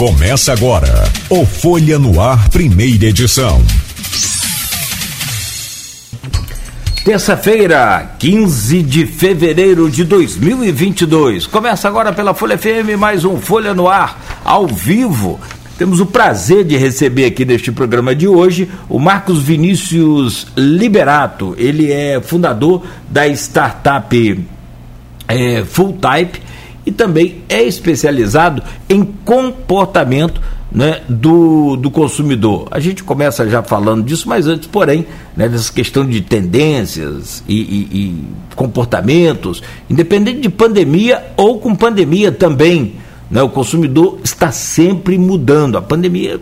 Começa 0.00 0.54
agora 0.54 0.88
o 1.28 1.44
Folha 1.44 1.98
no 1.98 2.22
Ar, 2.22 2.48
primeira 2.48 3.04
edição. 3.04 3.62
Terça-feira, 7.04 8.14
15 8.18 8.82
de 8.82 9.04
fevereiro 9.04 9.90
de 9.90 10.02
2022. 10.04 11.46
Começa 11.46 11.86
agora 11.86 12.14
pela 12.14 12.32
Folha 12.32 12.56
FM 12.56 12.98
mais 12.98 13.26
um 13.26 13.36
Folha 13.36 13.74
no 13.74 13.88
Ar, 13.88 14.40
ao 14.42 14.66
vivo. 14.66 15.38
Temos 15.76 16.00
o 16.00 16.06
prazer 16.06 16.64
de 16.64 16.78
receber 16.78 17.26
aqui 17.26 17.44
neste 17.44 17.70
programa 17.70 18.14
de 18.14 18.26
hoje 18.26 18.70
o 18.88 18.98
Marcos 18.98 19.42
Vinícius 19.42 20.46
Liberato. 20.56 21.54
Ele 21.58 21.92
é 21.92 22.18
fundador 22.22 22.86
da 23.06 23.28
startup 23.28 24.44
é, 25.28 25.62
Full 25.62 25.92
Type 26.00 26.40
e 26.84 26.90
também 26.90 27.42
é 27.48 27.62
especializado 27.62 28.62
em 28.88 29.04
comportamento 29.04 30.40
né, 30.72 31.00
do, 31.08 31.76
do 31.76 31.90
consumidor. 31.90 32.68
A 32.70 32.78
gente 32.78 33.02
começa 33.02 33.48
já 33.48 33.62
falando 33.62 34.04
disso, 34.04 34.28
mas 34.28 34.46
antes, 34.46 34.68
porém, 34.68 35.06
né, 35.36 35.48
dessa 35.48 35.72
questão 35.72 36.06
de 36.06 36.20
tendências 36.20 37.42
e, 37.48 37.56
e, 37.56 37.88
e 37.92 38.24
comportamentos, 38.54 39.62
independente 39.88 40.40
de 40.40 40.48
pandemia 40.48 41.24
ou 41.36 41.58
com 41.58 41.74
pandemia 41.74 42.30
também, 42.30 42.94
né, 43.30 43.42
o 43.42 43.48
consumidor 43.48 44.18
está 44.22 44.52
sempre 44.52 45.18
mudando. 45.18 45.76
A 45.76 45.82
pandemia 45.82 46.40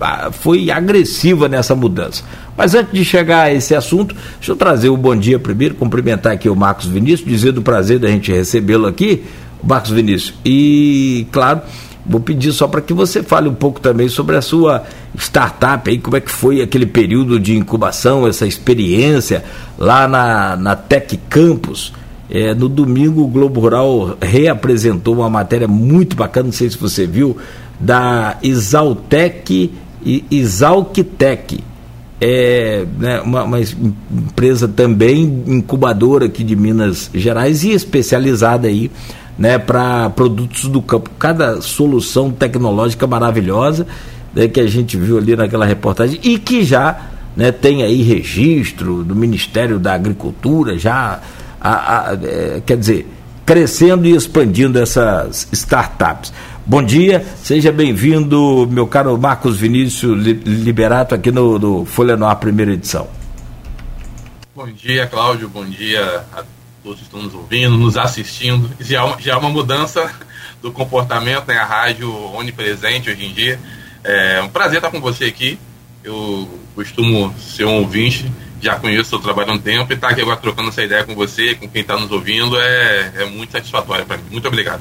ah, 0.00 0.30
foi 0.32 0.70
agressiva 0.70 1.48
nessa 1.48 1.74
mudança. 1.74 2.24
Mas 2.56 2.74
antes 2.74 2.92
de 2.92 3.04
chegar 3.04 3.42
a 3.42 3.52
esse 3.52 3.74
assunto, 3.74 4.14
deixa 4.38 4.52
eu 4.52 4.56
trazer 4.56 4.88
o 4.88 4.96
bom 4.96 5.14
dia 5.14 5.38
primeiro, 5.38 5.76
cumprimentar 5.76 6.32
aqui 6.32 6.48
o 6.48 6.56
Marcos 6.56 6.86
Vinícius, 6.86 7.28
dizer 7.28 7.52
do 7.52 7.62
prazer 7.62 8.00
da 8.00 8.08
gente 8.08 8.32
recebê-lo 8.32 8.86
aqui. 8.86 9.24
Marcos 9.62 9.90
Vinícius. 9.90 10.34
E, 10.44 11.26
claro, 11.32 11.62
vou 12.04 12.20
pedir 12.20 12.52
só 12.52 12.66
para 12.66 12.80
que 12.80 12.92
você 12.92 13.22
fale 13.22 13.48
um 13.48 13.54
pouco 13.54 13.80
também 13.80 14.08
sobre 14.08 14.36
a 14.36 14.42
sua 14.42 14.84
startup 15.16 15.88
aí, 15.90 15.98
como 15.98 16.16
é 16.16 16.20
que 16.20 16.30
foi 16.30 16.62
aquele 16.62 16.86
período 16.86 17.38
de 17.38 17.56
incubação, 17.56 18.26
essa 18.26 18.46
experiência 18.46 19.44
lá 19.76 20.08
na, 20.08 20.56
na 20.56 20.76
Tech 20.76 21.18
Campus. 21.28 21.92
É, 22.30 22.54
no 22.54 22.68
domingo, 22.68 23.22
o 23.22 23.26
Globo 23.26 23.60
Rural 23.60 24.16
reapresentou 24.20 25.16
uma 25.16 25.30
matéria 25.30 25.66
muito 25.66 26.14
bacana, 26.14 26.46
não 26.46 26.52
sei 26.52 26.68
se 26.68 26.76
você 26.76 27.06
viu, 27.06 27.36
da 27.80 28.38
Exaltec 28.42 29.72
e 30.04 30.24
Exalquitec. 30.30 31.60
É 32.20 32.84
né, 32.98 33.20
uma, 33.20 33.44
uma, 33.44 33.60
empresa 33.60 34.66
também 34.66 35.44
incubadora 35.46 36.26
aqui 36.26 36.42
de 36.42 36.56
Minas 36.56 37.10
Gerais 37.14 37.62
e 37.62 37.70
especializada 37.70 38.66
aí 38.66 38.90
né, 39.38 39.58
para 39.58 40.10
produtos 40.10 40.64
do 40.64 40.82
campo. 40.82 41.10
Cada 41.18 41.60
solução 41.60 42.30
tecnológica 42.30 43.06
maravilhosa 43.06 43.86
né, 44.34 44.48
que 44.48 44.60
a 44.60 44.66
gente 44.66 44.96
viu 44.96 45.16
ali 45.16 45.36
naquela 45.36 45.64
reportagem 45.64 46.18
e 46.22 46.38
que 46.38 46.64
já 46.64 47.00
né, 47.36 47.52
tem 47.52 47.82
aí 47.82 48.02
registro 48.02 49.04
do 49.04 49.14
Ministério 49.14 49.78
da 49.78 49.94
Agricultura, 49.94 50.76
já 50.76 51.20
a, 51.60 52.10
a, 52.10 52.18
é, 52.22 52.62
quer 52.66 52.76
dizer, 52.76 53.06
crescendo 53.46 54.06
e 54.06 54.14
expandindo 54.14 54.78
essas 54.78 55.48
startups. 55.52 56.32
Bom 56.66 56.82
dia, 56.82 57.24
seja 57.42 57.72
bem-vindo, 57.72 58.68
meu 58.70 58.86
caro 58.86 59.16
Marcos 59.16 59.56
Vinícius 59.56 60.22
Liberato, 60.22 61.14
aqui 61.14 61.30
no, 61.30 61.58
no 61.58 61.84
Folha 61.86 62.16
Noir, 62.16 62.36
primeira 62.36 62.72
edição. 62.72 63.06
Bom 64.54 64.66
dia, 64.66 65.06
Cláudio, 65.06 65.48
bom 65.48 65.64
dia 65.64 66.24
a 66.36 66.57
todos 66.82 67.02
estão 67.02 67.22
nos 67.22 67.34
ouvindo, 67.34 67.76
nos 67.76 67.96
assistindo. 67.96 68.70
Já, 68.80 69.04
é 69.04 69.16
já 69.20 69.32
é 69.32 69.36
uma 69.36 69.50
mudança 69.50 70.10
do 70.62 70.72
comportamento, 70.72 71.46
né? 71.46 71.58
A 71.58 71.64
rádio 71.64 72.12
onipresente 72.34 73.10
hoje 73.10 73.24
em 73.24 73.32
dia. 73.32 73.58
É 74.04 74.40
um 74.42 74.48
prazer 74.48 74.78
estar 74.78 74.90
com 74.90 75.00
você 75.00 75.26
aqui. 75.26 75.58
Eu 76.02 76.48
costumo 76.74 77.34
ser 77.38 77.64
um 77.64 77.78
ouvinte, 77.78 78.30
já 78.62 78.76
conheço 78.76 79.02
o 79.02 79.08
seu 79.10 79.18
trabalho 79.18 79.50
há 79.50 79.54
um 79.54 79.58
tempo 79.58 79.92
e 79.92 79.94
estar 79.94 80.08
aqui 80.08 80.20
agora 80.20 80.36
trocando 80.36 80.68
essa 80.68 80.82
ideia 80.82 81.04
com 81.04 81.14
você, 81.14 81.54
com 81.54 81.68
quem 81.68 81.82
está 81.82 81.98
nos 81.98 82.10
ouvindo, 82.10 82.58
é, 82.58 83.12
é 83.16 83.24
muito 83.26 83.52
satisfatório 83.52 84.06
para 84.06 84.16
mim. 84.16 84.24
Muito 84.30 84.46
obrigado. 84.48 84.80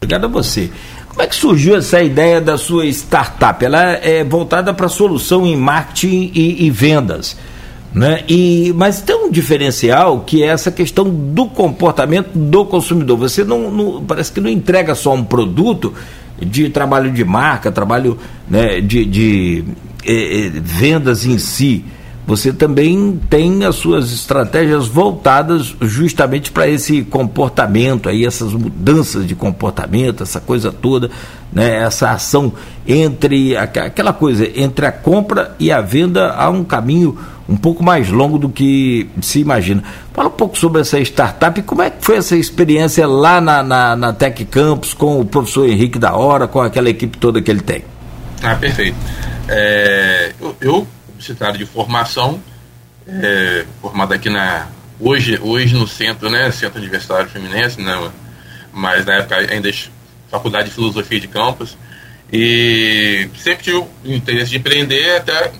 Obrigado 0.00 0.24
a 0.26 0.28
você. 0.28 0.70
Como 1.08 1.22
é 1.22 1.26
que 1.26 1.34
surgiu 1.34 1.76
essa 1.76 2.00
ideia 2.00 2.40
da 2.40 2.56
sua 2.56 2.86
startup? 2.86 3.64
Ela 3.64 3.94
é 3.94 4.22
voltada 4.22 4.72
para 4.72 4.88
solução 4.88 5.44
em 5.44 5.56
marketing 5.56 6.30
e, 6.32 6.66
e 6.66 6.70
vendas. 6.70 7.36
Né? 7.98 8.22
E, 8.28 8.72
mas 8.76 9.00
tem 9.00 9.16
um 9.16 9.28
diferencial 9.28 10.20
que 10.20 10.44
é 10.44 10.46
essa 10.46 10.70
questão 10.70 11.10
do 11.10 11.46
comportamento 11.46 12.30
do 12.32 12.64
consumidor. 12.64 13.18
Você 13.18 13.42
não, 13.42 13.72
não 13.72 14.04
parece 14.04 14.30
que 14.30 14.40
não 14.40 14.48
entrega 14.48 14.94
só 14.94 15.12
um 15.12 15.24
produto 15.24 15.92
de 16.40 16.70
trabalho 16.70 17.10
de 17.10 17.24
marca, 17.24 17.72
trabalho 17.72 18.16
né, 18.48 18.80
de, 18.80 19.04
de 19.04 19.64
eh, 20.06 20.46
eh 20.46 20.50
vendas 20.62 21.26
em 21.26 21.38
si. 21.38 21.84
Você 22.24 22.52
também 22.52 23.18
tem 23.28 23.64
as 23.64 23.74
suas 23.74 24.12
estratégias 24.12 24.86
voltadas 24.86 25.74
justamente 25.80 26.52
para 26.52 26.68
esse 26.68 27.02
comportamento 27.02 28.08
aí, 28.08 28.24
essas 28.24 28.52
mudanças 28.52 29.26
de 29.26 29.34
comportamento, 29.34 30.22
essa 30.22 30.38
coisa 30.38 30.70
toda, 30.70 31.10
né, 31.52 31.82
essa 31.82 32.12
ação 32.12 32.52
entre 32.86 33.56
aquela 33.56 34.12
coisa 34.12 34.48
entre 34.54 34.86
a 34.86 34.92
compra 34.92 35.56
e 35.58 35.72
a 35.72 35.80
venda 35.80 36.32
há 36.32 36.48
um 36.48 36.62
caminho 36.62 37.18
um 37.48 37.56
pouco 37.56 37.82
mais 37.82 38.10
longo 38.10 38.38
do 38.38 38.48
que 38.48 39.08
se 39.22 39.40
imagina. 39.40 39.82
Fala 40.12 40.28
um 40.28 40.32
pouco 40.32 40.58
sobre 40.58 40.82
essa 40.82 41.00
startup 41.00 41.58
e 41.58 41.62
como 41.62 41.82
é 41.82 41.90
que 41.90 42.04
foi 42.04 42.16
essa 42.16 42.36
experiência 42.36 43.06
lá 43.06 43.40
na, 43.40 43.62
na, 43.62 43.96
na 43.96 44.12
Tech 44.12 44.44
Campus 44.44 44.92
com 44.92 45.20
o 45.20 45.24
professor 45.24 45.66
Henrique 45.66 45.98
da 45.98 46.14
Hora, 46.14 46.46
com 46.46 46.60
aquela 46.60 46.90
equipe 46.90 47.16
toda 47.16 47.40
que 47.40 47.50
ele 47.50 47.62
tem. 47.62 47.84
Ah, 48.42 48.54
perfeito. 48.54 48.96
É, 49.48 50.32
eu, 50.60 50.86
publicitário 51.06 51.58
de 51.58 51.64
formação, 51.64 52.38
é, 53.06 53.64
formado 53.80 54.12
aqui 54.12 54.28
na. 54.28 54.66
Hoje, 55.00 55.38
hoje 55.40 55.74
no 55.74 55.86
centro, 55.86 56.28
né? 56.28 56.50
Centro 56.50 56.78
Universitário 56.78 57.28
Fluminense, 57.28 57.80
né, 57.80 58.10
mas 58.72 59.06
na 59.06 59.14
época 59.14 59.36
ainda 59.36 59.70
Faculdade 60.30 60.68
de 60.68 60.74
Filosofia 60.74 61.20
de 61.20 61.28
Campus. 61.28 61.78
E 62.30 63.28
sempre 63.38 63.64
tive 63.64 63.78
o 63.78 63.88
interesse 64.04 64.50
de 64.50 64.58
empreender 64.58 65.16
até 65.16 65.50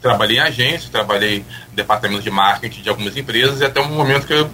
trabalhei 0.00 0.36
em 0.36 0.40
agência, 0.40 0.90
trabalhei 0.90 1.44
no 1.70 1.76
departamento 1.76 2.22
de 2.22 2.30
marketing 2.30 2.82
de 2.82 2.88
algumas 2.88 3.16
empresas 3.16 3.60
e 3.60 3.64
até 3.64 3.80
um 3.80 3.88
momento 3.88 4.26
que 4.26 4.32
eu, 4.32 4.50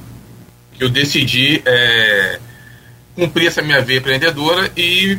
que 0.72 0.84
eu 0.84 0.88
decidi 0.88 1.62
é, 1.64 2.38
cumprir 3.14 3.48
essa 3.48 3.62
minha 3.62 3.80
veia 3.80 3.98
empreendedora 3.98 4.70
e 4.76 5.18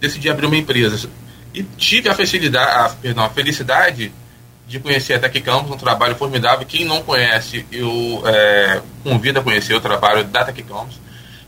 decidi 0.00 0.30
abrir 0.30 0.46
uma 0.46 0.56
empresa. 0.56 1.10
E 1.52 1.62
tive 1.62 2.08
a 2.08 2.14
facilidade, 2.14 2.70
a, 2.70 2.88
perdão, 2.90 3.24
a 3.24 3.30
felicidade 3.30 4.12
de 4.66 4.78
conhecer 4.78 5.14
a 5.14 5.28
Campus, 5.28 5.72
um 5.72 5.76
trabalho 5.76 6.14
formidável. 6.14 6.64
Quem 6.64 6.84
não 6.84 7.02
conhece, 7.02 7.66
eu 7.72 8.22
é, 8.24 8.80
convido 9.02 9.40
a 9.40 9.42
conhecer 9.42 9.74
o 9.74 9.80
trabalho 9.80 10.24
da 10.24 10.44
Campus, 10.44 11.00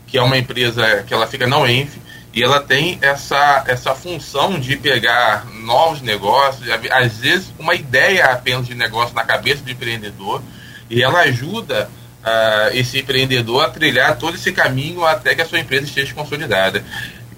que 0.05 0.17
é 0.17 0.21
uma 0.21 0.37
empresa 0.37 1.03
que 1.07 1.13
ela 1.13 1.25
fica 1.25 1.47
na 1.47 1.57
UENF, 1.57 1.97
e 2.33 2.41
ela 2.41 2.59
tem 2.59 2.97
essa, 3.01 3.63
essa 3.67 3.93
função 3.93 4.59
de 4.59 4.75
pegar 4.75 5.45
novos 5.45 6.01
negócios, 6.01 6.67
às 6.91 7.17
vezes 7.17 7.53
uma 7.59 7.75
ideia 7.75 8.25
apenas 8.25 8.65
de 8.65 8.73
negócio 8.73 9.13
na 9.13 9.23
cabeça 9.23 9.63
do 9.63 9.69
empreendedor, 9.69 10.41
e 10.89 11.03
ela 11.03 11.19
ajuda 11.19 11.89
uh, 12.23 12.75
esse 12.75 12.99
empreendedor 12.99 13.63
a 13.63 13.69
trilhar 13.69 14.17
todo 14.17 14.35
esse 14.35 14.51
caminho 14.51 15.05
até 15.05 15.35
que 15.35 15.43
a 15.43 15.45
sua 15.45 15.59
empresa 15.59 15.85
esteja 15.85 16.13
consolidada. 16.15 16.83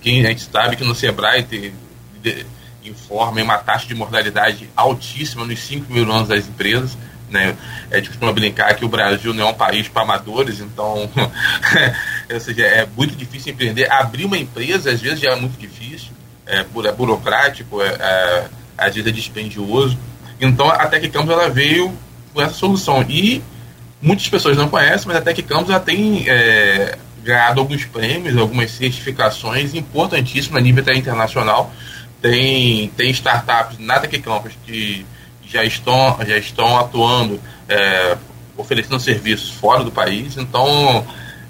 Quem 0.02 0.26
a 0.26 0.30
gente 0.30 0.48
sabe 0.50 0.78
que 0.78 0.84
no 0.86 0.96
Sebrae 0.96 1.44
tem, 1.44 1.74
informa 2.82 3.42
uma 3.42 3.58
taxa 3.58 3.88
de 3.88 3.96
mortalidade 3.96 4.70
altíssima 4.78 5.46
nos 5.46 5.60
5 5.60 5.92
mil 5.92 6.10
anos 6.10 6.30
das 6.30 6.48
empresas. 6.48 6.98
Né? 7.36 7.56
É 7.92 8.00
de 8.00 8.08
costuma 8.08 8.32
brincar 8.32 8.74
que 8.76 8.86
o 8.86 8.88
Brasil 8.88 9.34
não 9.34 9.48
é 9.48 9.52
um 9.52 9.54
país 9.54 9.90
para 9.90 10.04
amadores, 10.04 10.62
então 10.62 11.10
ou 12.34 12.40
seja, 12.40 12.64
é 12.64 12.88
muito 12.96 13.14
difícil 13.14 13.52
empreender. 13.52 13.92
Abrir 13.92 14.24
uma 14.24 14.38
empresa, 14.38 14.90
às 14.90 15.02
vezes, 15.02 15.20
já 15.20 15.32
é 15.32 15.36
muito 15.36 15.60
difícil, 15.60 16.12
é, 16.48 16.60
é 16.60 16.92
burocrático, 16.94 17.82
é, 17.82 17.88
é, 17.88 18.46
às 18.78 18.96
vezes 18.96 19.10
é 19.10 19.12
dispendioso. 19.12 19.98
Então, 20.40 20.70
a 20.70 20.88
Tech 20.88 21.08
Campus 21.10 21.32
ela 21.32 21.50
veio 21.50 21.94
com 22.34 22.42
essa 22.42 22.54
solução. 22.54 23.06
E 23.10 23.44
muitas 24.02 24.30
pessoas 24.30 24.56
não 24.56 24.70
conhecem, 24.70 25.08
mas 25.08 25.18
a 25.18 25.22
Tech 25.22 25.42
Campus 25.44 25.68
já 25.68 25.80
tem 25.80 26.24
é, 26.30 26.98
ganhado 27.22 27.60
alguns 27.60 27.84
prêmios, 27.84 28.38
algumas 28.38 28.72
certificações 28.72 29.74
importantíssimas 29.74 30.62
a 30.62 30.64
nível 30.64 30.82
até 30.82 30.96
internacional. 30.96 31.74
Tem, 32.22 32.88
tem 32.96 33.12
startups 33.12 33.78
na 33.78 34.00
Tech 34.00 34.18
Campus 34.20 34.54
que 34.66 35.06
já 35.48 35.64
estão, 35.64 36.18
já 36.28 36.38
estão 36.38 36.78
atuando, 36.78 37.40
é, 37.68 38.18
oferecendo 38.58 39.00
serviços 39.00 39.50
fora 39.52 39.84
do 39.84 39.92
país. 39.92 40.38
Então, 40.38 41.06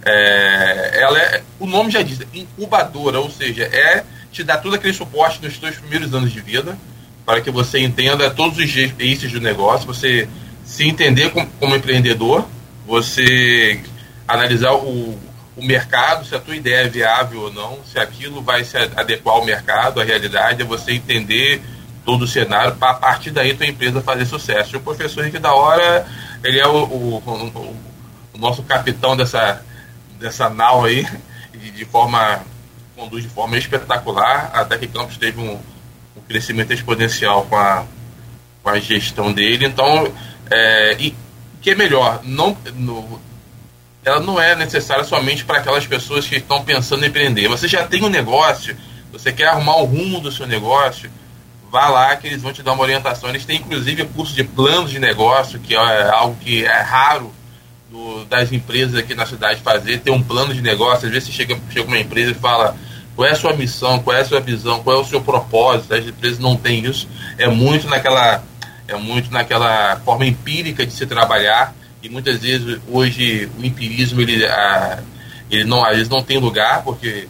é, 0.06 1.00
ela 1.02 1.20
é, 1.20 1.44
o 1.60 1.66
nome 1.66 1.92
já 1.92 2.02
diz, 2.02 2.20
incubadora, 2.34 3.20
ou 3.20 3.30
seja, 3.30 3.64
é 3.64 4.04
te 4.32 4.44
dar 4.44 4.58
todo 4.58 4.76
aquele 4.76 4.94
suporte 4.94 5.42
nos 5.42 5.58
seus 5.58 5.78
primeiros 5.78 6.14
anos 6.14 6.32
de 6.32 6.42
vida, 6.42 6.78
para 7.26 7.42
que 7.42 7.50
você 7.50 7.80
entenda 7.80 8.30
todos 8.30 8.58
os 8.58 8.76
eixos 9.00 9.32
do 9.32 9.42
negócio, 9.42 9.88
você 9.88 10.28
se 10.64 10.88
entender 10.88 11.32
como, 11.32 11.48
como 11.60 11.76
empreendedor, 11.76 12.46
você 12.86 13.82
analisar 14.28 14.74
o, 14.74 15.18
o 15.56 15.66
mercado, 15.66 16.26
se 16.26 16.36
a 16.36 16.40
tua 16.40 16.56
ideia 16.56 16.86
é 16.86 16.90
viável 16.90 17.42
ou 17.42 17.54
não, 17.54 17.80
se 17.86 17.98
aquilo 17.98 18.42
vai 18.42 18.64
se 18.64 18.78
adequar 18.78 19.36
ao 19.36 19.46
mercado, 19.46 20.02
à 20.02 20.04
realidade, 20.04 20.62
é 20.62 20.66
você 20.66 20.94
entender 20.94 21.62
todo 22.06 22.22
o 22.24 22.28
cenário 22.28 22.76
para 22.76 22.92
a 22.92 22.94
partir 22.94 23.32
daí 23.32 23.56
tua 23.56 23.66
empresa 23.66 24.02
fazer 24.02 24.26
sucesso. 24.26 24.76
E 24.76 24.78
o 24.78 24.82
professor 24.82 25.22
Henrique 25.22 25.40
da 25.40 25.54
Hora, 25.54 26.06
ele 26.44 26.60
é 26.60 26.68
o, 26.68 26.84
o, 26.84 27.18
o, 27.18 27.76
o 28.34 28.38
nosso 28.38 28.62
capitão 28.64 29.18
dessa, 29.18 29.62
dessa 30.20 30.50
nau 30.50 30.86
aí, 30.86 31.06
de, 31.52 31.72
de, 31.72 31.86
forma 31.86 32.42
conduz 32.96 33.24
de 33.24 33.30
forma 33.30 33.58
espetacular. 33.58 34.52
Até 34.54 34.78
que 34.78 34.88
Campos 34.88 35.18
teve 35.18 35.42
um, 35.42 35.60
um 36.16 36.22
crescimento 36.28 36.72
exponencial 36.72 37.46
com 37.46 37.58
a, 37.58 37.84
com 38.62 38.70
a 38.70 38.80
gestão 38.80 39.34
dele. 39.34 39.66
Então, 39.66 40.14
é, 40.50 40.96
e 41.00 41.16
que 41.62 41.72
é 41.72 41.76
melhor, 41.76 42.22
não, 42.24 42.56
no, 42.76 43.20
ela 44.04 44.20
não 44.20 44.40
é 44.40 44.56
necessária 44.56 45.04
somente 45.04 45.44
para 45.44 45.58
aquelas 45.58 45.88
pessoas 45.88 46.28
que 46.28 46.36
estão 46.36 46.64
pensando 46.64 47.04
em 47.04 47.08
empreender. 47.08 47.48
Você 47.48 47.68
já 47.68 47.88
tem 47.88 48.04
um 48.04 48.10
negócio, 48.10 48.78
você 49.12 49.34
quer 49.34 49.48
arrumar 49.48 49.78
o 49.78 49.86
rumo 49.86 50.20
do 50.20 50.32
seu 50.32 50.46
negócio, 50.46 51.10
vá 51.76 51.90
lá 51.90 52.16
que 52.16 52.28
eles 52.28 52.42
vão 52.42 52.54
te 52.54 52.64
dar 52.64 52.72
uma 52.72 52.84
orientação. 52.84 53.28
Eles 53.28 53.44
têm 53.44 53.58
inclusive 53.58 54.06
curso 54.06 54.34
de 54.34 54.46
planos 54.46 54.92
de 54.92 54.98
negócio, 54.98 55.60
que 55.60 55.76
é 55.76 56.10
algo 56.10 56.38
que 56.40 56.64
é 56.64 56.82
raro 56.82 57.34
do, 57.92 58.24
das 58.24 58.54
empresas 58.54 58.96
aqui 58.96 59.14
na 59.14 59.26
cidade 59.26 59.60
fazer, 59.60 60.00
ter 60.00 60.12
um 60.12 60.24
plano 60.24 60.54
de 60.54 60.62
negócio. 60.62 61.06
Às 61.06 61.14
vezes 61.14 61.28
você 61.28 61.34
chega, 61.34 61.60
chega 61.70 61.86
uma 61.86 62.00
empresa 62.00 62.32
e 62.32 62.34
fala 62.34 62.78
qual 63.14 63.28
é 63.28 63.32
a 63.32 63.36
sua 63.36 63.52
missão, 63.54 64.00
qual 64.00 64.16
é 64.16 64.22
a 64.22 64.26
sua 64.26 64.40
visão, 64.40 64.82
qual 64.84 64.96
é 64.96 65.02
o 65.02 65.06
seu 65.06 65.20
propósito. 65.20 65.94
As 65.94 66.06
empresas 66.06 66.40
não 66.40 66.56
têm 66.56 66.86
isso. 66.86 67.10
É 67.38 67.50
muito 67.50 67.90
naquela, 67.90 68.42
é 68.88 68.96
muito 68.96 69.30
naquela 69.30 69.98
forma 69.98 70.26
empírica 70.26 70.86
de 70.86 70.94
se 70.94 71.06
trabalhar 71.06 71.76
e 72.02 72.08
muitas 72.08 72.40
vezes 72.40 72.80
hoje 72.90 73.50
o 73.60 73.66
empirismo 73.66 74.22
ele, 74.22 74.46
a, 74.46 75.00
ele 75.52 75.66
não, 75.66 75.84
às 75.84 75.98
vezes 75.98 76.10
não 76.10 76.24
tem 76.24 76.38
lugar, 76.38 76.84
porque 76.84 77.28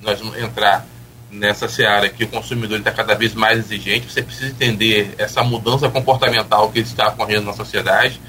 nós 0.00 0.20
vamos 0.20 0.38
entrar 0.38 0.86
nessa 1.30 1.68
seara 1.68 2.08
que 2.08 2.24
o 2.24 2.28
consumidor 2.28 2.78
está 2.78 2.90
cada 2.90 3.14
vez 3.14 3.34
mais 3.34 3.58
exigente, 3.58 4.10
você 4.10 4.22
precisa 4.22 4.48
entender 4.48 5.14
essa 5.18 5.42
mudança 5.42 5.88
comportamental 5.88 6.70
que 6.70 6.80
está 6.80 7.08
ocorrendo 7.08 7.46
na 7.46 7.52
sociedade 7.52 8.20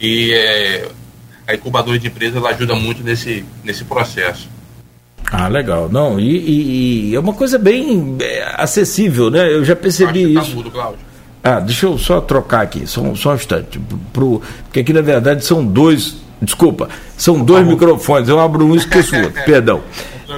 e 0.00 0.32
é, 0.32 0.88
a 1.46 1.54
incubadora 1.54 1.98
de 1.98 2.06
empresas 2.06 2.36
ela 2.36 2.50
ajuda 2.50 2.74
muito 2.74 3.02
nesse, 3.02 3.44
nesse 3.64 3.84
processo. 3.84 4.48
Ah, 5.30 5.48
legal. 5.48 5.88
Não, 5.90 6.18
e, 6.18 6.36
e, 6.36 7.10
e 7.10 7.14
é 7.14 7.20
uma 7.20 7.34
coisa 7.34 7.58
bem 7.58 8.16
é, 8.20 8.54
acessível, 8.56 9.30
né? 9.30 9.52
Eu 9.52 9.64
já 9.64 9.76
percebi 9.76 10.22
Eu 10.22 10.34
tá 10.34 10.40
isso. 10.40 10.50
Tá 10.50 10.56
mudo, 10.56 10.70
Cláudio. 10.70 10.98
Ah, 11.42 11.60
deixa 11.60 11.86
eu 11.86 11.96
só 11.96 12.20
trocar 12.20 12.62
aqui, 12.62 12.86
só, 12.86 13.14
só 13.14 13.32
um 13.32 13.34
instante. 13.34 13.78
Pro, 14.12 14.42
porque 14.64 14.80
aqui 14.80 14.92
na 14.92 15.00
verdade 15.00 15.44
são 15.44 15.64
dois. 15.64 16.16
Desculpa, 16.40 16.88
são 17.16 17.42
dois 17.42 17.64
tá 17.64 17.70
microfones. 17.70 18.28
Eu 18.28 18.38
abro 18.38 18.64
um 18.64 18.74
e 18.74 18.78
esqueço 18.78 19.14
o 19.14 19.22
outro, 19.22 19.42
perdão. 19.44 19.82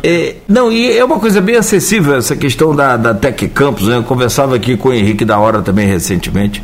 É, 0.03 0.37
não, 0.47 0.71
e 0.71 0.97
é 0.97 1.05
uma 1.05 1.19
coisa 1.19 1.41
bem 1.41 1.57
acessível 1.57 2.17
essa 2.17 2.37
questão 2.37 2.75
da, 2.75 2.97
da 2.97 3.13
Tec 3.13 3.49
Campus, 3.49 3.89
né? 3.89 3.97
Eu 3.97 4.05
conversava 4.05 4.55
aqui 4.55 4.77
com 4.77 4.91
o 4.91 4.93
Henrique 4.93 5.25
da 5.25 5.39
Hora 5.39 5.63
também 5.63 5.87
recentemente. 5.87 6.63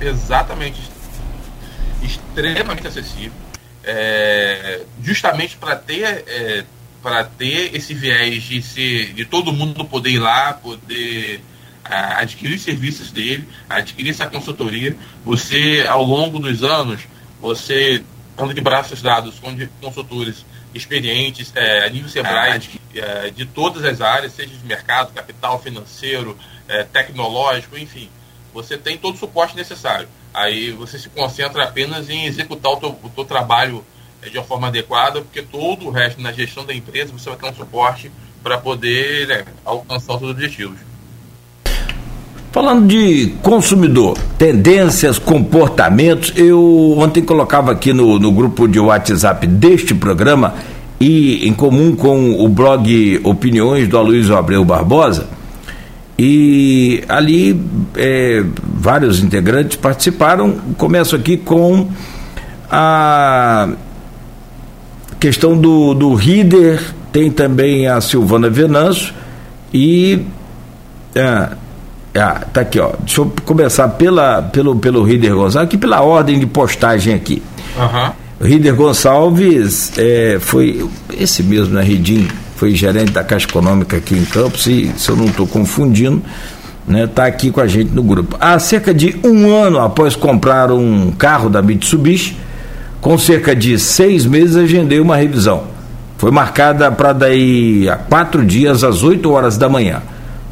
Exatamente. 0.00 0.80
Extremamente 2.02 2.86
acessível. 2.86 3.32
É, 3.82 4.82
justamente 5.02 5.56
para 5.56 5.74
ter, 5.74 6.24
é, 6.26 6.64
para 7.02 7.24
ter 7.24 7.74
esse 7.74 7.92
viés 7.92 8.42
de, 8.44 8.62
ser, 8.62 9.12
de 9.12 9.24
todo 9.24 9.52
mundo 9.52 9.84
poder 9.84 10.10
ir 10.10 10.18
lá, 10.18 10.52
poder 10.52 11.42
adquirir 11.84 12.58
serviços 12.58 13.10
dele, 13.10 13.46
adquirir 13.68 14.10
essa 14.10 14.26
consultoria. 14.26 14.96
Você, 15.24 15.84
ao 15.88 16.02
longo 16.02 16.38
dos 16.38 16.62
anos, 16.62 17.00
você 17.40 18.02
anda 18.38 18.54
de 18.54 18.60
braços 18.60 19.02
dados 19.02 19.38
com 19.38 19.54
consultores 19.80 20.46
experientes 20.74 21.52
é, 21.54 21.86
a 21.86 21.88
nível 21.88 22.08
Sebrae 22.08 22.58
de, 22.58 22.80
é, 22.96 23.30
de, 23.30 23.46
todas 23.46 23.84
as 23.84 24.00
áreas, 24.00 24.32
seja 24.32 24.54
de 24.54 24.66
mercado, 24.66 25.12
capital, 25.12 25.60
financeiro, 25.60 26.36
é, 26.68 26.82
tecnológico, 26.84 27.78
enfim. 27.78 28.10
Você 28.52 28.76
tem 28.76 28.98
todo 28.98 29.14
o 29.14 29.18
suporte 29.18 29.56
necessário. 29.56 30.08
Aí 30.32 30.72
você 30.72 30.98
se 30.98 31.08
concentra 31.08 31.64
apenas 31.64 32.10
em 32.10 32.26
executar 32.26 32.72
o 32.72 32.76
teu, 32.76 32.98
o 33.02 33.08
teu 33.08 33.24
trabalho 33.24 33.84
é, 34.20 34.28
de 34.28 34.36
uma 34.36 34.44
forma 34.44 34.66
adequada, 34.66 35.20
porque 35.20 35.42
todo 35.42 35.86
o 35.86 35.90
resto 35.90 36.20
na 36.20 36.32
gestão 36.32 36.64
da 36.64 36.74
empresa 36.74 37.12
você 37.12 37.30
vai 37.30 37.38
ter 37.38 37.46
um 37.46 37.54
suporte 37.54 38.10
para 38.42 38.58
poder 38.58 39.26
né, 39.28 39.44
alcançar 39.64 40.14
os 40.14 40.18
seus 40.18 40.30
objetivos. 40.32 40.78
Falando 42.54 42.86
de 42.86 43.34
consumidor, 43.42 44.16
tendências, 44.38 45.18
comportamentos, 45.18 46.32
eu 46.36 46.94
ontem 46.96 47.20
colocava 47.20 47.72
aqui 47.72 47.92
no, 47.92 48.16
no 48.16 48.30
grupo 48.30 48.68
de 48.68 48.78
WhatsApp 48.78 49.44
deste 49.44 49.92
programa 49.92 50.54
e 51.00 51.48
em 51.48 51.52
comum 51.52 51.96
com 51.96 52.30
o 52.30 52.48
blog 52.48 53.20
Opiniões 53.24 53.88
do 53.88 53.98
Aloysio 53.98 54.36
Abreu 54.36 54.64
Barbosa, 54.64 55.26
e 56.16 57.02
ali 57.08 57.60
é, 57.96 58.44
vários 58.62 59.20
integrantes 59.20 59.76
participaram. 59.76 60.52
Começo 60.78 61.16
aqui 61.16 61.36
com 61.36 61.88
a 62.70 63.70
questão 65.18 65.58
do, 65.58 65.92
do 65.92 66.14
Rider, 66.14 66.80
tem 67.10 67.32
também 67.32 67.88
a 67.88 68.00
Silvana 68.00 68.48
Venâncio 68.48 69.12
e. 69.72 70.20
É, 71.16 71.63
ah, 72.16 72.42
tá 72.52 72.60
aqui, 72.60 72.78
ó. 72.78 72.92
Deixa 73.00 73.20
eu 73.20 73.32
começar 73.44 73.88
pela, 73.88 74.40
pelo, 74.42 74.76
pelo 74.76 75.02
Rider 75.02 75.34
Gonçalves, 75.34 75.56
aqui 75.56 75.76
pela 75.76 76.00
ordem 76.00 76.38
de 76.38 76.46
postagem 76.46 77.14
aqui. 77.14 77.42
Uhum. 77.76 78.46
Rider 78.46 78.74
Gonçalves 78.74 79.92
é, 79.98 80.38
foi 80.40 80.88
esse 81.18 81.42
mesmo, 81.42 81.74
né, 81.74 81.82
Ridim? 81.82 82.28
Foi 82.56 82.72
gerente 82.74 83.10
da 83.10 83.24
Caixa 83.24 83.48
Econômica 83.48 83.96
aqui 83.96 84.14
em 84.14 84.24
Campos, 84.24 84.66
e 84.66 84.92
se 84.96 85.08
eu 85.08 85.16
não 85.16 85.24
estou 85.24 85.46
confundindo, 85.46 86.22
né, 86.86 87.08
tá 87.08 87.26
aqui 87.26 87.50
com 87.50 87.60
a 87.60 87.66
gente 87.66 87.90
no 87.92 88.02
grupo. 88.02 88.36
Há 88.38 88.58
cerca 88.60 88.94
de 88.94 89.16
um 89.24 89.52
ano 89.52 89.80
após 89.80 90.14
comprar 90.14 90.70
um 90.70 91.10
carro 91.10 91.48
da 91.48 91.60
Mitsubishi, 91.62 92.36
com 93.00 93.18
cerca 93.18 93.56
de 93.56 93.76
seis 93.78 94.24
meses 94.24 94.56
agendei 94.56 95.00
uma 95.00 95.16
revisão. 95.16 95.64
Foi 96.16 96.30
marcada 96.30 96.92
para 96.92 97.12
daí 97.12 97.88
a 97.88 97.96
quatro 97.96 98.44
dias 98.44 98.84
às 98.84 99.02
8 99.02 99.30
horas 99.30 99.58
da 99.58 99.68
manhã. 99.68 100.00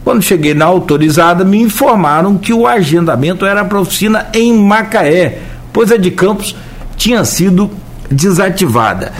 Quando 0.05 0.23
cheguei 0.23 0.53
na 0.53 0.65
autorizada, 0.65 1.45
me 1.45 1.61
informaram 1.61 2.37
que 2.37 2.53
o 2.53 2.67
agendamento 2.67 3.47
era 3.47 3.65
para 3.65 3.81
oficina 3.81 4.27
em 4.35 4.53
Macaé, 4.53 5.39
pois 5.73 5.93
a 5.93 5.97
de 5.97 6.11
Campos 6.11 6.57
tinha 6.97 7.25
sido 7.25 7.71
desativada. 8.11 9.13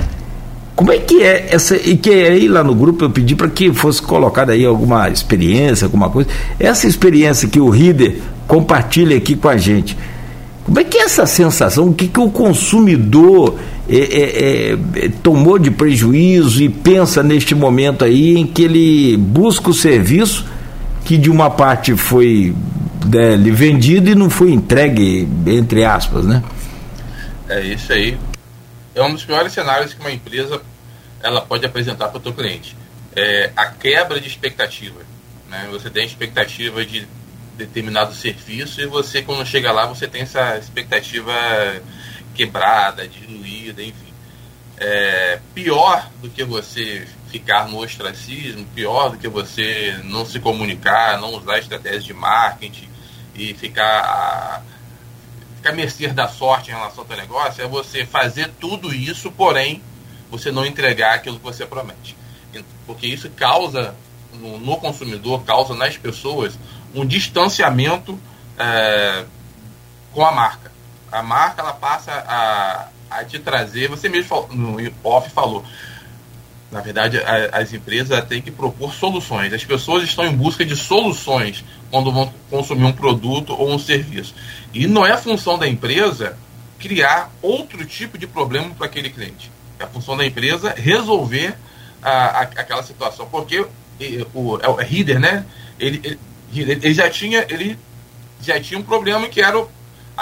Como 0.75 0.90
é 0.90 0.99
que 0.99 1.23
é 1.23 1.49
essa. 1.50 1.76
E 1.76 1.96
que 1.96 2.11
aí 2.11 2.49
lá 2.49 2.64
no 2.64 2.75
grupo 2.75 3.05
eu 3.05 3.11
pedi 3.11 3.37
para 3.37 3.49
que 3.49 3.73
fosse 3.73 4.02
colocada 4.02 4.52
aí 4.52 4.64
alguma 4.64 5.08
experiência, 5.08 5.84
alguma 5.84 6.10
coisa. 6.10 6.29
Essa 6.58 6.89
experiência 6.89 7.48
que 7.48 7.60
o 7.60 7.69
Rider 7.69 8.19
compartilha 8.48 9.17
aqui 9.17 9.36
com 9.36 9.48
a 9.48 9.56
gente. 9.56 9.96
Como 10.65 10.79
é 10.79 10.84
que 10.84 10.98
é 10.98 11.03
essa 11.03 11.27
sensação? 11.27 11.89
O 11.89 11.94
que, 11.94 12.08
que 12.08 12.20
o 12.20 12.31
consumidor 12.31 13.56
é, 13.89 13.96
é, 13.96 14.79
é, 15.05 15.10
tomou 15.22 15.58
de 15.58 15.70
prejuízo 15.70 16.62
e 16.62 16.69
pensa 16.69 17.22
neste 17.22 17.55
momento 17.55 18.05
aí 18.05 18.36
em 18.36 18.46
que 18.46 18.62
ele 18.62 19.17
busca 19.17 19.70
o 19.70 19.74
serviço 19.74 20.46
que 21.04 21.16
de 21.18 21.30
uma 21.30 21.50
parte 21.50 21.96
foi 21.96 22.54
né, 23.06 23.36
vendido 23.36 24.10
e 24.10 24.14
não 24.14 24.30
foi 24.30 24.52
entregue, 24.52 25.28
entre 25.46 25.84
aspas, 25.84 26.24
né? 26.24 26.42
É 27.48 27.60
isso 27.60 27.92
aí. 27.92 28.18
É 28.94 29.02
um 29.02 29.12
dos 29.12 29.24
piores 29.24 29.52
cenários 29.52 29.92
que 29.94 30.00
uma 30.00 30.12
empresa 30.12 30.60
ela 31.22 31.40
pode 31.40 31.64
apresentar 31.64 32.08
para 32.08 32.18
o 32.18 32.22
seu 32.22 32.32
cliente. 32.32 32.76
É 33.14 33.50
a 33.56 33.66
quebra 33.66 34.20
de 34.20 34.28
expectativa. 34.28 35.00
Né? 35.48 35.68
Você 35.70 35.90
tem 35.90 36.04
expectativa 36.04 36.84
de 36.84 37.06
determinado 37.56 38.14
serviço 38.14 38.80
e 38.80 38.86
você, 38.86 39.22
quando 39.22 39.46
chega 39.46 39.70
lá, 39.70 39.86
você 39.86 40.08
tem 40.08 40.22
essa 40.22 40.56
expectativa 40.56 41.32
quebrada, 42.34 43.06
diluída, 43.06 43.82
enfim. 43.82 44.12
É, 44.78 45.38
pior 45.54 46.10
do 46.20 46.28
que 46.28 46.42
você 46.42 47.06
ficar 47.32 47.67
no 47.67 47.79
ostracismo, 47.79 48.67
pior 48.74 49.08
do 49.10 49.17
que 49.17 49.27
você 49.27 49.98
não 50.05 50.27
se 50.27 50.39
comunicar, 50.39 51.19
não 51.19 51.34
usar 51.34 51.58
estratégias 51.58 52.05
de 52.05 52.12
marketing 52.12 52.89
e 53.34 53.55
ficar 53.55 54.62
ficar 55.56 55.70
a 55.70 55.72
mercê 55.72 56.08
da 56.08 56.29
sorte 56.29 56.70
em 56.70 56.74
relação 56.74 57.01
ao 57.01 57.08
teu 57.08 57.17
negócio, 57.17 57.65
é 57.65 57.67
você 57.67 58.05
fazer 58.05 58.51
tudo 58.60 58.93
isso, 58.93 59.32
porém 59.32 59.82
você 60.31 60.53
não 60.53 60.67
entregar 60.67 61.15
aquilo 61.15 61.39
que 61.39 61.44
você 61.44 61.65
promete. 61.65 62.17
Porque 62.86 63.06
isso 63.06 63.31
causa 63.31 63.94
no, 64.34 64.58
no 64.58 64.77
consumidor, 64.77 65.43
causa 65.44 65.74
nas 65.74 65.96
pessoas 65.96 66.58
um 66.94 67.06
distanciamento 67.06 68.19
é, 68.58 69.24
com 70.12 70.22
a 70.24 70.32
marca. 70.32 70.70
A 71.10 71.22
marca 71.22 71.62
ela 71.62 71.72
passa 71.72 72.12
a, 72.12 72.89
a 73.10 73.24
te 73.24 73.39
trazer, 73.39 73.89
você 73.89 74.08
mesmo 74.08 74.48
no 74.51 74.77
off 75.05 75.31
falou, 75.31 75.65
na 76.72 76.81
verdade, 76.81 77.19
a, 77.19 77.58
as 77.58 77.74
empresas 77.74 78.24
têm 78.24 78.41
que 78.41 78.50
propor 78.50 78.94
soluções. 78.94 79.52
As 79.52 79.62
pessoas 79.62 80.05
estão 80.05 80.24
em 80.24 80.34
busca 80.34 80.64
de 80.64 80.74
soluções 80.74 81.62
quando 81.91 82.10
vão 82.10 82.32
consumir 82.48 82.86
um 82.86 82.93
produto 82.93 83.52
ou 83.52 83.70
um 83.70 83.79
serviço. 83.79 84.34
E 84.72 84.86
não 84.86 85.05
é 85.05 85.14
função 85.19 85.58
da 85.58 85.69
empresa 85.69 86.38
criar 86.79 87.31
outro 87.43 87.84
tipo 87.84 88.17
de 88.17 88.26
problema 88.26 88.70
para 88.70 88.86
aquele 88.86 89.10
cliente. 89.10 89.52
É 89.79 89.84
a 89.84 89.86
função 89.86 90.17
da 90.17 90.24
empresa 90.24 90.74
resolver 90.74 91.55
a, 92.02 92.10
a, 92.10 92.41
aquela 92.41 92.82
situação. 92.82 93.29
Porque 93.31 93.60
o, 94.32 94.58
é 94.58 94.69
o 94.69 94.74
Reader, 94.74 95.20
né? 95.20 95.44
Ele, 95.79 96.19
ele, 96.55 96.72
ele, 96.72 96.94
já 96.94 97.10
tinha, 97.10 97.44
ele 97.50 97.79
já 98.41 98.58
tinha 98.58 98.81
um 98.81 98.82
problema 98.82 99.29
que 99.29 99.43
era 99.43 99.62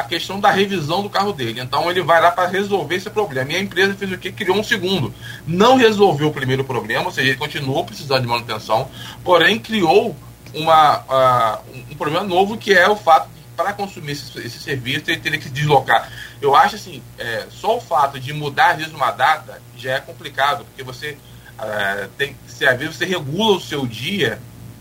a 0.01 0.05
questão 0.05 0.41
da 0.41 0.51
revisão 0.51 1.03
do 1.03 1.11
carro 1.11 1.33
dele. 1.33 1.61
Então 1.61 1.91
ele 1.91 2.03
vai 2.03 2.21
lá 2.21 2.31
para 2.31 2.49
resolver 2.49 2.97
esse 2.97 3.11
problema. 3.11 3.53
E 3.53 3.57
a 3.57 3.61
empresa 3.61 3.95
fez 3.95 4.11
o 4.13 4.19
que? 4.19 4.33
Criou 4.33 4.57
um 4.57 4.65
segundo. 4.65 5.15
Não 5.47 5.77
resolveu 5.77 6.29
o 6.29 6.33
primeiro 6.33 6.65
problema, 6.65 7.07
ou 7.07 7.13
seja, 7.13 7.29
ele 7.29 7.39
continuou 7.39 7.85
precisando 7.85 8.23
de 8.23 8.29
manutenção, 8.29 8.91
porém 9.23 9.59
criou 9.59 10.17
uma, 10.53 10.99
uh, 10.99 11.63
um 11.91 11.95
problema 11.95 12.27
novo 12.27 12.57
que 12.57 12.73
é 12.73 12.89
o 12.89 12.97
fato 12.97 13.29
de 13.29 13.41
para 13.63 13.75
consumir 13.75 14.13
esse, 14.13 14.39
esse, 14.39 14.59
serviço 14.59 15.11
ele 15.11 15.21
teria 15.21 15.39
que 15.39 15.45
se 15.45 15.51
deslocar. 15.51 16.11
Eu 16.41 16.57
acho 16.57 16.77
assim, 16.77 17.03
é, 17.19 17.47
só 17.51 17.77
o 17.77 17.81
fato 17.81 18.19
de 18.19 18.33
mudar 18.33 18.71
às 18.71 18.79
vezes 18.79 18.93
uma 18.95 19.11
data 19.11 19.61
já 19.77 19.97
é 19.97 20.01
complicado, 20.01 20.65
porque 20.65 20.83
você 20.83 21.19
uh, 21.59 22.09
tem, 22.17 22.35
se 22.47 22.67
às 22.67 22.79
vezes 22.79 22.97
você 22.97 23.05
regula 23.05 23.59
o 23.59 23.61
seu 23.61 23.87
dia 23.87 24.41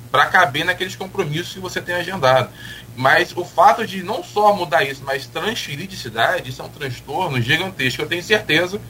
para 0.09 0.25
caber 0.27 0.65
naqueles 0.65 0.95
compromissos 0.95 1.53
que 1.53 1.59
você 1.59 1.81
tem 1.81 1.95
agendado. 1.95 2.49
Mas 2.99 3.31
o 3.33 3.45
fato 3.45 3.87
de 3.87 4.03
não 4.03 4.21
só 4.21 4.53
mudar 4.53 4.83
isso, 4.83 5.01
mas 5.05 5.25
transferir 5.25 5.87
de 5.87 5.95
cidade, 5.95 6.49
isso 6.49 6.61
é 6.61 6.65
um 6.65 6.69
transtorno 6.69 7.41
gigantesco. 7.41 8.01
Eu 8.01 8.07
tenho 8.09 8.21
certeza 8.21 8.81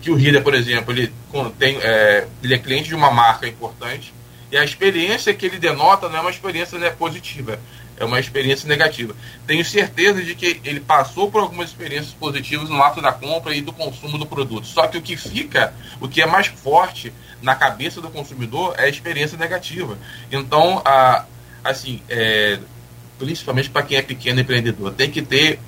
que 0.00 0.10
o 0.10 0.14
Rida, 0.14 0.40
por 0.40 0.54
exemplo, 0.54 0.90
ele, 0.90 1.12
tem, 1.58 1.76
é, 1.82 2.26
ele 2.42 2.54
é 2.54 2.58
cliente 2.58 2.88
de 2.88 2.94
uma 2.94 3.10
marca 3.10 3.46
importante 3.46 4.14
e 4.50 4.56
a 4.56 4.64
experiência 4.64 5.34
que 5.34 5.44
ele 5.44 5.58
denota 5.58 6.08
não 6.08 6.16
é 6.16 6.20
uma 6.22 6.30
experiência 6.30 6.78
né, 6.78 6.88
positiva, 6.88 7.60
é 7.98 8.06
uma 8.06 8.18
experiência 8.18 8.66
negativa. 8.66 9.14
Tenho 9.46 9.62
certeza 9.62 10.22
de 10.22 10.34
que 10.34 10.62
ele 10.64 10.80
passou 10.80 11.30
por 11.30 11.42
algumas 11.42 11.68
experiências 11.68 12.14
positivas 12.14 12.70
no 12.70 12.82
ato 12.82 13.02
da 13.02 13.12
compra 13.12 13.54
e 13.54 13.60
do 13.60 13.74
consumo 13.74 14.16
do 14.16 14.24
produto. 14.24 14.66
Só 14.66 14.86
que 14.86 14.96
o 14.96 15.02
que 15.02 15.14
fica, 15.14 15.74
o 16.00 16.08
que 16.08 16.22
é 16.22 16.26
mais 16.26 16.46
forte 16.46 17.12
na 17.42 17.54
cabeça 17.54 18.00
do 18.00 18.08
consumidor 18.08 18.76
é 18.78 18.84
a 18.84 18.88
experiência 18.88 19.36
negativa. 19.36 19.98
Então, 20.32 20.80
a, 20.86 21.26
assim, 21.62 22.02
é, 22.08 22.58
principalmente 23.18 23.68
para 23.68 23.82
quem 23.82 23.98
é 23.98 24.02
pequeno 24.02 24.40
empreendedor, 24.40 24.92
tem 24.92 25.10
que 25.10 25.20
ter 25.20 25.58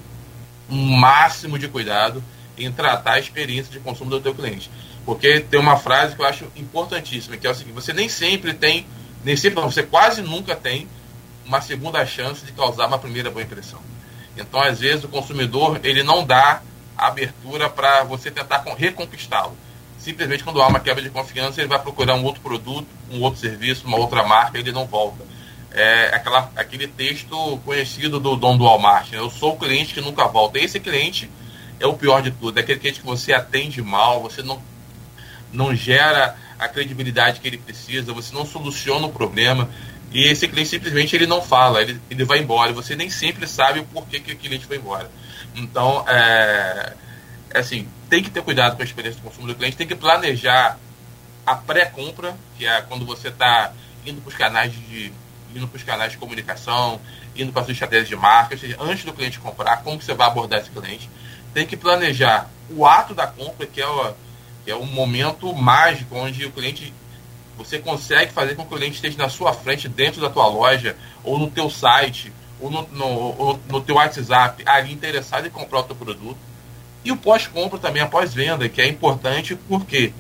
um 0.71 0.97
máximo 0.97 1.59
de 1.59 1.69
cuidado 1.69 2.23
em 2.57 2.71
tratar 2.71 3.15
a 3.15 3.19
experiência 3.19 3.73
de 3.73 3.81
consumo 3.81 4.11
do 4.11 4.21
teu 4.21 4.35
cliente. 4.35 4.71
Porque 5.05 5.41
tem 5.41 5.59
uma 5.59 5.77
frase 5.77 6.15
que 6.15 6.23
eu 6.23 6.27
acho 6.27 6.47
importantíssima, 6.57 7.37
que 7.37 7.47
é 7.47 7.51
o 7.51 7.55
seguinte, 7.55 7.75
você 7.75 7.93
nem 7.93 8.09
sempre 8.09 8.55
tem, 8.55 8.87
nem 9.25 9.37
sempre 9.37 9.61
não, 9.61 9.71
você 9.71 9.83
quase 9.83 10.23
nunca 10.23 10.55
tem 10.55 10.87
uma 11.45 11.61
segunda 11.61 12.05
chance 12.07 12.45
de 12.45 12.53
causar 12.53 12.87
uma 12.87 12.99
primeira 12.99 13.31
boa 13.31 13.43
impressão. 13.43 13.81
Então, 14.37 14.61
às 14.61 14.79
vezes, 14.79 15.05
o 15.05 15.09
consumidor 15.09 15.81
ele 15.83 16.03
não 16.03 16.25
dá 16.25 16.63
abertura 16.97 17.69
para 17.69 18.05
você 18.05 18.31
tentar 18.31 18.63
reconquistá-lo. 18.77 19.57
Simplesmente 19.99 20.45
quando 20.45 20.63
há 20.63 20.69
uma 20.69 20.81
quebra 20.81 21.03
de 21.03 21.11
confiança, 21.11 21.61
ele 21.61 21.69
vai 21.69 21.79
procurar 21.79 22.15
um 22.15 22.25
outro 22.25 22.41
produto, 22.41 22.87
um 23.11 23.21
outro 23.21 23.41
serviço, 23.41 23.87
uma 23.87 23.99
outra 23.99 24.23
marca, 24.23 24.59
ele 24.59 24.73
não 24.73 24.87
volta 24.87 25.30
é, 25.73 26.15
aquela, 26.15 26.51
aquele 26.57 26.89
texto 26.89 27.61
conhecido 27.65 28.19
do 28.19 28.37
dono 28.37 28.59
do 28.59 28.65
Walmart. 28.65 29.11
Né? 29.13 29.19
Eu 29.19 29.31
sou 29.31 29.55
o 29.55 29.59
cliente 29.59 29.95
que 29.95 30.01
nunca 30.01 30.27
volta. 30.27 30.59
Esse 30.59 30.81
cliente 30.81 31.31
é 31.79 31.87
o 31.87 31.95
pior 31.95 32.23
de 32.23 32.31
tudo. 32.31 32.59
É 32.59 32.63
aquele 32.63 32.81
cliente 32.81 33.01
que 33.01 33.07
você 33.07 33.33
atende 33.33 33.81
mal, 33.83 34.21
você 34.21 34.43
não, 34.43 34.61
não 35.53 35.75
gera 35.75 36.37
a 36.59 36.69
credibilidade 36.69 37.41
que 37.41 37.49
ele 37.49 37.59
precisa, 37.59 38.13
você 38.13 38.35
não 38.35 38.45
soluciona 38.45 39.07
o 39.07 39.13
problema. 39.13 39.69
E 40.13 40.29
esse 40.29 40.49
cliente 40.49 40.71
simplesmente 40.71 41.15
ele 41.15 41.27
não 41.27 41.41
fala, 41.41 41.81
ele, 41.83 42.01
ele 42.11 42.25
vai 42.25 42.41
embora. 42.41 42.73
Você 42.73 42.97
nem 42.97 43.09
sempre 43.09 43.47
sabe 43.47 43.81
o 43.81 43.85
porquê 43.85 44.19
que 44.19 44.33
o 44.33 44.37
cliente 44.37 44.67
foi 44.67 44.77
embora. 44.77 45.11
Então, 45.55 46.05
é, 46.09 46.95
é 47.51 47.59
assim, 47.59 47.89
tem 48.09 48.23
que 48.23 48.31
ter 48.31 48.43
cuidado 48.43 48.77
com 48.77 48.83
a 48.83 48.85
experiência 48.85 49.21
do 49.21 49.25
consumo 49.25 49.47
do 49.47 49.55
cliente, 49.55 49.77
tem 49.77 49.87
que 49.87 49.95
planejar 49.95 50.79
a 51.47 51.55
pré-compra, 51.55 52.37
que 52.59 52.67
é 52.67 52.81
quando 52.83 53.07
você 53.07 53.29
está 53.29 53.73
indo 54.05 54.21
para 54.21 54.29
os 54.29 54.35
canais 54.35 54.73
de 54.73 55.13
indo 55.55 55.67
para 55.69 55.77
os 55.77 55.83
canais 55.83 56.13
de 56.13 56.19
comunicação, 56.19 57.01
indo 57.37 57.53
para 57.53 57.63
as 57.63 57.69
estratégias 57.69 58.09
de 58.09 58.17
marca, 58.17 58.57
seja, 58.57 58.77
antes 58.81 59.05
do 59.05 59.13
cliente 59.13 59.39
comprar, 59.39 59.83
como 59.83 59.99
que 59.99 60.05
você 60.05 60.15
vai 60.15 60.27
abordar 60.27 60.61
esse 60.61 60.71
cliente. 60.71 61.09
Tem 61.53 61.67
que 61.67 61.77
planejar 61.77 62.49
o 62.71 62.87
ato 62.87 63.15
da 63.15 63.27
compra, 63.27 63.67
que 63.67 63.81
é 63.81 63.87
o, 63.87 64.15
que 64.65 64.71
é 64.71 64.77
um 64.77 64.87
momento 64.87 65.53
mágico 65.55 66.17
onde 66.17 66.45
o 66.45 66.53
cliente 66.53 66.93
você 67.57 67.79
consegue 67.79 68.33
fazer 68.33 68.55
com 68.55 68.65
que 68.65 68.75
o 68.75 68.77
cliente 68.79 68.97
esteja 68.97 69.19
na 69.19 69.29
sua 69.29 69.53
frente, 69.53 69.89
dentro 69.89 70.21
da 70.21 70.31
tua 70.31 70.47
loja, 70.47 70.97
ou 71.23 71.39
no 71.39 71.51
teu 71.51 71.69
site, 71.69 72.33
ou 72.59 72.71
no, 72.71 72.89
no, 72.89 73.07
ou 73.07 73.61
no 73.69 73.81
teu 73.81 73.97
WhatsApp, 73.97 74.63
ali 74.67 74.93
interessado 74.93 75.47
em 75.47 75.51
comprar 75.51 75.81
o 75.81 75.83
teu 75.83 75.97
produto. 75.97 76.39
E 77.05 77.13
o 77.13 77.17
pós-compra 77.17 77.79
também, 77.79 78.03
a 78.03 78.07
pós-venda, 78.07 78.69
que 78.69 78.81
é 78.81 78.87
importante 78.87 79.55
porque 79.55 80.13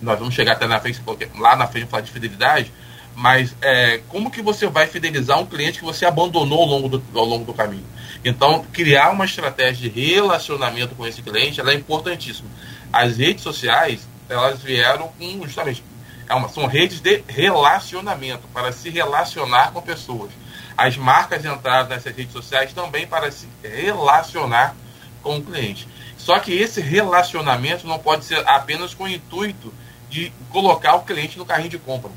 nós 0.00 0.18
vamos 0.18 0.34
chegar 0.34 0.52
até 0.52 0.66
na 0.66 0.80
frente, 0.80 1.00
lá 1.38 1.56
na 1.56 1.66
frente 1.66 1.86
falar 1.86 2.02
de 2.02 2.10
fidelidade, 2.10 2.72
mas 3.20 3.54
é, 3.60 4.00
como 4.08 4.30
que 4.30 4.40
você 4.40 4.66
vai 4.66 4.86
fidelizar 4.86 5.38
um 5.38 5.44
cliente 5.44 5.80
que 5.80 5.84
você 5.84 6.06
abandonou 6.06 6.62
ao 6.62 6.66
longo 6.66 6.88
do, 6.88 7.02
ao 7.14 7.24
longo 7.26 7.44
do 7.44 7.52
caminho? 7.52 7.84
Então, 8.24 8.64
criar 8.72 9.10
uma 9.10 9.26
estratégia 9.26 9.90
de 9.90 10.14
relacionamento 10.14 10.94
com 10.94 11.06
esse 11.06 11.20
cliente 11.20 11.60
é 11.60 11.74
importantíssimo. 11.74 12.48
As 12.90 13.18
redes 13.18 13.42
sociais, 13.42 14.08
elas 14.26 14.62
vieram 14.62 15.08
com 15.18 15.42
justamente 15.44 15.84
é 16.26 16.34
uma, 16.34 16.48
são 16.48 16.64
redes 16.66 17.00
de 17.00 17.22
relacionamento, 17.28 18.48
para 18.54 18.72
se 18.72 18.88
relacionar 18.88 19.72
com 19.72 19.82
pessoas. 19.82 20.30
As 20.74 20.96
marcas 20.96 21.44
entraram 21.44 21.90
nessas 21.90 22.16
redes 22.16 22.32
sociais 22.32 22.72
também 22.72 23.06
para 23.06 23.30
se 23.30 23.46
relacionar 23.62 24.74
com 25.22 25.36
o 25.36 25.42
cliente. 25.42 25.86
Só 26.16 26.38
que 26.38 26.54
esse 26.54 26.80
relacionamento 26.80 27.86
não 27.86 27.98
pode 27.98 28.24
ser 28.24 28.42
apenas 28.48 28.94
com 28.94 29.04
o 29.04 29.08
intuito 29.08 29.74
de 30.08 30.32
colocar 30.48 30.94
o 30.94 31.02
cliente 31.02 31.36
no 31.36 31.44
carrinho 31.44 31.68
de 31.68 31.78
compra 31.78 32.10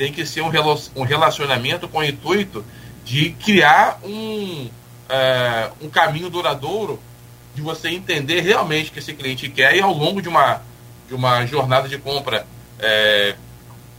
tem 0.00 0.10
que 0.10 0.24
ser 0.24 0.40
um 0.40 1.02
relacionamento 1.04 1.86
com 1.86 1.98
o 1.98 2.02
intuito 2.02 2.64
de 3.04 3.32
criar 3.32 4.00
um, 4.02 4.66
uh, 5.10 5.72
um 5.82 5.90
caminho 5.90 6.30
duradouro 6.30 6.98
de 7.54 7.60
você 7.60 7.90
entender 7.90 8.40
realmente 8.40 8.88
o 8.88 8.92
que 8.94 8.98
esse 8.98 9.12
cliente 9.12 9.50
quer 9.50 9.76
e 9.76 9.80
ao 9.82 9.92
longo 9.92 10.22
de 10.22 10.28
uma, 10.30 10.62
de 11.06 11.14
uma 11.14 11.44
jornada 11.44 11.86
de 11.86 11.98
compra 11.98 12.46
é, 12.78 13.34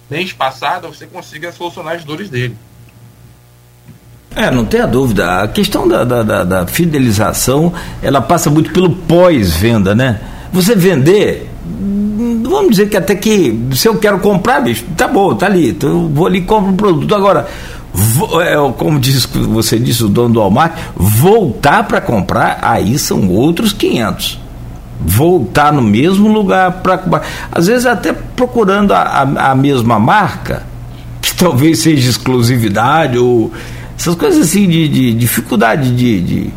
bem 0.10 0.26
espaçada 0.26 0.88
você 0.88 1.06
consiga 1.06 1.52
solucionar 1.52 1.98
as 1.98 2.04
dores 2.04 2.32
dele. 2.32 2.58
É, 4.36 4.50
não 4.50 4.66
tenha 4.66 4.88
dúvida. 4.88 5.44
A 5.44 5.48
questão 5.48 5.88
da, 5.88 6.04
da, 6.04 6.24
da, 6.24 6.44
da 6.44 6.66
fidelização, 6.66 7.72
ela 8.02 8.22
passa 8.22 8.50
muito 8.50 8.74
pelo 8.74 8.90
pós-venda, 8.90 9.94
né? 9.94 10.20
Você 10.52 10.76
vender 10.76 11.48
vamos 12.44 12.72
dizer 12.72 12.90
que 12.90 12.98
até 12.98 13.16
que 13.16 13.58
se 13.74 13.88
eu 13.88 13.98
quero 13.98 14.20
comprar, 14.20 14.62
bicho, 14.62 14.86
tá 14.98 15.08
bom, 15.08 15.34
tá 15.36 15.46
ali, 15.46 15.70
então 15.70 15.90
eu 15.90 16.10
vou 16.10 16.28
ali 16.28 16.40
e 16.40 16.42
compro 16.42 16.72
um 16.72 16.76
produto. 16.76 17.14
Agora, 17.16 17.48
vou, 17.94 18.42
é, 18.42 18.56
como 18.74 19.00
diz, 19.00 19.26
você 19.26 19.78
disse, 19.78 20.04
o 20.04 20.08
dono 20.08 20.34
do 20.34 20.40
Walmart, 20.40 20.74
voltar 20.96 21.84
para 21.88 22.02
comprar, 22.02 22.60
aí 22.62 22.98
são 22.98 23.28
outros 23.30 23.74
500. 23.74 24.40
Voltar 25.04 25.74
no 25.74 25.82
mesmo 25.82 26.32
lugar 26.32 26.82
para 26.84 26.98
comprar. 26.98 27.24
Às 27.52 27.68
vezes 27.68 27.86
até 27.86 28.14
procurando 28.14 28.94
a, 28.94 29.02
a, 29.02 29.52
a 29.52 29.56
mesma 29.56 30.00
marca, 30.00 30.64
que 31.22 31.34
talvez 31.38 31.80
seja 31.80 32.10
exclusividade 32.10 33.18
ou 33.18 33.52
essas 33.98 34.16
coisas 34.16 34.48
assim 34.48 34.68
de, 34.68 34.88
de 34.88 35.14
dificuldade 35.14 35.96
de, 35.96 36.22
de 36.22 36.54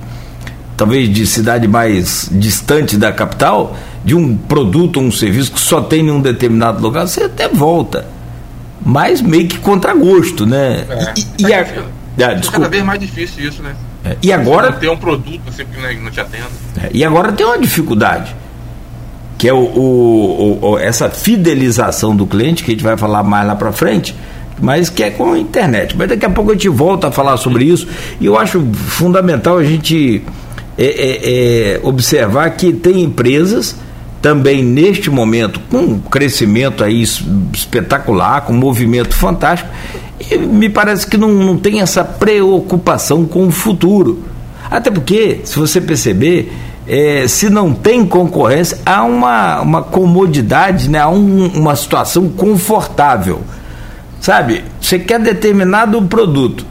talvez 0.77 1.13
de 1.13 1.27
cidade 1.27 1.69
mais 1.69 2.29
distante 2.33 2.97
da 2.97 3.13
capital, 3.13 3.77
de 4.05 4.15
um 4.15 4.37
produto 4.37 4.99
ou 4.99 5.05
um 5.05 5.11
serviço 5.11 5.53
que 5.53 5.61
só 5.61 5.81
tem 5.81 6.07
em 6.07 6.11
um 6.11 6.21
determinado 6.21 6.83
lugar, 6.83 7.09
você 7.09 7.25
até 7.25 7.49
volta. 7.49 8.07
Mas 8.85 9.23
meio 9.23 9.49
que 9.49 9.59
contra 9.59 9.95
gosto, 9.95 10.45
né? 10.45 10.85
É. 10.91 11.15
E, 11.39 11.47
e 11.47 11.55
a... 11.55 11.61
ah, 11.61 12.35
desculpa. 12.35 12.53
cada 12.53 12.69
vez 12.69 12.85
mais 12.85 13.01
difícil 13.01 13.49
isso, 13.49 13.63
né? 13.63 13.75
É. 14.05 14.17
E 14.23 14.31
agora. 14.31 14.73
Tem 14.73 14.91
um 14.91 14.97
produto 14.97 15.41
você 15.47 15.67
não 16.03 16.11
te 16.11 16.21
atende. 16.21 16.45
É. 16.83 16.91
E 16.93 17.03
agora 17.03 17.33
tem 17.33 17.47
uma 17.47 17.59
dificuldade. 17.59 18.37
Que 19.39 19.49
é 19.49 19.55
o, 19.55 19.57
o, 19.57 20.59
o, 20.61 20.79
essa 20.79 21.09
fidelização 21.09 22.15
do 22.15 22.27
cliente, 22.27 22.63
que 22.63 22.71
a 22.71 22.75
gente 22.75 22.85
vai 22.85 22.97
falar 22.97 23.23
mais 23.23 23.47
lá 23.47 23.57
para 23.57 23.73
frente, 23.73 24.15
mas 24.61 24.91
que 24.91 25.03
é 25.03 25.11
com 25.11 25.33
a 25.33 25.39
internet. 25.39 25.97
Mas 25.97 26.09
daqui 26.11 26.27
a 26.27 26.31
pouco 26.31 26.51
a 26.51 26.55
gente 26.55 26.69
volta 26.69 27.09
a 27.09 27.13
falar 27.13 27.39
sobre 27.39 27.65
isso. 27.65 27.89
E 28.21 28.27
eu 28.27 28.39
acho 28.39 28.61
fundamental 28.75 29.57
a 29.57 29.65
gente 29.65 30.23
é, 30.77 30.85
é, 30.85 31.75
é 31.77 31.81
observar 31.83 32.51
que 32.51 32.73
tem 32.73 33.03
empresas 33.03 33.77
também 34.25 34.65
neste 34.65 35.11
momento 35.11 35.61
com 35.71 35.77
um 35.77 35.99
crescimento 35.99 36.83
aí 36.83 37.03
espetacular, 37.53 38.41
com 38.41 38.55
um 38.55 38.57
movimento 38.57 39.15
fantástico, 39.15 39.69
e 40.19 40.39
me 40.39 40.71
parece 40.71 41.07
que 41.07 41.19
não, 41.19 41.29
não 41.29 41.59
tem 41.59 41.83
essa 41.83 42.03
preocupação 42.03 43.27
com 43.27 43.47
o 43.47 43.51
futuro. 43.51 44.25
Até 44.71 44.91
porque, 44.91 45.41
se 45.45 45.59
você 45.59 45.79
perceber, 45.79 46.51
é, 46.89 47.29
se 47.29 47.51
não 47.51 47.75
tem 47.75 48.07
concorrência, 48.07 48.79
há 48.87 49.05
uma, 49.05 49.61
uma 49.61 49.83
comodidade, 49.83 50.89
né? 50.89 51.01
há 51.01 51.09
um, 51.11 51.49
uma 51.49 51.77
situação 51.77 52.31
confortável. 52.31 53.43
Sabe, 54.23 54.65
você 54.81 54.99
quer 54.99 55.21
determinado 55.21 56.01
produto, 56.01 56.65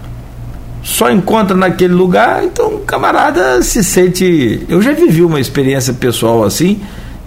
só 0.82 1.12
encontra 1.12 1.56
naquele 1.56 1.94
lugar, 1.94 2.44
então 2.44 2.78
o 2.78 2.80
camarada 2.80 3.62
se 3.62 3.84
sente. 3.84 4.66
Eu 4.68 4.82
já 4.82 4.92
vivi 4.92 5.22
uma 5.22 5.40
experiência 5.40 5.94
pessoal 5.94 6.44
assim 6.44 6.82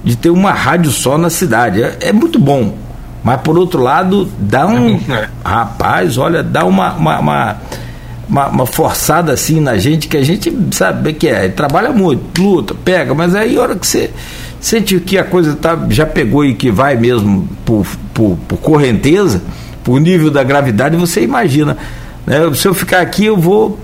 de 0.06 0.16
ter 0.16 0.30
uma 0.30 0.52
rádio 0.52 0.92
só 0.92 1.18
na 1.18 1.28
cidade. 1.28 1.82
É, 1.82 1.98
é 2.00 2.12
muito 2.12 2.38
bom. 2.38 2.78
Mas 3.24 3.40
por 3.40 3.58
outro 3.58 3.82
lado, 3.82 4.28
dá 4.38 4.64
um. 4.68 5.00
É. 5.10 5.28
Rapaz, 5.44 6.16
olha, 6.16 6.44
dá 6.44 6.64
uma, 6.64 6.92
uma, 6.92 7.18
uma, 7.18 7.56
uma, 8.28 8.46
uma 8.46 8.66
forçada 8.66 9.32
assim 9.32 9.60
na 9.60 9.76
gente 9.78 10.06
que 10.06 10.16
a 10.16 10.22
gente 10.22 10.56
sabe 10.70 11.12
que 11.12 11.26
é. 11.26 11.48
Trabalha 11.48 11.90
muito, 11.90 12.40
luta, 12.40 12.72
pega, 12.72 13.14
mas 13.14 13.34
aí 13.34 13.56
a 13.56 13.60
hora 13.60 13.74
que 13.74 13.84
você 13.84 14.12
sente 14.60 15.00
que 15.00 15.18
a 15.18 15.24
coisa 15.24 15.56
tá, 15.56 15.76
já 15.90 16.06
pegou 16.06 16.44
e 16.44 16.54
que 16.54 16.70
vai 16.70 16.96
mesmo 16.96 17.48
por, 17.64 17.84
por, 18.14 18.38
por 18.46 18.58
correnteza, 18.58 19.42
por 19.82 19.98
nível 19.98 20.30
da 20.30 20.44
gravidade, 20.44 20.96
você 20.96 21.20
imagina. 21.20 21.76
Né? 22.24 22.36
Se 22.54 22.68
eu 22.68 22.74
ficar 22.74 23.00
aqui, 23.00 23.24
eu 23.24 23.36
vou 23.36 23.76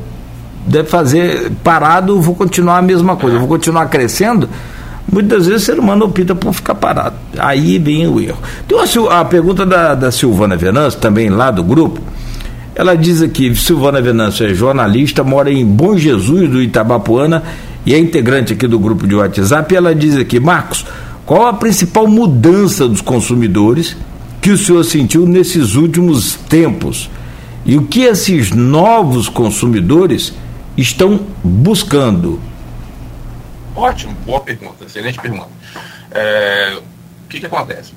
deve 0.65 0.89
fazer 0.89 1.51
parado, 1.65 2.21
vou 2.21 2.37
continuar 2.37 2.79
a 2.79 2.83
mesma 2.83 3.17
coisa, 3.17 3.41
vou 3.41 3.49
continuar 3.49 3.87
crescendo. 3.87 4.49
Muitas 5.11 5.47
vezes 5.47 5.63
o 5.63 5.67
ser 5.67 5.79
humano 5.79 6.07
opta 6.07 6.35
por 6.35 6.53
ficar 6.53 6.75
parado. 6.75 7.17
Aí 7.39 7.79
vem 7.79 8.07
o 8.07 8.21
erro. 8.21 8.39
Tem 8.67 8.79
uma, 8.79 9.21
a 9.21 9.25
pergunta 9.25 9.67
da, 9.67 9.95
da 9.95 10.11
Silvana 10.11 10.57
Venâncio, 10.57 11.01
também 11.01 11.29
lá 11.29 11.51
do 11.51 11.63
grupo. 11.63 12.01
Ela 12.75 12.97
diz 12.97 13.21
aqui: 13.21 13.55
Silvana 13.55 14.01
Venâncio 14.01 14.47
é 14.47 14.55
jornalista, 14.55 15.23
mora 15.23 15.53
em 15.53 15.65
Bom 15.65 15.97
Jesus, 15.97 16.49
do 16.49 16.63
Itabapuana, 16.63 17.43
e 17.85 17.95
é 17.95 17.99
integrante 17.99 18.53
aqui 18.53 18.67
do 18.67 18.79
grupo 18.79 19.07
de 19.07 19.15
WhatsApp. 19.15 19.75
Ela 19.75 19.95
diz 19.95 20.17
aqui: 20.17 20.41
Marcos, 20.41 20.87
qual 21.27 21.47
a 21.47 21.53
principal 21.53 22.07
mudança 22.07 22.89
dos 22.89 23.01
consumidores 23.01 23.97
que 24.41 24.51
o 24.51 24.59
senhor 24.59 24.83
sentiu 24.85 25.27
nesses 25.27 25.75
últimos 25.75 26.35
tempos? 26.49 27.11
E 27.65 27.77
o 27.77 27.83
que 27.83 28.01
esses 28.01 28.51
novos 28.51 29.29
consumidores 29.29 30.33
estão 30.77 31.21
buscando? 31.45 32.41
Ótimo, 33.75 34.13
boa 34.27 34.41
pergunta, 34.41 34.85
excelente 34.85 35.19
pergunta. 35.19 35.51
É, 36.11 36.79
o 37.25 37.29
que, 37.29 37.41
que 37.41 37.47
acontece? 37.47 37.95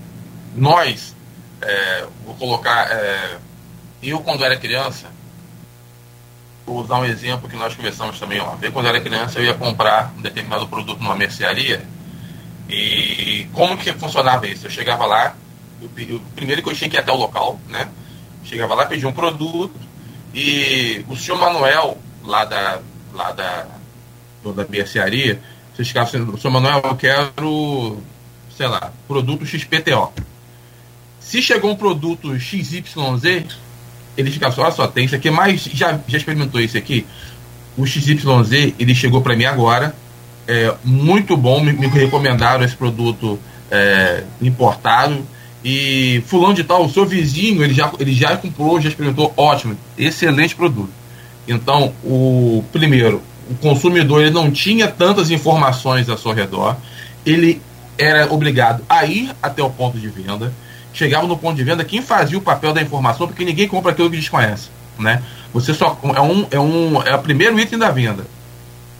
Nós, 0.55 1.13
é, 1.61 2.05
vou 2.25 2.33
colocar, 2.35 2.89
é, 2.91 3.37
eu 4.01 4.19
quando 4.21 4.45
era 4.45 4.55
criança, 4.55 5.07
vou 6.65 6.81
usar 6.81 6.95
um 6.99 7.05
exemplo 7.05 7.49
que 7.49 7.57
nós 7.57 7.75
conversamos 7.75 8.17
também 8.17 8.39
uma 8.39 8.55
vez, 8.55 8.71
quando 8.73 8.87
era 8.87 9.01
criança 9.01 9.39
eu 9.39 9.45
ia 9.45 9.53
comprar 9.53 10.13
um 10.17 10.21
determinado 10.21 10.67
produto 10.67 11.01
numa 11.01 11.15
mercearia 11.15 11.85
e 12.69 13.47
como 13.53 13.77
que 13.77 13.91
funcionava 13.93 14.47
isso? 14.47 14.65
Eu 14.65 14.71
chegava 14.71 15.05
lá, 15.05 15.35
eu, 15.81 16.21
primeiro 16.35 16.63
que 16.63 16.69
eu 16.69 16.73
tinha 16.73 16.89
que 16.89 16.95
ir 16.95 16.99
até 16.99 17.11
o 17.11 17.17
local, 17.17 17.59
né? 17.67 17.89
Chegava 18.45 18.73
lá, 18.75 18.85
pedia 18.85 19.09
um 19.09 19.13
produto 19.13 19.75
e 20.33 21.05
o 21.09 21.17
senhor 21.17 21.37
Manuel, 21.37 21.97
lá 22.23 22.45
da, 22.45 22.79
lá 23.13 23.31
da, 23.33 23.67
da 24.43 24.65
mercearia, 24.67 25.41
você 25.75 25.83
chegava 25.83 26.07
assim, 26.07 26.37
senhor 26.37 26.53
Manuel, 26.53 26.81
eu 26.85 26.95
quero, 26.95 27.97
sei 28.55 28.67
lá, 28.67 28.93
produto 29.07 29.45
XPTO. 29.45 30.13
Se 31.19 31.41
chegou 31.41 31.71
um 31.71 31.75
produto 31.75 32.39
XYZ, 32.39 32.83
ele 34.17 34.31
fica 34.31 34.51
só, 34.51 34.71
só, 34.71 34.87
tem 34.87 35.05
isso 35.05 35.15
aqui, 35.15 35.29
mas 35.29 35.63
já, 35.65 35.99
já 36.07 36.17
experimentou 36.17 36.61
isso 36.61 36.77
aqui? 36.77 37.05
O 37.75 37.85
XYZ, 37.85 38.73
ele 38.79 38.95
chegou 38.95 39.21
para 39.21 39.35
mim 39.35 39.45
agora, 39.45 39.93
é 40.47 40.73
muito 40.83 41.35
bom, 41.35 41.61
me, 41.61 41.73
me 41.73 41.87
recomendaram 41.87 42.63
esse 42.63 42.75
produto 42.75 43.37
é, 43.69 44.23
importado, 44.41 45.25
e 45.63 46.23
fulano 46.27 46.53
de 46.53 46.63
tal, 46.63 46.85
o 46.85 46.89
seu 46.89 47.05
vizinho, 47.05 47.63
ele 47.63 47.73
já, 47.73 47.91
ele 47.99 48.13
já 48.13 48.37
comprou, 48.37 48.79
já 48.79 48.87
experimentou, 48.87 49.33
ótimo, 49.35 49.75
excelente 49.97 50.55
produto. 50.55 50.91
Então, 51.47 51.93
o 52.03 52.63
primeiro, 52.71 53.21
o 53.49 53.55
consumidor 53.55 54.21
ele 54.21 54.31
não 54.31 54.51
tinha 54.51 54.87
tantas 54.87 55.29
informações 55.29 56.09
ao 56.09 56.17
seu 56.17 56.31
redor, 56.31 56.75
ele 57.25 57.61
era 57.97 58.31
obrigado 58.33 58.83
a 58.89 59.05
ir 59.05 59.31
até 59.41 59.63
o 59.63 59.69
ponto 59.69 59.97
de 59.97 60.07
venda. 60.07 60.53
Chegava 60.93 61.27
no 61.27 61.37
ponto 61.37 61.55
de 61.55 61.63
venda, 61.63 61.83
quem 61.83 62.01
fazia 62.01 62.37
o 62.37 62.41
papel 62.41 62.73
da 62.73 62.81
informação, 62.81 63.27
porque 63.27 63.43
ninguém 63.43 63.67
compra 63.67 63.91
aquilo 63.91 64.09
que 64.09 64.17
desconhece, 64.17 64.69
né? 64.97 65.21
Você 65.53 65.73
só 65.73 65.97
é 66.15 66.21
um 66.21 66.47
é 66.51 66.59
um 66.59 67.01
é 67.03 67.15
o 67.15 67.19
primeiro 67.19 67.59
item 67.59 67.77
da 67.77 67.91
venda, 67.91 68.25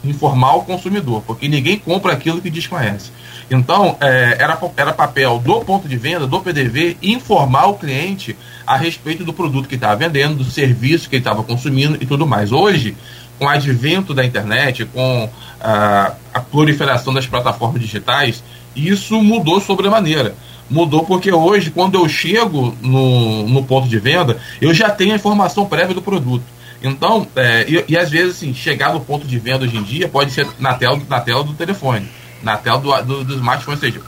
informar 0.04 0.56
o 0.56 0.64
consumidor, 0.64 1.24
porque 1.26 1.48
ninguém 1.48 1.80
compra 1.80 2.14
aquilo 2.14 2.42
que 2.42 2.50
desconhece. 2.50 3.12
Então, 3.50 3.96
é, 4.02 4.38
era, 4.40 4.58
era 4.76 4.94
papel 4.94 5.40
do 5.40 5.62
ponto 5.62 5.88
de 5.88 5.98
venda, 5.98 6.26
do 6.26 6.40
PDV, 6.40 6.98
informar 7.02 7.68
o 7.68 7.76
cliente 7.76 8.36
a 8.66 8.76
respeito 8.76 9.24
do 9.24 9.32
produto 9.32 9.70
que 9.70 9.76
estava 9.76 9.96
vendendo, 9.96 10.36
do 10.36 10.46
serviço 10.46 11.10
que 11.10 11.16
ele 11.16 11.22
estava 11.22 11.44
consumindo 11.44 11.98
e 12.02 12.06
tudo 12.06 12.26
mais. 12.26 12.52
Hoje, 12.52 12.98
com 13.38 13.46
o 13.46 13.50
advento 13.50 14.14
da 14.14 14.26
internet, 14.26 14.86
com 14.86 15.30
a, 15.60 16.14
a 16.34 16.40
proliferação 16.40 17.14
das 17.14 17.26
plataformas 17.26 17.82
digitais, 17.82 18.44
isso 18.76 19.22
mudou 19.22 19.60
sobremaneira. 19.60 20.36
Mudou 20.70 21.04
porque 21.04 21.32
hoje, 21.32 21.70
quando 21.70 21.96
eu 21.96 22.10
chego 22.10 22.76
no, 22.82 23.48
no 23.48 23.64
ponto 23.64 23.88
de 23.88 24.00
venda, 24.00 24.40
eu 24.60 24.74
já 24.74 24.90
tenho 24.90 25.14
a 25.14 25.16
informação 25.16 25.66
prévia 25.66 25.94
do 25.94 26.02
produto. 26.02 26.44
Então, 26.82 27.28
é, 27.36 27.66
e, 27.68 27.86
e, 27.90 27.98
às 27.98 28.10
vezes, 28.10 28.38
assim, 28.38 28.54
chegar 28.54 28.94
no 28.94 29.00
ponto 29.00 29.26
de 29.26 29.40
venda 29.40 29.66
hoje 29.66 29.78
em 29.78 29.84
dia 29.84 30.08
pode 30.08 30.32
ser 30.32 30.48
na 30.60 30.74
tela, 30.74 31.00
na 31.08 31.20
tela 31.20 31.44
do 31.44 31.54
telefone, 31.54 32.08
na 32.44 32.58
tela 32.58 32.80
do, 32.80 33.02
do, 33.04 33.24
do 33.24 33.34
smartphone. 33.36 33.76
Ou 33.76 33.82
seja, 33.82 34.02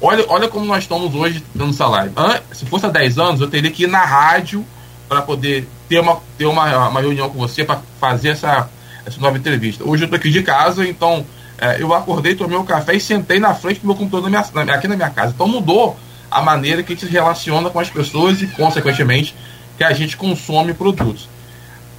olha, 0.00 0.24
olha 0.28 0.48
como 0.48 0.64
nós 0.64 0.84
estamos 0.84 1.14
hoje 1.14 1.42
dando 1.54 1.72
salário. 1.72 2.12
Se 2.52 2.64
fosse 2.66 2.86
há 2.86 2.88
10 2.88 3.18
anos, 3.18 3.40
eu 3.40 3.48
teria 3.48 3.70
que 3.70 3.84
ir 3.84 3.88
na 3.88 4.04
rádio 4.04 4.64
para 5.12 5.20
poder 5.20 5.68
ter 5.90 6.00
uma, 6.00 6.20
ter 6.38 6.46
uma, 6.46 6.88
uma 6.88 7.00
reunião 7.00 7.28
com 7.28 7.38
você 7.38 7.64
para 7.64 7.82
fazer 8.00 8.30
essa, 8.30 8.70
essa 9.04 9.20
nova 9.20 9.36
entrevista. 9.36 9.84
Hoje 9.84 10.04
eu 10.04 10.06
estou 10.06 10.16
aqui 10.16 10.30
de 10.30 10.42
casa, 10.42 10.88
então 10.88 11.26
é, 11.58 11.82
eu 11.82 11.92
acordei, 11.92 12.34
tomei 12.34 12.56
um 12.56 12.64
café 12.64 12.94
e 12.94 13.00
sentei 13.00 13.38
na 13.38 13.54
frente 13.54 13.80
do 13.80 13.86
meu 13.86 13.94
computador 13.94 14.30
na 14.30 14.40
minha, 14.40 14.64
na, 14.64 14.74
aqui 14.74 14.88
na 14.88 14.96
minha 14.96 15.10
casa. 15.10 15.34
Então 15.34 15.46
mudou 15.46 15.98
a 16.30 16.40
maneira 16.40 16.82
que 16.82 16.94
a 16.94 16.96
gente 16.96 17.04
se 17.04 17.12
relaciona 17.12 17.68
com 17.68 17.78
as 17.78 17.90
pessoas 17.90 18.40
e, 18.40 18.46
consequentemente, 18.46 19.34
que 19.76 19.84
a 19.84 19.92
gente 19.92 20.16
consome 20.16 20.72
produtos. 20.72 21.28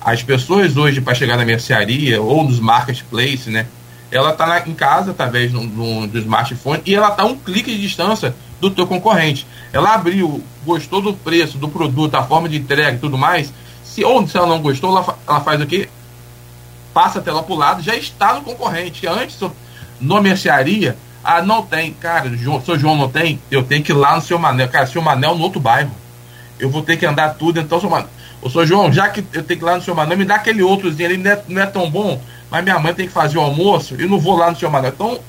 As 0.02 0.23
pessoas 0.23 0.76
hoje, 0.76 0.99
para 0.99 1.13
chegar 1.13 1.38
na 1.38 1.45
mercearia 1.45 2.19
ou 2.19 2.43
nos 2.43 2.60
marketplaces, 2.60 3.45
né? 3.45 3.67
Ela 4.10 4.32
está 4.32 4.63
em 4.67 4.73
casa 4.73 5.12
através 5.12 5.52
do, 5.52 6.17
smartphone 6.17 6.82
e 6.84 6.95
ela 6.95 7.10
está 7.10 7.26
um 7.26 7.38
clique 7.38 7.71
de 7.71 7.80
distância 7.80 8.36
do 8.69 8.76
teu 8.76 8.88
concorrente. 8.88 9.45
Ela 9.73 9.93
abriu, 9.93 10.41
gostou 10.65 11.02
do 11.02 11.13
preço, 11.13 11.58
do 11.58 11.67
produto, 11.67 12.15
a 12.15 12.23
forma 12.23 12.47
de 12.47 12.58
entrega 12.58 12.95
e 12.95 12.99
tudo 12.99 13.17
mais. 13.17 13.54
Se, 13.84 14.04
ou 14.04 14.26
se 14.26 14.38
ela 14.38 14.47
não 14.47 14.62
gostou, 14.62 14.97
ela, 14.97 15.17
ela 15.28 15.41
faz 15.41 15.62
o 15.62 15.65
quê? 15.65 15.89
Passa 16.93 17.19
a 17.19 17.21
tela 17.21 17.43
para 17.43 17.54
o 17.54 17.58
lado, 17.58 17.82
já 17.82 17.95
está 17.95 18.34
no 18.34 18.41
concorrente. 18.41 19.06
Antes, 19.06 19.38
no 19.99 20.21
mercearia, 20.21 20.95
ah, 21.23 21.41
não 21.41 21.62
tem, 21.62 21.93
cara, 21.93 22.30
o 22.30 22.62
seu 22.62 22.80
João 22.80 22.95
não 22.95 23.10
tem, 23.10 23.39
eu 23.52 23.63
tenho 23.63 23.84
que 23.84 23.91
ir 23.91 23.95
lá 23.95 24.15
no 24.15 24.21
seu 24.21 24.39
Manel. 24.39 24.69
Cara, 24.69 24.86
seu 24.86 25.02
Manel 25.02 25.36
no 25.36 25.43
outro 25.43 25.60
bairro. 25.60 25.91
Eu 26.60 26.69
vou 26.69 26.82
ter 26.82 26.95
que 26.95 27.06
andar 27.06 27.34
tudo, 27.34 27.60
então, 27.60 27.80
seu 27.80 27.89
Manel. 27.89 28.10
Ô, 28.41 28.49
seu 28.49 28.65
João, 28.65 28.91
já 28.91 29.10
que 29.10 29.26
eu 29.34 29.43
tenho 29.43 29.60
que 29.60 29.65
ir 29.65 29.67
lá 29.67 29.76
no 29.76 29.82
seu 29.82 29.93
Manel, 29.93 30.17
me 30.17 30.26
dá 30.26 30.36
aquele 30.36 30.63
outrozinho 30.63 31.10
ali, 31.10 31.17
não 31.17 31.32
é, 31.32 31.43
não 31.47 31.62
é 31.62 31.65
tão 31.65 31.89
bom, 31.89 32.21
mas 32.49 32.63
minha 32.63 32.80
mãe 32.80 32.93
tem 32.93 33.08
que 33.08 33.13
fazer 33.13 33.38
o 33.38 33.41
almoço, 33.41 33.95
eu 33.99 34.08
não 34.08 34.19
vou 34.19 34.38
lá 34.38 34.49
no 34.49 34.58
seu 34.58 34.69
Manel. 34.69 34.91
Então, 34.95 35.19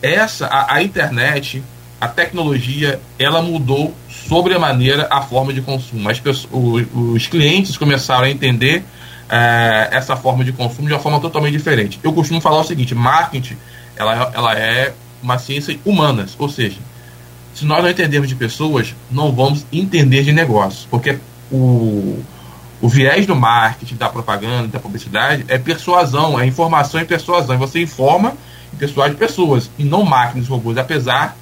essa, 0.00 0.46
a, 0.46 0.74
a 0.74 0.82
internet, 0.82 1.62
a 2.02 2.08
tecnologia 2.08 3.00
ela 3.16 3.40
mudou 3.40 3.94
sobremaneira 4.08 5.06
a 5.08 5.22
forma 5.22 5.52
de 5.52 5.62
consumo. 5.62 6.08
As 6.08 6.18
pessoas, 6.18 6.84
os, 6.92 7.28
clientes 7.28 7.76
começaram 7.76 8.24
a 8.24 8.28
entender 8.28 8.82
é, 9.28 9.88
essa 9.92 10.16
forma 10.16 10.42
de 10.42 10.50
consumo 10.50 10.88
de 10.88 10.94
uma 10.94 10.98
forma 10.98 11.20
totalmente 11.20 11.52
diferente. 11.52 12.00
Eu 12.02 12.12
costumo 12.12 12.40
falar 12.40 12.58
o 12.58 12.64
seguinte: 12.64 12.92
marketing 12.92 13.56
ela, 13.94 14.32
ela 14.34 14.58
é 14.58 14.92
uma 15.22 15.38
ciência 15.38 15.78
humanas, 15.84 16.34
ou 16.36 16.48
seja, 16.48 16.80
se 17.54 17.64
nós 17.64 17.84
não 17.84 17.90
entendermos 17.90 18.28
de 18.28 18.34
pessoas, 18.34 18.96
não 19.08 19.30
vamos 19.30 19.64
entender 19.72 20.24
de 20.24 20.32
negócios, 20.32 20.88
porque 20.90 21.20
o, 21.52 22.20
o 22.80 22.88
viés 22.88 23.26
do 23.26 23.36
marketing, 23.36 23.94
da 23.94 24.08
propaganda, 24.08 24.66
da 24.66 24.80
publicidade 24.80 25.44
é 25.46 25.56
persuasão, 25.56 26.40
é 26.40 26.44
informação 26.44 27.00
e 27.00 27.04
persuasão. 27.04 27.54
E 27.54 27.58
você 27.58 27.80
informa 27.80 28.36
e 28.72 28.76
persuade 28.76 29.14
pessoas, 29.14 29.70
e 29.78 29.84
não 29.84 30.02
máquinas 30.02 30.48
robôs, 30.48 30.76
apesar 30.76 31.36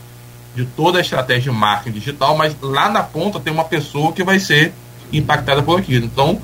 de 0.54 0.64
toda 0.64 0.98
a 0.98 1.00
estratégia 1.00 1.52
de 1.52 1.58
marketing 1.58 1.98
digital, 1.98 2.36
mas 2.36 2.56
lá 2.60 2.88
na 2.88 3.02
ponta 3.02 3.38
tem 3.38 3.52
uma 3.52 3.64
pessoa 3.64 4.12
que 4.12 4.24
vai 4.24 4.38
ser 4.38 4.72
impactada 5.12 5.62
por 5.62 5.78
aquilo. 5.78 6.04
Então, 6.04 6.40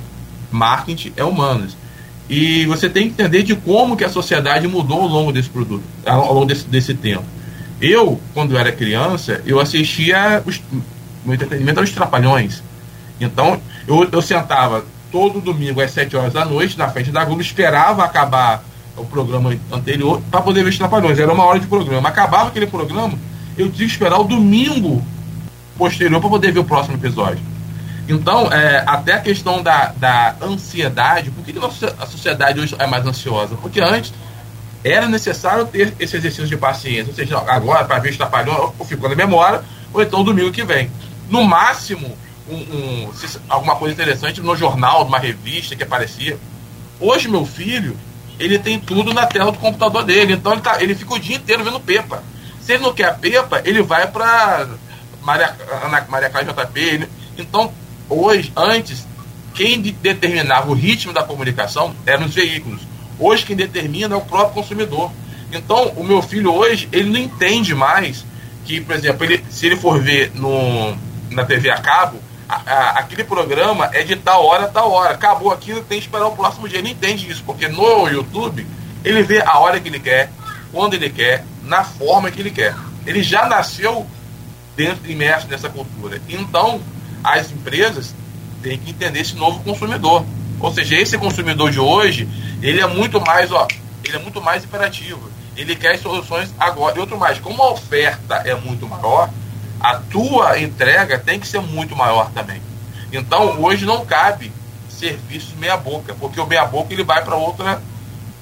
marketing 0.50 1.12
é 1.16 1.24
humanas. 1.24 1.76
E 2.28 2.66
você 2.66 2.88
tem 2.88 3.04
que 3.04 3.10
entender 3.10 3.42
de 3.42 3.54
como 3.54 3.96
que 3.96 4.04
a 4.04 4.08
sociedade 4.08 4.66
mudou 4.66 5.02
ao 5.02 5.08
longo 5.08 5.32
desse 5.32 5.48
produto, 5.48 5.82
ao 6.04 6.34
longo 6.34 6.46
desse, 6.46 6.66
desse 6.66 6.94
tempo. 6.94 7.24
Eu, 7.80 8.20
quando 8.34 8.56
era 8.56 8.72
criança, 8.72 9.42
eu 9.46 9.60
assistia 9.60 10.42
os, 10.44 10.60
meu 11.24 11.34
entretenimento 11.34 11.80
aos 11.80 11.90
Trapalhões. 11.90 12.62
Então, 13.20 13.60
eu, 13.86 14.08
eu 14.10 14.22
sentava 14.22 14.84
todo 15.12 15.40
domingo 15.40 15.80
às 15.80 15.92
7 15.92 16.16
horas 16.16 16.32
da 16.32 16.44
noite 16.44 16.76
na 16.76 16.88
frente 16.88 17.10
da 17.10 17.24
Globo, 17.24 17.40
esperava 17.40 18.04
acabar 18.04 18.64
o 18.96 19.04
programa 19.04 19.54
anterior 19.70 20.20
para 20.30 20.40
poder 20.40 20.64
ver 20.64 20.70
os 20.70 20.78
Trapalhões. 20.78 21.18
Era 21.18 21.32
uma 21.32 21.44
hora 21.44 21.60
de 21.60 21.66
programa. 21.66 22.08
Acabava 22.08 22.48
aquele 22.48 22.66
programa, 22.66 23.16
eu 23.56 23.70
tinha 23.70 23.86
que 23.86 23.92
esperar 23.92 24.18
o 24.18 24.24
domingo 24.24 25.04
posterior 25.76 26.20
para 26.20 26.30
poder 26.30 26.52
ver 26.52 26.60
o 26.60 26.64
próximo 26.64 26.96
episódio. 26.96 27.42
Então, 28.08 28.52
é, 28.52 28.84
até 28.86 29.14
a 29.14 29.20
questão 29.20 29.62
da, 29.62 29.92
da 29.96 30.36
ansiedade, 30.40 31.30
por 31.30 31.44
que, 31.44 31.52
que 31.52 31.58
a 31.58 32.06
sociedade 32.06 32.60
hoje 32.60 32.76
é 32.78 32.86
mais 32.86 33.04
ansiosa? 33.04 33.56
Porque 33.56 33.80
antes 33.80 34.12
era 34.84 35.08
necessário 35.08 35.66
ter 35.66 35.92
esse 35.98 36.16
exercício 36.16 36.46
de 36.46 36.56
paciência. 36.56 37.08
Ou 37.08 37.14
seja, 37.14 37.38
agora, 37.38 37.84
para 37.84 37.98
ver 37.98 38.10
está 38.10 38.26
falhando, 38.26 38.72
ou 38.78 38.86
ficou 38.86 39.08
na 39.08 39.16
memória, 39.16 39.62
ou 39.92 40.00
então 40.00 40.22
domingo 40.22 40.52
que 40.52 40.62
vem. 40.62 40.90
No 41.28 41.42
máximo, 41.42 42.16
um, 42.48 42.54
um, 42.54 43.10
alguma 43.48 43.74
coisa 43.74 43.92
interessante 43.92 44.40
no 44.40 44.54
jornal, 44.54 45.04
numa 45.04 45.18
revista 45.18 45.74
que 45.74 45.82
aparecia. 45.82 46.38
Hoje, 47.00 47.28
meu 47.28 47.44
filho, 47.44 47.96
ele 48.38 48.58
tem 48.58 48.78
tudo 48.78 49.12
na 49.12 49.26
tela 49.26 49.50
do 49.50 49.58
computador 49.58 50.04
dele. 50.04 50.34
Então 50.34 50.52
ele, 50.52 50.60
tá, 50.60 50.80
ele 50.80 50.94
fica 50.94 51.14
o 51.14 51.18
dia 51.18 51.36
inteiro 51.36 51.64
vendo 51.64 51.80
Pepa. 51.80 52.22
Se 52.66 52.72
ele 52.72 52.82
não 52.82 52.92
quer 52.92 53.06
a 53.06 53.14
Pepa, 53.14 53.62
ele 53.64 53.80
vai 53.80 54.08
para 54.10 54.66
Maria, 55.22 55.56
Maria 56.08 56.28
Clara 56.28 56.52
JP. 56.52 56.80
Ele, 56.80 57.08
então, 57.38 57.72
hoje, 58.08 58.52
antes, 58.56 59.06
quem 59.54 59.80
determinava 59.80 60.68
o 60.68 60.74
ritmo 60.74 61.12
da 61.12 61.22
comunicação 61.22 61.94
eram 62.04 62.26
os 62.26 62.34
veículos. 62.34 62.80
Hoje, 63.20 63.46
quem 63.46 63.54
determina 63.54 64.16
é 64.16 64.18
o 64.18 64.20
próprio 64.20 64.54
consumidor. 64.54 65.12
Então, 65.52 65.92
o 65.96 66.02
meu 66.02 66.20
filho 66.20 66.52
hoje, 66.52 66.88
ele 66.90 67.08
não 67.08 67.20
entende 67.20 67.72
mais 67.72 68.26
que, 68.64 68.80
por 68.80 68.96
exemplo, 68.96 69.24
ele, 69.24 69.44
se 69.48 69.66
ele 69.66 69.76
for 69.76 70.02
ver 70.02 70.32
no, 70.34 70.92
na 71.30 71.44
TV 71.44 71.70
a 71.70 71.78
cabo, 71.78 72.18
a, 72.48 72.62
a, 72.66 72.90
aquele 72.98 73.22
programa 73.22 73.88
é 73.92 74.02
de 74.02 74.16
tal 74.16 74.44
hora 74.44 74.64
a 74.64 74.68
tal 74.68 74.90
hora. 74.90 75.14
Acabou 75.14 75.52
aquilo, 75.52 75.84
tem 75.84 76.00
que 76.00 76.06
esperar 76.06 76.26
o 76.26 76.34
próximo 76.34 76.68
dia. 76.68 76.80
Ele 76.80 76.90
entende 76.90 77.30
isso, 77.30 77.44
porque 77.46 77.68
no 77.68 78.08
YouTube 78.08 78.66
ele 79.04 79.22
vê 79.22 79.40
a 79.40 79.56
hora 79.60 79.78
que 79.78 79.88
ele 79.88 80.00
quer, 80.00 80.32
quando 80.76 80.92
ele 80.92 81.08
quer, 81.08 81.42
na 81.62 81.82
forma 81.82 82.30
que 82.30 82.38
ele 82.38 82.50
quer. 82.50 82.76
Ele 83.06 83.22
já 83.22 83.46
nasceu 83.46 84.06
dentro, 84.76 85.10
imerso 85.10 85.48
nessa 85.48 85.70
cultura. 85.70 86.20
Então, 86.28 86.82
as 87.24 87.50
empresas 87.50 88.14
têm 88.62 88.76
que 88.76 88.90
entender 88.90 89.20
esse 89.20 89.34
novo 89.36 89.60
consumidor. 89.60 90.22
Ou 90.60 90.70
seja, 90.70 90.96
esse 90.96 91.16
consumidor 91.16 91.70
de 91.70 91.80
hoje, 91.80 92.28
ele 92.60 92.82
é 92.82 92.86
muito 92.86 93.18
mais, 93.22 93.50
ó, 93.52 93.66
ele 94.04 94.16
é 94.16 94.18
muito 94.18 94.42
mais 94.42 94.64
imperativo. 94.64 95.30
Ele 95.56 95.74
quer 95.74 95.98
soluções 95.98 96.52
agora. 96.60 96.98
E 96.98 97.00
outro 97.00 97.16
mais, 97.16 97.38
como 97.38 97.62
a 97.62 97.70
oferta 97.72 98.34
é 98.44 98.54
muito 98.54 98.86
maior, 98.86 99.30
a 99.80 99.94
tua 99.94 100.60
entrega 100.60 101.18
tem 101.18 101.40
que 101.40 101.48
ser 101.48 101.62
muito 101.62 101.96
maior 101.96 102.30
também. 102.32 102.60
Então, 103.10 103.62
hoje 103.62 103.86
não 103.86 104.04
cabe 104.04 104.52
serviço 104.90 105.56
meia 105.56 105.78
boca, 105.78 106.14
porque 106.20 106.38
o 106.38 106.46
meia 106.46 106.66
boca 106.66 106.92
ele 106.92 107.02
vai 107.02 107.24
para 107.24 107.34
outra 107.34 107.80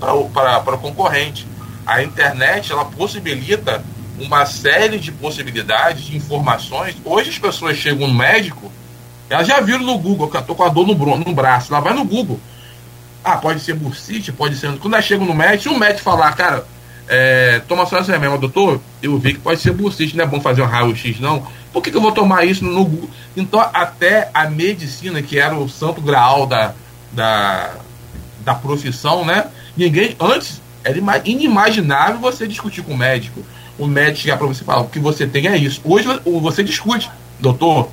para 0.00 0.76
concorrente. 0.78 1.53
A 1.86 2.02
internet 2.02 2.72
ela 2.72 2.84
possibilita 2.84 3.84
uma 4.18 4.46
série 4.46 4.98
de 4.98 5.10
possibilidades 5.12 6.04
de 6.04 6.16
informações. 6.16 6.96
Hoje 7.04 7.30
as 7.30 7.38
pessoas 7.38 7.76
chegam 7.76 8.06
no 8.06 8.14
médico, 8.14 8.70
elas 9.28 9.46
já 9.46 9.60
viram 9.60 9.84
no 9.84 9.98
Google, 9.98 10.28
que 10.28 10.36
eu 10.36 10.42
tô 10.42 10.54
com 10.54 10.64
a 10.64 10.68
dor 10.68 10.86
no, 10.86 10.94
no 10.94 11.34
braço, 11.34 11.72
ela 11.72 11.82
vai 11.82 11.94
no 11.94 12.04
Google. 12.04 12.38
Ah, 13.22 13.36
pode 13.36 13.60
ser 13.60 13.74
bursite, 13.74 14.32
pode 14.32 14.56
ser. 14.56 14.76
Quando 14.78 14.94
ela 14.94 15.02
chega 15.02 15.24
no 15.24 15.34
médico, 15.34 15.74
o 15.74 15.78
médico 15.78 16.02
falar, 16.02 16.32
cara, 16.36 16.64
é, 17.08 17.60
toma 17.66 17.86
só 17.86 17.98
essa 17.98 18.12
remédio, 18.12 18.38
doutor, 18.38 18.80
eu 19.02 19.18
vi 19.18 19.34
que 19.34 19.40
pode 19.40 19.60
ser 19.60 19.72
bursite, 19.72 20.16
não 20.16 20.24
é 20.24 20.26
bom 20.26 20.40
fazer 20.40 20.62
um 20.62 20.66
raio-x, 20.66 21.20
não. 21.20 21.46
Por 21.72 21.82
que, 21.82 21.90
que, 21.90 21.96
eu 21.96 22.00
vou 22.00 22.12
tomar 22.12 22.44
isso 22.44 22.64
no 22.64 22.84
Google? 22.84 23.10
Então, 23.36 23.60
até 23.60 24.30
a 24.32 24.48
medicina, 24.48 25.20
que 25.22 25.38
era 25.38 25.56
o 25.56 25.68
santo 25.68 26.00
graal 26.00 26.46
da, 26.46 26.74
da, 27.12 27.74
da 28.44 28.54
profissão, 28.54 29.24
né? 29.24 29.46
Ninguém, 29.76 30.16
antes, 30.20 30.60
era 30.84 31.22
inimaginável 31.24 32.20
você 32.20 32.46
discutir 32.46 32.82
com 32.82 32.92
o 32.92 32.96
médico. 32.96 33.42
O 33.78 33.86
médico 33.86 34.18
chegar 34.18 34.36
para 34.36 34.46
você 34.46 34.62
e 34.62 34.64
falar, 34.64 34.82
o 34.82 34.88
que 34.88 34.98
você 34.98 35.26
tem 35.26 35.48
é 35.48 35.56
isso. 35.56 35.80
Hoje 35.82 36.06
você 36.24 36.62
discute, 36.62 37.10
doutor, 37.40 37.88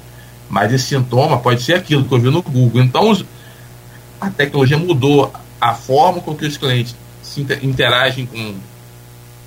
mas 0.49 0.71
esse 0.71 0.85
sintoma 0.85 1.39
pode 1.39 1.63
ser 1.63 1.75
aquilo 1.75 2.03
que 2.03 2.13
eu 2.13 2.19
vi 2.19 2.29
no 2.29 2.41
Google. 2.43 2.81
Então, 2.81 3.17
a 4.19 4.29
tecnologia 4.29 4.77
mudou 4.77 5.33
a 5.59 5.73
forma 5.73 6.21
com 6.21 6.35
que 6.35 6.45
os 6.45 6.57
clientes 6.57 6.95
se 7.23 7.41
interagem 7.63 8.25
com 8.25 8.55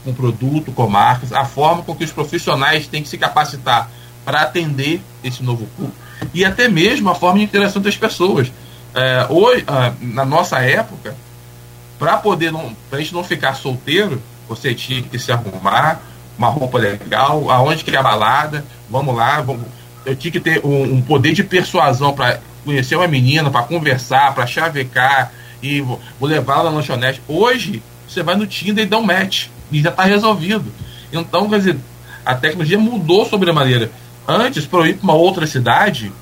com 0.05 0.13
produto, 0.13 0.71
com 0.71 0.87
marcas, 0.87 1.33
a 1.33 1.47
forma 1.47 1.83
com 1.83 1.95
que 1.95 2.05
os 2.05 2.13
profissionais 2.13 2.87
têm 2.87 3.03
que 3.03 3.09
se 3.09 3.17
capacitar 3.17 3.91
para 4.23 4.43
atender 4.43 5.01
esse 5.23 5.43
novo 5.43 5.67
público 5.77 5.97
e 6.33 6.45
até 6.45 6.69
mesmo 6.69 7.09
a 7.11 7.15
forma 7.15 7.39
de 7.39 7.45
interação 7.45 7.83
das 7.83 7.97
pessoas. 7.97 8.53
É, 8.95 9.27
hoje, 9.29 9.65
ah, 9.67 9.93
na 10.01 10.25
nossa 10.25 10.59
época, 10.61 11.17
para 11.99 12.17
poder 12.17 12.53
não, 12.53 12.75
pra 12.91 12.99
gente 12.99 13.15
não 13.15 13.25
ficar 13.25 13.55
solteiro, 13.55 14.21
você 14.49 14.75
tinha 14.75 15.03
que 15.03 15.19
se 15.19 15.33
arrumar, 15.33 16.01
uma 16.37 16.49
roupa 16.49 16.79
legal, 16.79 17.51
aonde 17.51 17.85
que 17.85 17.95
é 17.95 17.99
a 17.99 18.03
balada, 18.03 18.65
vamos 18.91 19.15
lá, 19.15 19.41
vamos, 19.41 19.65
eu 20.05 20.17
tinha 20.17 20.33
que 20.33 20.41
ter 20.41 20.65
um, 20.65 20.95
um 20.95 21.03
poder 21.03 21.33
de 21.33 21.45
persuasão 21.45 22.13
para 22.13 22.41
conhecer 22.65 22.97
uma 22.97 23.07
menina, 23.07 23.51
para 23.51 23.63
conversar, 23.63 24.35
para 24.35 24.47
chavecar 24.47 25.33
e 25.63 25.81
vou, 25.81 26.01
vou 26.19 26.29
levar 26.29 26.55
ela 26.55 26.71
na 26.71 26.77
lanchonete. 26.77 27.23
Hoje, 27.29 27.83
você 28.09 28.23
vai 28.23 28.37
no 28.37 28.47
Tinder 28.47 28.85
e 28.85 28.89
dá 28.89 28.99
um 28.99 29.03
match 29.03 29.47
e 29.71 29.81
já 29.81 29.91
está 29.91 30.05
resolvido. 30.05 30.65
Então, 31.13 31.49
quer 31.49 31.59
dizer, 31.59 31.79
a 32.25 32.35
tecnologia 32.35 32.79
mudou 32.79 33.25
sobre 33.25 33.51
a 33.51 33.53
maneira. 33.53 33.91
Antes, 34.27 34.67
para 34.67 34.81
eu 34.81 34.87
ir 34.87 34.95
para 34.95 35.05
uma 35.05 35.15
outra 35.15 35.47
cidade, 35.47 36.13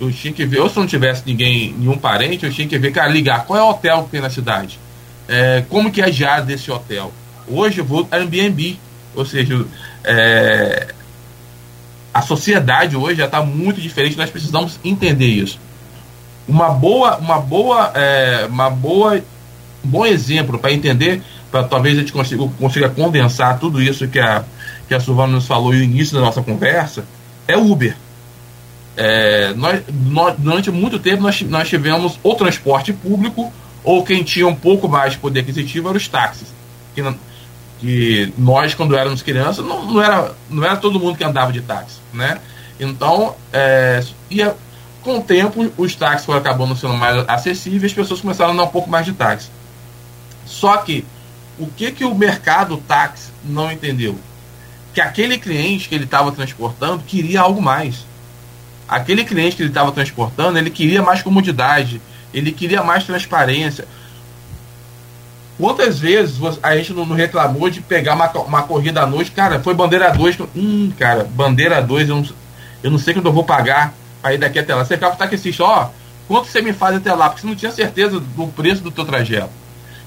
eu 0.00 0.10
tinha 0.12 0.32
que 0.32 0.44
ver, 0.44 0.60
ou 0.60 0.68
se 0.68 0.78
não 0.78 0.86
tivesse 0.86 1.22
ninguém, 1.26 1.74
nenhum 1.76 1.98
parente, 1.98 2.44
eu 2.44 2.52
tinha 2.52 2.66
que 2.66 2.78
ver, 2.78 2.92
cara, 2.92 3.08
ligar 3.08 3.44
qual 3.44 3.58
é 3.58 3.62
o 3.62 3.70
hotel 3.70 4.04
que 4.04 4.10
tem 4.10 4.20
na 4.20 4.30
cidade, 4.30 4.78
é, 5.28 5.64
como 5.68 5.90
que 5.90 6.00
é 6.00 6.06
a 6.06 6.10
diária 6.10 6.44
desse 6.44 6.70
hotel. 6.70 7.12
Hoje 7.48 7.78
eu 7.78 7.84
vou 7.84 8.06
Airbnb, 8.10 8.78
ou 9.14 9.24
seja, 9.24 9.64
é, 10.04 10.88
a 12.12 12.22
sociedade 12.22 12.96
hoje 12.96 13.16
já 13.16 13.26
está 13.26 13.42
muito 13.42 13.80
diferente, 13.80 14.16
nós 14.16 14.30
precisamos 14.30 14.78
entender 14.84 15.26
isso. 15.26 15.58
Uma 16.46 16.70
boa, 16.70 17.16
uma 17.18 17.38
boa, 17.38 17.92
é, 17.94 18.46
uma 18.46 18.68
boa, 18.68 19.16
um 19.84 19.88
bom 19.88 20.06
exemplo 20.06 20.58
para 20.58 20.72
entender 20.72 21.22
para 21.52 21.64
talvez 21.64 21.98
a 21.98 22.00
gente 22.00 22.12
consiga, 22.12 22.48
consiga 22.58 22.88
condensar 22.88 23.58
tudo 23.60 23.80
isso 23.80 24.08
que 24.08 24.18
a, 24.18 24.42
que 24.88 24.94
a 24.94 24.98
Silvana 24.98 25.34
nos 25.34 25.46
falou 25.46 25.72
no 25.72 25.82
início 25.82 26.14
da 26.14 26.22
nossa 26.22 26.42
conversa, 26.42 27.04
é 27.46 27.56
Uber. 27.56 27.94
É, 28.96 29.52
nós, 29.54 29.82
nós, 29.92 30.34
durante 30.38 30.70
muito 30.70 30.98
tempo 30.98 31.22
nós, 31.22 31.40
nós 31.42 31.68
tivemos 31.68 32.18
o 32.22 32.34
transporte 32.34 32.92
público, 32.92 33.52
ou 33.84 34.04
quem 34.04 34.22
tinha 34.22 34.46
um 34.46 34.54
pouco 34.54 34.88
mais 34.88 35.12
de 35.12 35.18
poder 35.18 35.40
aquisitivo 35.40 35.88
eram 35.88 35.96
os 35.96 36.08
táxis. 36.08 36.48
Que, 36.94 37.02
que 37.80 38.32
nós, 38.38 38.74
quando 38.74 38.96
éramos 38.96 39.22
crianças, 39.22 39.64
não, 39.64 39.84
não, 39.84 40.02
era, 40.02 40.32
não 40.48 40.64
era 40.64 40.76
todo 40.76 41.00
mundo 41.00 41.16
que 41.16 41.24
andava 41.24 41.52
de 41.52 41.60
táxi. 41.60 41.96
Né? 42.12 42.40
Então, 42.78 43.34
é, 43.52 44.02
com 45.02 45.18
o 45.18 45.22
tempo, 45.22 45.70
os 45.76 45.94
táxis 45.94 46.24
foram 46.24 46.38
acabando 46.38 46.76
sendo 46.76 46.94
mais 46.94 47.24
acessíveis, 47.28 47.92
as 47.92 47.92
pessoas 47.92 48.20
começaram 48.20 48.50
a 48.50 48.54
andar 48.54 48.64
um 48.64 48.68
pouco 48.68 48.88
mais 48.88 49.04
de 49.04 49.12
táxi. 49.12 49.48
Só 50.46 50.76
que 50.78 51.04
o 51.58 51.66
que, 51.66 51.90
que 51.90 52.04
o 52.04 52.14
mercado 52.14 52.76
táxi 52.76 53.30
não 53.44 53.70
entendeu? 53.70 54.18
Que 54.94 55.00
aquele 55.00 55.38
cliente 55.38 55.88
que 55.88 55.94
ele 55.94 56.04
estava 56.04 56.30
transportando 56.30 57.02
queria 57.02 57.40
algo 57.40 57.60
mais. 57.60 58.06
Aquele 58.88 59.24
cliente 59.24 59.56
que 59.56 59.62
ele 59.62 59.70
estava 59.70 59.90
transportando, 59.90 60.58
ele 60.58 60.70
queria 60.70 61.02
mais 61.02 61.22
comodidade, 61.22 62.00
ele 62.32 62.52
queria 62.52 62.82
mais 62.82 63.04
transparência. 63.04 63.86
Quantas 65.58 65.98
vezes 65.98 66.36
a 66.62 66.76
gente 66.76 66.92
não 66.92 67.04
reclamou 67.12 67.68
de 67.70 67.80
pegar 67.80 68.14
uma, 68.14 68.30
uma 68.30 68.62
corrida 68.62 69.02
à 69.02 69.06
noite? 69.06 69.30
Cara, 69.30 69.60
foi 69.60 69.74
bandeira 69.74 70.10
2. 70.10 70.38
Hum, 70.56 70.92
cara, 70.98 71.24
bandeira 71.24 71.80
2, 71.80 72.08
eu 72.08 72.16
não, 72.16 72.28
eu 72.82 72.90
não 72.90 72.98
sei 72.98 73.14
quando 73.14 73.26
eu 73.26 73.32
vou 73.32 73.44
pagar 73.44 73.94
ir 74.30 74.38
daqui 74.38 74.58
até 74.58 74.74
lá. 74.74 74.84
Você 74.84 74.94
ficava 74.94 75.16
taxista, 75.16 75.64
ó, 75.64 75.88
quanto 76.28 76.46
você 76.46 76.62
me 76.62 76.72
faz 76.72 76.96
até 76.96 77.12
lá? 77.12 77.28
Porque 77.28 77.40
você 77.40 77.46
não 77.46 77.56
tinha 77.56 77.72
certeza 77.72 78.20
do 78.20 78.46
preço 78.48 78.82
do 78.82 78.90
teu 78.90 79.04
trajeto. 79.04 79.50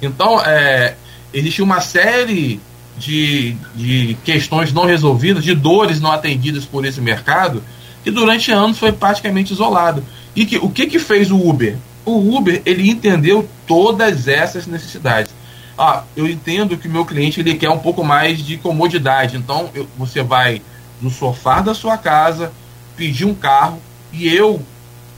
Então, 0.02 0.40
é, 0.42 0.96
existe 1.34 1.62
uma 1.62 1.82
série 1.82 2.62
de, 2.98 3.58
de 3.76 4.18
questões 4.24 4.72
não 4.72 4.86
resolvidas, 4.86 5.44
de 5.44 5.54
dores 5.54 6.00
não 6.00 6.12
atendidas 6.12 6.64
por 6.66 6.86
esse 6.86 7.02
mercado, 7.02 7.64
que 8.04 8.12
durante 8.12 8.52
anos 8.52 8.78
foi 8.78 8.92
praticamente 8.92 9.52
isolado. 9.52 10.04
E 10.36 10.46
que, 10.46 10.58
o 10.58 10.70
que, 10.70 10.88
que 10.88 11.00
fez 11.00 11.32
o 11.32 11.38
Uber? 11.38 11.78
O 12.06 12.38
Uber 12.38 12.62
ele 12.66 12.90
entendeu 12.90 13.48
todas 13.66 14.28
essas 14.28 14.68
necessidades. 14.68 15.34
Ah, 15.78 16.04
eu 16.16 16.28
entendo 16.28 16.78
que 16.78 16.88
o 16.88 16.92
meu 16.92 17.06
cliente 17.06 17.40
ele 17.40 17.56
quer 17.56 17.70
um 17.70 17.80
pouco 17.80 18.04
mais 18.04 18.40
de 18.40 18.58
comodidade, 18.58 19.36
então 19.36 19.70
eu, 19.74 19.88
você 19.98 20.24
vai 20.24 20.62
no 21.02 21.10
sofá 21.10 21.60
da 21.62 21.74
sua 21.74 21.98
casa 21.98 22.54
pedir 22.96 23.26
um 23.26 23.34
carro 23.34 23.82
e 24.14 24.28
eu 24.28 24.62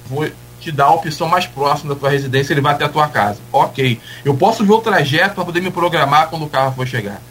vou 0.09 0.27
te 0.59 0.71
dá 0.71 0.85
a 0.85 0.93
opção 0.93 1.27
mais 1.27 1.45
próxima 1.45 1.93
da 1.93 1.99
tua 1.99 2.09
residência, 2.09 2.53
ele 2.53 2.61
vai 2.61 2.73
até 2.73 2.85
a 2.85 2.89
tua 2.89 3.07
casa. 3.07 3.39
Ok. 3.51 3.99
Eu 4.25 4.35
posso 4.35 4.65
ver 4.65 4.73
o 4.73 4.79
trajeto 4.79 5.35
para 5.35 5.45
poder 5.45 5.61
me 5.61 5.69
programar 5.69 6.29
quando 6.29 6.45
o 6.45 6.49
carro 6.49 6.73
for 6.73 6.87
chegar. 6.87 7.21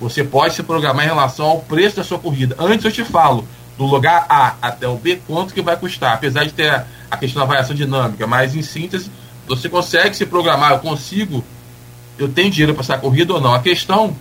Você 0.00 0.24
pode 0.24 0.54
se 0.54 0.62
programar 0.62 1.04
em 1.04 1.08
relação 1.08 1.46
ao 1.46 1.60
preço 1.60 1.96
da 1.96 2.04
sua 2.04 2.18
corrida. 2.18 2.56
Antes 2.58 2.84
eu 2.84 2.92
te 2.92 3.04
falo, 3.04 3.46
do 3.76 3.84
lugar 3.84 4.26
A 4.28 4.54
até 4.62 4.86
o 4.86 4.96
B, 4.96 5.20
quanto 5.26 5.52
que 5.52 5.62
vai 5.62 5.76
custar. 5.76 6.14
Apesar 6.14 6.44
de 6.44 6.52
ter 6.52 6.84
a 7.10 7.16
questão 7.16 7.40
da 7.40 7.46
variação 7.46 7.74
dinâmica, 7.74 8.26
mas 8.26 8.54
em 8.54 8.62
síntese, 8.62 9.10
você 9.46 9.68
consegue 9.68 10.16
se 10.16 10.26
programar. 10.26 10.72
Eu 10.72 10.78
consigo, 10.78 11.44
eu 12.18 12.28
tenho 12.28 12.50
dinheiro 12.50 12.74
para 12.74 12.82
essa 12.82 12.98
corrida 12.98 13.34
ou 13.34 13.40
não. 13.40 13.54
A 13.54 13.60
questão 13.60 14.16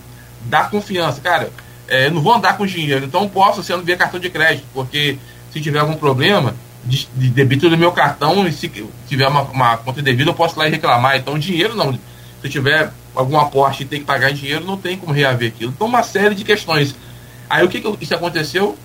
da 0.45 0.63
confiança. 0.63 1.21
Cara, 1.21 1.51
é, 1.87 2.07
eu 2.07 2.11
não 2.11 2.21
vou 2.21 2.33
andar 2.33 2.57
com 2.57 2.65
dinheiro, 2.65 3.05
então 3.05 3.27
posso 3.29 3.63
sendo 3.63 3.83
via 3.83 3.95
cartão 3.95 4.19
de 4.19 4.29
crédito, 4.29 4.65
porque 4.73 5.17
se 5.51 5.61
tiver 5.61 5.79
algum 5.79 5.95
problema, 5.95 6.55
de, 6.85 7.07
de 7.15 7.29
débito 7.29 7.69
do 7.69 7.77
meu 7.77 7.91
cartão 7.91 8.45
e 8.47 8.51
se 8.51 8.69
tiver 9.07 9.27
uma, 9.27 9.43
uma 9.43 9.77
conta 9.77 10.01
devida 10.01 10.29
eu 10.29 10.33
posso 10.33 10.55
ir 10.55 10.59
lá 10.59 10.67
e 10.67 10.71
reclamar. 10.71 11.17
Então, 11.17 11.39
dinheiro 11.39 11.75
não. 11.75 11.93
Se 11.93 11.99
eu 12.43 12.49
tiver 12.49 12.91
algum 13.15 13.39
aporte 13.39 13.83
e 13.83 13.85
tem 13.85 13.99
que 13.99 14.05
pagar 14.05 14.33
dinheiro, 14.33 14.65
não 14.65 14.77
tem 14.77 14.97
como 14.97 15.13
reaver 15.13 15.49
aquilo. 15.49 15.71
Então, 15.71 15.87
uma 15.87 16.03
série 16.03 16.35
de 16.35 16.43
questões. 16.43 16.95
Aí 17.49 17.63
o 17.63 17.69
que, 17.69 17.79
que 17.79 18.03
isso 18.03 18.13
aconteceu? 18.13 18.77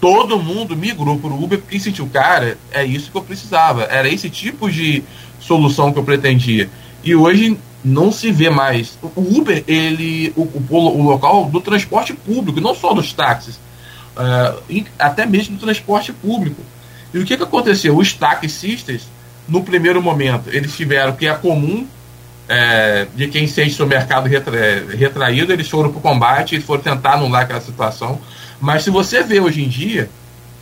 Todo 0.00 0.38
mundo 0.38 0.76
migrou 0.76 1.18
para 1.18 1.30
o 1.30 1.42
Uber 1.42 1.58
porque 1.58 1.80
sentiu, 1.80 2.06
cara, 2.06 2.56
é 2.70 2.84
isso 2.84 3.10
que 3.10 3.16
eu 3.16 3.22
precisava. 3.22 3.82
Era 3.84 4.08
esse 4.08 4.30
tipo 4.30 4.70
de 4.70 5.02
solução 5.40 5.92
que 5.92 5.98
eu 5.98 6.04
pretendia. 6.04 6.70
E 7.02 7.14
hoje 7.14 7.58
não 7.84 8.12
se 8.12 8.30
vê 8.30 8.50
mais. 8.50 8.98
O 9.02 9.38
Uber, 9.38 9.64
ele, 9.66 10.32
o, 10.36 10.42
o, 10.70 11.02
local 11.02 11.46
do 11.46 11.60
transporte 11.60 12.12
público, 12.12 12.60
não 12.60 12.74
só 12.74 12.92
dos 12.92 13.12
táxis, 13.12 13.56
uh, 14.16 14.84
até 14.98 15.26
mesmo 15.26 15.56
do 15.56 15.60
transporte 15.60 16.12
público. 16.12 16.62
E 17.12 17.18
o 17.18 17.24
que, 17.24 17.36
que 17.36 17.42
aconteceu? 17.42 17.96
Os 17.96 18.12
taxistas, 18.12 19.08
no 19.48 19.62
primeiro 19.62 20.02
momento, 20.02 20.50
eles 20.50 20.76
tiveram 20.76 21.14
que 21.14 21.26
é 21.26 21.34
comum 21.34 21.86
é, 22.48 23.06
de 23.14 23.28
quem 23.28 23.46
sente 23.46 23.74
seu 23.74 23.86
mercado 23.86 24.26
retra, 24.26 24.86
retraído, 24.96 25.52
eles 25.52 25.68
foram 25.68 25.90
para 25.90 25.98
o 25.98 26.02
combate 26.02 26.56
e 26.56 26.60
foram 26.60 26.82
tentar 26.82 27.14
anular 27.14 27.42
aquela 27.42 27.60
situação. 27.60 28.20
Mas 28.60 28.82
se 28.82 28.90
você 28.90 29.22
vê 29.22 29.38
hoje 29.38 29.62
em 29.62 29.68
dia, 29.68 30.10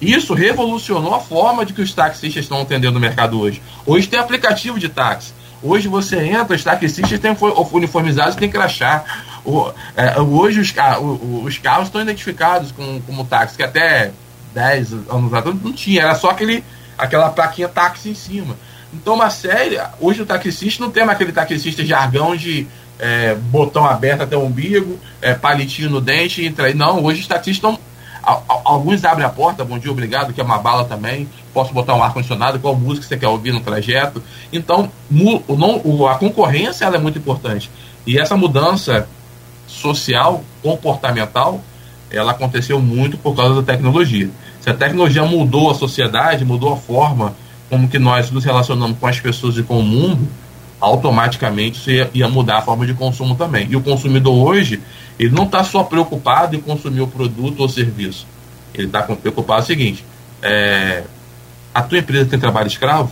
isso 0.01 0.35
revolucionou 0.35 1.15
a 1.15 1.21
forma 1.21 1.65
de 1.65 1.73
que 1.73 1.81
os 1.81 1.95
taxistas 1.95 2.45
estão 2.45 2.61
atendendo 2.61 2.99
o 2.99 3.01
mercado 3.01 3.41
hoje. 3.41 3.63
Hoje 3.87 4.09
tem 4.09 4.19
aplicativo 4.19 4.79
de 4.79 4.89
táxi. 4.89 5.33
Hoje 5.63 5.89
você 5.89 6.19
entra, 6.19 6.55
os 6.55 6.63
taxistas 6.63 7.19
têm 7.19 7.37
uniformizados 7.73 8.37
têm 8.37 8.51
crachá. 8.51 9.05
O, 9.45 9.73
é, 9.97 10.21
hoje 10.21 10.61
os, 10.61 10.75
os, 11.45 11.59
carros 11.59 11.87
estão 11.87 12.01
identificados 12.01 12.73
com, 12.73 13.01
como 13.03 13.25
táxi, 13.25 13.57
que 13.57 13.63
até 13.63 14.11
10 14.53 14.93
anos 15.09 15.33
atrás 15.33 15.57
não 15.63 15.73
tinha, 15.73 16.03
era 16.03 16.15
só 16.15 16.31
aquele, 16.31 16.65
aquela 16.99 17.31
plaquinha 17.31 17.69
táxi 17.69 18.11
em 18.11 18.15
cima. 18.15 18.57
Então, 19.01 19.15
uma 19.15 19.31
série, 19.31 19.79
hoje 20.01 20.23
o 20.23 20.27
taxista 20.27 20.83
não 20.83 20.91
tem 20.91 21.05
mais 21.05 21.17
aquele 21.17 21.33
taxista 21.33 21.85
jargão 21.85 22.35
de 22.35 22.67
é, 22.99 23.35
botão 23.35 23.85
aberto 23.85 24.23
até 24.23 24.37
o 24.37 24.45
umbigo, 24.45 24.99
é, 25.21 25.35
palitinho 25.35 25.91
no 25.91 26.01
dente, 26.01 26.45
entra 26.45 26.67
aí. 26.67 26.75
Não, 26.75 27.05
hoje 27.05 27.21
os 27.21 27.27
taxistas. 27.27 27.77
Alguns 28.65 29.05
abrem 29.05 29.25
a 29.25 29.29
porta, 29.29 29.65
bom 29.65 29.79
dia, 29.79 29.89
obrigado, 29.89 30.33
que 30.33 30.41
é 30.41 30.45
uma 30.45 30.59
bala 30.59 30.85
também. 30.85 31.29
Posso 31.55 31.73
botar 31.73 31.95
um 31.95 32.03
ar-condicionado, 32.03 32.59
qual 32.59 32.75
música 32.75 33.07
você 33.07 33.17
quer 33.17 33.29
ouvir 33.29 33.53
no 33.53 33.61
trajeto. 33.61 34.21
Então, 34.53 34.91
não, 35.09 36.09
a 36.09 36.17
concorrência 36.17 36.85
ela 36.85 36.97
é 36.97 36.99
muito 36.99 37.19
importante. 37.19 37.71
E 38.05 38.19
essa 38.19 38.37
mudança 38.37 39.09
social, 39.69 40.43
comportamental, 40.61 41.61
ela 42.11 42.33
aconteceu 42.33 42.81
muito 42.81 43.17
por 43.17 43.37
causa 43.37 43.63
da 43.63 43.73
tecnologia. 43.73 44.29
Se 44.61 44.71
a 44.71 44.75
tecnologia 44.75 45.23
mudou 45.23 45.71
a 45.71 45.75
sociedade, 45.75 46.45
mudou 46.45 46.73
a 46.73 46.77
forma 46.77 47.37
como 47.69 47.89
que 47.89 47.99
nós 47.99 48.31
nos 48.31 48.45
relacionamos 48.45 48.99
com 48.99 49.07
as 49.07 49.19
pessoas 49.19 49.57
e 49.59 49.63
com 49.63 49.79
o 49.79 49.83
mundo, 49.83 50.29
automaticamente 50.81 51.79
isso 51.79 51.91
ia, 51.91 52.11
ia 52.15 52.29
mudar 52.29 52.59
a 52.59 52.63
forma 52.63 52.87
de 52.87 52.95
consumo 52.95 53.35
também. 53.35 53.67
E 53.71 53.77
o 53.77 53.81
consumidor 53.81 54.35
hoje, 54.35 54.81
ele 55.19 55.35
não 55.35 55.45
está 55.45 55.65
só 55.65 55.83
preocupado 55.83 56.55
em 56.55 56.61
consumir 56.61 57.01
o 57.01 57.07
produto 57.07 57.61
ou 57.61 57.69
serviço. 57.69 58.27
Ele 58.75 58.87
está 58.87 59.03
preocupado 59.03 59.61
com 59.61 59.65
o 59.65 59.67
seguinte: 59.67 60.05
é, 60.43 61.03
a 61.75 61.83
tua 61.83 61.99
empresa 61.99 62.27
tem 62.27 62.39
trabalho 62.39 62.69
escravo? 62.69 63.11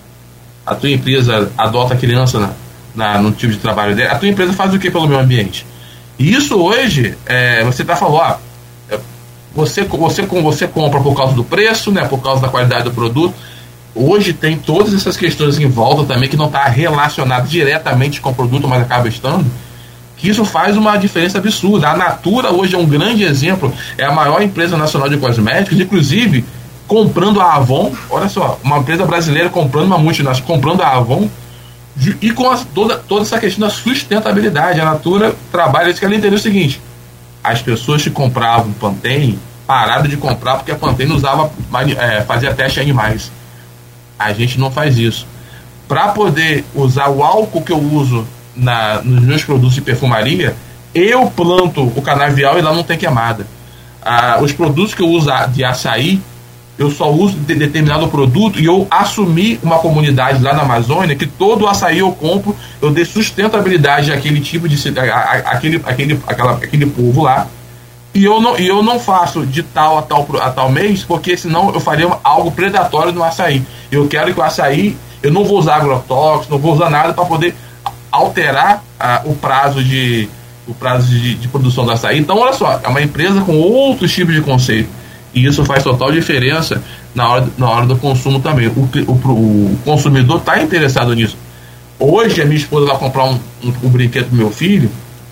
A 0.65 0.75
tua 0.75 0.91
empresa 0.91 1.51
adota 1.59 1.95
a 1.95 1.97
criança 1.97 2.39
na, 2.39 2.53
na, 2.95 3.23
no 3.23 3.33
tipo 3.33 3.53
de 3.53 3.59
trabalho 3.59 3.95
dela? 3.95 4.13
A 4.13 4.19
tua 4.19 4.29
empresa 4.29 4.53
faz 4.53 4.73
o 4.73 4.79
que 4.79 4.91
pelo 4.91 5.07
meio 5.09 5.21
ambiente? 5.21 5.67
E 6.19 6.33
isso 6.33 6.57
hoje, 6.57 7.17
é, 7.27 7.65
você 7.65 7.83
está 7.83 7.97
falando, 7.97 8.21
ah, 8.21 8.39
você, 9.55 9.83
você, 9.83 10.23
você 10.23 10.67
compra 10.67 11.01
por 11.01 11.15
causa 11.15 11.35
do 11.35 11.45
preço, 11.45 11.91
né, 11.91 12.07
por 12.07 12.23
causa 12.23 12.43
da 12.43 12.49
qualidade 12.49 12.85
do 12.85 12.93
produto, 12.93 13.35
Hoje 13.95 14.33
tem 14.33 14.57
todas 14.57 14.93
essas 14.93 15.17
questões 15.17 15.59
em 15.59 15.69
volta 15.69 16.15
também 16.15 16.29
que 16.29 16.37
não 16.37 16.47
está 16.47 16.65
relacionado 16.65 17.47
diretamente 17.47 18.21
com 18.21 18.31
o 18.31 18.35
produto, 18.35 18.67
mas 18.67 18.83
acaba 18.83 19.09
estando. 19.09 19.47
Que 20.17 20.29
isso 20.29 20.45
faz 20.45 20.77
uma 20.77 20.97
diferença 20.97 21.39
absurda. 21.39 21.89
A 21.89 21.97
Natura 21.97 22.53
hoje 22.53 22.75
é 22.75 22.79
um 22.79 22.87
grande 22.87 23.23
exemplo, 23.23 23.73
é 23.97 24.05
a 24.05 24.11
maior 24.11 24.43
empresa 24.43 24.77
nacional 24.77 25.09
de 25.09 25.17
cosméticos, 25.17 25.79
inclusive 25.79 26.45
comprando 26.89 27.41
a 27.41 27.55
Avon. 27.55 27.93
Olha 28.11 28.29
só, 28.29 28.59
uma 28.65 28.79
empresa 28.79 29.05
brasileira 29.07 29.49
comprando 29.49 29.87
uma 29.87 29.99
multinacional, 29.99 30.49
comprando 30.49 30.83
a 30.83 30.97
Avon 30.97 31.29
e 32.21 32.33
com 32.33 32.51
a, 32.51 32.57
toda, 32.75 32.97
toda 32.97 33.23
essa 33.23 33.39
questão 33.39 33.69
da 33.69 33.73
sustentabilidade. 33.73 34.81
A 34.81 34.85
Natura 34.85 35.35
trabalha 35.53 35.91
isso 35.91 36.01
que 36.01 36.05
ela 36.05 36.17
entendeu 36.17 36.39
o 36.39 36.43
seguinte: 36.43 36.81
as 37.43 37.63
pessoas 37.63 38.03
que 38.03 38.11
compravam 38.11 38.73
Pantene 38.73 39.39
pararam 39.67 40.09
de 40.09 40.17
comprar 40.17 40.57
porque 40.57 40.73
a 40.73 40.77
Pantene 40.77 41.13
usava, 41.13 41.51
é, 41.97 42.23
fazia 42.23 42.53
teste 42.53 42.81
animais. 42.81 43.31
A 44.19 44.33
gente 44.33 44.59
não 44.59 44.71
faz 44.71 44.99
isso. 44.99 45.27
Para 45.89 46.09
poder 46.09 46.65
usar 46.75 47.09
o 47.09 47.23
álcool 47.23 47.63
que 47.63 47.73
eu 47.73 47.79
uso 47.79 48.27
na, 48.57 49.03
nos 49.03 49.23
meus 49.23 49.45
produtos 49.45 49.75
de 49.75 49.81
perfumaria, 49.81 50.57
eu 50.95 51.27
planto 51.31 51.83
o 51.83 52.03
canavial 52.03 52.59
e 52.59 52.63
lá 52.63 52.73
não 52.73 52.85
tem 52.85 52.97
queimada. 52.97 53.47
Ah, 54.01 54.39
os 54.41 54.53
produtos 54.53 54.95
que 54.95 55.03
eu 55.03 55.09
uso 55.09 55.31
de 55.53 55.65
açaí, 55.65 56.21
eu 56.79 56.91
só 56.91 57.11
uso 57.11 57.37
de 57.37 57.55
determinado 57.55 58.09
produto 58.09 58.61
e 58.61 58.65
eu 58.65 58.87
assumi 58.91 59.59
uma 59.63 59.79
comunidade 59.79 60.43
lá 60.43 60.53
na 60.53 60.63
Amazônia 60.63 61.15
que 61.15 61.27
todo 61.27 61.67
açaí 61.67 62.01
eu 62.01 62.13
compro, 62.13 62.55
eu 62.83 62.91
dei 62.91 63.05
sustentabilidade 63.05 64.13
àquele 64.13 64.41
tipo 64.41 64.69
de 64.69 64.77
aquele, 65.47 65.81
aquele, 65.85 66.21
aquela, 66.27 66.53
aquele 66.53 66.87
povo 66.87 67.23
lá. 67.23 67.47
E 68.15 68.25
eu, 68.25 68.41
não, 68.41 68.57
e 68.57 68.69
eu 68.69 68.81
não 68.81 69.01
faço 69.01 69.45
de 69.45 69.63
tal 69.65 69.99
a 69.99 70.03
tal, 70.03 70.25
a 70.41 70.51
tal 70.51 70.71
mês, 70.71 71.03
porque 71.03 71.37
senão 71.37 71.75
eu 71.75 71.81
faria 71.81 72.09
algo 72.23 72.53
predatório 72.53 73.13
no 73.13 73.25
açaí. 73.25 73.61
Eu 73.91 74.07
quero 74.07 74.33
que 74.33 74.39
o 74.39 74.43
açaí, 74.43 74.97
eu 75.21 75.33
não 75.33 75.45
vou 75.45 75.59
usar 75.59 75.77
agrotóxicos, 75.77 76.49
não 76.49 76.59
vou 76.59 76.75
usar 76.75 76.91
nada 76.91 77.13
para 77.13 77.25
poder 77.25 77.57
alterar 78.13 78.85
o 79.25 79.35
prazo 79.35 79.83
de 79.83 80.29
o 80.67 80.73
prazo 80.73 81.09
de, 81.09 81.35
de, 81.35 81.49
produção 81.49 81.85
do 81.85 81.91
açaí. 81.91 82.19
Então, 82.19 82.39
olha 82.39 82.53
só, 82.53 82.81
é 82.83 82.89
uma 82.89 83.03
empresa 83.03 83.41
com 83.43 83.55
outros 83.57 84.13
tipos 84.13 84.33
de 84.33 84.41
conceito. 84.41 84.89
E 85.35 85.45
isso 85.45 85.65
faz 85.65 85.83
total 85.83 86.13
diferença 86.13 86.81
na 87.15 87.29
hora, 87.29 87.49
na 87.59 87.69
hora 87.69 87.87
do 87.87 87.97
consumo 87.97 88.41
também. 88.41 88.69
O, 88.69 88.89
o, 89.09 89.13
o 89.13 89.79
consumidor 89.85 90.39
está 90.39 90.63
interessado 90.63 91.13
nisso. 91.15 91.37
Hoje, 91.99 92.41
a 92.41 92.45
minha 92.45 92.57
esposa 92.57 92.87
vai 92.87 92.97
comprar 92.97 93.25
um, 93.25 93.39
um, 93.63 93.73
um 93.83 93.89
brinquedo 93.89 94.29
para 94.29 94.39
meu 94.39 94.51
filho, 94.51 94.91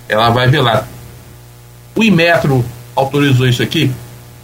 ela 0.09 0.29
vai 0.31 0.49
ver 0.49 0.61
lá 0.61 0.85
o 1.95 2.03
Imetro 2.03 2.65
autorizou 2.95 3.47
isso 3.47 3.63
aqui. 3.63 3.91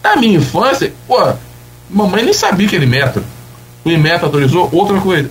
Na 0.03 0.17
minha 0.17 0.39
infância, 0.39 0.93
pô, 1.07 1.33
mamãe 1.91 2.25
nem 2.25 2.33
sabia 2.33 2.69
que 2.69 2.77
era 2.77 2.85
Imetro. 2.85 3.23
O 3.85 3.91
Imetro 3.91 4.27
autorizou 4.27 4.69
outra 4.73 5.01
coisa. 5.01 5.31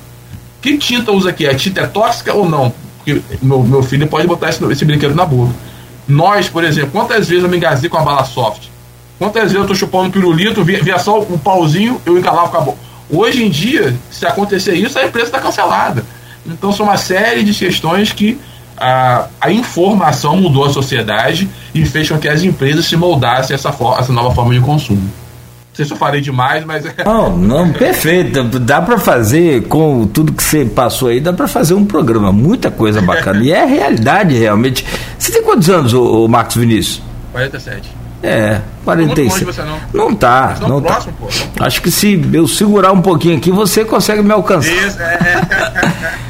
Que 0.62 0.78
tinta 0.78 1.12
usa 1.12 1.30
aqui? 1.30 1.48
A 1.48 1.56
tinta 1.56 1.82
é 1.82 1.88
tóxica 1.88 2.34
ou 2.34 2.50
não? 2.50 2.74
Porque 2.98 3.22
meu, 3.42 3.64
meu 3.64 3.84
filho 3.84 4.08
pode 4.08 4.28
botar 4.28 4.50
esse, 4.50 4.64
esse 4.66 4.86
brinquedo 4.86 5.16
na 5.16 5.26
boca. 5.26 5.54
Nós, 6.08 6.50
por 6.50 6.64
exemplo, 6.64 6.92
quantas 6.92 7.28
vezes 7.28 7.44
eu 7.44 7.50
me 7.50 7.58
engasguei 7.58 7.90
com 7.90 7.98
a 7.98 8.02
bala 8.02 8.24
soft? 8.24 8.64
Quantas 9.20 9.44
vezes 9.44 9.58
eu 9.58 9.68
tô 9.68 9.76
chupando 9.76 10.12
pirulito, 10.12 10.64
via, 10.64 10.82
via 10.82 11.00
só 11.00 11.20
um 11.22 11.38
pauzinho, 11.38 12.02
eu 12.06 12.18
encalava 12.18 12.50
com 12.50 12.58
a 12.58 12.62
boca. 12.62 12.78
Hoje 13.10 13.44
em 13.44 13.50
dia, 13.50 13.96
se 14.12 14.26
acontecer 14.26 14.76
isso, 14.76 14.98
a 15.00 15.06
empresa 15.06 15.28
está 15.28 15.40
cancelada. 15.40 16.06
Então 16.46 16.72
são 16.72 16.86
uma 16.86 16.98
série 16.98 17.44
de 17.44 17.54
questões 17.54 18.12
que 18.12 18.40
a, 18.78 19.28
a 19.42 19.52
informação 19.52 20.38
mudou 20.38 20.66
a 20.66 20.70
sociedade 20.70 21.50
e 21.74 21.86
fez 21.86 22.10
com 22.10 22.18
que 22.18 22.28
as 22.28 22.44
empresas 22.44 22.86
se 22.86 22.96
moldassem 22.96 23.54
essa, 23.54 23.70
essa 24.00 24.14
nova 24.14 24.34
forma 24.34 24.54
de 24.54 24.60
consumo. 24.60 25.02
Não 25.02 25.76
sei 25.76 25.86
se 25.86 25.92
eu 25.92 25.98
falei 25.98 26.22
demais, 26.22 26.66
mas. 26.66 26.86
É. 26.86 27.04
Não, 27.06 27.38
não, 27.38 27.70
perfeito. 27.74 28.44
Dá 28.60 28.82
para 28.82 28.98
fazer, 28.98 29.68
com 29.68 30.08
tudo 30.08 30.32
que 30.32 30.42
você 30.42 30.66
passou 30.66 31.10
aí, 31.10 31.20
dá 31.20 31.34
para 31.34 31.48
fazer 31.48 31.74
um 31.74 31.86
programa. 31.86 32.32
Muita 32.32 32.72
coisa 32.72 33.02
bacana. 33.02 33.44
E 33.44 33.52
é 33.52 33.66
realidade, 33.66 34.36
realmente. 34.36 34.86
Você 35.18 35.32
tem 35.32 35.44
quantos 35.44 35.70
anos, 35.70 35.94
o, 35.94 36.26
o 36.26 36.28
Marcos 36.28 36.56
Vinícius? 36.56 37.02
47. 37.32 37.98
É, 38.24 38.62
46. 38.84 39.58
Não, 39.58 39.66
não. 39.66 39.80
não 39.94 40.16
tá. 40.16 40.56
Não 40.62 40.82
tá. 40.82 40.94
próximo, 40.94 41.14
tá. 41.14 41.28
Pô. 41.58 41.64
Acho 41.64 41.82
que 41.82 41.92
se 41.92 42.20
eu 42.34 42.48
segurar 42.48 42.92
um 42.92 43.02
pouquinho 43.02 43.38
aqui, 43.38 43.52
você 43.52 43.86
consegue 43.86 44.24
me 44.24 44.32
alcançar. 44.32 44.72
Isso, 44.72 45.00
é. 45.00 46.18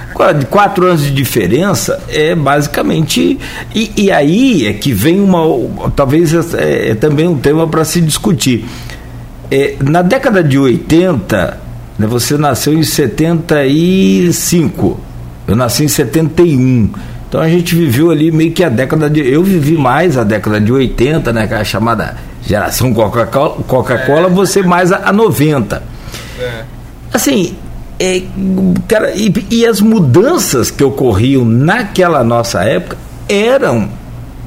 quatro 0.49 0.87
anos 0.87 1.03
de 1.03 1.11
diferença 1.11 2.01
é 2.09 2.33
basicamente. 2.33 3.39
E, 3.73 3.91
e 3.95 4.11
aí 4.11 4.67
é 4.67 4.73
que 4.73 4.91
vem 4.91 5.19
uma. 5.19 5.41
Talvez 5.95 6.33
é, 6.55 6.89
é 6.89 6.95
também 6.95 7.27
um 7.27 7.37
tema 7.37 7.67
para 7.67 7.85
se 7.85 8.01
discutir. 8.01 8.65
É, 9.49 9.75
na 9.79 10.01
década 10.01 10.43
de 10.43 10.57
80, 10.57 11.59
né, 11.97 12.07
você 12.07 12.37
nasceu 12.37 12.73
em 12.73 12.83
75, 12.83 14.99
eu 15.47 15.55
nasci 15.55 15.85
em 15.85 15.87
71. 15.87 16.89
Então 17.29 17.41
a 17.41 17.49
gente 17.49 17.75
viveu 17.75 18.09
ali 18.09 18.31
meio 18.31 18.51
que 18.51 18.63
a 18.63 18.69
década 18.69 19.09
de. 19.09 19.19
Eu 19.19 19.43
vivi 19.43 19.77
mais 19.77 20.17
a 20.17 20.23
década 20.23 20.59
de 20.59 20.71
80, 20.71 21.31
né? 21.33 21.43
Aquela 21.43 21.63
chamada 21.63 22.15
geração 22.41 22.93
Coca-Cola, 22.93 23.57
Coca-Cola, 23.67 24.27
é. 24.27 24.29
você 24.29 24.63
mais 24.63 24.91
a, 24.91 25.09
a 25.09 25.13
90. 25.13 25.83
É. 26.39 26.63
Assim, 27.13 27.55
é, 27.99 28.21
cara, 28.87 29.15
e, 29.15 29.33
e 29.49 29.65
as 29.65 29.81
mudanças 29.81 30.69
que 30.69 30.83
ocorriam 30.83 31.43
naquela 31.43 32.23
nossa 32.23 32.63
época 32.63 32.97
eram 33.27 33.89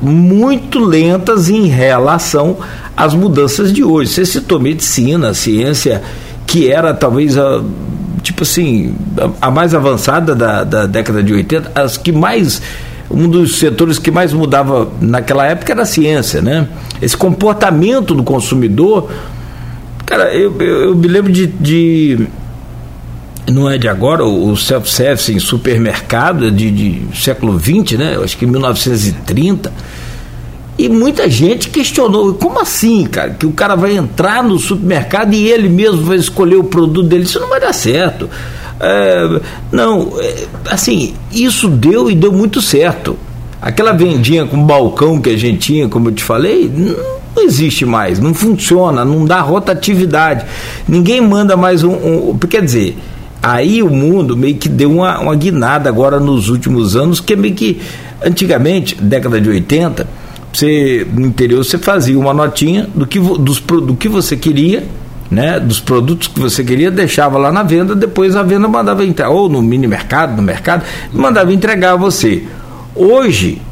muito 0.01 0.79
lentas 0.79 1.49
em 1.51 1.67
relação 1.67 2.59
às 2.97 3.15
mudanças 3.15 3.73
de 3.73 3.83
hoje. 3.83 4.13
Você 4.13 4.25
citou 4.25 4.61
medicina, 4.61 5.35
ciência, 5.35 6.03
que 6.47 6.71
era 6.71 6.95
talvez 6.95 7.37
a, 7.37 7.63
tipo 8.23 8.43
assim, 8.45 8.95
a, 9.19 9.49
a 9.49 9.51
mais 9.51 9.75
avançada 9.75 10.35
da, 10.35 10.65
da, 10.65 10.87
década 10.87 11.23
de 11.23 11.33
80, 11.33 11.73
as 11.75 11.97
que 11.97 12.13
mais 12.13 12.63
um 13.11 13.29
dos 13.29 13.59
setores 13.59 13.99
que 13.99 14.11
mais 14.11 14.33
mudava 14.33 14.89
naquela 15.01 15.45
época 15.45 15.73
era 15.73 15.83
a 15.83 15.87
ciência, 15.87 16.41
né? 16.41 16.69
Esse 17.03 17.17
comportamento 17.17 18.15
do 18.15 18.23
consumidor, 18.23 19.11
cara, 20.07 20.33
eu, 20.33 20.55
eu, 20.61 20.83
eu 20.85 20.97
me 20.97 21.09
lembro 21.09 21.33
de, 21.33 21.49
de, 21.49 22.29
não 23.49 23.69
é 23.69 23.79
de 23.79 23.89
agora, 23.89 24.25
o 24.25 24.57
self-service 24.57 25.33
em 25.33 25.39
supermercado 25.39 26.51
de, 26.51 26.71
de 26.71 27.17
século 27.17 27.59
XX, 27.59 27.99
né? 27.99 28.17
Eu 28.17 28.25
acho 28.25 28.37
que 28.37 28.45
em 28.45 28.49
1930 28.49 29.73
e 30.81 30.89
muita 30.89 31.29
gente 31.29 31.69
questionou, 31.69 32.33
como 32.33 32.59
assim, 32.59 33.05
cara? 33.05 33.31
Que 33.39 33.45
o 33.45 33.53
cara 33.53 33.75
vai 33.75 33.97
entrar 33.97 34.43
no 34.43 34.59
supermercado 34.59 35.35
e 35.35 35.47
ele 35.47 35.69
mesmo 35.69 36.03
vai 36.03 36.17
escolher 36.17 36.57
o 36.57 36.65
produto 36.65 37.07
dele, 37.07 37.25
isso 37.25 37.39
não 37.39 37.51
vai 37.51 37.61
dar 37.61 37.75
certo. 37.75 38.31
É, 38.81 39.41
não, 39.71 40.15
é, 40.19 40.47
assim, 40.71 41.15
isso 41.31 41.69
deu 41.69 42.11
e 42.11 42.15
deu 42.15 42.33
muito 42.33 42.63
certo. 42.63 43.19
Aquela 43.61 43.93
vendinha 43.93 44.47
com 44.47 44.65
balcão 44.65 45.21
que 45.21 45.29
a 45.29 45.37
gente 45.37 45.59
tinha, 45.59 45.87
como 45.87 46.09
eu 46.09 46.15
te 46.15 46.25
falei, 46.25 46.73
não 47.37 47.43
existe 47.43 47.85
mais, 47.85 48.19
não 48.19 48.33
funciona, 48.33 49.05
não 49.05 49.27
dá 49.27 49.43
rotatividade. 49.43 50.47
Ninguém 50.89 51.21
manda 51.21 51.59
mais 51.59 51.85
um. 51.85 51.93
um 51.93 52.39
quer 52.39 52.65
dizer, 52.65 52.97
aí 53.43 53.83
o 53.83 53.91
mundo 53.91 54.37
meio 54.37 54.57
que 54.57 54.69
deu 54.69 54.91
uma, 54.91 55.19
uma 55.19 55.35
guinada 55.35 55.89
agora 55.89 56.21
nos 56.21 56.49
últimos 56.49 56.97
anos, 56.97 57.21
que 57.21 57.33
é 57.33 57.37
meio 57.37 57.55
que. 57.55 57.81
Antigamente, 58.23 58.97
década 58.97 59.41
de 59.41 59.49
80, 59.49 60.07
você 60.53 61.07
no 61.11 61.27
interior 61.27 61.65
você 61.65 61.79
fazia 61.79 62.19
uma 62.19 62.35
notinha 62.35 62.87
do 62.95 63.07
que, 63.07 63.19
dos, 63.19 63.61
do 63.61 63.95
que 63.95 64.09
você 64.09 64.37
queria, 64.37 64.85
né, 65.31 65.59
dos 65.59 65.81
produtos 65.81 66.29
que 66.29 66.39
você 66.39 66.63
queria, 66.63 66.91
deixava 66.91 67.39
lá 67.39 67.51
na 67.51 67.63
venda, 67.63 67.95
depois 67.95 68.37
a 68.37 68.43
venda 68.43 68.69
mandava 68.69 69.05
entregar, 69.05 69.31
ou 69.31 69.49
no 69.49 69.63
mini 69.63 69.87
mercado, 69.87 70.37
no 70.37 70.43
mercado, 70.43 70.85
mandava 71.13 71.53
entregar 71.53 71.93
a 71.93 71.97
você. 71.97 72.45
Hoje, 72.95 73.63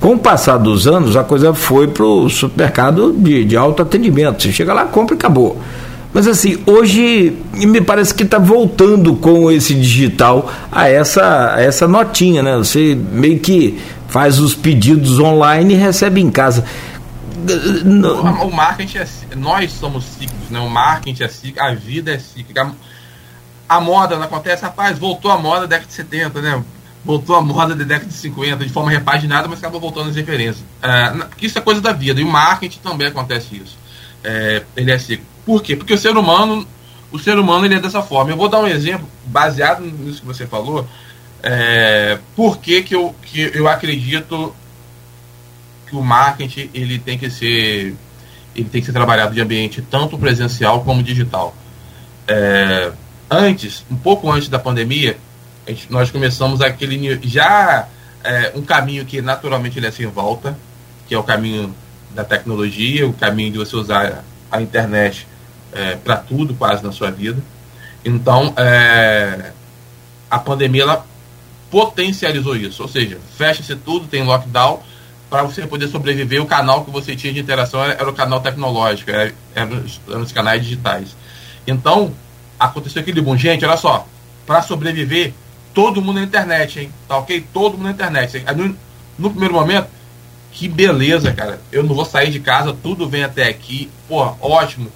com 0.00 0.14
o 0.14 0.18
passar 0.18 0.58
dos 0.58 0.86
anos, 0.86 1.16
a 1.16 1.24
coisa 1.24 1.54
foi 1.54 1.88
para 1.88 2.04
o 2.04 2.28
supermercado 2.28 3.12
de, 3.12 3.44
de 3.44 3.56
alto 3.56 3.82
atendimento. 3.82 4.42
Você 4.42 4.52
chega 4.52 4.74
lá, 4.74 4.84
compra 4.84 5.14
e 5.14 5.18
acabou. 5.18 5.58
Mas 6.12 6.26
assim, 6.26 6.62
hoje 6.66 7.36
me 7.52 7.80
parece 7.80 8.14
que 8.14 8.22
está 8.22 8.38
voltando 8.38 9.16
com 9.16 9.50
esse 9.50 9.74
digital 9.74 10.50
a 10.72 10.88
essa, 10.88 11.54
a 11.54 11.60
essa 11.60 11.86
notinha, 11.86 12.42
né? 12.42 12.56
Você 12.56 12.94
meio 12.94 13.38
que 13.38 13.78
faz 14.08 14.38
os 14.38 14.54
pedidos 14.54 15.18
online 15.18 15.74
e 15.74 15.76
recebe 15.76 16.20
em 16.20 16.30
casa. 16.30 16.64
O, 18.42 18.46
o 18.46 18.52
marketing 18.52 18.98
é, 18.98 19.06
nós 19.36 19.72
somos 19.72 20.04
ciclos, 20.04 20.50
né? 20.50 20.58
O 20.58 20.70
marketing 20.70 21.22
é 21.22 21.28
cíclico, 21.28 21.60
a 21.60 21.74
vida 21.74 22.12
é 22.12 22.18
cíclica. 22.18 22.72
A, 23.68 23.76
a 23.76 23.80
moda 23.80 24.16
não 24.16 24.24
acontece, 24.24 24.62
rapaz, 24.62 24.98
voltou 24.98 25.30
a 25.30 25.38
moda 25.38 25.60
da 25.62 25.66
década 25.66 25.86
de 25.86 25.92
70, 25.92 26.40
né? 26.40 26.64
Voltou 27.04 27.36
a 27.36 27.42
moda 27.42 27.74
da 27.74 27.84
década 27.84 28.06
de 28.06 28.14
50, 28.14 28.64
de 28.64 28.72
forma 28.72 28.90
repaginada, 28.90 29.46
mas 29.46 29.58
acabou 29.58 29.80
voltando 29.80 30.08
as 30.08 30.16
referências. 30.16 30.64
É, 30.82 31.12
isso 31.40 31.58
é 31.58 31.60
coisa 31.60 31.80
da 31.80 31.92
vida, 31.92 32.20
e 32.20 32.24
o 32.24 32.28
marketing 32.28 32.80
também 32.80 33.06
acontece 33.06 33.56
isso. 33.56 33.78
É, 34.24 34.62
ele 34.76 34.90
é 34.90 34.98
cíclico. 34.98 35.35
Por 35.46 35.62
quê? 35.62 35.76
Porque 35.76 35.94
o 35.94 35.98
ser 35.98 36.16
humano, 36.16 36.66
o 37.12 37.18
ser 37.18 37.38
humano 37.38 37.64
ele 37.64 37.76
é 37.76 37.80
dessa 37.80 38.02
forma. 38.02 38.32
Eu 38.32 38.36
vou 38.36 38.48
dar 38.48 38.58
um 38.58 38.66
exemplo 38.66 39.08
baseado 39.24 39.80
nisso 39.80 40.20
que 40.20 40.26
você 40.26 40.46
falou. 40.46 40.86
É, 41.42 42.18
por 42.34 42.58
que, 42.58 42.82
que, 42.82 42.96
eu, 42.96 43.14
que 43.22 43.52
eu 43.54 43.68
acredito 43.68 44.52
que 45.86 45.94
o 45.94 46.02
marketing 46.02 46.68
ele 46.74 46.98
tem 46.98 47.16
que 47.16 47.30
ser 47.30 47.94
ele 48.56 48.68
tem 48.68 48.80
que 48.80 48.86
ser 48.86 48.92
trabalhado 48.92 49.34
de 49.34 49.40
ambiente 49.40 49.82
tanto 49.82 50.18
presencial 50.18 50.82
como 50.82 51.02
digital. 51.02 51.54
É, 52.26 52.90
antes, 53.30 53.84
um 53.90 53.96
pouco 53.96 54.30
antes 54.30 54.48
da 54.48 54.58
pandemia, 54.58 55.18
gente, 55.68 55.92
nós 55.92 56.10
começamos 56.10 56.62
aquele 56.62 57.20
já 57.22 57.86
é, 58.24 58.52
um 58.54 58.62
caminho 58.62 59.04
que 59.04 59.20
naturalmente 59.20 59.78
ele 59.78 59.86
é 59.86 59.90
sem 59.90 60.06
volta, 60.06 60.58
que 61.06 61.14
é 61.14 61.18
o 61.18 61.22
caminho 61.22 61.74
da 62.14 62.24
tecnologia, 62.24 63.06
o 63.06 63.12
caminho 63.12 63.52
de 63.52 63.58
você 63.58 63.76
usar 63.76 64.24
a 64.50 64.62
internet 64.62 65.28
é, 65.76 65.96
para 65.96 66.16
tudo 66.16 66.54
quase 66.54 66.82
na 66.82 66.92
sua 66.92 67.10
vida. 67.10 67.42
Então, 68.04 68.52
é, 68.56 69.52
a 70.30 70.38
pandemia 70.38 70.82
ela 70.82 71.06
potencializou 71.70 72.56
isso, 72.56 72.82
ou 72.82 72.88
seja, 72.88 73.18
fecha-se 73.36 73.74
tudo, 73.76 74.06
tem 74.06 74.22
lockdown, 74.22 74.80
para 75.28 75.42
você 75.42 75.66
poder 75.66 75.88
sobreviver, 75.88 76.40
o 76.40 76.46
canal 76.46 76.84
que 76.84 76.90
você 76.90 77.16
tinha 77.16 77.32
de 77.32 77.40
interação 77.40 77.82
era, 77.82 77.94
era 77.94 78.08
o 78.08 78.12
canal 78.12 78.40
tecnológico, 78.40 79.10
era, 79.10 79.34
era, 79.54 79.84
eram 80.08 80.22
os 80.22 80.32
canais 80.32 80.62
digitais. 80.62 81.16
Então, 81.66 82.14
aconteceu 82.58 83.02
aquele 83.02 83.20
bom. 83.20 83.36
Gente, 83.36 83.64
olha 83.64 83.76
só, 83.76 84.06
para 84.46 84.62
sobreviver, 84.62 85.34
todo 85.74 86.00
mundo 86.00 86.20
na 86.20 86.22
internet, 86.22 86.80
hein? 86.80 86.92
Tá 87.08 87.18
ok? 87.18 87.44
Todo 87.52 87.72
mundo 87.72 87.84
na 87.84 87.90
internet. 87.90 88.44
No, 88.54 88.76
no, 89.18 89.30
primeiro 89.30 89.54
momento, 89.54 89.88
que 90.52 90.68
beleza, 90.68 91.32
cara. 91.32 91.60
Eu 91.72 91.82
não 91.82 91.94
vou 91.94 92.04
sair 92.04 92.30
de 92.30 92.40
casa, 92.40 92.74
tudo 92.82 93.08
vem 93.08 93.24
até 93.24 93.48
aqui. 93.48 93.90
Pô, 94.08 94.22
ótimo. 94.40 94.90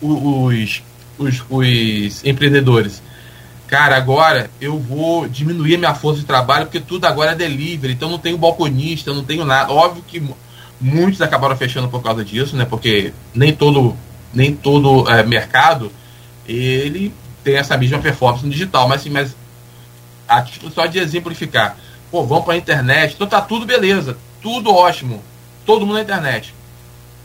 Os, 0.00 0.82
os, 1.18 1.44
os 1.48 2.24
empreendedores 2.24 3.02
cara, 3.70 3.96
agora 3.96 4.50
eu 4.60 4.76
vou 4.80 5.28
diminuir 5.28 5.76
a 5.76 5.78
minha 5.78 5.94
força 5.94 6.20
de 6.20 6.26
trabalho 6.26 6.66
porque 6.66 6.80
tudo 6.80 7.04
agora 7.04 7.30
é 7.30 7.34
delivery, 7.36 7.92
então 7.92 8.10
não 8.10 8.18
tenho 8.18 8.36
balconista, 8.36 9.14
não 9.14 9.22
tenho 9.22 9.44
nada. 9.44 9.72
Óbvio 9.72 10.02
que 10.02 10.20
muitos 10.80 11.22
acabaram 11.22 11.56
fechando 11.56 11.88
por 11.88 12.02
causa 12.02 12.24
disso, 12.24 12.56
né? 12.56 12.64
Porque 12.64 13.12
nem 13.32 13.54
todo, 13.54 13.96
nem 14.34 14.56
todo 14.56 15.08
é, 15.08 15.22
mercado 15.22 15.92
ele 16.48 17.14
tem 17.44 17.56
essa 17.56 17.76
mesma 17.76 18.00
performance 18.00 18.44
no 18.44 18.50
digital, 18.50 18.88
mas 18.88 19.02
assim, 19.02 19.10
mas 19.10 19.36
a 20.26 20.42
título 20.42 20.72
só 20.72 20.86
de 20.86 20.98
exemplificar, 20.98 21.76
pô, 22.10 22.24
vamos 22.24 22.44
para 22.44 22.54
a 22.54 22.56
internet, 22.56 23.14
então 23.14 23.26
tá 23.28 23.40
tudo 23.40 23.64
beleza, 23.64 24.18
tudo 24.42 24.74
ótimo, 24.74 25.22
todo 25.64 25.86
mundo 25.86 25.94
na 25.94 26.02
internet. 26.02 26.52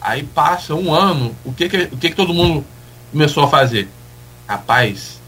Aí 0.05 0.21
passa 0.21 0.75
um 0.75 0.93
ano, 0.93 1.35
o 1.43 1.51
que 1.51 1.67
que, 1.67 1.77
o 1.91 1.97
que, 1.97 2.09
que 2.11 2.15
todo 2.15 2.31
mundo 2.31 2.63
começou 3.11 3.45
a 3.45 3.47
fazer? 3.47 3.89
Rapaz, 4.47 5.19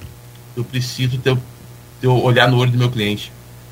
eu 0.56 0.64
preciso 0.64 1.18
ter, 1.18 1.36
ter 2.00 2.08
olhar 2.08 2.48
no 2.48 2.60
olho 2.60 2.70
do 2.70 2.78
meu 2.78 2.92
cliente. 2.92 3.32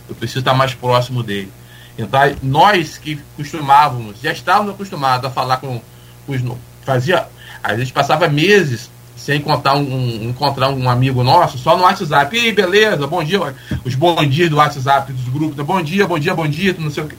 Eu 0.10 0.16
preciso 0.16 0.40
estar 0.40 0.56
mais 0.56 0.74
próximo 0.74 1.22
dele. 1.22 1.52
Então, 1.96 2.20
nós 2.42 2.98
que 2.98 3.20
costumávamos, 3.38 4.20
já 4.20 4.32
estávamos 4.32 4.74
acostumados 4.74 5.28
a 5.28 5.32
falar 5.32 5.58
com, 5.58 5.80
os. 6.28 6.42
Fazia. 6.82 7.28
A 7.62 7.78
gente 7.78 7.94
passava 7.94 8.28
meses 8.28 8.90
sem 9.16 9.38
encontrar 9.38 9.76
um, 9.76 10.24
encontrar 10.24 10.70
um 10.70 10.90
amigo 10.90 11.24
nosso 11.24 11.60
só 11.60 11.78
no 11.78 11.84
WhatsApp. 11.84 12.36
E 12.36 12.52
beleza? 12.52 13.06
Bom 13.06 13.24
dia. 13.24 13.40
Os 13.84 13.94
bom 13.94 14.26
dias 14.26 14.50
do 14.50 14.56
WhatsApp, 14.56 15.14
dos 15.14 15.30
grupos. 15.30 15.64
Bom 15.64 15.84
dia, 15.84 16.08
bom 16.08 16.18
dia, 16.18 16.34
bom 16.34 16.48
dia. 16.48 16.76
Não 16.80 16.90
sei 16.90 17.04
o 17.04 17.08
que. 17.08 17.14
O 17.14 17.18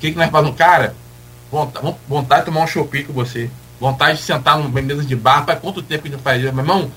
que, 0.00 0.10
que 0.10 0.18
nós 0.18 0.28
fazemos? 0.28 0.56
Cara, 0.56 0.94
vontade, 1.54 1.96
vontade 2.08 2.40
de 2.40 2.46
tomar 2.46 2.64
um 2.64 2.66
shopping 2.66 3.04
com 3.04 3.12
você. 3.12 3.50
Vontade 3.80 4.18
de 4.18 4.24
sentar 4.24 4.58
numa 4.58 4.82
mesa 4.82 5.04
de 5.04 5.14
bar. 5.14 5.44
Faz 5.44 5.58
quanto 5.58 5.82
tempo 5.82 6.02
que 6.02 6.08
a 6.08 6.12
gente 6.12 6.22
faz 6.22 6.42
isso? 6.42 6.52
Meu 6.52 6.64
irmão, 6.64 6.90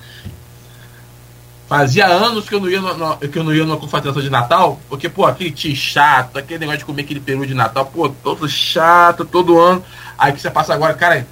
Fazia 1.68 2.06
anos 2.06 2.48
que 2.48 2.54
eu 2.54 2.60
não 2.60 2.70
ia, 2.70 2.80
no, 2.80 2.96
no, 2.96 3.16
que 3.18 3.38
eu 3.38 3.44
não 3.44 3.54
ia 3.54 3.62
numa 3.62 3.76
confraternização 3.76 4.22
de 4.22 4.30
Natal, 4.30 4.80
porque, 4.88 5.06
pô, 5.06 5.26
aquele 5.26 5.50
tio 5.50 5.76
chato, 5.76 6.38
aquele 6.38 6.60
negócio 6.60 6.78
de 6.78 6.86
comer 6.86 7.02
aquele 7.02 7.20
peru 7.20 7.46
de 7.46 7.52
Natal, 7.52 7.84
pô, 7.84 8.08
todo 8.08 8.48
chato, 8.48 9.22
todo 9.22 9.60
ano. 9.60 9.84
Aí 10.16 10.32
que 10.32 10.40
você 10.40 10.50
passa 10.50 10.72
agora, 10.72 10.94
cara, 10.94 11.28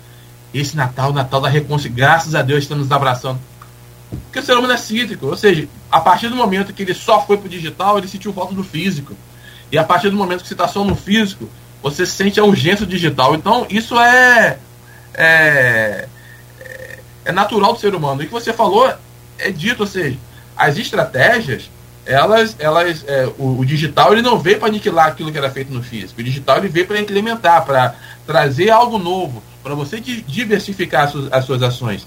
esse 0.53 0.77
Natal, 0.77 1.11
Natal 1.11 1.41
da 1.41 1.49
reconciliação, 1.49 1.97
graças 1.97 2.35
a 2.35 2.43
Deus 2.43 2.65
estamos 2.65 2.93
abraçando. 2.93 3.41
Porque 4.25 4.41
o 4.41 4.43
ser 4.43 4.59
humano 4.59 4.75
é 4.75 4.77
cítrico, 4.77 5.27
ou 5.27 5.37
seja, 5.39 5.67
a 5.91 6.01
partir 6.03 6.29
do 6.29 6.37
momento 6.37 6.75
que 6.75 6.83
ele 6.83 6.93
só 6.93 7.25
foi 7.25 7.39
pro 7.39 7.49
digital, 7.49 7.97
ele 7.97 8.07
sentiu 8.07 8.31
falta 8.35 8.55
do 8.55 8.63
físico. 8.63 9.17
E 9.73 9.79
a 9.79 9.85
partir 9.85 10.11
do 10.11 10.17
momento 10.17 10.43
que 10.43 10.49
você 10.49 10.55
está 10.55 10.69
só 10.69 10.85
no 10.85 10.95
físico, 10.95 11.49
você 11.83 12.05
sente 12.05 12.41
a 12.41 12.45
urgência 12.45 12.85
do 12.85 12.91
digital. 12.91 13.35
Então, 13.35 13.67
isso 13.71 13.99
é, 13.99 14.59
é, 15.15 16.09
é 17.25 17.33
natural 17.33 17.73
do 17.73 17.81
ser 17.81 17.95
humano. 17.95 18.23
E 18.23 18.25
o 18.25 18.29
que 18.29 18.33
você 18.33 18.53
falou 18.53 18.93
é 19.39 19.51
dito, 19.51 19.81
ou 19.81 19.87
seja, 19.87 20.17
as 20.57 20.79
estratégias, 20.79 21.71
elas, 22.05 22.57
elas, 22.59 23.05
é, 23.07 23.27
o, 23.39 23.59
o, 23.59 23.65
digital 23.65 24.13
ele 24.13 24.23
não 24.23 24.39
veio 24.39 24.59
para 24.59 24.69
aniquilar 24.69 25.09
aquilo 25.09 25.33
que 25.33 25.39
era 25.39 25.51
feito 25.51 25.73
no 25.73 25.83
físico. 25.83 26.21
O 26.21 26.25
digital 26.25 26.59
ele 26.59 26.69
veio 26.69 26.87
para 26.87 27.01
implementar, 27.01 27.65
para 27.65 27.95
trazer 28.27 28.71
algo 28.71 28.99
novo, 28.99 29.43
para 29.63 29.75
você 29.75 30.01
diversificar 30.01 31.05
as 31.05 31.11
suas, 31.11 31.33
as 31.33 31.45
suas 31.45 31.63
ações. 31.63 32.07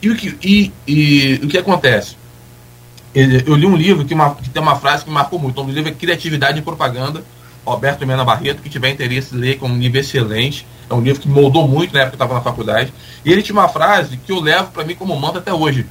E 0.00 0.10
o 0.10 0.16
que, 0.16 0.36
e, 0.42 0.72
e, 0.86 1.40
o 1.44 1.48
que 1.48 1.58
acontece? 1.58 2.16
Eu 3.14 3.54
li 3.54 3.64
um 3.64 3.76
livro 3.76 4.04
que, 4.04 4.12
uma, 4.12 4.34
que 4.34 4.50
tem 4.50 4.60
uma 4.60 4.76
frase 4.76 5.04
que 5.04 5.10
marcou 5.10 5.38
muito. 5.38 5.58
O 5.62 5.70
livro 5.70 5.90
é 5.90 5.94
Criatividade 5.94 6.58
e 6.58 6.62
Propaganda, 6.62 7.24
Roberto 7.66 8.06
Mena 8.06 8.24
Barreto, 8.24 8.62
que 8.62 8.70
tiver 8.70 8.90
interesse 8.90 9.34
em 9.34 9.38
ler, 9.38 9.58
com 9.58 9.68
um 9.68 9.78
livro 9.78 9.98
excelente. 9.98 10.66
É 10.88 10.94
um 10.94 11.00
livro 11.00 11.20
que 11.20 11.28
moldou 11.28 11.66
muito 11.66 11.92
na 11.92 12.00
época 12.00 12.16
que 12.16 12.22
eu 12.22 12.26
estava 12.26 12.34
na 12.38 12.44
faculdade. 12.44 12.92
E 13.24 13.32
ele 13.32 13.42
tinha 13.42 13.58
uma 13.58 13.68
frase 13.68 14.16
que 14.16 14.32
eu 14.32 14.40
levo 14.40 14.70
para 14.70 14.84
mim 14.84 14.94
como 14.94 15.18
manto 15.18 15.38
até 15.38 15.52
hoje 15.52 15.86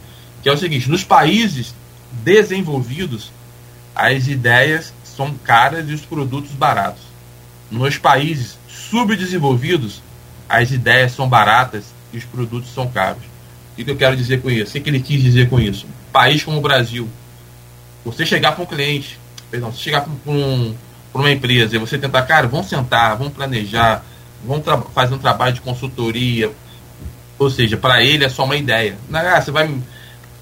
que 0.46 0.50
é 0.50 0.54
o 0.54 0.58
seguinte: 0.58 0.88
nos 0.88 1.04
países 1.04 1.74
desenvolvidos, 2.24 3.32
as 3.96 4.28
ideias 4.28 4.94
são 5.04 5.34
caras 5.44 5.90
e 5.90 5.94
os 5.94 6.02
produtos 6.02 6.52
baratos. 6.52 7.02
Nos 7.72 7.98
países 7.98 8.60
subdesenvolvidos, 8.68 10.04
as 10.48 10.70
ideias 10.70 11.14
são 11.14 11.28
baratas 11.28 11.86
e 12.14 12.18
os 12.18 12.26
produtos 12.26 12.72
são 12.72 12.88
caros. 12.88 13.24
O 13.72 13.84
que 13.84 13.90
eu 13.90 13.96
quero 13.96 14.16
dizer 14.16 14.40
com 14.44 14.52
isso? 14.52 14.78
O 14.78 14.82
que 14.82 14.88
ele 14.88 15.00
quis 15.00 15.20
dizer 15.20 15.50
com 15.50 15.60
isso? 15.60 15.88
País 16.12 16.44
como 16.44 16.60
o 16.60 16.62
Brasil, 16.62 17.10
você 18.06 18.24
chegar 18.24 18.52
para 18.52 18.64
um 18.64 18.68
cliente, 18.68 19.20
perdão, 19.50 19.74
se 19.74 19.80
chegar 19.80 20.02
para 20.02 20.32
um, 20.32 20.76
uma 21.22 21.32
empresa 21.32 21.76
e 21.76 21.80
você 21.80 21.98
tentar, 21.98 22.24
cara, 22.24 22.48
vamos 22.48 22.68
sentar, 22.68 23.16
vamos 23.18 23.34
planejar, 23.34 24.04
vamos 24.46 24.66
fazer 24.94 25.14
um 25.14 25.20
trabalho 25.20 25.54
de 25.54 25.62
consultoria, 25.62 26.52
ou 27.38 27.50
seja, 27.50 27.78
para 27.78 28.04
ele 28.04 28.24
é 28.26 28.30
só 28.30 28.44
uma 28.44 28.56
ideia. 28.56 28.98
Ah, 29.12 29.42
você 29.42 29.52
vai 29.52 29.70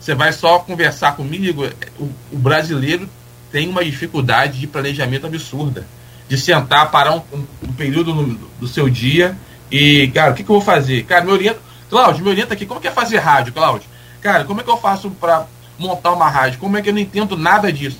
você 0.03 0.13
vai 0.13 0.33
só 0.33 0.59
conversar 0.59 1.15
comigo. 1.15 1.63
O, 1.97 2.09
o, 2.33 2.37
brasileiro 2.37 3.07
tem 3.49 3.69
uma 3.69 3.85
dificuldade 3.85 4.59
de 4.59 4.67
planejamento 4.67 5.25
absurda. 5.25 5.87
De 6.27 6.37
sentar, 6.37 6.91
parar 6.91 7.15
um, 7.15 7.21
um, 7.31 7.45
um 7.63 7.73
período 7.73 8.13
no, 8.13 8.35
do 8.59 8.67
seu 8.67 8.89
dia 8.89 9.37
e, 9.71 10.09
cara, 10.09 10.31
o 10.31 10.35
que, 10.35 10.43
que 10.43 10.49
eu 10.49 10.55
vou 10.55 10.61
fazer? 10.61 11.03
Cara, 11.05 11.23
me 11.23 11.31
orienta. 11.31 11.59
Cláudio, 11.89 12.23
me 12.23 12.31
orienta 12.31 12.53
aqui. 12.53 12.65
Como 12.65 12.79
é 12.79 12.81
que 12.81 12.87
é 12.87 12.91
fazer 12.91 13.17
rádio, 13.19 13.53
Cláudio? 13.53 13.87
Cara, 14.21 14.43
como 14.43 14.59
é 14.59 14.63
que 14.63 14.69
eu 14.69 14.77
faço 14.77 15.09
para 15.09 15.47
montar 15.79 16.11
uma 16.11 16.29
rádio? 16.29 16.59
Como 16.59 16.77
é 16.77 16.81
que 16.81 16.89
eu 16.89 16.93
não 16.93 16.99
entendo 16.99 17.37
nada 17.37 17.71
disso? 17.71 17.99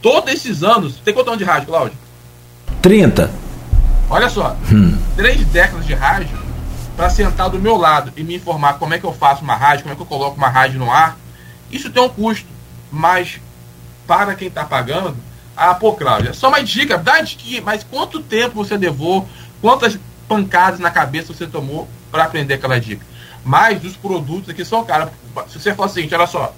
Todos 0.00 0.32
esses 0.32 0.62
anos. 0.62 0.96
Tem 1.04 1.12
quanto 1.12 1.28
ano 1.28 1.38
de 1.38 1.44
rádio, 1.44 1.68
Cláudio? 1.68 1.98
30. 2.82 3.30
Olha 4.08 4.28
só. 4.28 4.56
Hum. 4.72 4.96
Três 5.16 5.44
décadas 5.46 5.86
de 5.86 5.94
rádio 5.94 6.38
para 6.96 7.10
sentar 7.10 7.50
do 7.50 7.58
meu 7.58 7.76
lado 7.76 8.12
e 8.16 8.22
me 8.22 8.36
informar 8.36 8.74
como 8.74 8.94
é 8.94 8.98
que 8.98 9.04
eu 9.04 9.12
faço 9.12 9.42
uma 9.42 9.54
rádio, 9.54 9.82
como 9.82 9.92
é 9.92 9.96
que 9.96 10.02
eu 10.02 10.06
coloco 10.06 10.36
uma 10.36 10.48
rádio 10.48 10.78
no 10.78 10.90
ar. 10.90 11.16
Isso 11.70 11.90
tem 11.90 12.02
um 12.02 12.08
custo. 12.08 12.46
Mas 12.90 13.40
para 14.06 14.34
quem 14.34 14.48
está 14.48 14.64
pagando, 14.64 15.16
ah, 15.56 15.74
pô, 15.74 15.92
Cláudia, 15.92 16.32
só 16.32 16.48
uma 16.48 16.62
dica, 16.62 16.96
dá 16.96 17.20
dica, 17.20 17.62
mas 17.64 17.82
quanto 17.82 18.22
tempo 18.22 18.54
você 18.54 18.76
levou, 18.76 19.28
quantas 19.60 19.98
pancadas 20.28 20.78
na 20.78 20.90
cabeça 20.90 21.34
você 21.34 21.46
tomou 21.46 21.88
para 22.10 22.24
aprender 22.24 22.54
aquela 22.54 22.78
dica? 22.78 23.04
Mas 23.44 23.84
os 23.84 23.96
produtos 23.96 24.50
aqui 24.50 24.64
são 24.64 24.84
caros. 24.84 25.10
Se 25.48 25.60
você 25.60 25.74
for 25.74 25.84
assim, 25.84 26.08
olha 26.12 26.26
só, 26.26 26.54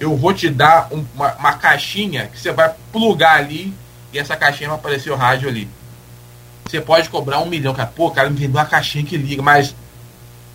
eu 0.00 0.16
vou 0.16 0.32
te 0.32 0.48
dar 0.48 0.88
um, 0.92 1.04
uma, 1.14 1.34
uma, 1.34 1.52
caixinha 1.54 2.28
que 2.28 2.38
você 2.38 2.52
vai 2.52 2.72
plugar 2.92 3.38
ali 3.38 3.74
e 4.12 4.18
essa 4.18 4.36
caixinha 4.36 4.68
vai 4.68 4.78
aparecer 4.78 5.10
o 5.10 5.16
rádio 5.16 5.48
ali. 5.48 5.68
Você 6.64 6.80
pode 6.80 7.08
cobrar 7.08 7.40
um 7.40 7.46
milhão, 7.46 7.74
cara. 7.74 7.90
Pô, 7.94 8.10
cara, 8.10 8.30
me 8.30 8.36
vendeu 8.36 8.60
uma 8.60 8.66
caixinha 8.66 9.04
que 9.04 9.16
liga, 9.16 9.42
mas 9.42 9.74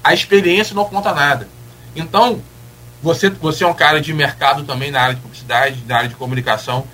a 0.03 0.13
experiência 0.13 0.75
não 0.75 0.85
conta 0.85 1.13
nada. 1.13 1.47
Então, 1.95 2.41
você, 3.01 3.29
você 3.29 3.63
é 3.63 3.67
um 3.67 3.73
cara 3.73 3.99
de 3.99 4.13
mercado 4.13 4.63
também 4.63 4.91
na 4.91 5.01
área 5.01 5.15
de 5.15 5.21
publicidade, 5.21 5.83
na 5.87 5.97
área 5.97 6.09
de 6.09 6.15
comunicação. 6.15 6.85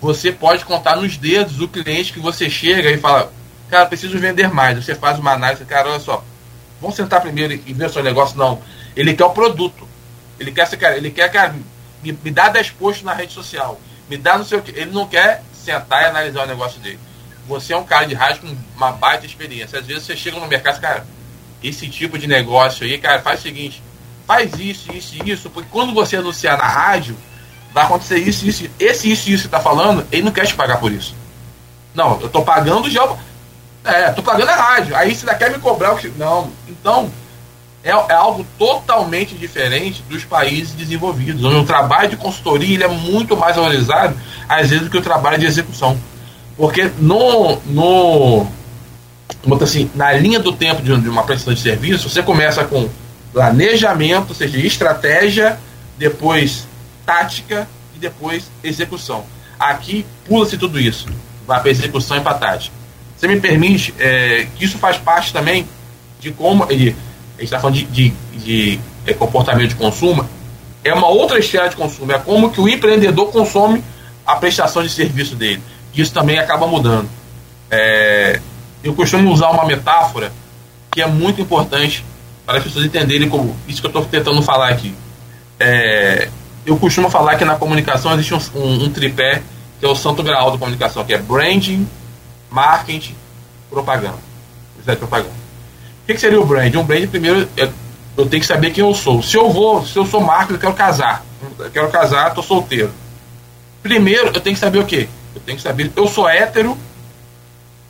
Você 0.00 0.30
pode 0.30 0.64
contar 0.64 0.96
nos 0.96 1.16
dedos 1.16 1.60
o 1.60 1.66
cliente 1.66 2.12
que 2.12 2.20
você 2.20 2.48
chega 2.48 2.90
e 2.90 2.98
fala, 2.98 3.32
cara, 3.68 3.86
preciso 3.86 4.18
vender 4.18 4.52
mais. 4.52 4.84
Você 4.84 4.94
faz 4.94 5.18
uma 5.18 5.32
análise, 5.32 5.64
cara, 5.64 5.90
olha 5.90 6.00
só, 6.00 6.22
vamos 6.80 6.94
sentar 6.94 7.20
primeiro 7.20 7.54
e 7.54 7.72
ver 7.72 7.86
o 7.86 7.92
seu 7.92 8.02
negócio. 8.02 8.36
Não. 8.36 8.60
Ele 8.94 9.14
quer 9.14 9.24
o 9.24 9.30
produto. 9.30 9.83
Ele 10.38 10.52
quer, 10.52 10.68
cara, 10.76 10.96
ele 10.96 11.10
quer, 11.10 11.54
me, 12.02 12.18
me 12.22 12.30
dá 12.30 12.48
10 12.48 12.70
posts 12.70 13.04
na 13.04 13.14
rede 13.14 13.32
social. 13.32 13.80
Me 14.08 14.16
dá 14.16 14.36
no 14.36 14.44
seu. 14.44 14.62
Ele 14.68 14.92
não 14.92 15.06
quer 15.06 15.42
sentar 15.52 16.02
e 16.02 16.06
analisar 16.06 16.44
o 16.44 16.46
negócio 16.46 16.80
dele. 16.80 16.98
Você 17.46 17.72
é 17.72 17.76
um 17.76 17.84
cara 17.84 18.06
de 18.06 18.14
rádio 18.14 18.42
com 18.42 18.56
uma 18.76 18.92
baita 18.92 19.26
experiência. 19.26 19.78
Às 19.78 19.86
vezes 19.86 20.04
você 20.04 20.16
chega 20.16 20.38
no 20.38 20.46
mercado, 20.46 20.80
cara, 20.80 21.06
esse 21.62 21.88
tipo 21.88 22.18
de 22.18 22.26
negócio 22.26 22.84
aí, 22.84 22.98
cara, 22.98 23.20
faz 23.20 23.40
o 23.40 23.42
seguinte, 23.42 23.82
faz 24.26 24.52
isso, 24.58 24.92
isso 24.92 25.16
isso, 25.24 25.50
porque 25.50 25.68
quando 25.70 25.94
você 25.94 26.16
anunciar 26.16 26.58
na 26.58 26.66
rádio, 26.66 27.16
vai 27.72 27.84
acontecer 27.84 28.18
isso, 28.18 28.46
isso, 28.46 28.68
esse, 28.78 29.10
isso 29.10 29.30
isso 29.30 29.42
que 29.44 29.48
tá 29.48 29.60
falando, 29.60 30.06
ele 30.12 30.22
não 30.22 30.32
quer 30.32 30.46
te 30.46 30.54
pagar 30.54 30.78
por 30.78 30.92
isso. 30.92 31.14
Não, 31.94 32.20
eu 32.20 32.28
tô 32.28 32.42
pagando 32.42 32.90
já. 32.90 33.08
É, 33.84 34.10
tô 34.10 34.22
pagando 34.22 34.48
a 34.48 34.56
rádio. 34.56 34.96
Aí 34.96 35.14
você 35.14 35.26
ainda 35.26 35.38
quer 35.38 35.50
me 35.50 35.58
cobrar 35.58 35.92
o 35.92 35.96
que. 35.96 36.08
Não. 36.08 36.50
Então, 36.68 37.12
é, 37.84 37.90
é, 37.90 38.14
algo 38.14 38.46
totalmente 38.58 39.34
diferente 39.34 40.02
dos 40.08 40.24
países 40.24 40.72
desenvolvidos, 40.72 41.44
onde 41.44 41.56
o 41.56 41.64
trabalho 41.64 42.08
de 42.08 42.16
consultoria 42.16 42.74
ele 42.74 42.84
é 42.84 42.88
muito 42.88 43.36
mais 43.36 43.56
valorizado, 43.56 44.16
às 44.48 44.70
vezes, 44.70 44.84
do 44.84 44.90
que 44.90 44.96
o 44.96 45.02
trabalho 45.02 45.38
de 45.38 45.44
execução. 45.44 45.98
Porque 46.56 46.90
no, 46.98 47.58
no 47.66 48.46
assim, 49.60 49.90
na 49.94 50.12
linha 50.14 50.40
do 50.40 50.52
tempo 50.52 50.80
de 50.80 51.08
uma 51.08 51.24
prestação 51.24 51.52
de 51.52 51.60
serviço, 51.60 52.08
você 52.08 52.22
começa 52.22 52.64
com 52.64 52.88
planejamento, 53.32 54.30
ou 54.30 54.34
seja, 54.34 54.58
estratégia, 54.58 55.58
depois 55.98 56.66
tática 57.04 57.68
e 57.94 57.98
depois 57.98 58.50
execução. 58.62 59.24
Aqui 59.58 60.06
pula-se 60.26 60.56
tudo 60.56 60.80
isso, 60.80 61.06
vai 61.46 61.60
para 61.60 61.70
execução 61.70 62.16
e 62.16 62.20
para 62.20 62.34
tática. 62.34 62.74
Você 63.16 63.28
me 63.28 63.38
permite 63.38 63.94
é, 63.98 64.46
que 64.56 64.64
isso 64.64 64.78
faz 64.78 64.96
parte 64.96 65.32
também 65.32 65.68
de 66.18 66.32
como 66.32 66.64
a 67.36 67.40
gente 67.40 67.44
está 67.44 67.60
falando 67.60 67.76
de, 67.76 67.84
de, 67.86 68.12
de 68.38 68.80
é, 69.06 69.12
comportamento 69.12 69.68
de 69.68 69.74
consumo, 69.74 70.28
é 70.82 70.92
uma 70.92 71.08
outra 71.08 71.38
esfera 71.38 71.68
de 71.68 71.76
consumo, 71.76 72.12
é 72.12 72.18
como 72.18 72.50
que 72.50 72.60
o 72.60 72.68
empreendedor 72.68 73.30
consome 73.30 73.82
a 74.26 74.36
prestação 74.36 74.82
de 74.82 74.88
serviço 74.88 75.34
dele 75.34 75.62
isso 76.02 76.12
também 76.12 76.38
acaba 76.38 76.66
mudando. 76.66 77.08
É, 77.70 78.40
eu 78.82 78.94
costumo 78.94 79.30
usar 79.30 79.50
uma 79.50 79.64
metáfora 79.64 80.32
que 80.90 81.00
é 81.00 81.06
muito 81.06 81.40
importante 81.40 82.04
para 82.44 82.58
as 82.58 82.64
pessoas 82.64 82.84
entenderem 82.84 83.28
como 83.28 83.56
isso 83.66 83.80
que 83.80 83.86
eu 83.86 83.90
estou 83.90 84.04
tentando 84.04 84.42
falar 84.42 84.68
aqui. 84.68 84.94
É, 85.58 86.28
eu 86.66 86.76
costumo 86.76 87.08
falar 87.08 87.36
que 87.36 87.44
na 87.44 87.56
comunicação 87.56 88.12
existe 88.14 88.34
um, 88.34 88.60
um, 88.60 88.84
um, 88.84 88.90
tripé 88.90 89.42
que 89.78 89.86
é 89.86 89.88
o 89.88 89.94
santo 89.94 90.22
grau 90.22 90.50
da 90.50 90.58
comunicação, 90.58 91.04
que 91.04 91.14
é 91.14 91.18
branding, 91.18 91.88
marketing, 92.50 93.14
propaganda. 93.70 94.18
propaganda. 94.98 95.43
O 96.04 96.06
que, 96.06 96.14
que, 96.14 96.20
seria 96.20 96.38
o 96.38 96.44
brand? 96.44 96.74
Um 96.74 96.84
brand, 96.84 97.08
primeiro, 97.08 97.48
eu, 97.56 97.72
eu 98.14 98.26
tenho 98.26 98.42
que 98.42 98.46
saber 98.46 98.72
quem 98.72 98.84
eu 98.84 98.92
sou. 98.92 99.22
Se 99.22 99.38
eu 99.38 99.50
vou, 99.50 99.84
se 99.86 99.96
eu 99.96 100.04
sou 100.04 100.20
marketing, 100.20 100.52
eu 100.52 100.60
quero 100.60 100.74
casar. 100.74 101.24
Eu 101.58 101.70
quero 101.70 101.88
casar, 101.88 102.28
estou 102.28 102.44
solteiro. 102.44 102.90
Primeiro, 103.82 104.26
eu 104.26 104.40
tenho 104.40 104.54
que 104.54 104.60
saber 104.60 104.80
o 104.80 104.84
quê? 104.84 105.08
Eu 105.34 105.40
tenho 105.40 105.56
que 105.56 105.62
saber. 105.62 105.90
Eu 105.96 106.06
sou 106.06 106.28
hétero, 106.28 106.76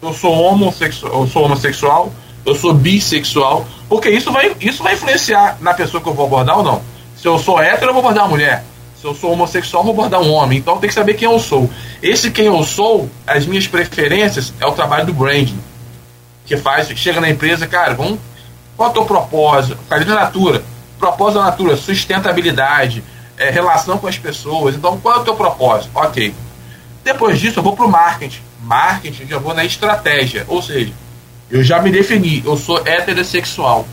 eu 0.01 0.15
sou 0.15 0.33
homossexual, 0.33 1.23
eu 1.23 1.27
sou 1.27 1.45
homossexual, 1.45 2.13
eu 2.47 2.55
sou 2.55 2.73
bissexual, 2.73 3.67
porque 3.89 4.09
isso 4.11 4.31
vai, 4.31 4.55
isso 4.61 4.81
vai 4.81 4.95
influenciar 4.95 5.59
na 5.61 5.75
pessoa 5.75 6.01
que 6.01 6.09
eu 6.09 6.15
vou 6.15 6.27
abordar 6.27 6.59
ou 6.59 6.63
não. 6.63 6.83
Se 7.17 7.27
eu 7.27 7.37
sou 7.37 7.61
hétero, 7.61 7.91
eu 7.91 7.95
vou 7.95 8.01
abordar 8.01 8.25
uma 8.27 8.31
mulher. 8.31 8.65
Se 9.01 9.05
eu 9.05 9.15
sou 9.15 9.33
homossexual, 9.33 9.83
eu 9.83 9.87
vou 9.87 9.93
abordar 9.93 10.21
um 10.21 10.33
homem. 10.33 10.59
Então 10.59 10.79
tem 10.79 10.87
que 10.87 10.95
saber 10.95 11.15
quem 11.15 11.29
eu 11.29 11.41
sou. 11.41 11.69
Esse 12.01 12.31
quem 12.31 12.47
eu 12.47 12.63
sou, 12.63 13.11
as 13.27 13.45
minhas 13.45 13.67
preferências, 13.67 14.55
é 14.61 14.67
o 14.67 14.73
trabalho 14.73 15.07
do 15.07 15.13
branding. 15.13 15.59
Que 16.45 16.57
faz, 16.57 16.89
chega 16.89 17.21
na 17.21 17.31
empresa, 17.31 17.67
cara, 17.67 17.95
vamos. 17.95 18.19
Qual 18.77 18.89
é 18.89 18.91
o 18.91 18.95
teu 18.95 19.05
propósito? 19.05 19.79
Cadê 19.89 20.11
a 20.11 20.15
Natura? 20.15 20.63
Propósito 20.99 21.39
da 21.39 21.47
Natura, 21.47 21.77
sustentabilidade, 21.77 23.03
é, 23.37 23.51
relação 23.51 23.99
com 23.99 24.07
as 24.07 24.19
pessoas. 24.19 24.75
Então, 24.75 24.99
qual 25.01 25.17
é 25.17 25.19
o 25.21 25.25
teu 25.25 25.35
propósito? 25.35 25.91
Ok. 25.95 26.35
Depois 27.03 27.39
disso, 27.39 27.59
eu 27.59 27.63
vou 27.63 27.77
para 27.77 27.85
o 27.85 27.91
marketing. 27.91 28.41
Marketing, 28.63 29.27
já 29.27 29.39
vou 29.39 29.55
na 29.55 29.65
estratégia. 29.65 30.45
Ou 30.49 30.63
seja, 30.63 30.93
eu 31.51 31.63
já 31.63 31.81
me 31.81 31.91
defini, 31.91 32.43
eu 32.45 32.57
sou 32.57 32.79
heterossexual. 32.87 33.87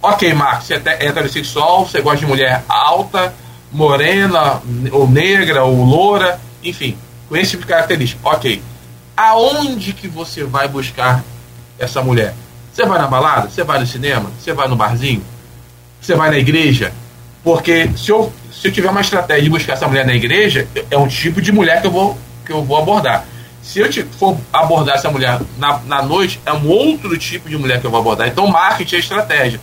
Ok, 0.00 0.32
Marcos, 0.34 0.66
você 0.66 0.74
é 0.74 1.06
heterossexual, 1.06 1.84
você 1.84 2.00
gosta 2.00 2.18
de 2.18 2.26
mulher 2.26 2.62
alta, 2.68 3.34
morena, 3.72 4.62
ou 4.92 5.08
negra, 5.08 5.64
ou 5.64 5.84
loura, 5.84 6.40
enfim, 6.62 6.96
com 7.28 7.36
esse 7.36 7.52
tipo 7.52 7.62
de 7.62 7.68
característica. 7.68 8.20
Ok. 8.28 8.62
Aonde 9.16 9.92
que 9.92 10.06
você 10.06 10.44
vai 10.44 10.68
buscar 10.68 11.24
essa 11.78 12.02
mulher? 12.02 12.34
Você 12.72 12.84
vai 12.84 12.98
na 12.98 13.06
balada? 13.06 13.48
Você 13.48 13.64
vai 13.64 13.78
no 13.78 13.86
cinema? 13.86 14.30
Você 14.38 14.52
vai 14.52 14.68
no 14.68 14.76
barzinho? 14.76 15.22
Você 16.00 16.14
vai 16.14 16.30
na 16.30 16.38
igreja? 16.38 16.92
Porque 17.42 17.90
se 17.96 18.10
eu, 18.10 18.32
se 18.52 18.68
eu 18.68 18.72
tiver 18.72 18.90
uma 18.90 19.00
estratégia 19.00 19.42
de 19.44 19.50
buscar 19.50 19.72
essa 19.72 19.88
mulher 19.88 20.06
na 20.06 20.14
igreja, 20.14 20.68
é 20.90 20.96
um 20.96 21.08
tipo 21.08 21.40
de 21.40 21.50
mulher 21.50 21.80
que 21.80 21.86
eu 21.86 21.90
vou 21.90 22.16
que 22.44 22.52
eu 22.52 22.64
vou 22.64 22.78
abordar. 22.78 23.26
Se 23.62 23.80
eu 23.80 23.92
for 24.12 24.36
abordar 24.52 24.94
essa 24.94 25.10
mulher 25.10 25.38
na, 25.58 25.78
na 25.80 26.02
noite, 26.02 26.40
é 26.46 26.52
um 26.52 26.66
outro 26.68 27.16
tipo 27.18 27.48
de 27.48 27.58
mulher 27.58 27.80
que 27.80 27.86
eu 27.86 27.90
vou 27.90 28.00
abordar. 28.00 28.26
Então, 28.26 28.46
marketing 28.46 28.96
é 28.96 28.98
estratégia. 28.98 29.60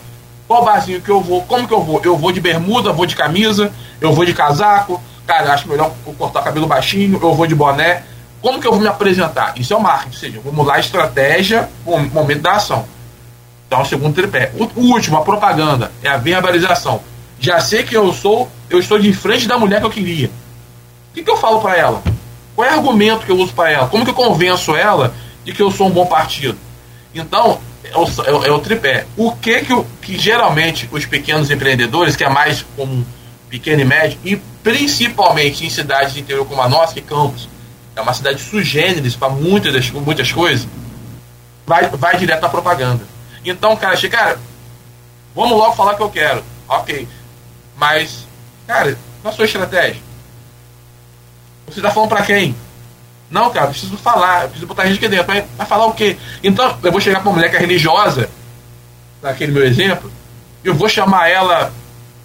Qual 0.48 0.64
barzinho 0.64 1.02
que 1.02 1.10
eu 1.10 1.20
vou? 1.20 1.42
Como 1.42 1.68
que 1.68 1.74
eu 1.74 1.82
vou? 1.82 2.00
Eu 2.04 2.16
vou 2.16 2.32
de 2.32 2.40
bermuda, 2.40 2.94
vou 2.94 3.08
de 3.08 3.16
camisa, 3.16 3.72
eu 4.00 4.14
vou 4.14 4.24
de 4.24 4.34
casaco. 4.34 5.02
Cara, 5.26 5.54
acho 5.54 5.68
melhor 5.68 5.92
cortar 6.20 6.44
cabelo 6.44 6.68
baixinho, 6.68 7.20
eu 7.22 7.34
vou 7.34 7.48
de 7.48 7.56
boné. 7.56 8.04
Como 8.46 8.62
que 8.62 8.68
eu 8.68 8.74
vou 8.74 8.80
me 8.80 8.88
apresentar? 8.88 9.56
Isso 9.58 9.74
é 9.74 9.76
o 9.76 9.82
marketing, 9.82 10.14
ou 10.14 10.20
seja, 10.20 10.42
vamos 10.46 10.68
lá, 10.68 10.78
estratégia, 10.78 11.68
momento 11.84 12.42
da 12.44 12.52
ação. 12.52 12.86
Então, 13.66 13.82
o 13.82 13.86
segundo 13.86 14.14
tripé. 14.14 14.52
O, 14.54 14.66
o 14.82 14.94
último, 14.94 15.18
a 15.18 15.22
propaganda, 15.22 15.92
é 16.04 16.10
a 16.10 16.18
verbalização. 16.18 17.02
Já 17.40 17.60
sei 17.60 17.82
que 17.82 17.98
eu 17.98 18.14
sou, 18.14 18.48
eu 18.70 18.78
estou 18.78 19.00
de 19.00 19.12
frente 19.14 19.48
da 19.48 19.58
mulher 19.58 19.80
que 19.80 19.88
eu 19.88 19.90
queria. 19.90 20.28
O 20.28 21.16
que, 21.16 21.24
que 21.24 21.32
eu 21.32 21.38
falo 21.38 21.60
para 21.60 21.76
ela? 21.76 22.04
Qual 22.56 22.68
é 22.68 22.70
o 22.70 22.74
argumento 22.76 23.26
que 23.26 23.32
eu 23.32 23.38
uso 23.38 23.52
para 23.52 23.72
ela? 23.72 23.88
Como 23.88 24.06
que 24.06 24.12
eu 24.12 24.16
convenço 24.16 24.76
ela 24.76 25.16
de 25.44 25.52
que 25.52 25.64
eu 25.64 25.72
sou 25.72 25.88
um 25.88 25.92
bom 25.92 26.06
partido? 26.06 26.60
Então, 27.16 27.60
é 27.84 27.98
o, 27.98 28.04
é, 28.04 28.48
é 28.50 28.52
o 28.52 28.60
tripé. 28.60 29.08
O 29.18 29.32
que 29.32 29.62
que, 29.62 29.84
que 30.04 30.20
geralmente 30.20 30.88
os 30.92 31.04
pequenos 31.04 31.50
empreendedores, 31.50 32.16
que 32.16 32.24
é 32.24 32.30
mais 32.30 32.64
como 32.76 33.04
pequeno 33.50 33.82
e 33.82 33.86
médio, 33.86 34.20
e 34.24 34.36
principalmente 34.36 35.66
em 35.66 35.70
cidades 35.72 36.14
de 36.14 36.20
interior 36.20 36.46
como 36.46 36.62
a 36.62 36.70
nossa, 36.70 36.94
que 36.94 37.00
é 37.00 37.04
Campos, 37.04 37.50
é 37.96 38.02
uma 38.02 38.14
cidade 38.14 38.42
sugêneres 38.42 39.16
para 39.16 39.30
muitas, 39.30 39.90
muitas 39.92 40.32
coisas, 40.32 40.68
vai, 41.66 41.88
vai 41.90 42.18
direto 42.18 42.42
na 42.42 42.50
propaganda. 42.50 43.04
Então, 43.44 43.76
cara, 43.78 43.96
chega, 43.96 44.18
cara, 44.18 44.40
vamos 45.34 45.58
logo 45.58 45.76
falar 45.76 45.94
o 45.94 45.96
que 45.96 46.04
eu 46.04 46.10
quero. 46.10 46.44
Ok. 46.68 47.08
Mas, 47.78 48.28
cara, 48.68 48.98
qual 49.22 49.34
a 49.34 49.36
sua 49.36 49.46
estratégia? 49.46 50.02
Você 51.68 51.80
está 51.80 51.92
falando 51.92 52.10
para 52.10 52.24
quem? 52.24 52.56
Não, 53.30 53.50
cara, 53.50 53.68
preciso 53.68 53.98
falar, 53.98 54.46
preciso 54.46 54.68
botar 54.68 54.86
gente 54.86 54.98
aqui 54.98 55.08
dentro. 55.08 55.26
Vai, 55.26 55.42
vai 55.58 55.66
falar 55.66 55.86
o 55.86 55.94
quê? 55.94 56.18
Então, 56.44 56.78
eu 56.84 56.92
vou 56.92 57.02
chegar 57.02 57.20
para 57.20 57.30
uma 57.30 57.36
mulher 57.36 57.50
que 57.50 57.56
é 57.56 57.60
religiosa, 57.60 58.30
naquele 59.22 59.52
meu 59.52 59.66
exemplo, 59.66 60.12
eu 60.64 60.74
vou 60.74 60.88
chamar 60.88 61.30
ela, 61.30 61.72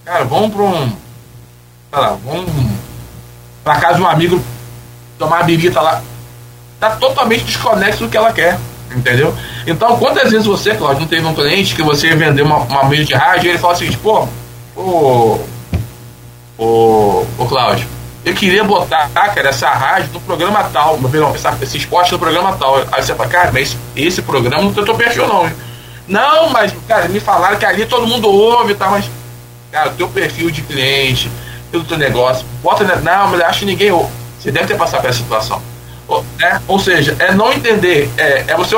cara, 0.05 0.25
vamos 0.25 0.55
para 0.55 0.63
um. 0.63 0.89
Sei 0.89 1.99
lá, 1.99 2.19
vamos 2.25 2.51
para 3.65 3.81
casa 3.81 3.95
de 3.97 4.03
um 4.03 4.07
amigo 4.07 4.43
tomar 5.21 5.37
uma 5.37 5.45
bebida 5.45 5.81
lá. 5.81 6.03
Tá 6.81 6.91
totalmente 6.97 7.45
desconexo 7.45 8.05
do 8.05 8.09
que 8.09 8.17
ela 8.17 8.33
quer. 8.33 8.59
Entendeu? 8.91 9.33
Então, 9.67 9.97
quantas 9.99 10.33
vezes 10.33 10.47
você, 10.47 10.75
Cláudio, 10.75 11.03
não 11.03 11.07
teve 11.07 11.25
um 11.25 11.35
cliente 11.35 11.77
que 11.77 11.83
você 11.83 12.17
vendeu 12.17 12.45
uma, 12.45 12.57
uma 12.57 12.85
mídia 12.85 13.05
de 13.05 13.15
rádio 13.15 13.47
e 13.47 13.51
ele 13.51 13.59
fala 13.59 13.75
assim, 13.75 13.93
pô, 13.93 14.27
ô, 14.75 15.39
ô, 16.59 17.25
ô 17.39 17.47
Cláudio, 17.47 17.87
eu 18.25 18.35
queria 18.35 18.65
botar, 18.65 19.09
cara, 19.11 19.51
essa 19.51 19.71
rádio 19.71 20.11
no 20.13 20.21
programa 20.21 20.65
tal, 20.73 20.99
não, 20.99 21.35
essa, 21.35 21.57
esse 21.63 21.77
esporte 21.77 22.11
no 22.11 22.19
programa 22.19 22.57
tal. 22.57 22.79
Aí 22.91 23.03
você 23.03 23.15
fala, 23.15 23.29
cara, 23.29 23.51
mas 23.53 23.77
esse 23.95 24.23
programa 24.23 24.65
não 24.65 24.73
tem 24.73 24.85
teu 24.85 24.95
perfil 24.97 25.29
não. 25.29 25.49
Não, 26.09 26.51
mas, 26.51 26.75
cara, 26.89 27.07
me 27.07 27.21
falaram 27.21 27.57
que 27.57 27.65
ali 27.65 27.87
todo 27.87 28.09
mundo 28.09 28.29
ouve 28.29 28.73
e 28.73 28.75
tá, 28.75 28.89
mas, 28.89 29.09
cara, 29.71 29.91
o 29.91 29.93
teu 29.93 30.09
perfil 30.09 30.51
de 30.51 30.63
cliente, 30.63 31.31
pelo 31.71 31.85
teu 31.85 31.97
negócio, 31.97 32.45
bota, 32.61 32.85
não, 32.97 33.29
mas 33.29 33.41
acho 33.43 33.61
que 33.61 33.67
ninguém 33.67 33.93
ouve. 33.93 34.20
Você 34.41 34.51
deve 34.51 34.67
ter 34.67 34.77
passado 34.77 35.03
por 35.03 35.11
essa 35.11 35.19
situação. 35.19 35.63
Né? 36.39 36.61
Ou 36.67 36.79
seja, 36.79 37.15
é 37.19 37.35
não 37.35 37.53
entender, 37.53 38.11
é, 38.17 38.45
é 38.49 38.57
você 38.57 38.75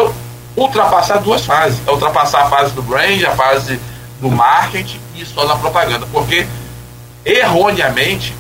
ultrapassar 0.57 1.19
duas 1.19 1.45
fases. 1.45 1.81
É 1.87 1.91
ultrapassar 1.91 2.43
a 2.43 2.51
fase 2.51 2.73
do 2.73 2.83
brand, 2.83 3.23
a 3.23 3.31
fase 3.31 3.81
do 4.21 4.31
marketing 4.31 5.01
e 5.15 5.25
só 5.25 5.47
na 5.47 5.57
propaganda. 5.57 6.07
Porque, 6.11 6.47
erroneamente, 7.25 8.35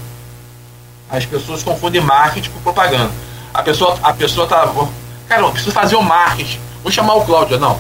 as 1.08 1.24
pessoas 1.24 1.62
confundem 1.62 2.00
marketing 2.00 2.50
com 2.50 2.60
propaganda. 2.60 3.10
A 3.54 3.62
pessoa, 3.62 3.96
a 4.02 4.12
pessoa 4.12 4.46
tá. 4.46 4.68
Cara, 5.28 5.42
eu 5.42 5.50
preciso 5.50 5.72
fazer 5.72 5.96
o 5.96 6.02
marketing. 6.02 6.60
Vou 6.82 6.90
chamar 6.90 7.14
o 7.14 7.24
Cláudio. 7.24 7.58
Não. 7.58 7.78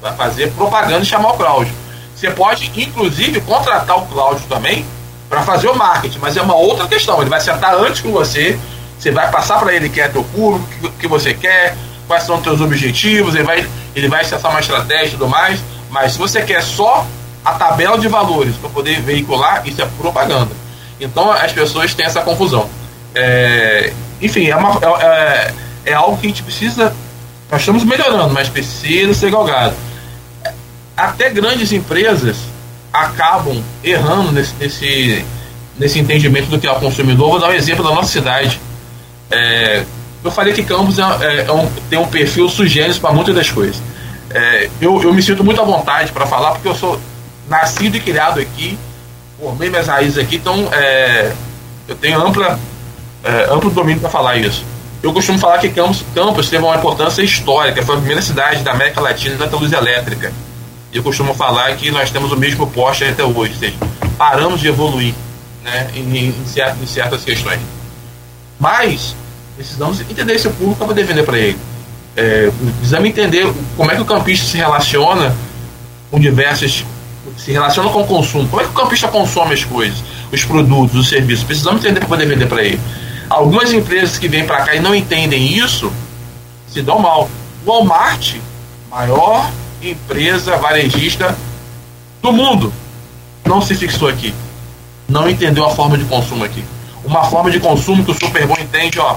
Vai 0.00 0.14
fazer 0.16 0.50
propaganda 0.52 1.02
e 1.02 1.06
chamar 1.06 1.32
o 1.32 1.36
Cláudio. 1.36 1.74
Você 2.14 2.30
pode, 2.30 2.72
inclusive, 2.80 3.40
contratar 3.42 3.98
o 3.98 4.06
Cláudio 4.06 4.44
também 4.48 4.86
para 5.32 5.40
fazer 5.44 5.66
o 5.68 5.74
marketing, 5.74 6.18
mas 6.18 6.36
é 6.36 6.42
uma 6.42 6.54
outra 6.54 6.86
questão. 6.86 7.18
Ele 7.22 7.30
vai 7.30 7.40
sentar 7.40 7.74
antes 7.74 8.02
com 8.02 8.12
você, 8.12 8.58
você 8.98 9.10
vai 9.10 9.30
passar 9.30 9.58
para 9.58 9.72
ele 9.72 9.88
quem 9.88 10.02
é 10.02 10.08
teu 10.08 10.22
público, 10.22 10.68
o 10.82 10.90
que, 10.90 10.98
que 10.98 11.08
você 11.08 11.32
quer, 11.32 11.74
quais 12.06 12.24
são 12.24 12.36
os 12.36 12.42
teus 12.42 12.60
objetivos, 12.60 13.34
ele 13.34 13.44
vai, 13.44 13.66
ele 13.96 14.08
vai 14.08 14.20
acessar 14.20 14.50
uma 14.50 14.60
estratégia 14.60 15.06
e 15.06 15.10
tudo 15.12 15.26
mais. 15.26 15.58
Mas 15.88 16.12
se 16.12 16.18
você 16.18 16.42
quer 16.42 16.62
só 16.62 17.06
a 17.42 17.52
tabela 17.52 17.98
de 17.98 18.08
valores 18.08 18.56
para 18.56 18.68
poder 18.68 19.00
veicular, 19.00 19.66
isso 19.66 19.80
é 19.80 19.86
propaganda. 19.96 20.50
Então 21.00 21.32
as 21.32 21.50
pessoas 21.50 21.94
têm 21.94 22.04
essa 22.04 22.20
confusão. 22.20 22.68
É, 23.14 23.90
enfim, 24.20 24.48
é, 24.50 24.56
uma, 24.56 24.78
é, 24.82 25.06
é, 25.06 25.54
é, 25.86 25.94
algo 25.94 26.18
que 26.18 26.26
a 26.26 26.28
gente 26.28 26.42
precisa. 26.42 26.94
Nós 27.50 27.62
estamos 27.62 27.84
melhorando, 27.84 28.34
mas 28.34 28.50
precisa 28.50 29.14
ser 29.14 29.30
galgado. 29.30 29.74
Até 30.94 31.30
grandes 31.30 31.72
empresas 31.72 32.51
acabam 32.92 33.62
errando 33.82 34.32
nesse, 34.32 34.54
nesse, 34.60 35.24
nesse 35.78 35.98
entendimento 35.98 36.48
do 36.48 36.58
que 36.58 36.66
é 36.66 36.72
o 36.72 36.76
consumidor. 36.76 37.30
Vou 37.30 37.40
dar 37.40 37.48
um 37.48 37.52
exemplo 37.52 37.82
da 37.82 37.90
nossa 37.90 38.08
cidade. 38.08 38.60
É, 39.30 39.84
eu 40.22 40.30
falei 40.30 40.52
que 40.52 40.62
Campos 40.62 40.98
é, 40.98 41.02
é, 41.02 41.46
é 41.46 41.52
um, 41.52 41.66
tem 41.88 41.98
um 41.98 42.06
perfil 42.06 42.48
sugênito 42.48 43.00
para 43.00 43.12
muitas 43.12 43.34
das 43.34 43.50
coisas. 43.50 43.80
É, 44.30 44.68
eu, 44.80 45.02
eu 45.02 45.12
me 45.12 45.22
sinto 45.22 45.42
muito 45.42 45.60
à 45.60 45.64
vontade 45.64 46.12
para 46.12 46.26
falar, 46.26 46.52
porque 46.52 46.68
eu 46.68 46.74
sou 46.74 47.00
nascido 47.48 47.96
e 47.96 48.00
criado 48.00 48.40
aqui, 48.40 48.78
formei 49.38 49.68
minhas 49.68 49.86
raízes 49.86 50.18
aqui, 50.18 50.36
então 50.36 50.68
é, 50.72 51.32
eu 51.88 51.94
tenho 51.96 52.20
ampla, 52.24 52.58
amplo 53.50 53.70
domínio 53.70 54.00
para 54.00 54.10
falar 54.10 54.36
isso. 54.36 54.64
Eu 55.02 55.12
costumo 55.12 55.38
falar 55.38 55.58
que 55.58 55.68
Campos, 55.68 56.04
Campos 56.14 56.48
teve 56.48 56.64
uma 56.64 56.76
importância 56.76 57.22
histórica, 57.22 57.82
foi 57.82 57.96
a 57.96 57.98
primeira 57.98 58.22
cidade 58.22 58.62
da 58.62 58.70
América 58.70 59.00
Latina 59.00 59.46
da 59.46 59.56
luz 59.56 59.72
elétrica. 59.72 60.32
Eu 60.92 61.02
costumo 61.02 61.34
falar 61.34 61.74
que 61.76 61.90
nós 61.90 62.10
temos 62.10 62.32
o 62.32 62.36
mesmo 62.36 62.66
poste 62.66 63.04
até 63.04 63.24
hoje, 63.24 63.52
ou 63.52 63.58
seja, 63.58 63.76
paramos 64.18 64.60
de 64.60 64.68
evoluir 64.68 65.14
né, 65.64 65.90
em, 65.94 66.00
em, 66.00 66.34
em 66.82 66.86
certas 66.86 67.24
questões. 67.24 67.60
Mas 68.60 69.14
Precisamos 69.56 70.00
entender 70.00 70.34
esse 70.34 70.48
público 70.48 70.76
para 70.76 70.86
poder 70.88 71.04
vender 71.04 71.24
para 71.24 71.38
ele. 71.38 71.58
É, 72.16 72.50
precisamos 72.78 73.08
entender 73.08 73.52
como 73.76 73.90
é 73.90 73.94
que 73.94 74.00
o 74.00 74.04
campista 74.04 74.46
se 74.46 74.56
relaciona 74.56 75.34
com 76.10 76.18
diversas. 76.18 76.84
se 77.36 77.52
relaciona 77.52 77.90
com 77.90 78.02
o 78.02 78.06
consumo. 78.06 78.48
Como 78.48 78.62
é 78.62 78.64
que 78.64 78.70
o 78.70 78.74
campista 78.74 79.08
consome 79.08 79.54
as 79.54 79.64
coisas, 79.64 80.02
os 80.32 80.44
produtos, 80.44 80.98
os 80.98 81.08
serviços. 81.08 81.44
Precisamos 81.44 81.84
entender 81.84 82.00
para 82.00 82.08
poder 82.08 82.26
vender 82.26 82.46
para 82.46 82.62
ele. 82.62 82.80
Algumas 83.28 83.72
empresas 83.72 84.18
que 84.18 84.26
vêm 84.26 84.46
para 84.46 84.62
cá 84.62 84.74
e 84.74 84.80
não 84.80 84.94
entendem 84.94 85.56
isso 85.56 85.92
se 86.66 86.82
dão 86.82 86.98
mal. 86.98 87.28
Walmart, 87.66 88.36
maior 88.90 89.50
empresa 89.90 90.56
varejista 90.56 91.36
do 92.20 92.32
mundo, 92.32 92.72
não 93.44 93.60
se 93.60 93.74
fixou 93.74 94.08
aqui. 94.08 94.34
Não 95.08 95.28
entendeu 95.28 95.64
a 95.64 95.70
forma 95.70 95.98
de 95.98 96.04
consumo 96.04 96.44
aqui. 96.44 96.64
Uma 97.04 97.24
forma 97.24 97.50
de 97.50 97.58
consumo 97.58 98.04
que 98.04 98.12
o 98.12 98.14
Superbom 98.14 98.54
entende, 98.58 98.98
ó, 99.00 99.16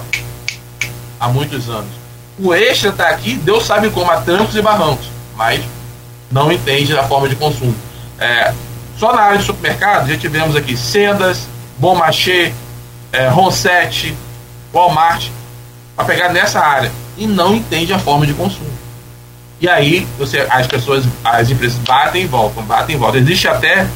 há 1.19 1.27
muitos 1.27 1.69
anos. 1.69 1.89
O 2.37 2.53
extra 2.53 2.89
está 2.89 3.09
aqui, 3.09 3.35
Deus 3.35 3.65
sabe 3.65 3.89
como, 3.91 4.09
há 4.11 4.21
trancos 4.21 4.55
e 4.55 4.61
barrancos, 4.61 5.07
mas 5.35 5.61
não 6.31 6.51
entende 6.51 6.97
a 6.97 7.03
forma 7.03 7.29
de 7.29 7.35
consumo. 7.35 7.75
É, 8.19 8.53
só 8.97 9.13
na 9.13 9.21
área 9.21 9.37
de 9.37 9.45
supermercado 9.45 10.09
já 10.09 10.17
tivemos 10.17 10.55
aqui 10.55 10.75
Sendas, 10.75 11.47
Bom 11.77 11.95
Marché, 11.95 12.53
é, 13.11 13.27
Ronset, 13.27 14.15
Walmart, 14.73 15.27
para 15.95 16.05
pegar 16.05 16.29
nessa 16.29 16.59
área 16.59 16.91
e 17.17 17.25
não 17.25 17.55
entende 17.55 17.93
a 17.93 17.99
forma 17.99 18.25
de 18.25 18.33
consumo. 18.33 18.74
E 19.59 19.69
aí 19.69 20.05
você, 20.17 20.45
as 20.49 20.67
pessoas, 20.67 21.05
as 21.23 21.49
empresas 21.49 21.77
batem 21.79 22.23
e 22.23 22.27
voltam, 22.27 22.63
batem 22.63 22.95
e 22.95 22.99
voltam. 22.99 23.21
Existe 23.21 23.47
até 23.47 23.87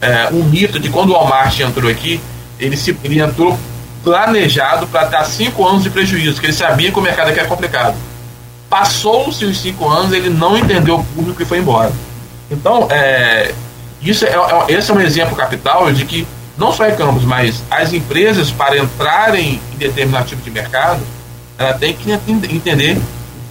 é, 0.00 0.28
um 0.32 0.42
mito 0.44 0.78
de 0.78 0.88
quando 0.88 1.10
o 1.10 1.12
Walmart 1.12 1.58
entrou 1.60 1.90
aqui, 1.90 2.20
ele, 2.58 2.76
se, 2.76 2.96
ele 3.04 3.20
entrou 3.20 3.58
planejado 4.02 4.86
para 4.86 5.04
dar 5.04 5.24
cinco 5.24 5.66
anos 5.66 5.82
de 5.82 5.90
prejuízo, 5.90 6.40
que 6.40 6.46
ele 6.46 6.52
sabia 6.52 6.90
que 6.90 6.98
o 6.98 7.02
mercado 7.02 7.28
aqui 7.28 7.38
era 7.38 7.48
complicado. 7.48 7.94
Passou-se 8.68 9.44
os 9.44 9.58
cinco 9.60 9.88
anos, 9.88 10.12
ele 10.12 10.28
não 10.28 10.56
entendeu 10.56 10.96
o 10.96 11.04
público 11.04 11.42
e 11.42 11.44
foi 11.44 11.58
embora. 11.58 11.92
Então, 12.50 12.88
é, 12.90 13.52
isso 14.02 14.24
é, 14.24 14.30
é, 14.30 14.72
esse 14.72 14.90
é 14.90 14.94
um 14.94 15.00
exemplo 15.00 15.34
capital 15.36 15.90
de 15.92 16.04
que 16.04 16.26
não 16.56 16.72
só 16.72 16.84
é 16.84 16.92
Campos, 16.92 17.24
mas 17.24 17.62
as 17.70 17.92
empresas 17.92 18.50
para 18.50 18.78
entrarem 18.78 19.60
em 19.72 19.76
determinado 19.76 20.26
tipo 20.26 20.42
de 20.42 20.50
mercado, 20.50 21.00
ela 21.58 21.72
tem 21.74 21.94
que 21.94 22.12
entender 22.12 23.00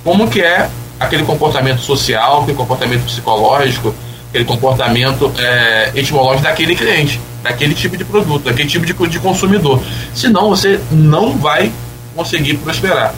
como 0.03 0.29
que 0.29 0.41
é 0.41 0.69
aquele 1.03 1.23
comportamento 1.23 1.81
social, 1.81 2.41
aquele 2.41 2.57
comportamento 2.57 3.03
psicológico, 3.05 3.93
aquele 4.29 4.45
comportamento 4.45 5.31
é, 5.37 5.91
etimológico 5.95 6.43
daquele 6.43 6.75
cliente 6.75 7.19
daquele 7.43 7.75
tipo 7.75 7.97
de 7.97 8.05
produto, 8.05 8.45
daquele 8.45 8.69
tipo 8.69 8.85
de, 8.85 8.93
de 8.93 9.19
consumidor. 9.19 9.83
Senão 10.15 10.49
você 10.49 10.79
não 10.89 11.37
vai 11.37 11.71
conseguir 12.15 12.55
prosperar. 12.57 13.13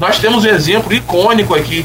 Nós 0.00 0.18
temos 0.18 0.44
um 0.44 0.48
exemplo 0.48 0.92
icônico 0.94 1.54
aqui. 1.54 1.84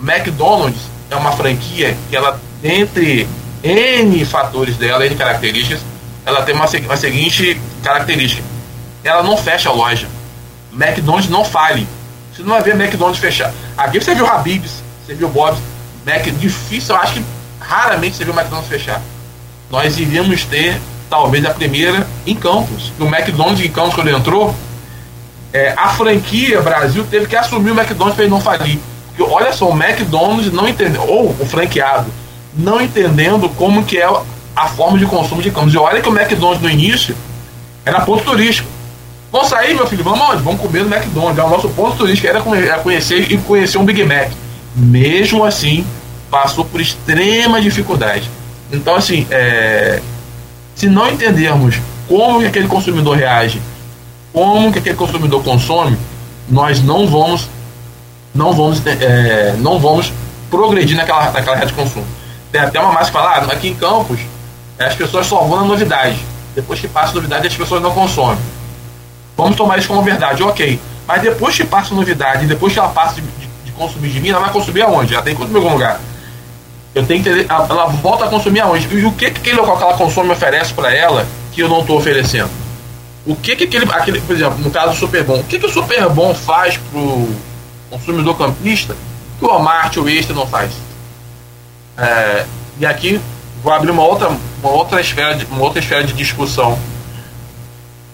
McDonald's 0.00 0.82
é 1.10 1.16
uma 1.16 1.32
franquia 1.32 1.96
que 2.08 2.16
ela, 2.16 2.38
entre 2.62 3.26
N 3.62 4.24
fatores 4.24 4.76
dela, 4.76 5.04
N 5.04 5.14
características, 5.14 5.80
ela 6.24 6.42
tem 6.42 6.54
uma, 6.54 6.66
uma 6.66 6.96
seguinte 6.96 7.58
característica. 7.82 8.42
Ela 9.02 9.22
não 9.22 9.36
fecha 9.36 9.70
a 9.70 9.72
loja. 9.72 10.06
McDonald's 10.72 11.30
não 11.30 11.44
fale. 11.44 11.88
Você 12.32 12.42
não 12.42 12.50
vai 12.50 12.62
ver 12.62 12.74
McDonald's 12.74 13.18
fechar. 13.18 13.52
Aqui 13.76 13.98
você 13.98 14.14
viu 14.14 14.26
Habib's, 14.26 14.82
você 15.10 15.14
viu 15.14 15.28
Bob's. 15.28 15.58
Mac, 16.06 16.24
difícil, 16.38 16.94
eu 16.94 17.00
acho 17.00 17.14
que 17.14 17.24
raramente 17.58 18.16
você 18.16 18.24
viu 18.24 18.32
o 18.32 18.36
McDonald's 18.36 18.70
fechar. 18.70 19.02
Nós 19.70 19.98
iríamos 19.98 20.44
ter 20.44 20.80
talvez 21.10 21.44
a 21.44 21.50
primeira 21.50 22.06
em 22.26 22.34
Campos. 22.34 22.92
O 22.98 23.04
McDonald's 23.04 23.64
em 23.64 23.68
Campos, 23.68 23.94
quando 23.94 24.06
ele 24.06 24.16
entrou, 24.16 24.54
é, 25.52 25.74
a 25.76 25.88
franquia 25.88 26.62
Brasil 26.62 27.04
teve 27.10 27.26
que 27.26 27.36
assumir 27.36 27.72
o 27.72 27.74
McDonald's 27.74 28.14
para 28.14 28.24
ele 28.24 28.32
não 28.32 28.40
falir. 28.40 28.78
Porque 29.08 29.22
olha 29.22 29.52
só, 29.52 29.68
o 29.68 29.72
McDonald's 29.72 30.52
não 30.52 30.68
entendeu, 30.68 31.02
ou 31.02 31.30
o 31.38 31.44
franqueado, 31.44 32.10
não 32.56 32.80
entendendo 32.80 33.48
como 33.50 33.84
que 33.84 33.98
é 33.98 34.08
a 34.56 34.68
forma 34.68 34.96
de 34.96 35.06
consumo 35.06 35.42
de 35.42 35.50
Campos. 35.50 35.74
E 35.74 35.78
olha 35.78 36.00
que 36.00 36.08
o 36.08 36.16
McDonald's 36.16 36.62
no 36.62 36.70
início 36.70 37.16
era 37.84 38.00
ponto 38.02 38.24
turístico. 38.24 38.68
Vamos 39.32 39.48
sair, 39.48 39.74
meu 39.74 39.86
filho, 39.86 40.02
vamos 40.02 40.20
onde? 40.20 40.42
Vamos 40.42 40.60
comer 40.60 40.84
no 40.84 40.94
McDonald's. 40.94 41.38
É 41.38 41.42
o 41.44 41.50
nosso 41.50 41.68
ponto 41.70 41.96
turístico, 41.96 42.28
era 42.28 42.40
conhecer 42.78 43.30
e 43.30 43.36
conhecer 43.38 43.76
um 43.76 43.84
Big 43.84 44.04
Mac. 44.04 44.30
Mesmo 44.74 45.44
assim, 45.44 45.86
passou 46.30 46.64
por 46.64 46.80
extrema 46.80 47.60
dificuldade. 47.60 48.30
Então, 48.72 48.94
assim, 48.94 49.26
é, 49.30 50.00
se 50.74 50.88
não 50.88 51.10
entendermos 51.10 51.76
como 52.08 52.40
que 52.40 52.46
aquele 52.46 52.68
consumidor 52.68 53.16
reage, 53.16 53.60
como 54.32 54.72
que 54.72 54.78
aquele 54.78 54.96
consumidor 54.96 55.42
consome, 55.42 55.96
nós 56.48 56.82
não 56.82 57.06
vamos 57.06 57.48
não 58.32 58.52
vamos 58.52 58.80
é, 58.86 59.54
não 59.58 59.78
vamos 59.78 60.12
progredir 60.50 60.96
naquela, 60.96 61.30
naquela 61.32 61.56
rede 61.56 61.68
de 61.68 61.74
consumo. 61.74 62.06
Tem 62.52 62.60
até 62.60 62.80
uma 62.80 62.92
massa 62.92 63.06
que 63.06 63.12
fala, 63.12 63.36
ah, 63.36 63.52
aqui 63.52 63.68
em 63.68 63.74
Campos 63.74 64.20
as 64.78 64.94
pessoas 64.94 65.26
só 65.26 65.44
vão 65.44 65.60
na 65.60 65.64
novidade. 65.64 66.18
Depois 66.54 66.80
que 66.80 66.88
passa 66.88 67.12
a 67.12 67.14
novidade 67.14 67.46
as 67.46 67.56
pessoas 67.56 67.82
não 67.82 67.92
consomem. 67.92 68.38
Vamos 69.36 69.56
tomar 69.56 69.78
isso 69.78 69.88
como 69.88 70.02
verdade, 70.02 70.42
ok. 70.42 70.80
Mas 71.06 71.22
depois 71.22 71.56
que 71.56 71.64
passa 71.64 71.94
novidade, 71.94 72.46
depois 72.46 72.72
que 72.72 72.78
ela 72.78 72.88
passa 72.88 73.20
de 73.20 73.22
consumir 73.80 74.10
de 74.10 74.20
mim, 74.20 74.28
ela 74.28 74.40
vai 74.40 74.52
consumir 74.52 74.82
aonde? 74.82 75.14
Ela 75.14 75.22
tem 75.22 75.34
que 75.34 75.40
consumir 75.40 75.58
em 75.58 75.62
algum 75.62 75.74
lugar. 75.74 76.00
Eu 76.94 77.06
tenho 77.06 77.22
que 77.22 77.28
entender, 77.28 77.46
ela 77.48 77.86
volta 77.86 78.24
a 78.24 78.28
consumir 78.28 78.60
aonde? 78.60 78.86
E 78.94 79.04
o 79.04 79.12
que, 79.12 79.30
que 79.30 79.38
aquele 79.40 79.56
local 79.56 79.76
que 79.76 79.82
ela 79.84 79.94
consome 79.94 80.30
oferece 80.30 80.74
para 80.74 80.94
ela 80.94 81.26
que 81.52 81.62
eu 81.62 81.68
não 81.68 81.80
estou 81.80 81.96
oferecendo? 81.96 82.50
O 83.26 83.36
que, 83.36 83.54
que 83.54 83.64
aquele, 83.64 83.84
aquele, 83.92 84.20
por 84.20 84.34
exemplo, 84.34 84.58
no 84.58 84.70
caso 84.70 84.90
do 84.90 84.96
Super 84.96 85.22
Bom, 85.24 85.38
o 85.40 85.44
que, 85.44 85.58
que 85.58 85.66
o 85.66 85.70
Super 85.70 86.08
Bom 86.08 86.34
faz 86.34 86.76
pro 86.90 87.28
consumidor 87.90 88.36
campista 88.36 88.96
que 89.38 89.44
o 89.44 89.48
Walmart 89.48 89.96
ou 89.96 90.04
o 90.04 90.08
Extra 90.08 90.34
não 90.34 90.46
faz? 90.46 90.72
É, 91.96 92.44
e 92.78 92.86
aqui 92.86 93.20
vou 93.62 93.72
abrir 93.72 93.90
uma 93.90 94.02
outra, 94.02 94.30
uma 94.62 94.72
outra 94.72 95.00
esfera 95.00 95.34
de, 95.34 95.44
uma 95.46 95.62
outra 95.62 95.78
esfera 95.78 96.02
de 96.02 96.12
discussão. 96.12 96.78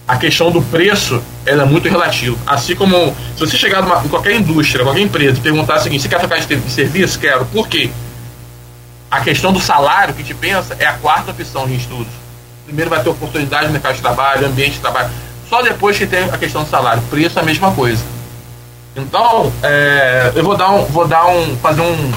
A 0.07 0.17
questão 0.17 0.51
do 0.51 0.61
preço 0.61 1.21
ela 1.47 1.63
é 1.63 1.65
muito 1.65 1.87
relativa. 1.87 2.37
Assim 2.45 2.75
como 2.75 3.15
se 3.35 3.39
você 3.39 3.57
chegar 3.57 3.81
numa, 3.81 4.03
em 4.03 4.07
qualquer 4.09 4.35
indústria, 4.35 4.83
qualquer 4.83 5.01
empresa 5.01 5.37
e 5.37 5.41
perguntar 5.41 5.77
o 5.77 5.79
seguinte, 5.79 6.03
você 6.03 6.09
quer 6.09 6.19
trocar 6.19 6.39
de, 6.39 6.71
serviço? 6.71 7.17
Quero. 7.17 7.45
Por 7.45 7.67
quê? 7.67 7.89
A 9.09 9.21
questão 9.21 9.53
do 9.53 9.59
salário 9.59 10.13
que 10.13 10.23
te 10.23 10.33
pensa 10.33 10.75
é 10.79 10.85
a 10.85 10.93
quarta 10.93 11.31
opção 11.31 11.65
de 11.65 11.75
estudos. 11.75 12.11
Primeiro 12.65 12.89
vai 12.89 13.01
ter 13.01 13.09
oportunidade 13.09 13.67
no 13.67 13.71
mercado 13.71 13.95
de 13.95 14.01
trabalho, 14.01 14.45
ambiente 14.45 14.73
de 14.73 14.79
trabalho. 14.79 15.09
Só 15.49 15.61
depois 15.61 15.97
que 15.97 16.05
tem 16.05 16.25
a 16.25 16.37
questão 16.37 16.63
do 16.63 16.69
salário. 16.69 17.01
Preço 17.09 17.39
é 17.39 17.41
a 17.41 17.45
mesma 17.45 17.71
coisa. 17.71 18.03
Então, 18.93 19.51
é, 19.63 20.33
eu 20.35 20.43
vou 20.43 20.57
dar 20.57 20.71
um, 20.71 20.83
vou 20.85 21.07
dar 21.07 21.27
um, 21.27 21.55
fazer 21.57 21.81
um, 21.81 22.11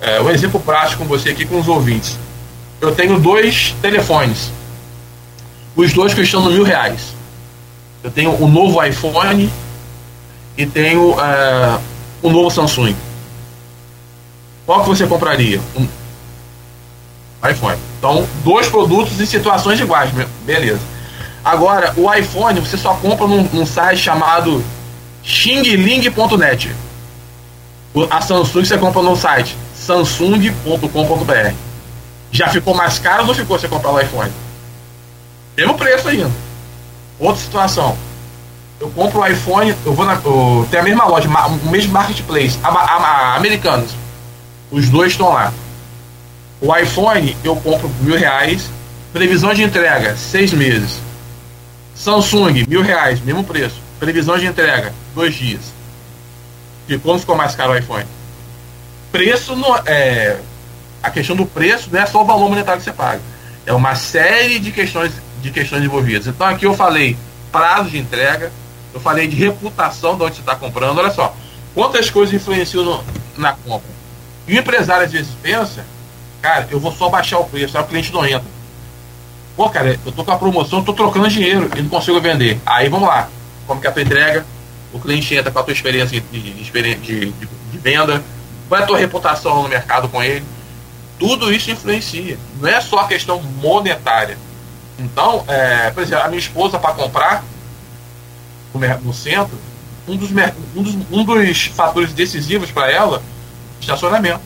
é, 0.00 0.20
um 0.20 0.28
exemplo 0.28 0.60
prático 0.60 1.02
com 1.02 1.08
você 1.08 1.30
aqui 1.30 1.46
com 1.46 1.58
os 1.58 1.68
ouvintes. 1.68 2.18
Eu 2.80 2.94
tenho 2.94 3.18
dois 3.18 3.74
telefones. 3.80 4.52
Os 5.74 5.92
dois 5.92 6.12
custando 6.12 6.50
mil 6.50 6.64
reais. 6.64 7.17
Eu 8.08 8.12
tenho 8.12 8.42
o 8.42 8.48
novo 8.48 8.82
iPhone 8.82 9.52
e 10.56 10.64
tenho 10.64 11.14
é, 11.20 11.78
o 12.22 12.30
novo 12.30 12.50
Samsung. 12.50 12.96
Qual 14.64 14.80
que 14.80 14.88
você 14.88 15.06
compraria? 15.06 15.60
Um 15.76 15.86
iPhone. 17.46 17.78
Então, 17.98 18.26
dois 18.42 18.66
produtos 18.66 19.20
em 19.20 19.26
situações 19.26 19.78
iguais, 19.78 20.10
beleza. 20.42 20.80
Agora, 21.44 21.92
o 21.98 22.10
iPhone 22.14 22.60
você 22.60 22.78
só 22.78 22.94
compra 22.94 23.26
num, 23.26 23.42
num 23.52 23.66
site 23.66 23.98
chamado 23.98 24.64
xingling.net. 25.22 26.74
A 28.08 28.22
Samsung 28.22 28.64
você 28.64 28.78
compra 28.78 29.02
no 29.02 29.14
site 29.16 29.54
samsung.com.br. 29.76 31.54
Já 32.32 32.48
ficou 32.48 32.74
mais 32.74 32.98
caro 32.98 33.20
ou 33.20 33.26
não 33.26 33.34
ficou 33.34 33.58
você 33.58 33.68
comprar 33.68 33.90
o 33.90 34.00
iPhone? 34.00 34.32
Mesmo 35.54 35.74
preço 35.74 36.08
ainda. 36.08 36.47
Outra 37.18 37.42
situação. 37.42 37.96
Eu 38.80 38.88
compro 38.90 39.20
o 39.20 39.26
iPhone, 39.26 39.74
eu 39.84 39.92
vou 39.92 40.06
na. 40.06 40.20
Tem 40.70 40.80
a 40.80 40.82
mesma 40.82 41.04
loja, 41.04 41.28
o 41.28 41.70
mesmo 41.70 41.92
marketplace, 41.92 42.58
a, 42.62 42.68
a, 42.68 42.96
a, 42.96 43.36
americanos. 43.36 43.90
Os 44.70 44.88
dois 44.88 45.12
estão 45.12 45.32
lá. 45.32 45.52
O 46.60 46.74
iPhone 46.76 47.36
eu 47.42 47.56
compro 47.56 47.90
mil 48.00 48.16
reais. 48.16 48.70
Previsão 49.12 49.54
de 49.54 49.62
entrega, 49.62 50.16
seis 50.16 50.52
meses. 50.52 51.00
Samsung, 51.94 52.64
mil 52.68 52.82
reais, 52.82 53.20
mesmo 53.20 53.42
preço. 53.42 53.80
Previsão 53.98 54.38
de 54.38 54.46
entrega, 54.46 54.92
dois 55.14 55.34
dias. 55.34 55.72
E 56.88 56.96
quando 56.98 57.20
ficou 57.20 57.34
mais 57.34 57.54
caro 57.54 57.72
o 57.72 57.76
iPhone? 57.76 58.04
Preço 59.10 59.56
no, 59.56 59.74
é, 59.86 60.38
a 61.02 61.10
questão 61.10 61.34
do 61.34 61.46
preço 61.46 61.88
não 61.92 62.00
é 62.00 62.06
só 62.06 62.22
o 62.22 62.24
valor 62.24 62.48
monetário 62.48 62.80
que 62.80 62.84
você 62.84 62.92
paga. 62.92 63.20
É 63.66 63.72
uma 63.72 63.94
série 63.94 64.58
de 64.58 64.70
questões, 64.70 65.12
de 65.40 65.50
questões 65.50 65.84
envolvidas. 65.84 66.26
Então 66.26 66.46
aqui 66.46 66.66
eu 66.66 66.74
falei 66.74 67.16
prazo 67.50 67.90
de 67.90 67.98
entrega, 67.98 68.52
eu 68.92 69.00
falei 69.00 69.26
de 69.26 69.36
reputação 69.36 70.16
de 70.16 70.24
onde 70.24 70.36
você 70.36 70.40
está 70.40 70.56
comprando. 70.56 70.98
Olha 70.98 71.10
só, 71.10 71.34
quantas 71.74 72.10
coisas 72.10 72.34
influenciam 72.34 72.84
no, 72.84 73.04
na 73.36 73.52
compra. 73.52 73.88
E 74.46 74.54
o 74.54 74.58
empresário 74.58 75.04
às 75.04 75.12
vezes 75.12 75.32
pensa, 75.42 75.84
cara, 76.40 76.66
eu 76.70 76.80
vou 76.80 76.92
só 76.92 77.08
baixar 77.08 77.38
o 77.38 77.44
preço, 77.44 77.76
aí 77.76 77.84
o 77.84 77.86
cliente 77.86 78.12
não 78.12 78.26
entra. 78.26 78.58
Pô, 79.56 79.68
cara, 79.68 79.98
eu 80.04 80.12
tô 80.12 80.24
com 80.24 80.30
a 80.30 80.38
promoção, 80.38 80.84
tô 80.84 80.92
trocando 80.92 81.28
dinheiro 81.28 81.68
e 81.76 81.82
não 81.82 81.88
consigo 81.88 82.20
vender. 82.20 82.60
Aí 82.64 82.88
vamos 82.88 83.08
lá, 83.08 83.28
como 83.66 83.80
que 83.80 83.86
é 83.86 83.90
a 83.90 83.92
tua 83.92 84.02
entrega? 84.02 84.46
O 84.92 84.98
cliente 84.98 85.34
entra 85.34 85.50
com 85.50 85.58
a 85.58 85.62
tua 85.62 85.72
experiência 85.72 86.20
de, 86.20 86.40
de, 86.40 86.52
de, 86.52 87.32
de, 87.32 87.78
venda, 87.78 88.22
qual 88.68 88.80
é 88.80 88.84
a 88.84 88.86
tua 88.86 88.98
reputação 88.98 89.62
no 89.62 89.68
mercado 89.68 90.08
com 90.08 90.22
ele? 90.22 90.44
Tudo 91.18 91.52
isso 91.52 91.70
influencia. 91.70 92.38
Não 92.60 92.68
é 92.68 92.80
só 92.80 93.00
a 93.00 93.08
questão 93.08 93.42
monetária. 93.42 94.38
Então, 94.98 95.44
é, 95.46 95.90
por 95.90 96.02
exemplo, 96.02 96.24
a 96.24 96.28
minha 96.28 96.40
esposa 96.40 96.78
para 96.78 96.92
comprar 96.94 97.44
no 99.02 99.14
centro, 99.14 99.56
um 100.06 100.16
dos, 100.16 100.30
um 100.74 100.82
dos, 100.82 100.94
um 101.10 101.24
dos 101.24 101.66
fatores 101.66 102.12
decisivos 102.12 102.70
para 102.70 102.90
ela, 102.90 103.22
estacionamento. 103.80 104.40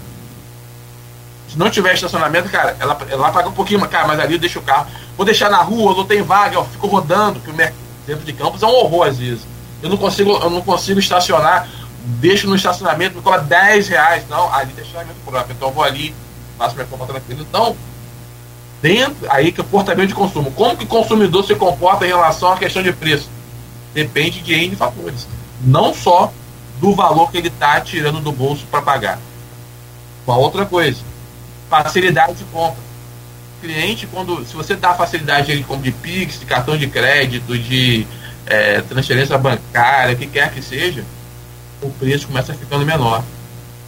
Se 1.48 1.58
não 1.58 1.70
tiver 1.70 1.94
estacionamento, 1.94 2.48
cara, 2.48 2.76
ela, 2.80 2.98
ela 3.10 3.30
paga 3.30 3.48
um 3.48 3.52
pouquinho, 3.52 3.86
cara, 3.88 4.06
mas 4.06 4.18
ali 4.18 4.34
eu 4.34 4.38
deixo 4.38 4.58
o 4.58 4.62
carro. 4.62 4.86
Vou 5.16 5.24
deixar 5.24 5.50
na 5.50 5.58
rua, 5.58 5.94
não 5.94 6.04
tem 6.04 6.22
vaga, 6.22 6.56
eu 6.56 6.64
fico 6.64 6.86
rodando, 6.86 7.40
porque 7.40 7.50
o 7.50 7.72
dentro 8.06 8.24
de 8.24 8.32
campos 8.32 8.62
é 8.62 8.66
um 8.66 8.70
horror 8.70 9.08
às 9.08 9.18
vezes. 9.18 9.46
Eu 9.82 9.90
não 9.90 9.96
consigo, 9.96 10.32
eu 10.32 10.50
não 10.50 10.62
consigo 10.62 10.98
estacionar, 10.98 11.68
deixo 12.04 12.46
no 12.46 12.56
estacionamento, 12.56 13.16
me 13.16 13.22
cobra 13.22 13.40
10 13.40 13.88
reais. 13.88 14.24
Não, 14.28 14.52
ali 14.52 14.72
tem 14.72 14.82
estacionamento 14.84 15.20
próprio. 15.24 15.54
Então 15.54 15.68
eu 15.68 15.74
vou 15.74 15.84
ali, 15.84 16.14
faço 16.58 16.74
minha 16.74 16.86
compra 16.86 17.06
tranquilo. 17.06 17.42
Então, 17.42 17.76
dentro, 18.82 19.26
aí 19.30 19.52
que 19.52 19.60
o 19.60 19.64
comportamento 19.64 20.08
de 20.08 20.14
consumo. 20.14 20.50
Como 20.50 20.76
que 20.76 20.84
o 20.84 20.88
consumidor 20.88 21.44
se 21.44 21.54
comporta 21.54 22.04
em 22.04 22.08
relação 22.08 22.52
à 22.52 22.58
questão 22.58 22.82
de 22.82 22.92
preço? 22.92 23.30
Depende 23.94 24.40
de 24.40 24.52
N 24.52 24.74
fatores. 24.74 25.28
Não 25.64 25.94
só 25.94 26.32
do 26.80 26.92
valor 26.92 27.30
que 27.30 27.38
ele 27.38 27.48
está 27.48 27.80
tirando 27.80 28.20
do 28.20 28.32
bolso 28.32 28.66
para 28.68 28.82
pagar. 28.82 29.18
Uma 30.26 30.36
outra 30.36 30.66
coisa, 30.66 30.98
facilidade 31.70 32.34
de 32.34 32.44
compra. 32.44 32.82
O 33.58 33.60
cliente, 33.62 34.08
quando, 34.08 34.44
se 34.44 34.54
você 34.54 34.74
dá 34.74 34.92
facilidade 34.92 35.52
ele 35.52 35.62
como 35.62 35.80
de 35.80 35.92
Pix, 35.92 36.40
de 36.40 36.44
cartão 36.46 36.76
de 36.76 36.88
crédito, 36.88 37.56
de 37.56 38.04
é, 38.46 38.80
transferência 38.80 39.38
bancária, 39.38 40.16
que 40.16 40.26
quer 40.26 40.52
que 40.52 40.60
seja, 40.60 41.04
o 41.80 41.90
preço 41.90 42.26
começa 42.26 42.52
ficando 42.54 42.84
menor. 42.84 43.22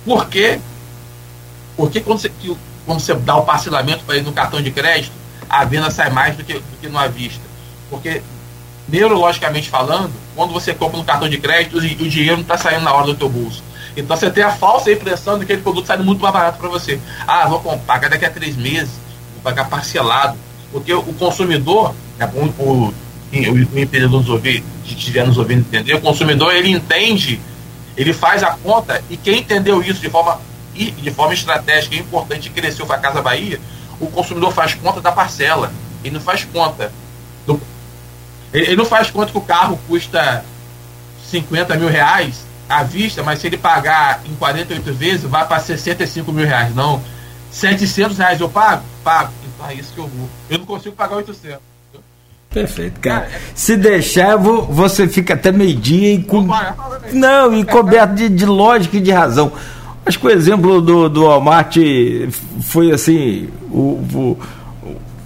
Por 0.04 0.28
quê? 0.28 0.60
Porque 1.76 2.00
quando 2.00 2.20
você, 2.20 2.30
quando 2.86 3.00
você 3.00 3.14
dá 3.14 3.36
o 3.36 3.44
parcelamento 3.44 4.04
para 4.04 4.16
ele 4.16 4.24
no 4.24 4.32
cartão 4.32 4.60
de 4.60 4.70
crédito, 4.70 5.12
a 5.48 5.64
venda 5.64 5.90
sai 5.90 6.10
mais 6.10 6.36
do 6.36 6.44
que, 6.44 6.54
do 6.54 6.80
que 6.80 6.88
no 6.88 6.98
à 6.98 7.06
vista. 7.06 7.42
Porque, 7.90 8.22
neurologicamente 8.88 9.68
falando, 9.68 10.12
quando 10.34 10.52
você 10.52 10.74
compra 10.74 10.98
no 10.98 11.04
cartão 11.04 11.28
de 11.28 11.38
crédito, 11.38 11.76
o, 11.76 11.78
o 11.78 12.08
dinheiro 12.08 12.36
não 12.36 12.42
está 12.42 12.58
saindo 12.58 12.82
na 12.82 12.92
hora 12.92 13.06
do 13.06 13.14
teu 13.14 13.28
bolso. 13.28 13.62
Então 13.96 14.16
você 14.16 14.30
tem 14.30 14.42
a 14.42 14.50
falsa 14.50 14.90
impressão 14.90 15.38
de 15.38 15.46
que 15.46 15.52
aquele 15.52 15.62
produto 15.62 15.86
sai 15.86 15.96
muito 15.98 16.20
mais 16.20 16.34
barato 16.34 16.58
para 16.58 16.68
você. 16.68 16.98
Ah, 17.26 17.46
vou 17.46 17.60
pagar 17.86 18.10
daqui 18.10 18.24
a 18.24 18.30
três 18.30 18.56
meses, 18.56 18.90
vou 19.34 19.42
pagar 19.42 19.68
parcelado. 19.68 20.36
Porque 20.72 20.92
o 20.92 21.12
consumidor, 21.14 21.94
é 22.18 22.26
bom 22.26 22.52
o, 22.58 22.92
o, 23.32 23.78
empreendedor 23.78 24.20
nos 24.20 24.28
ouvir, 24.28 24.64
que 24.82 24.94
estiver 24.94 25.24
nos 25.24 25.38
ouvindo 25.38 25.60
entender, 25.60 25.94
o 25.94 26.00
consumidor 26.00 26.52
ele 26.52 26.70
entende, 26.70 27.40
ele 27.96 28.12
faz 28.12 28.42
a 28.42 28.50
conta, 28.50 29.00
e 29.08 29.16
quem 29.16 29.38
entendeu 29.38 29.80
isso 29.80 30.00
de 30.00 30.10
forma 30.10 30.40
e 30.74 30.90
de 30.90 31.10
forma 31.10 31.34
estratégica 31.34 31.94
e 31.94 32.00
importante 32.00 32.50
cresceu 32.50 32.86
para 32.86 32.96
a 32.96 33.00
Casa 33.00 33.22
Bahia, 33.22 33.60
o 34.00 34.06
consumidor 34.08 34.52
faz 34.52 34.74
conta 34.74 35.00
da 35.00 35.12
parcela. 35.12 35.72
Ele 36.02 36.14
não 36.14 36.20
faz 36.20 36.44
conta 36.44 36.92
do. 37.46 37.60
Ele, 38.52 38.66
ele 38.66 38.76
não 38.76 38.84
faz 38.84 39.10
conta 39.10 39.32
que 39.32 39.38
o 39.38 39.42
carro 39.42 39.78
custa 39.88 40.44
50 41.30 41.76
mil 41.76 41.88
reais 41.88 42.44
à 42.68 42.82
vista, 42.82 43.22
mas 43.22 43.38
se 43.38 43.46
ele 43.46 43.56
pagar 43.56 44.20
em 44.24 44.34
48 44.34 44.92
vezes, 44.94 45.22
vai 45.22 45.46
para 45.46 45.60
65 45.60 46.32
mil 46.32 46.46
reais. 46.46 46.74
Não. 46.74 47.02
700 47.50 48.18
reais 48.18 48.40
eu 48.40 48.48
pago? 48.48 48.82
Pago. 49.02 49.32
Então 49.44 49.68
é 49.68 49.74
isso 49.74 49.92
que 49.92 49.98
eu 49.98 50.08
vou. 50.08 50.28
Eu 50.50 50.58
não 50.58 50.66
consigo 50.66 50.94
pagar 50.96 51.16
800. 51.16 51.58
Perfeito, 52.50 53.00
cara. 53.00 53.28
Se 53.52 53.76
deixar, 53.76 54.36
vou, 54.36 54.64
você 54.64 55.08
fica 55.08 55.34
até 55.34 55.50
meio-dia 55.50 56.14
e 56.14 56.22
com. 56.22 56.46
Não, 57.12 57.52
e 57.52 57.64
coberto 57.64 58.14
de, 58.14 58.28
de 58.28 58.46
lógica 58.46 58.96
e 58.96 59.00
de 59.00 59.10
razão. 59.10 59.52
Acho 60.06 60.18
que 60.18 60.26
o 60.26 60.30
exemplo 60.30 60.80
do, 60.82 61.08
do 61.08 61.24
Walmart 61.24 61.76
foi 62.60 62.92
assim, 62.92 63.48
o, 63.70 63.98
o, 64.12 64.38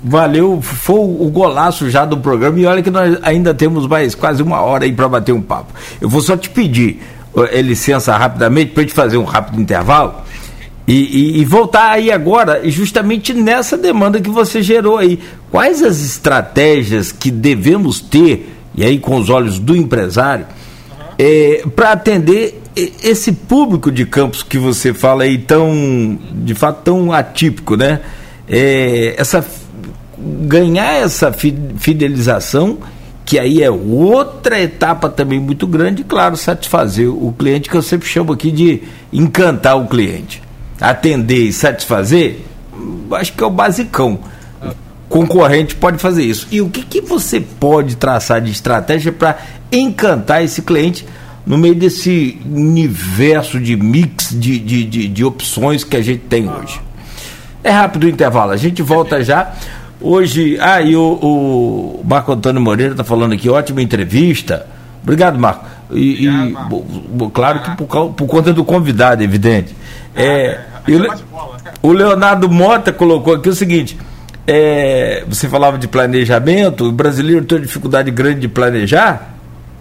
valeu, 0.03 0.61
foi 0.63 0.97
o 0.97 1.29
golaço 1.31 1.91
já 1.91 2.05
do 2.05 2.17
programa 2.19 2.59
e 2.61 2.67
olha 2.67 2.83
que 2.83 2.91
nós 2.91 3.19
ainda 3.23 3.53
temos 3.53 3.87
mais 3.87 4.15
quase 4.15 4.43
uma 4.43 4.61
hora 4.61 4.85
aí 4.85 4.93
para 4.93 5.09
bater 5.09 5.33
um 5.33 5.43
papo. 5.43 5.73
Eu 6.01 6.09
vou 6.09 6.21
só 6.21 6.37
te 6.37 6.49
pedir 6.49 7.03
é, 7.51 7.61
licença 7.61 8.17
rapidamente 8.17 8.73
para 8.73 8.85
te 8.85 8.93
fazer 8.93 9.17
um 9.17 9.25
rápido 9.25 9.61
intervalo 9.61 10.15
e, 10.87 10.95
e, 10.95 11.41
e, 11.41 11.45
voltar 11.45 11.91
aí 11.91 12.11
agora 12.11 12.63
justamente 12.71 13.35
nessa 13.35 13.77
demanda 13.77 14.21
que 14.21 14.31
você 14.31 14.63
gerou 14.63 14.97
aí. 14.97 15.19
Quais 15.51 15.83
as 15.83 16.01
estratégias 16.01 17.13
que 17.13 17.31
devemos 17.31 18.01
ter, 18.01 18.55
e 18.75 18.83
aí 18.83 18.99
com 18.99 19.17
os 19.17 19.29
olhos 19.29 19.59
do 19.59 19.77
empresário, 19.77 20.47
é, 21.19 21.63
para 21.77 21.93
atender 21.93 22.63
esse 23.03 23.33
público 23.33 23.91
de 23.91 24.07
campos 24.07 24.43
que 24.43 24.59
você 24.59 24.95
fala 24.95 25.25
aí 25.25 25.39
tão, 25.39 26.19
de 26.33 26.55
fato, 26.55 26.83
tão 26.85 27.13
atípico, 27.13 27.77
né? 27.77 28.01
É, 28.49 29.15
essa, 29.19 29.45
ganhar 30.19 30.95
essa 30.95 31.33
fidelização 31.33 32.79
que 33.29 33.39
aí 33.39 33.63
é 33.63 33.71
outra 33.71 34.59
etapa 34.59 35.11
também 35.11 35.39
muito 35.39 35.67
grande, 35.67 36.03
claro, 36.03 36.35
satisfazer 36.35 37.11
o 37.11 37.31
cliente, 37.39 37.69
que 37.69 37.77
eu 37.77 37.83
sempre 37.83 38.09
chamo 38.09 38.33
aqui 38.33 38.51
de 38.51 38.83
encantar 39.13 39.77
o 39.77 39.87
cliente. 39.87 40.43
Atender 40.81 41.49
e 41.49 41.53
satisfazer, 41.53 42.41
acho 43.13 43.35
que 43.35 43.45
é 43.45 43.47
o 43.47 43.51
basicão. 43.51 44.19
Concorrente 45.11 45.75
pode 45.75 45.99
fazer 45.99 46.23
isso. 46.23 46.49
E 46.51 46.63
o 46.63 46.71
que, 46.71 46.83
que 46.83 47.03
você 47.03 47.39
pode 47.39 47.97
traçar 47.97 48.41
de 48.41 48.51
estratégia 48.51 49.13
para 49.13 49.37
encantar 49.71 50.43
esse 50.43 50.63
cliente 50.63 51.05
no 51.49 51.57
meio 51.57 51.75
desse 51.75 52.39
universo 52.45 53.59
de 53.59 53.75
mix 53.75 54.29
de, 54.39 54.59
de, 54.59 54.85
de, 54.85 55.09
de 55.09 55.25
opções 55.25 55.83
que 55.83 55.97
a 55.97 56.03
gente 56.03 56.21
tem 56.21 56.47
hoje? 56.47 56.79
É 57.65 57.71
rápido 57.71 58.05
o 58.05 58.09
intervalo, 58.09 58.53
a 58.53 58.57
gente 58.57 58.83
volta 58.83 59.25
já. 59.25 59.55
Hoje, 59.99 60.59
ah, 60.61 60.81
e 60.83 60.95
o, 60.95 61.03
o 61.03 62.05
Marco 62.05 62.31
Antônio 62.31 62.61
Moreira 62.61 62.93
está 62.93 63.03
falando 63.03 63.33
aqui, 63.33 63.49
ótima 63.49 63.81
entrevista. 63.81 64.67
Obrigado, 65.03 65.39
Marco. 65.39 65.65
E, 65.91 66.29
Obrigado, 66.29 66.53
Marco. 66.53 66.87
e 67.19 67.31
claro 67.31 67.63
que 67.63 67.77
por, 67.77 68.11
por, 68.11 68.27
conta 68.27 68.53
do 68.53 68.63
convidado, 68.63 69.25
evidente. 69.25 69.75
Ah, 70.15 70.23
é, 70.23 70.61
é, 70.87 70.93
o, 71.83 71.89
o 71.89 71.93
Leonardo 71.93 72.49
Mota 72.51 72.93
colocou 72.93 73.35
aqui 73.35 73.49
o 73.49 73.55
seguinte: 73.55 73.99
é, 74.47 75.25
você 75.27 75.49
falava 75.49 75.79
de 75.79 75.89
planejamento, 75.89 76.85
o 76.85 76.93
brasileiro 76.93 77.45
tem 77.47 77.59
dificuldade 77.59 78.11
grande 78.11 78.41
de 78.41 78.49
planejar. 78.49 79.38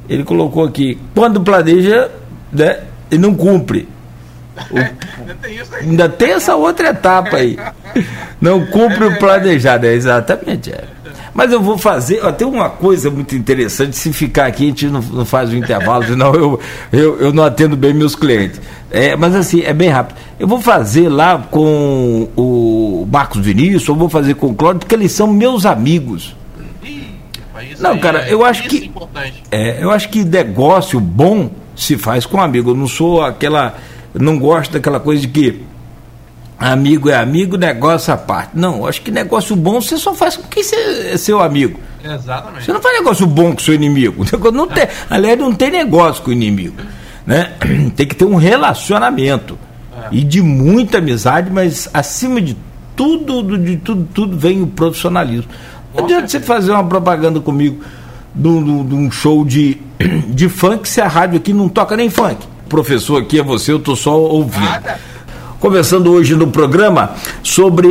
Ele 0.09 0.23
colocou 0.23 0.63
aqui, 0.63 0.97
quando 1.13 1.41
planeja, 1.41 2.09
né, 2.51 2.79
e 3.11 3.17
não 3.17 3.33
cumpre. 3.35 3.87
O, 4.71 4.77
ainda, 5.81 6.09
tem 6.09 6.31
essa 6.31 6.55
outra 6.55 6.89
etapa 6.89 7.37
aí. 7.37 7.57
Não 8.41 8.65
cumpre 8.65 9.05
o 9.05 9.19
planejado, 9.19 9.85
é 9.85 9.93
exatamente. 9.93 10.71
É. 10.71 10.83
Mas 11.37 11.51
eu 11.51 11.61
vou 11.61 11.77
fazer, 11.77 12.19
ó, 12.23 12.31
tem 12.31 12.47
uma 12.47 12.67
coisa 12.67 13.11
muito 13.11 13.35
interessante, 13.35 13.95
se 13.95 14.11
ficar 14.11 14.47
aqui 14.47 14.63
a 14.63 14.67
gente 14.69 14.87
não, 14.87 15.01
não 15.01 15.23
faz 15.23 15.51
o 15.51 15.55
intervalo, 15.55 16.03
senão 16.07 16.33
eu, 16.33 16.59
eu, 16.91 17.19
eu 17.19 17.31
não 17.31 17.43
atendo 17.43 17.77
bem 17.77 17.93
meus 17.93 18.15
clientes. 18.15 18.59
É, 18.89 19.15
mas 19.15 19.35
assim, 19.35 19.61
é 19.61 19.71
bem 19.71 19.89
rápido. 19.89 20.17
Eu 20.39 20.47
vou 20.47 20.59
fazer 20.59 21.09
lá 21.09 21.37
com 21.37 22.27
o 22.35 23.07
Marcos 23.11 23.41
Vinícius, 23.41 23.87
ou 23.89 23.95
vou 23.95 24.09
fazer 24.09 24.33
com 24.33 24.47
o 24.47 24.55
Cláudio, 24.55 24.79
porque 24.79 24.95
eles 24.95 25.11
são 25.11 25.27
meus 25.27 25.65
amigos. 25.65 26.35
Não, 27.79 27.97
cara, 27.97 28.27
eu 28.29 28.43
acho 28.43 28.63
que. 28.63 28.91
É, 29.51 29.83
eu 29.83 29.91
acho 29.91 30.09
que 30.09 30.23
negócio 30.23 30.99
bom 30.99 31.49
se 31.75 31.97
faz 31.97 32.25
com 32.25 32.41
amigo. 32.41 32.71
Eu 32.71 32.75
não 32.75 32.87
sou 32.87 33.21
aquela 33.21 33.75
não 34.19 34.37
gosto 34.37 34.73
daquela 34.73 34.99
coisa 34.99 35.21
de 35.21 35.27
que 35.27 35.61
amigo 36.59 37.09
é 37.09 37.15
amigo, 37.15 37.57
negócio 37.57 38.13
à 38.13 38.17
parte. 38.17 38.51
Não, 38.55 38.85
acho 38.85 39.01
que 39.01 39.11
negócio 39.11 39.55
bom 39.55 39.79
você 39.79 39.97
só 39.97 40.13
faz 40.13 40.37
com 40.37 40.43
quem 40.43 40.63
é 40.63 41.17
seu 41.17 41.41
amigo. 41.41 41.79
Exatamente. 42.03 42.65
Você 42.65 42.73
não 42.73 42.81
faz 42.81 42.97
negócio 42.97 43.27
bom 43.27 43.53
com 43.53 43.59
seu 43.59 43.73
inimigo. 43.73 44.25
Não 44.51 44.67
tem, 44.67 44.87
aliás, 45.09 45.37
não 45.37 45.53
tem 45.53 45.69
negócio 45.69 46.23
com 46.23 46.29
o 46.29 46.33
inimigo. 46.33 46.77
Né? 47.25 47.51
Tem 47.95 48.07
que 48.07 48.15
ter 48.15 48.23
um 48.23 48.35
relacionamento. 48.35 49.59
É. 49.93 50.07
E 50.11 50.23
de 50.23 50.41
muita 50.41 50.99
amizade, 50.99 51.51
mas 51.51 51.89
acima 51.93 52.41
de 52.41 52.55
tudo, 52.95 53.57
de 53.57 53.75
tudo, 53.77 54.07
tudo 54.13 54.37
vem 54.37 54.61
o 54.61 54.67
profissionalismo. 54.67 55.51
Não 55.97 56.05
adianta 56.05 56.27
você 56.27 56.39
fazer 56.39 56.71
uma 56.71 56.83
propaganda 56.83 57.39
comigo 57.39 57.83
de 58.33 58.47
um 58.47 59.11
show 59.11 59.43
de, 59.43 59.77
de 60.29 60.47
funk 60.47 60.87
se 60.87 61.01
a 61.01 61.07
rádio 61.07 61.37
aqui 61.37 61.51
não 61.51 61.67
toca 61.67 61.97
nem 61.97 62.09
funk 62.09 62.37
professor 62.67 63.21
aqui 63.21 63.39
é 63.39 63.43
você, 63.43 63.71
eu 63.71 63.77
estou 63.77 63.95
só 63.95 64.19
ouvindo. 64.19 64.67
Conversando 65.59 66.11
hoje 66.11 66.35
no 66.35 66.47
programa 66.47 67.15
sobre 67.41 67.87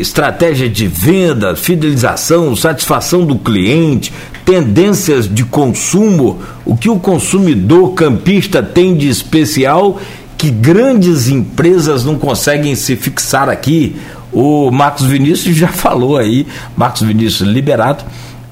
estratégia 0.00 0.68
de 0.68 0.86
venda, 0.86 1.54
fidelização, 1.54 2.56
satisfação 2.56 3.26
do 3.26 3.36
cliente, 3.36 4.10
tendências 4.46 5.28
de 5.28 5.44
consumo, 5.44 6.40
o 6.64 6.74
que 6.74 6.88
o 6.88 6.98
consumidor 6.98 7.92
campista 7.92 8.62
tem 8.62 8.96
de 8.96 9.08
especial 9.08 10.00
que 10.38 10.50
grandes 10.50 11.28
empresas 11.28 12.02
não 12.02 12.18
conseguem 12.18 12.74
se 12.74 12.96
fixar 12.96 13.50
aqui. 13.50 13.96
O 14.32 14.70
Marcos 14.70 15.06
Vinícius 15.06 15.56
já 15.56 15.68
falou 15.72 16.16
aí, 16.16 16.46
Marcos 16.76 17.02
Vinícius 17.02 17.48
Liberato, 17.48 18.04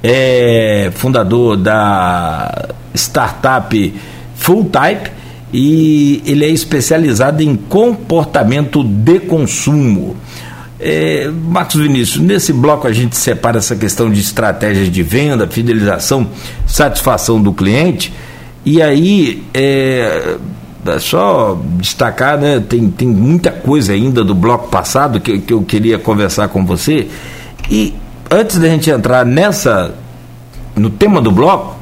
é 0.03 0.91
fundador 0.95 1.57
da 1.57 2.69
startup 2.95 3.95
Full 4.37 4.65
Type 4.67 5.11
e 5.53 6.23
ele 6.27 6.45
é 6.45 6.49
especializado 6.49 7.43
em 7.43 7.57
comportamento 7.57 8.83
de 8.85 9.21
consumo. 9.21 10.17
É, 10.81 11.29
Marcos 11.29 11.81
Vinícius, 11.81 12.19
nesse 12.19 12.53
bloco 12.53 12.87
a 12.87 12.93
gente 12.93 13.17
separa 13.17 13.59
essa 13.59 13.75
questão 13.75 14.11
de 14.11 14.21
estratégias 14.21 14.91
de 14.91 15.03
venda, 15.03 15.47
fidelização, 15.49 16.29
satisfação 16.67 17.43
do 17.43 17.53
cliente, 17.53 18.13
e 18.65 18.81
aí 18.81 19.43
é, 19.53 20.37
só 20.99 21.59
destacar, 21.77 22.39
né, 22.39 22.61
tem, 22.61 22.89
tem 22.89 23.09
muita 23.09 23.51
coisa 23.51 23.93
ainda 23.93 24.25
do 24.25 24.35
bloco 24.35 24.69
passado 24.69 25.21
que, 25.21 25.39
que 25.39 25.53
eu 25.53 25.63
queria 25.63 25.99
conversar 25.99 26.49
com 26.49 26.65
você, 26.65 27.09
e 27.71 27.95
antes 28.31 28.59
da 28.59 28.69
gente 28.69 28.91
entrar 28.91 29.27
nessa, 29.27 29.95
no 30.77 30.89
tema 30.91 31.21
do 31.21 31.31
bloco, 31.31 31.79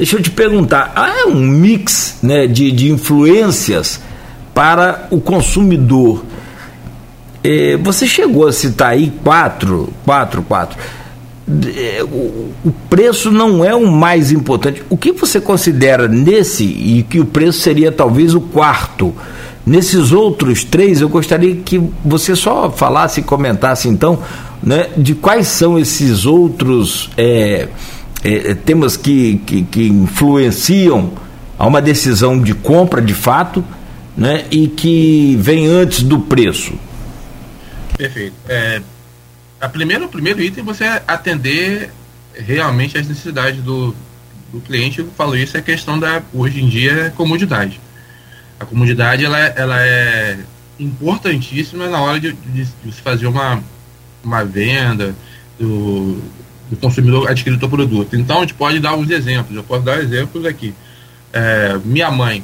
Deixa 0.00 0.16
eu 0.16 0.22
te 0.22 0.30
perguntar, 0.30 0.94
há 0.96 1.28
um 1.28 1.46
mix 1.46 2.20
né, 2.22 2.46
de, 2.46 2.72
de 2.72 2.90
influências 2.90 4.00
para 4.54 5.06
o 5.10 5.20
consumidor. 5.20 6.24
É, 7.44 7.76
você 7.76 8.06
chegou 8.06 8.48
a 8.48 8.52
citar 8.52 8.92
aí 8.92 9.12
quatro, 9.22 9.92
quatro, 10.02 10.42
quatro. 10.42 10.78
O, 12.04 12.52
o, 12.68 12.74
preço 12.88 13.30
não 13.30 13.64
é 13.64 13.74
o 13.74 13.90
mais 13.90 14.30
importante. 14.30 14.82
O 14.88 14.96
que 14.96 15.12
você 15.12 15.40
considera 15.40 16.06
nesse 16.06 16.64
e 16.64 17.04
que 17.08 17.18
o 17.18 17.24
preço 17.24 17.60
seria 17.60 17.90
talvez 17.90 18.34
o 18.34 18.40
quarto? 18.40 19.14
Nesses 19.66 20.12
outros 20.12 20.64
três, 20.64 21.00
eu 21.00 21.08
gostaria 21.08 21.56
que 21.56 21.80
você 22.04 22.34
só 22.34 22.70
falasse 22.70 23.20
e 23.20 23.22
comentasse 23.22 23.88
então, 23.88 24.18
né, 24.62 24.88
de 24.96 25.14
quais 25.14 25.48
são 25.48 25.78
esses 25.78 26.24
outros 26.24 27.10
é, 27.16 27.68
é, 28.22 28.50
é, 28.50 28.54
temas 28.54 28.96
que, 28.96 29.40
que, 29.46 29.62
que, 29.62 29.88
influenciam 29.88 31.12
a 31.58 31.66
uma 31.66 31.80
decisão 31.80 32.40
de 32.40 32.54
compra 32.54 33.00
de 33.00 33.14
fato 33.14 33.64
né, 34.16 34.44
e 34.50 34.68
que 34.68 35.36
vem 35.38 35.66
antes 35.66 36.02
do 36.02 36.18
preço. 36.18 36.72
Perfeito. 37.96 38.34
É, 38.48 38.80
a 39.60 39.68
primeiro, 39.68 40.06
o 40.06 40.08
primeiro 40.08 40.42
item 40.42 40.62
é 40.62 40.66
você 40.66 40.84
atender 41.06 41.90
realmente 42.34 42.96
as 42.96 43.06
necessidades 43.06 43.62
do, 43.62 43.94
do 44.52 44.60
cliente. 44.60 45.00
Eu 45.00 45.08
falo 45.16 45.36
isso, 45.36 45.56
é 45.56 45.60
questão 45.60 45.98
da, 45.98 46.22
hoje 46.32 46.62
em 46.62 46.68
dia, 46.68 47.12
comodidade. 47.16 47.80
A 48.58 48.64
comodidade 48.64 49.24
ela, 49.24 49.38
ela 49.38 49.86
é 49.86 50.38
importantíssima 50.78 51.88
na 51.88 52.00
hora 52.00 52.18
de, 52.18 52.32
de, 52.32 52.64
de 52.64 52.92
se 52.92 53.02
fazer 53.02 53.26
uma, 53.26 53.62
uma 54.24 54.44
venda, 54.44 55.14
do, 55.60 56.22
do 56.70 56.76
consumidor 56.76 57.28
adquirir 57.28 57.62
o 57.62 57.68
produto. 57.68 58.16
Então 58.16 58.38
a 58.38 58.40
gente 58.40 58.54
pode 58.54 58.80
dar 58.80 58.94
uns 58.94 59.10
exemplos. 59.10 59.54
Eu 59.54 59.62
posso 59.62 59.82
dar 59.82 60.00
exemplos 60.00 60.46
aqui. 60.46 60.74
É, 61.32 61.78
minha 61.84 62.10
mãe. 62.10 62.42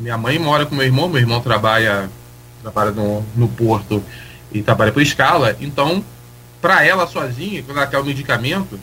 Minha 0.00 0.16
mãe 0.18 0.38
mora 0.38 0.66
com 0.66 0.74
meu 0.74 0.84
irmão, 0.84 1.08
meu 1.08 1.20
irmão 1.20 1.40
trabalha, 1.40 2.10
trabalha 2.62 2.90
no, 2.90 3.24
no 3.36 3.46
porto 3.46 4.02
e 4.50 4.62
trabalha 4.62 4.90
por 4.90 5.02
escala. 5.02 5.56
Então, 5.60 6.02
para 6.64 6.82
ela 6.82 7.06
sozinha, 7.06 7.62
quando 7.62 7.76
ela 7.76 7.86
quer 7.86 7.98
o 7.98 8.04
medicamento, 8.04 8.80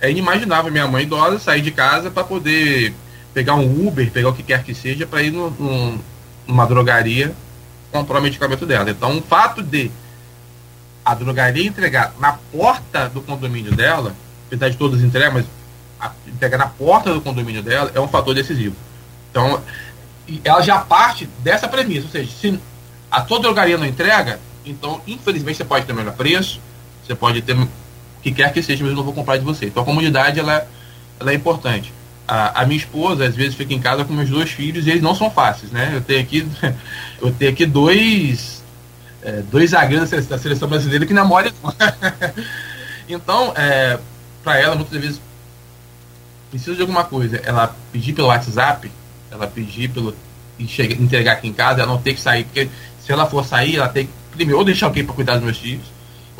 é 0.00 0.10
inimaginável 0.10 0.72
minha 0.72 0.88
mãe 0.88 1.04
idosa 1.04 1.38
sair 1.38 1.62
de 1.62 1.70
casa 1.70 2.10
para 2.10 2.24
poder 2.24 2.92
pegar 3.32 3.54
um 3.54 3.86
Uber, 3.86 4.10
pegar 4.10 4.30
o 4.30 4.32
que 4.32 4.42
quer 4.42 4.64
que 4.64 4.74
seja, 4.74 5.06
para 5.06 5.22
ir 5.22 5.30
no, 5.30 5.96
numa 6.44 6.66
drogaria 6.66 7.32
comprar 7.92 8.18
o 8.18 8.22
medicamento 8.22 8.66
dela. 8.66 8.90
Então, 8.90 9.16
o 9.16 9.22
fato 9.22 9.62
de 9.62 9.92
a 11.04 11.14
drogaria 11.14 11.68
entregar 11.68 12.12
na 12.18 12.32
porta 12.32 13.08
do 13.08 13.20
condomínio 13.20 13.76
dela, 13.76 14.12
apesar 14.48 14.68
de 14.68 14.76
todas 14.76 15.00
entregar, 15.00 15.32
mas 15.32 15.46
entregar 16.26 16.58
na 16.58 16.66
porta 16.66 17.14
do 17.14 17.20
condomínio 17.20 17.62
dela 17.62 17.92
é 17.94 18.00
um 18.00 18.08
fator 18.08 18.34
decisivo. 18.34 18.74
Então, 19.30 19.62
ela 20.42 20.62
já 20.62 20.80
parte 20.80 21.26
dessa 21.44 21.68
premissa, 21.68 22.06
ou 22.06 22.10
seja, 22.10 22.28
se 22.28 22.60
a 23.08 23.20
tua 23.20 23.38
drogaria 23.38 23.78
não 23.78 23.86
entrega, 23.86 24.40
então, 24.66 25.00
infelizmente, 25.06 25.58
você 25.58 25.64
pode 25.64 25.86
ter 25.86 25.92
menor 25.92 26.14
preço, 26.14 26.60
você 27.10 27.14
pode 27.14 27.42
ter 27.42 27.56
o 27.56 27.68
que 28.22 28.30
quer 28.32 28.52
que 28.52 28.62
seja, 28.62 28.82
mas 28.82 28.90
eu 28.90 28.96
não 28.96 29.02
vou 29.02 29.12
comprar 29.12 29.36
de 29.36 29.44
você. 29.44 29.66
Então, 29.66 29.82
a 29.82 29.86
comunidade, 29.86 30.38
ela, 30.38 30.66
ela 31.18 31.32
é 31.32 31.34
importante. 31.34 31.92
A, 32.28 32.62
a, 32.62 32.66
minha 32.66 32.78
esposa, 32.78 33.26
às 33.26 33.34
vezes, 33.34 33.54
fica 33.54 33.74
em 33.74 33.80
casa 33.80 34.04
com 34.04 34.12
meus 34.12 34.30
dois 34.30 34.50
filhos 34.50 34.86
e 34.86 34.90
eles 34.90 35.02
não 35.02 35.14
são 35.14 35.30
fáceis, 35.30 35.72
né? 35.72 35.90
Eu 35.94 36.00
tenho 36.00 36.20
aqui, 36.20 36.46
eu 37.20 37.32
tenho 37.32 37.50
aqui 37.50 37.66
dois 37.66 38.62
é, 39.22 39.42
dois 39.50 39.70
zagueiros 39.70 40.10
da 40.28 40.38
seleção 40.38 40.68
brasileira 40.68 41.04
que 41.04 41.12
namoram. 41.12 41.50
então, 43.08 43.52
é, 43.56 43.98
para 44.44 44.58
ela, 44.58 44.76
muitas 44.76 45.00
vezes, 45.00 45.20
precisa 46.50 46.76
de 46.76 46.82
alguma 46.82 47.04
coisa. 47.04 47.38
Ela 47.44 47.74
pedir 47.92 48.12
pelo 48.12 48.28
WhatsApp, 48.28 48.90
ela 49.30 49.46
pedir 49.46 49.88
pelo 49.88 50.14
entregar 50.58 51.32
aqui 51.32 51.48
em 51.48 51.52
casa, 51.52 51.80
ela 51.80 51.92
não 51.92 52.00
ter 52.00 52.14
que 52.14 52.20
sair, 52.20 52.44
porque 52.44 52.68
se 53.00 53.10
ela 53.10 53.26
for 53.26 53.44
sair, 53.44 53.76
ela 53.76 53.88
tem 53.88 54.06
que 54.06 54.12
primeiro 54.32 54.62
deixar 54.62 54.86
alguém 54.86 55.04
para 55.04 55.14
cuidar 55.14 55.34
dos 55.34 55.44
meus 55.44 55.58
filhos, 55.58 55.86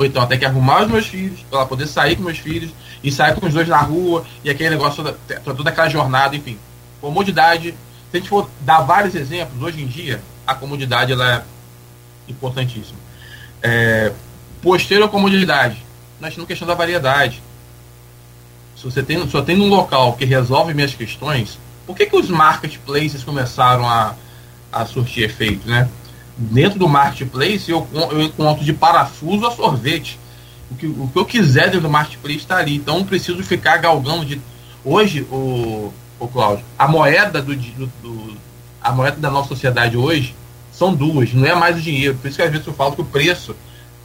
ou 0.01 0.07
então 0.07 0.22
até 0.22 0.38
que 0.38 0.46
arrumar 0.46 0.84
os 0.84 0.90
meus 0.90 1.07
filhos, 1.07 1.44
para 1.51 1.66
poder 1.66 1.86
sair 1.86 2.16
com 2.16 2.22
meus 2.22 2.38
filhos, 2.38 2.70
e 3.05 3.12
sair 3.12 3.34
com 3.34 3.46
os 3.46 3.53
dois 3.53 3.68
na 3.68 3.82
rua, 3.82 4.24
e 4.42 4.48
aquele 4.48 4.70
negócio, 4.70 5.05
toda, 5.05 5.18
toda 5.55 5.68
aquela 5.68 5.90
jornada, 5.90 6.34
enfim. 6.34 6.59
Comodidade. 7.03 7.74
Se 8.11 8.16
a 8.16 8.18
gente 8.18 8.30
for 8.30 8.48
dar 8.62 8.80
vários 8.80 9.14
exemplos, 9.14 9.62
hoje 9.62 9.82
em 9.82 9.86
dia, 9.86 10.22
a 10.46 10.55
comodidade 10.55 11.12
ela 11.12 11.36
é 11.36 11.42
importantíssima. 12.32 12.98
É, 13.62 14.11
posterior 14.62 15.07
comodidade, 15.11 15.84
nós 16.18 16.32
temos 16.32 16.48
questão 16.48 16.66
da 16.66 16.72
variedade. 16.74 17.42
Se 18.74 18.84
você 18.84 19.03
tem, 19.03 19.28
só 19.28 19.42
tem 19.42 19.61
um 19.61 19.68
local 19.68 20.14
que 20.14 20.24
resolve 20.24 20.72
minhas 20.72 20.94
questões, 20.94 21.59
por 21.86 21.94
que, 21.94 22.07
que 22.07 22.16
os 22.16 22.30
marketplaces 22.30 23.22
começaram 23.22 23.86
a, 23.86 24.14
a 24.72 24.86
surtir 24.86 25.24
efeito, 25.24 25.68
né? 25.68 25.90
Dentro 26.43 26.78
do 26.78 26.88
marketplace 26.88 27.70
eu, 27.70 27.86
eu 27.93 28.22
encontro 28.22 28.64
de 28.64 28.72
parafuso 28.72 29.47
a 29.47 29.51
sorvete. 29.51 30.18
O 30.70 30.74
que, 30.74 30.86
o 30.86 31.11
que 31.12 31.18
eu 31.18 31.24
quiser 31.26 31.64
dentro 31.64 31.82
do 31.82 31.91
marketplace 31.91 32.38
está 32.38 32.57
ali. 32.57 32.76
Então 32.76 32.99
não 32.99 33.05
preciso 33.05 33.43
ficar 33.43 33.76
galgando 33.76 34.24
de. 34.24 34.41
Hoje, 34.82 35.22
o, 35.30 35.93
o 36.18 36.28
Cláudio, 36.28 36.64
a 36.78 36.88
moeda 36.88 37.43
do, 37.43 37.55
do, 37.55 37.86
do, 38.03 38.36
a 38.80 38.91
moeda 38.91 39.18
da 39.18 39.30
nossa 39.30 39.49
sociedade 39.49 39.99
hoje 39.99 40.34
são 40.72 40.95
duas, 40.95 41.34
não 41.34 41.47
é 41.47 41.55
mais 41.55 41.76
o 41.76 41.80
dinheiro. 41.82 42.16
Por 42.16 42.28
isso 42.28 42.38
que 42.38 42.43
às 42.43 42.51
vezes 42.51 42.66
eu 42.66 42.72
falo 42.72 42.95
que 42.95 43.03
o 43.03 43.05
preço, 43.05 43.55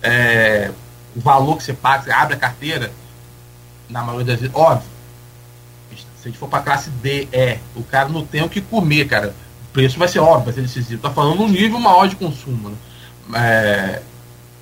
é, 0.03 0.71
o 1.15 1.21
valor 1.21 1.55
que 1.55 1.63
você 1.63 1.73
paga, 1.73 2.03
você 2.03 2.11
abre 2.11 2.33
a 2.33 2.37
carteira, 2.37 2.91
na 3.87 4.03
maioria 4.03 4.25
das 4.25 4.39
vezes, 4.41 4.53
óbvio, 4.53 4.89
se 5.95 6.05
a 6.23 6.27
gente 6.27 6.37
for 6.37 6.49
para 6.49 6.63
classe 6.63 6.89
D, 6.89 7.29
é, 7.31 7.59
o 7.75 7.83
cara 7.83 8.09
não 8.09 8.25
tem 8.25 8.43
o 8.43 8.49
que 8.49 8.59
comer, 8.59 9.07
cara. 9.07 9.33
Preço 9.75 9.99
vai 9.99 10.07
ser 10.07 10.19
óbvio, 10.19 10.45
vai 10.45 10.53
ser 10.53 10.61
decisivo. 10.61 11.01
Tá 11.01 11.09
falando 11.09 11.43
um 11.43 11.49
nível 11.49 11.77
maior 11.81 12.07
de 12.07 12.15
consumo. 12.15 12.69
Né? 13.27 13.37
É, 13.37 14.01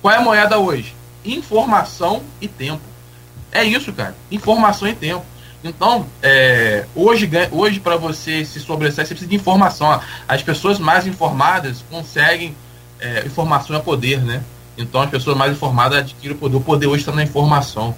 qual 0.02 0.12
é 0.12 0.16
a 0.16 0.20
moeda 0.20 0.58
hoje? 0.58 0.92
Informação 1.24 2.20
e 2.40 2.48
tempo. 2.48 2.82
É 3.52 3.62
isso, 3.62 3.92
cara. 3.92 4.16
Informação 4.28 4.88
e 4.88 4.92
tempo. 4.92 5.24
Então, 5.62 6.04
é, 6.20 6.86
hoje, 6.96 7.30
hoje 7.52 7.78
para 7.78 7.96
você 7.96 8.44
se 8.44 8.58
sobressair, 8.58 9.06
você 9.06 9.14
precisa 9.14 9.30
de 9.30 9.36
informação. 9.36 10.00
As 10.26 10.42
pessoas 10.42 10.80
mais 10.80 11.06
informadas 11.06 11.84
conseguem. 11.88 12.56
É, 12.98 13.24
informação 13.24 13.76
é 13.76 13.78
poder, 13.78 14.20
né? 14.20 14.42
Então, 14.76 15.00
as 15.00 15.10
pessoas 15.10 15.36
mais 15.36 15.52
informadas 15.52 15.98
adquirem 16.00 16.36
o 16.36 16.40
poder. 16.40 16.56
O 16.56 16.60
poder 16.60 16.88
hoje 16.88 17.02
está 17.02 17.12
na 17.12 17.22
informação. 17.22 17.94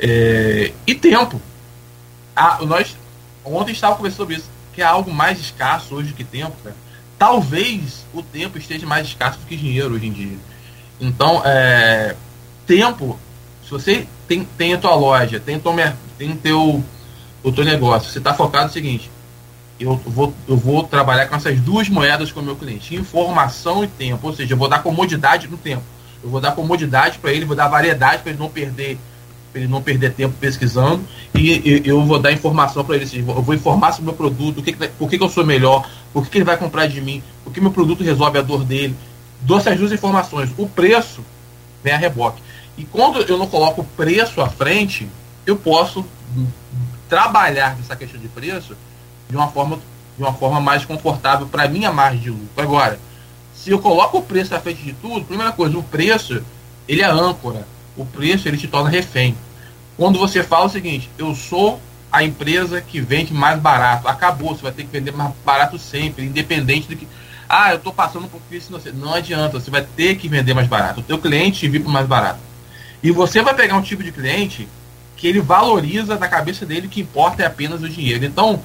É, 0.00 0.72
e 0.84 0.96
tempo. 0.96 1.40
Ah, 2.34 2.58
nós 2.62 2.96
ontem 3.44 3.70
estava 3.70 3.94
conversando 3.94 4.16
sobre 4.16 4.34
isso, 4.34 4.55
que 4.76 4.82
é 4.82 4.84
algo 4.84 5.10
mais 5.10 5.40
escasso 5.40 5.94
hoje 5.94 6.12
que 6.12 6.22
tempo, 6.22 6.54
cara. 6.62 6.76
Talvez 7.18 8.04
o 8.12 8.22
tempo 8.22 8.58
esteja 8.58 8.86
mais 8.86 9.06
escasso 9.06 9.38
do 9.38 9.46
que 9.46 9.56
dinheiro 9.56 9.94
hoje 9.94 10.06
em 10.06 10.12
dia. 10.12 10.36
Então, 11.00 11.40
é, 11.46 12.14
tempo, 12.66 13.18
se 13.64 13.70
você 13.70 14.06
tem, 14.28 14.44
tem 14.44 14.74
a 14.74 14.78
tua 14.78 14.94
loja, 14.94 15.40
tem, 15.40 15.58
tua, 15.58 15.96
tem 16.18 16.36
teu 16.36 16.84
o 17.42 17.52
teu 17.52 17.64
negócio, 17.64 18.10
você 18.10 18.18
está 18.18 18.34
focado 18.34 18.66
no 18.66 18.72
seguinte, 18.72 19.08
eu 19.78 19.96
vou, 19.96 20.34
eu 20.48 20.56
vou 20.56 20.82
trabalhar 20.82 21.26
com 21.26 21.36
essas 21.36 21.58
duas 21.60 21.88
moedas 21.88 22.30
com 22.30 22.40
o 22.40 22.42
meu 22.42 22.56
cliente, 22.56 22.94
informação 22.94 23.82
e 23.82 23.86
tempo, 23.86 24.26
ou 24.26 24.34
seja, 24.34 24.52
eu 24.52 24.58
vou 24.58 24.68
dar 24.68 24.82
comodidade 24.82 25.48
no 25.48 25.56
tempo. 25.56 25.84
Eu 26.22 26.28
vou 26.28 26.40
dar 26.40 26.52
comodidade 26.52 27.18
para 27.18 27.32
ele, 27.32 27.44
vou 27.44 27.56
dar 27.56 27.68
variedade 27.68 28.22
para 28.22 28.32
ele 28.32 28.40
não 28.40 28.48
perder 28.48 28.98
ele 29.58 29.68
não 29.68 29.82
perder 29.82 30.12
tempo 30.12 30.34
pesquisando 30.38 31.02
e, 31.34 31.82
eu 31.84 32.04
vou 32.04 32.18
dar 32.18 32.32
informação 32.32 32.84
para 32.84 32.96
ele. 32.96 33.04
Assim, 33.04 33.18
eu 33.18 33.42
vou 33.42 33.54
informar 33.54 33.92
sobre 33.92 34.02
o 34.02 34.06
meu 34.06 34.14
produto, 34.14 34.58
o 34.58 34.62
que, 34.62 34.72
por 34.72 35.08
que, 35.08 35.18
que 35.18 35.24
eu 35.24 35.28
sou 35.28 35.44
melhor, 35.44 35.88
por 36.12 36.26
que, 36.26 36.38
ele 36.38 36.44
vai 36.44 36.56
comprar 36.56 36.86
de 36.86 37.00
mim, 37.00 37.22
por 37.44 37.52
que 37.52 37.60
meu 37.60 37.70
produto 37.70 38.02
resolve 38.02 38.38
a 38.38 38.42
dor 38.42 38.64
dele. 38.64 38.94
Dou 39.40 39.58
essas 39.58 39.78
duas 39.78 39.92
informações. 39.92 40.50
O 40.56 40.68
preço 40.68 41.24
vem 41.82 41.92
a 41.92 41.96
reboque. 41.96 42.42
E 42.76 42.84
quando 42.84 43.20
eu 43.22 43.38
não 43.38 43.46
coloco 43.46 43.82
o 43.82 43.84
preço 43.84 44.40
à 44.40 44.48
frente, 44.48 45.08
eu 45.46 45.56
posso 45.56 46.04
trabalhar 47.08 47.76
essa 47.80 47.94
questão 47.94 48.20
de 48.20 48.28
preço 48.28 48.76
de 49.28 49.36
uma 49.36 49.48
forma, 49.48 49.78
de 50.16 50.22
uma 50.22 50.32
forma 50.32 50.60
mais 50.60 50.84
confortável 50.84 51.46
para 51.46 51.68
minha 51.68 51.92
margem 51.92 52.20
de 52.20 52.30
lucro. 52.30 52.48
Agora, 52.56 52.98
se 53.54 53.70
eu 53.70 53.78
coloco 53.78 54.18
o 54.18 54.22
preço 54.22 54.54
à 54.54 54.60
frente 54.60 54.82
de 54.82 54.92
tudo, 54.92 55.24
primeira 55.24 55.52
coisa, 55.52 55.76
o 55.76 55.82
preço 55.82 56.42
ele 56.88 57.02
é 57.02 57.10
âncora. 57.10 57.66
O 57.96 58.04
preço 58.04 58.46
ele 58.46 58.56
te 58.56 58.68
torna 58.68 58.90
refém. 58.90 59.34
Quando 59.96 60.18
você 60.18 60.42
fala 60.42 60.66
o 60.66 60.70
seguinte, 60.70 61.10
eu 61.16 61.34
sou 61.34 61.80
a 62.12 62.22
empresa 62.22 62.80
que 62.80 63.00
vende 63.00 63.32
mais 63.32 63.58
barato, 63.58 64.06
acabou, 64.06 64.54
você 64.54 64.62
vai 64.62 64.72
ter 64.72 64.84
que 64.84 64.90
vender 64.90 65.12
mais 65.12 65.32
barato 65.44 65.78
sempre, 65.78 66.24
independente 66.24 66.88
do 66.88 66.96
que. 66.96 67.08
Ah, 67.48 67.70
eu 67.70 67.76
estou 67.76 67.92
passando 67.92 68.28
por 68.28 68.40
crise 68.48 68.66
financeira. 68.66 68.96
Não 68.98 69.14
adianta, 69.14 69.58
você 69.60 69.70
vai 69.70 69.82
ter 69.82 70.16
que 70.16 70.28
vender 70.28 70.52
mais 70.52 70.66
barato. 70.66 71.00
O 71.00 71.02
teu 71.02 71.18
cliente 71.18 71.68
vir 71.68 71.82
para 71.82 71.92
mais 71.92 72.06
barato. 72.06 72.40
E 73.02 73.10
você 73.10 73.40
vai 73.40 73.54
pegar 73.54 73.76
um 73.76 73.82
tipo 73.82 74.02
de 74.02 74.10
cliente 74.10 74.68
que 75.16 75.26
ele 75.26 75.40
valoriza 75.40 76.16
da 76.16 76.28
cabeça 76.28 76.66
dele 76.66 76.88
que 76.88 77.00
importa 77.00 77.42
é 77.42 77.46
apenas 77.46 77.82
o 77.82 77.88
dinheiro. 77.88 78.24
Então, 78.24 78.60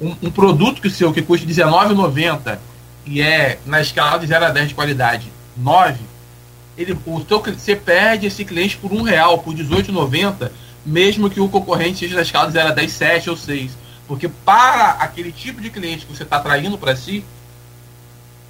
um, 0.00 0.16
um 0.22 0.30
produto 0.30 0.80
que 0.80 0.90
seu 0.90 1.12
que 1.12 1.22
custa 1.22 1.46
R$19,90 1.46 2.58
e 3.06 3.20
é 3.20 3.58
na 3.66 3.80
escala 3.80 4.18
de 4.18 4.26
0 4.26 4.46
a 4.46 4.50
10 4.50 4.68
de 4.70 4.74
qualidade 4.74 5.32
9, 5.56 6.00
ele, 6.76 6.98
o 7.06 7.20
teu, 7.20 7.40
você 7.40 7.76
perde 7.76 8.26
esse 8.26 8.44
cliente 8.44 8.76
por 8.78 8.92
um 8.92 9.02
real, 9.02 9.38
por 9.38 9.54
R$18,90 9.54 10.50
mesmo 10.84 11.30
que 11.30 11.40
o 11.40 11.48
concorrente 11.48 12.00
seja 12.00 12.16
na 12.16 12.22
escala 12.22 12.46
de 12.46 12.54
0 12.54 12.68
a 12.68 12.72
10, 12.72 12.92
7 12.92 13.30
ou 13.30 13.36
6. 13.36 13.72
Porque 14.06 14.28
para 14.28 14.90
aquele 14.92 15.32
tipo 15.32 15.60
de 15.60 15.70
cliente 15.70 16.06
que 16.06 16.14
você 16.16 16.22
está 16.22 16.36
atraindo 16.36 16.76
para 16.76 16.96
si, 16.96 17.24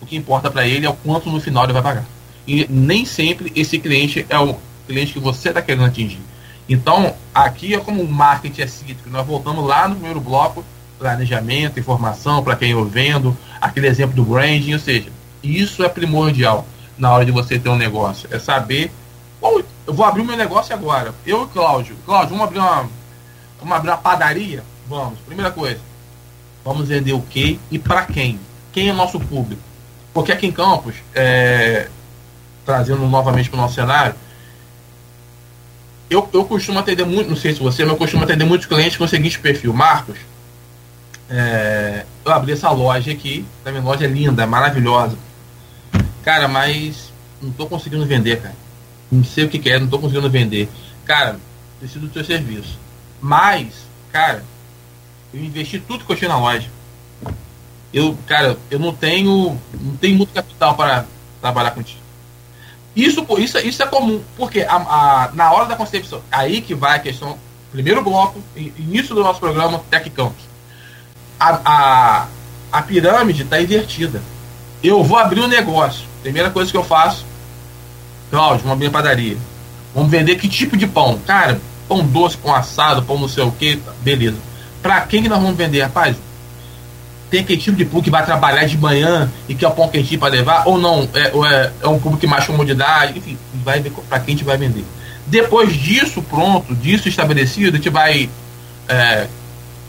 o 0.01 0.07
que 0.07 0.17
importa 0.17 0.51
para 0.51 0.67
ele 0.67 0.87
é 0.87 0.91
o 0.91 0.95
quanto 0.95 1.31
no 1.31 1.41
final 1.41 1.65
ele 1.65 1.73
vai 1.73 1.83
pagar. 1.83 2.05
E 2.47 2.67
nem 2.69 3.05
sempre 3.05 3.53
esse 3.55 3.79
cliente 3.79 4.27
é 4.29 4.39
o 4.39 4.57
cliente 4.87 5.13
que 5.13 5.21
você 5.21 5.51
está 5.51 5.63
querendo 5.63 5.85
atingir. 5.85 6.21
Então, 6.69 7.15
aqui 7.35 7.75
é 7.75 7.79
como 7.79 8.03
o 8.03 8.11
marketing 8.11 8.63
é 8.63 8.67
cíclico. 8.67 9.11
Nós 9.11 9.27
voltamos 9.27 9.67
lá 9.67 9.87
no 9.89 9.95
primeiro 9.95 10.21
bloco, 10.21 10.65
planejamento, 10.99 11.79
informação 11.79 12.43
para 12.43 12.57
quem 12.57 12.71
eu 12.71 12.85
vendo, 12.85 13.37
aquele 13.61 13.87
exemplo 13.87 14.15
do 14.15 14.25
branding, 14.25 14.75
ou 14.75 14.79
seja, 14.79 15.11
isso 15.43 15.85
é 15.85 15.89
primordial 15.89 16.67
na 16.97 17.13
hora 17.13 17.25
de 17.25 17.33
você 17.33 17.59
ter 17.59 17.69
um 17.69 17.77
negócio. 17.77 18.29
É 18.33 18.39
saber 18.39 18.91
qual 19.41 19.63
eu 19.87 19.93
vou 19.93 20.05
abrir 20.07 20.23
o 20.23 20.25
meu 20.25 20.37
negócio 20.37 20.75
agora. 20.75 21.15
Eu 21.27 21.45
e 21.45 21.49
Cláudio. 21.49 21.97
Cláudio, 22.07 22.31
vamos 22.31 22.45
abrir 22.45 22.59
uma. 22.59 22.89
Vamos 23.59 23.77
abrir 23.77 23.91
uma 23.91 23.97
padaria? 23.97 24.65
Vamos. 24.89 25.19
Primeira 25.21 25.51
coisa. 25.51 25.81
Vamos 26.65 26.89
vender 26.89 27.13
o 27.13 27.23
quê 27.23 27.59
e 27.71 27.79
para 27.79 28.07
quem? 28.07 28.39
Quem 28.73 28.89
é 28.89 28.93
nosso 28.93 29.19
público? 29.19 29.63
Porque 30.15 30.31
aqui 30.31 30.47
em 30.47 30.53
Campos, 30.53 30.95
é, 31.15 31.89
trazendo 32.65 33.07
novamente 33.09 33.51
para 33.51 33.59
o 33.59 33.63
nosso 33.63 33.75
cenário, 33.75 34.15
eu, 36.09 36.29
eu 36.33 36.45
costumo 36.45 36.79
atender 36.79 37.05
muito, 37.05 37.29
não 37.29 37.37
sei 37.37 37.53
se 37.53 37.61
você, 37.61 37.83
mas 37.83 37.93
eu 37.93 37.99
costumo 37.99 38.23
atender 38.23 38.45
muitos 38.45 38.67
clientes 38.67 38.97
com 38.97 39.05
o 39.05 39.09
seguinte 39.09 39.41
perfil. 39.41 39.73
Marcos, 39.73 40.19
é, 41.29 42.05
eu 42.25 42.33
abri 42.33 42.53
essa 42.53 42.71
loja 42.71 43.11
aqui, 43.11 43.45
a 43.65 43.71
minha 43.71 43.83
loja 43.83 44.05
é 44.05 44.09
linda, 44.09 44.47
maravilhosa. 44.47 45.17
Cara, 46.23 46.47
mas 46.47 47.13
não 47.41 47.51
estou 47.51 47.67
conseguindo 47.67 48.07
vender, 48.07 48.41
cara 48.41 48.62
não 49.13 49.23
sei 49.23 49.45
o 49.45 49.49
que, 49.49 49.59
que 49.59 49.71
é, 49.71 49.79
não 49.79 49.85
estou 49.85 50.01
conseguindo 50.01 50.31
vender. 50.31 50.71
Cara, 51.05 51.39
preciso 51.79 52.01
do 52.01 52.09
teu 52.09 52.25
serviço. 52.25 52.79
Mas, 53.21 53.87
cara, 54.11 54.43
eu 55.35 55.45
investi 55.45 55.79
tudo 55.79 56.05
que 56.05 56.13
eu 56.13 56.17
tinha 56.17 56.31
na 56.31 56.39
loja. 56.39 56.69
Eu, 57.93 58.17
cara, 58.27 58.57
eu 58.71 58.79
não 58.79 58.95
tenho, 58.95 59.61
não 59.79 59.97
tenho 59.97 60.17
muito 60.17 60.33
capital 60.33 60.75
para 60.75 61.05
trabalhar 61.43 61.73
contigo. 61.73 62.01
Isso, 62.97 63.27
isso, 63.39 63.59
isso 63.59 63.83
é 63.83 63.87
comum, 63.87 64.23
porque 64.37 64.61
a, 64.63 64.77
a, 64.77 65.31
na 65.35 65.53
hora 65.53 65.67
da 65.67 65.77
concepção, 65.77 66.23
aí 66.31 66.61
que 66.61 66.75
vai 66.75 66.97
a 66.97 67.01
questão, 67.01 67.39
primeiro 67.71 68.03
bloco, 68.03 68.43
início 68.57 69.15
do 69.15 69.23
nosso 69.23 69.41
programa 69.41 69.83
Tech 69.91 70.09
Campus. 70.11 70.45
A, 71.39 71.61
a, 71.65 72.29
a 72.71 72.83
pirâmide 72.83 73.43
está 73.43 73.61
invertida. 73.61 74.23
Eu 74.83 75.03
vou 75.03 75.19
abrir 75.19 75.41
um 75.41 75.49
negócio. 75.49 76.07
Primeira 76.23 76.51
coisa 76.51 76.71
que 76.71 76.77
eu 76.77 76.85
faço, 76.85 77.25
Cláudio, 78.33 78.61
vamos 78.63 78.73
abrir 78.73 78.91
padaria. 78.91 79.37
Vamos 79.95 80.11
vender 80.11 80.37
que 80.37 80.49
tipo 80.49 80.75
de 80.75 80.87
pão? 80.87 81.19
Cara, 81.27 81.61
pão 81.87 82.03
doce, 82.03 82.35
pão 82.39 82.55
assado, 82.55 83.03
pão 83.03 83.19
não 83.19 83.29
sei 83.29 83.45
o 83.45 83.53
que, 83.53 83.79
beleza. 84.01 84.39
Pra 84.83 85.03
quem 85.03 85.23
que 85.23 85.29
nós 85.29 85.39
vamos 85.39 85.55
vender, 85.55 85.83
rapaz? 85.83 86.17
Tem 87.31 87.41
aquele 87.41 87.61
tipo 87.61 87.77
de 87.77 87.85
público 87.85 88.05
que 88.05 88.11
vai 88.11 88.25
trabalhar 88.25 88.65
de 88.65 88.79
manhã 88.79 89.31
e 89.47 89.55
quer 89.55 89.69
o 89.69 89.73
pão 89.73 89.87
quentinho 89.87 90.19
para 90.19 90.33
levar, 90.33 90.67
ou 90.67 90.79
não? 90.79 91.07
É, 91.13 91.27
é, 91.27 91.73
é 91.83 91.89
um 91.89 91.99
público 91.99 92.21
que 92.21 92.27
mais 92.27 92.47
comodidade, 92.47 93.19
enfim, 93.19 93.37
vai 93.63 93.81
ver 93.81 93.93
pra 94.09 94.19
quem 94.19 94.35
a 94.35 94.39
gente 94.39 94.47
vai 94.47 94.57
vender. 94.57 94.85
Depois 95.27 95.75
disso 95.75 96.23
pronto, 96.23 96.75
disso 96.75 97.11
estabelecido, 97.11 97.75
a 97.75 97.77
gente 97.77 97.91
vai. 97.91 98.31
É, 98.89 99.27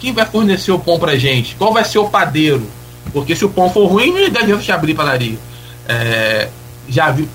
quem 0.02 0.12
vai 0.12 0.26
fornecer 0.26 0.74
o 0.74 0.80
pão 0.80 1.00
pra 1.00 1.16
gente? 1.16 1.56
Qual 1.56 1.72
vai 1.72 1.86
ser 1.86 2.00
o 2.00 2.10
padeiro? 2.10 2.70
Porque 3.14 3.38
se 3.38 3.46
o 3.46 3.50
pão 3.50 3.70
for 3.70 3.88
ruim, 3.88 4.12
não 4.12 4.26
adianta 4.26 4.74
abrir 4.74 4.96
padaria. 4.96 5.38
É, 5.88 6.50
já 6.90 7.10
viu 7.10 7.26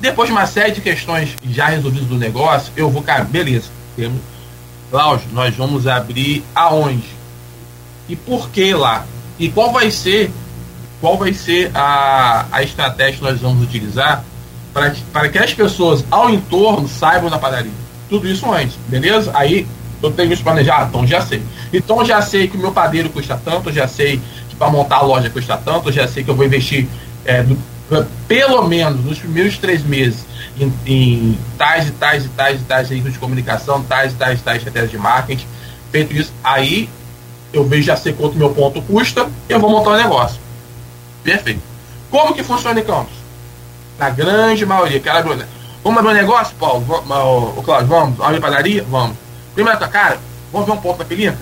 depois 0.00 0.28
de 0.28 0.32
uma 0.32 0.46
série 0.46 0.72
de 0.72 0.80
questões 0.80 1.36
já 1.44 1.66
resolvidas 1.66 2.08
do 2.08 2.16
negócio, 2.16 2.72
eu 2.76 2.90
vou, 2.90 3.02
cara, 3.02 3.24
beleza. 3.24 3.68
Temos. 3.96 4.20
Cláudio, 4.90 5.28
nós 5.32 5.54
vamos 5.54 5.86
abrir 5.86 6.42
aonde? 6.54 7.08
E 8.08 8.16
por 8.16 8.50
que 8.50 8.74
lá? 8.74 9.06
E 9.38 9.48
qual 9.48 9.72
vai 9.72 9.90
ser 9.90 10.32
qual 11.00 11.16
vai 11.16 11.32
ser 11.32 11.70
a, 11.74 12.46
a 12.52 12.62
estratégia 12.62 13.14
que 13.14 13.22
nós 13.22 13.40
vamos 13.40 13.62
utilizar 13.62 14.22
para 14.72 14.90
que, 14.90 15.00
para 15.04 15.28
que 15.28 15.38
as 15.38 15.52
pessoas 15.54 16.04
ao 16.10 16.30
entorno 16.30 16.86
saibam 16.86 17.30
da 17.30 17.38
padaria. 17.38 17.72
Tudo 18.08 18.28
isso 18.28 18.50
antes, 18.52 18.76
beleza? 18.86 19.30
Aí 19.34 19.66
eu 20.02 20.10
tenho 20.10 20.32
isso 20.32 20.42
planejado, 20.42 20.88
então 20.88 21.06
já 21.06 21.22
sei. 21.22 21.42
Então 21.72 22.04
já 22.04 22.20
sei 22.20 22.48
que 22.48 22.56
o 22.56 22.60
meu 22.60 22.72
padeiro 22.72 23.08
custa 23.08 23.40
tanto, 23.42 23.72
já 23.72 23.88
sei 23.88 24.20
que 24.48 24.56
para 24.56 24.70
montar 24.70 24.96
a 24.96 25.02
loja 25.02 25.30
custa 25.30 25.56
tanto, 25.56 25.90
já 25.90 26.06
sei 26.06 26.22
que 26.22 26.30
eu 26.30 26.34
vou 26.34 26.44
investir 26.44 26.86
é, 27.24 27.42
do, 27.42 27.56
pelo 28.28 28.62
menos 28.68 29.04
nos 29.04 29.18
primeiros 29.18 29.58
três 29.58 29.82
meses 29.82 30.24
em, 30.58 30.72
em 30.86 31.38
tais 31.58 31.88
e 31.88 31.90
tais 31.92 32.24
e 32.24 32.28
tais 32.28 32.60
e 32.60 32.64
tais 32.64 32.88
veículos 32.88 33.14
de 33.14 33.18
comunicação, 33.18 33.82
tais 33.82 34.12
e 34.12 34.16
tais 34.16 34.40
e 34.40 34.42
tais 34.42 34.58
estratégias 34.58 34.90
de 34.90 34.98
marketing. 34.98 35.46
Feito 35.90 36.14
isso, 36.14 36.32
aí 36.44 36.88
eu 37.52 37.64
vejo 37.64 37.82
já 37.82 37.96
sei 37.96 38.12
quanto 38.12 38.36
meu 38.36 38.50
ponto 38.50 38.80
custa 38.82 39.28
e 39.48 39.52
eu 39.52 39.58
vou 39.58 39.70
montar 39.70 39.90
um 39.90 39.96
negócio. 39.96 40.40
Perfeito. 41.24 41.60
Como 42.10 42.34
que 42.34 42.42
funciona 42.42 42.78
em 42.80 42.84
Campos? 42.84 43.12
Na 43.98 44.10
grande 44.10 44.64
maioria. 44.64 45.00
Quero 45.00 45.18
abrir, 45.18 45.46
vamos 45.82 45.98
abrir 45.98 46.12
um 46.12 46.14
negócio, 46.14 46.54
Paulo? 46.58 46.84
O 47.56 47.62
Cláudio, 47.62 47.88
vamos? 47.88 48.20
Abrir 48.20 48.40
padaria? 48.40 48.84
Vamos. 48.88 49.16
Primeiro, 49.54 49.78
cara, 49.88 50.18
vamos 50.52 50.66
ver 50.66 50.72
um 50.72 50.80
pouco 50.80 51.00
da 51.00 51.04
pelinca? 51.04 51.38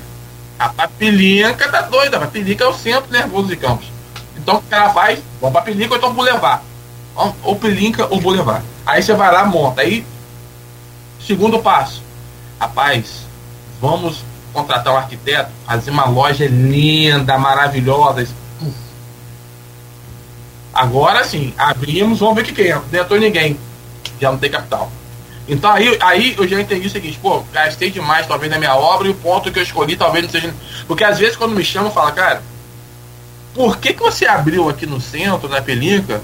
A, 0.59 0.73
a 0.79 0.89
pelinca 0.89 1.69
tá 1.69 1.83
doida, 1.83 2.17
a 2.17 2.27
pelinca 2.27 2.65
é 2.65 2.69
o 2.69 2.75
centro 2.75 3.11
nervoso 3.13 3.49
de 3.49 3.57
Campos. 3.57 3.87
Então 4.49 4.61
o 4.61 4.63
cara 4.63 4.89
faz, 4.95 5.19
vamos 5.43 5.53
pra 5.53 5.61
pelinca 5.61 5.93
ou 5.93 5.99
então 5.99 6.15
Boulevard. 6.15 6.63
Ou 7.43 7.55
pelinca 7.57 8.07
ou 8.09 8.19
Boulevard. 8.19 8.65
Aí 8.87 9.03
você 9.03 9.13
vai 9.13 9.31
lá, 9.31 9.45
monta. 9.45 9.83
Aí, 9.83 10.07
segundo 11.21 11.59
passo. 11.59 12.03
Rapaz, 12.59 13.27
vamos 13.79 14.25
contratar 14.51 14.95
um 14.95 14.97
arquiteto, 14.97 15.51
fazer 15.67 15.91
uma 15.91 16.07
loja 16.07 16.47
linda, 16.47 17.37
maravilhosa. 17.37 18.27
Agora 20.73 21.23
sim, 21.25 21.53
abrimos, 21.59 22.21
vamos 22.21 22.37
ver 22.37 22.41
o 22.41 22.45
que, 22.47 22.53
que 22.55 22.73
é. 22.73 23.01
Entrou 23.01 23.21
ninguém. 23.21 23.61
Já 24.19 24.31
não 24.31 24.39
tem 24.39 24.51
capital. 24.51 24.91
Então 25.47 25.71
aí, 25.71 25.99
aí 26.01 26.35
eu 26.39 26.49
já 26.49 26.59
entendi 26.59 26.87
o 26.87 26.91
seguinte, 26.91 27.19
pô, 27.21 27.43
gastei 27.53 27.91
demais 27.91 28.27
talvez 28.27 28.51
na 28.51 28.59
minha 28.59 28.75
obra 28.75 29.09
e 29.09 29.11
o 29.11 29.15
ponto 29.15 29.53
que 29.53 29.59
eu 29.59 29.63
escolhi 29.63 29.95
talvez 29.95 30.25
não 30.25 30.31
seja. 30.31 30.55
Porque 30.87 31.05
às 31.05 31.19
vezes 31.19 31.37
quando 31.37 31.55
me 31.55 31.63
chamam, 31.63 31.91
fala, 31.91 32.13
cara, 32.13 32.43
por 33.59 33.79
que, 33.79 33.93
que 33.93 34.01
você 34.01 34.25
abriu 34.25 34.69
aqui 34.69 34.87
no 34.87 35.01
centro, 35.01 35.49
na 35.49 35.61
Pelinca, 35.61 36.23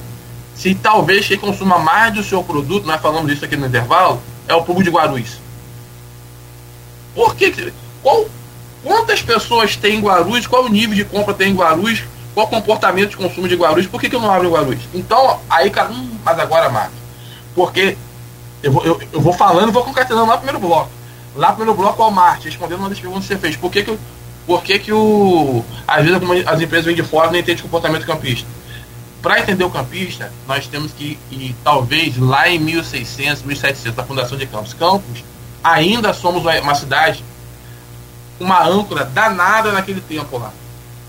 se 0.55 0.73
talvez 0.73 1.27
quem 1.27 1.37
consuma 1.37 1.81
mais 1.81 2.15
do 2.15 2.23
seu 2.23 2.45
produto, 2.45 2.87
nós 2.87 3.01
falamos 3.01 3.29
disso 3.29 3.45
aqui 3.45 3.57
no 3.57 3.67
intervalo, 3.67 4.23
é 4.47 4.55
o 4.55 4.63
público 4.63 4.85
de 4.85 4.91
Guarulhos? 4.91 5.41
Por 7.13 7.35
que. 7.35 7.73
Qual, 8.01 8.27
quantas 8.85 9.21
pessoas 9.21 9.75
tem 9.75 9.97
em 9.97 10.01
Guarulhos? 10.01 10.47
Qual 10.47 10.65
o 10.65 10.69
nível 10.69 10.95
de 10.95 11.05
compra 11.05 11.35
tem 11.35 11.51
em 11.51 11.57
Guarulhos? 11.57 12.05
Qual 12.35 12.47
o 12.47 12.51
comportamento 12.51 13.11
de 13.11 13.17
consumo 13.17 13.49
de 13.49 13.57
Guarulhos? 13.57 13.89
Por 13.89 14.01
que, 14.01 14.09
que 14.09 14.15
eu 14.15 14.21
não 14.21 14.31
abro 14.31 14.53
Guarulhos? 14.53 14.85
Então, 14.95 15.41
aí, 15.51 15.71
cara, 15.71 15.91
hum, 15.91 16.17
mas 16.25 16.39
agora, 16.39 16.69
Marcos. 16.69 16.99
Porque 17.53 17.99
eu 18.63 18.71
vou, 18.71 18.85
eu, 18.85 19.03
eu 19.13 19.21
vou 19.21 19.33
falando 19.33 19.73
vou 19.73 19.83
concatenando 19.83 20.27
lá 20.27 20.35
no 20.35 20.43
primeiro 20.43 20.61
bloco. 20.61 20.91
Lá 21.35 21.49
no 21.49 21.57
primeiro 21.57 21.77
bloco, 21.77 22.01
Walmart, 22.01 22.45
respondendo 22.45 22.79
uma 22.79 22.91
das 22.91 23.01
perguntas 23.01 23.25
que 23.27 23.35
você 23.35 23.41
fez. 23.41 23.57
Por 23.57 23.73
que, 23.73 23.83
que, 23.83 23.99
por 24.47 24.63
que, 24.63 24.79
que 24.79 24.93
o, 24.93 25.65
às 25.87 26.05
vezes 26.05 26.47
as 26.47 26.61
empresas 26.61 26.87
vêm 26.87 26.95
de 26.95 27.03
fora 27.03 27.31
não 27.31 27.39
entendem 27.39 27.61
o 27.61 27.63
comportamento 27.63 28.07
campista? 28.07 28.49
Para 29.23 29.41
entender 29.41 29.65
o 29.65 29.71
campista, 29.71 30.31
nós 30.47 30.67
temos 30.67 30.93
que 30.93 31.19
ir, 31.31 31.57
talvez, 31.65 32.19
lá 32.19 32.49
em 32.49 32.59
1600, 32.59 33.43
1700, 33.43 33.97
da 33.97 34.05
fundação 34.05 34.37
de 34.37 34.47
Campos. 34.47 34.75
Campos, 34.75 35.25
ainda 35.63 36.13
somos 36.13 36.43
uma 36.43 36.75
cidade 36.75 37.25
uma 38.39 38.67
âncora 38.67 39.05
danada 39.05 39.73
naquele 39.73 40.01
tempo 40.01 40.39
lá. 40.39 40.53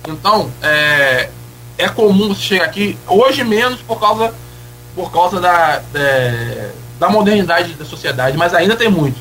Então, 0.07 0.51
é, 0.61 1.29
é 1.77 1.89
comum 1.89 2.29
você 2.29 2.41
chegar 2.41 2.65
aqui, 2.65 2.97
hoje 3.07 3.43
menos 3.43 3.81
por 3.81 3.99
causa, 3.99 4.33
por 4.93 5.11
causa 5.11 5.39
da, 5.39 5.79
da, 5.79 6.69
da 6.99 7.09
modernidade 7.09 7.73
da 7.73 7.85
sociedade, 7.85 8.37
mas 8.37 8.53
ainda 8.53 8.75
tem 8.75 8.89
muito. 8.89 9.17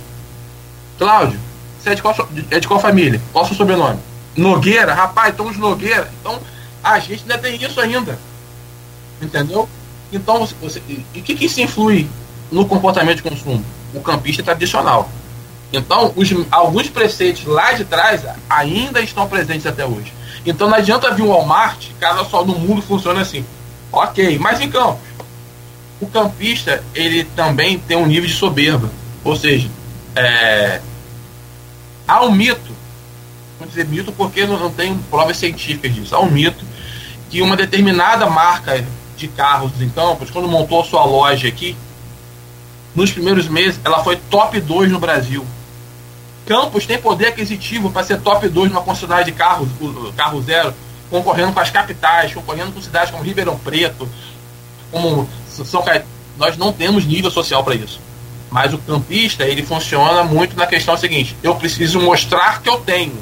Cláudio, 0.98 1.40
você 1.84 1.90
é 1.90 1.94
de 1.94 2.02
qual, 2.02 2.28
é 2.50 2.60
de 2.60 2.66
qual 2.66 2.80
família? 2.80 3.20
Qual 3.32 3.44
seu 3.44 3.54
sobrenome? 3.54 4.00
Nogueira? 4.34 4.94
Rapaz, 4.94 5.30
estamos 5.30 5.56
Nogueira. 5.58 6.10
Então, 6.20 6.40
a 6.82 6.98
gente 6.98 7.22
ainda 7.22 7.38
tem 7.38 7.62
isso 7.62 7.78
ainda. 7.80 8.18
Entendeu? 9.20 9.68
Então, 10.10 10.48
você, 10.60 10.82
e 10.88 11.04
o 11.20 11.22
que, 11.22 11.34
que 11.34 11.44
isso 11.44 11.60
influi 11.60 12.08
no 12.50 12.64
comportamento 12.66 13.16
de 13.16 13.22
consumo? 13.22 13.64
O 13.92 14.00
campista 14.00 14.42
tradicional. 14.42 15.10
Então, 15.72 16.12
os, 16.16 16.30
alguns 16.50 16.88
preceitos 16.88 17.44
lá 17.44 17.72
de 17.72 17.84
trás 17.84 18.22
ainda 18.48 19.00
estão 19.00 19.28
presentes 19.28 19.66
até 19.66 19.84
hoje. 19.84 20.12
Então 20.46 20.68
não 20.68 20.76
adianta 20.76 21.12
vir 21.14 21.22
um 21.22 21.28
Walmart, 21.28 21.86
cada 21.98 22.24
só 22.24 22.44
no 22.44 22.58
mundo 22.58 22.82
funciona 22.82 23.22
assim. 23.22 23.44
Ok, 23.90 24.38
mas 24.38 24.60
em 24.60 24.70
campos, 24.70 25.00
o 26.00 26.06
campista 26.06 26.82
ele 26.94 27.24
também 27.36 27.78
tem 27.78 27.96
um 27.96 28.06
nível 28.06 28.28
de 28.28 28.34
soberba. 28.34 28.90
Ou 29.24 29.34
seja, 29.36 29.70
é, 30.14 30.80
há 32.06 32.24
um 32.24 32.30
mito, 32.30 32.72
vou 33.58 33.68
dizer 33.68 33.86
mito 33.86 34.12
porque 34.12 34.46
não, 34.46 34.58
não 34.58 34.70
tem 34.70 34.96
provas 35.10 35.36
científicas 35.36 35.94
disso, 35.94 36.14
há 36.14 36.20
um 36.20 36.30
mito 36.30 36.64
que 37.30 37.42
uma 37.42 37.56
determinada 37.56 38.26
marca 38.26 38.84
de 39.16 39.28
carros 39.28 39.72
em 39.80 39.88
Campos, 39.88 40.30
quando 40.30 40.48
montou 40.48 40.80
a 40.80 40.84
sua 40.84 41.04
loja 41.04 41.48
aqui, 41.48 41.76
nos 42.94 43.10
primeiros 43.10 43.48
meses 43.48 43.80
ela 43.84 44.02
foi 44.04 44.16
top 44.16 44.60
2 44.60 44.90
no 44.92 45.00
Brasil. 45.00 45.44
Campos 46.46 46.86
tem 46.86 46.98
poder 46.98 47.28
aquisitivo 47.28 47.90
para 47.90 48.04
ser 48.04 48.20
top 48.20 48.48
2 48.48 48.70
numa 48.70 48.82
concessionária 48.82 49.24
de 49.24 49.32
carros, 49.32 49.68
carro 50.16 50.42
zero, 50.42 50.74
concorrendo 51.10 51.52
com 51.52 51.60
as 51.60 51.70
capitais, 51.70 52.34
concorrendo 52.34 52.72
com 52.72 52.82
cidades 52.82 53.10
como 53.10 53.22
Ribeirão 53.22 53.58
Preto, 53.58 54.08
como 54.90 55.28
São 55.48 55.82
Caetano. 55.82 56.10
Nós 56.36 56.56
não 56.56 56.72
temos 56.72 57.04
nível 57.04 57.30
social 57.30 57.64
para 57.64 57.74
isso. 57.74 58.00
Mas 58.54 58.72
o 58.72 58.78
campista, 58.78 59.42
ele 59.42 59.64
funciona 59.64 60.22
muito 60.22 60.56
na 60.56 60.64
questão 60.64 60.96
seguinte: 60.96 61.36
eu 61.42 61.56
preciso 61.56 62.00
mostrar 62.00 62.62
que 62.62 62.68
eu 62.68 62.76
tenho, 62.76 63.18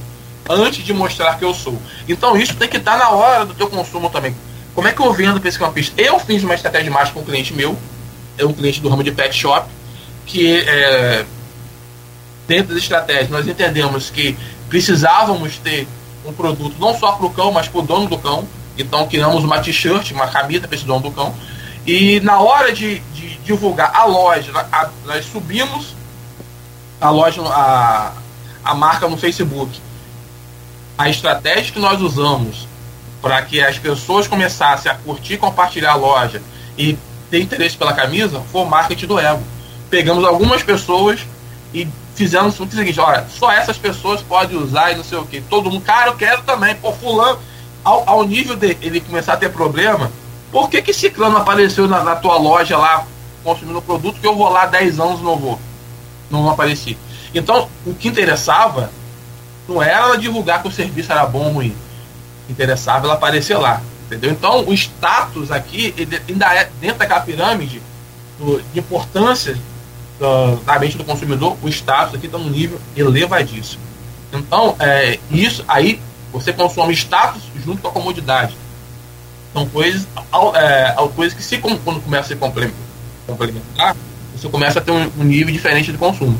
antes 0.46 0.84
de 0.84 0.92
mostrar 0.92 1.38
que 1.38 1.44
eu 1.46 1.54
sou. 1.54 1.80
Então 2.06 2.36
isso 2.36 2.54
tem 2.54 2.68
que 2.68 2.76
estar 2.76 2.98
na 2.98 3.08
hora 3.08 3.46
do 3.46 3.54
teu 3.54 3.66
consumo 3.66 4.10
também. 4.10 4.36
Como 4.74 4.86
é 4.86 4.92
que 4.92 5.00
eu 5.00 5.10
vendo 5.10 5.40
para 5.40 5.48
esse 5.48 5.58
campista? 5.58 5.98
Eu 5.98 6.18
fiz 6.18 6.42
uma 6.44 6.52
estratégia 6.52 6.84
de 6.84 6.90
marketing 6.90 7.14
com 7.14 7.20
um 7.20 7.24
cliente 7.24 7.54
meu, 7.54 7.78
é 8.36 8.44
um 8.44 8.52
cliente 8.52 8.78
do 8.82 8.90
ramo 8.90 9.02
de 9.02 9.10
pet 9.10 9.34
shop, 9.34 9.66
que 10.26 10.58
é, 10.68 11.24
dentro 12.46 12.74
das 12.74 12.82
estratégias, 12.82 13.30
nós 13.30 13.48
entendemos 13.48 14.10
que 14.10 14.36
precisávamos 14.68 15.56
ter 15.56 15.88
um 16.26 16.32
produto 16.34 16.76
não 16.78 16.94
só 16.98 17.12
para 17.12 17.24
o 17.24 17.30
cão, 17.30 17.50
mas 17.50 17.68
para 17.68 17.80
o 17.80 17.82
dono 17.82 18.06
do 18.06 18.18
cão. 18.18 18.46
Então 18.76 19.08
criamos 19.08 19.44
uma 19.44 19.60
t-shirt, 19.60 20.10
uma 20.10 20.28
camisa 20.28 20.68
para 20.68 20.76
esse 20.76 20.84
dono 20.84 21.00
do 21.00 21.10
cão. 21.10 21.34
E 21.86 22.20
na 22.20 22.40
hora 22.40 22.72
de, 22.72 23.00
de 23.00 23.36
divulgar 23.38 23.90
a 23.94 24.04
loja, 24.04 24.52
a, 24.72 24.88
nós 25.04 25.24
subimos 25.26 25.94
a 27.00 27.10
loja, 27.10 27.42
a, 27.42 28.12
a 28.64 28.74
marca 28.74 29.08
no 29.08 29.16
Facebook. 29.16 29.80
A 30.96 31.08
estratégia 31.08 31.72
que 31.72 31.80
nós 31.80 32.00
usamos 32.00 32.68
para 33.20 33.42
que 33.42 33.60
as 33.60 33.78
pessoas 33.78 34.28
começassem 34.28 34.90
a 34.90 34.94
curtir, 34.94 35.38
compartilhar 35.38 35.92
a 35.92 35.96
loja 35.96 36.42
e 36.76 36.98
ter 37.30 37.40
interesse 37.40 37.76
pela 37.76 37.92
camisa 37.92 38.42
foi 38.52 38.62
o 38.62 38.66
marketing 38.66 39.06
do 39.06 39.18
ego. 39.18 39.42
Pegamos 39.90 40.24
algumas 40.24 40.62
pessoas 40.62 41.20
e 41.74 41.88
fizemos 42.14 42.58
o 42.58 42.70
seguinte, 42.70 43.00
olha, 43.00 43.26
só 43.30 43.50
essas 43.50 43.78
pessoas 43.78 44.22
podem 44.22 44.56
usar 44.56 44.92
e 44.92 44.96
não 44.96 45.04
sei 45.04 45.18
o 45.18 45.24
que. 45.24 45.40
Todo 45.40 45.70
mundo, 45.70 45.82
cara, 45.82 46.10
eu 46.10 46.16
quero 46.16 46.42
também. 46.42 46.74
Pô, 46.74 46.92
fulano, 46.92 47.38
ao, 47.84 48.08
ao 48.08 48.24
nível 48.24 48.56
de 48.56 48.76
ele 48.80 49.00
começar 49.00 49.34
a 49.34 49.36
ter 49.36 49.50
problema, 49.50 50.10
por 50.52 50.68
que 50.68 50.82
que 50.82 50.92
Ciclano 50.92 51.38
apareceu 51.38 51.88
na, 51.88 52.04
na 52.04 52.14
tua 52.14 52.36
loja 52.36 52.76
lá 52.76 53.06
consumindo 53.42 53.78
o 53.78 53.82
produto 53.82 54.20
que 54.20 54.26
eu 54.26 54.36
vou 54.36 54.48
lá 54.48 54.66
10 54.66 55.00
anos 55.00 55.20
não 55.20 55.36
vou? 55.36 55.58
Não 56.30 56.48
apareci. 56.48 56.96
Então, 57.34 57.68
o 57.84 57.94
que 57.94 58.08
interessava 58.08 58.92
não 59.66 59.82
era 59.82 60.06
ela 60.06 60.18
divulgar 60.18 60.62
que 60.62 60.68
o 60.68 60.72
serviço 60.72 61.10
era 61.10 61.26
bom 61.26 61.46
ou 61.46 61.52
ruim. 61.54 61.74
Interessava 62.48 63.06
ela 63.06 63.14
aparecer 63.14 63.56
lá. 63.56 63.82
Entendeu? 64.06 64.30
Então, 64.30 64.68
o 64.68 64.74
status 64.74 65.50
aqui, 65.50 65.94
ele 65.96 66.20
ainda 66.28 66.54
é 66.54 66.70
dentro 66.80 66.98
daquela 66.98 67.20
pirâmide 67.20 67.80
do, 68.38 68.62
de 68.72 68.78
importância 68.78 69.56
da, 70.64 70.78
mente 70.78 70.96
do 70.96 71.04
consumidor, 71.04 71.56
o 71.62 71.68
status 71.68 72.14
aqui 72.14 72.26
está 72.26 72.38
num 72.38 72.50
nível 72.50 72.78
elevadíssimo. 72.96 73.82
Então, 74.32 74.76
é, 74.78 75.18
isso 75.30 75.64
aí 75.66 76.00
você 76.32 76.52
consome 76.52 76.92
status 76.94 77.42
junto 77.64 77.82
com 77.82 77.88
a 77.88 77.92
comodidade. 77.92 78.56
São 79.52 79.68
coisas, 79.68 80.06
é, 80.54 80.94
coisas 81.14 81.36
que 81.36 81.42
se 81.42 81.58
quando 81.58 82.02
começa 82.02 82.24
a 82.24 82.28
se 82.28 82.36
complementar, 83.26 83.96
você 84.34 84.48
começa 84.48 84.78
a 84.78 84.82
ter 84.82 84.90
um, 84.90 85.24
nível 85.24 85.52
diferente 85.52 85.92
de 85.92 85.98
consumo. 85.98 86.38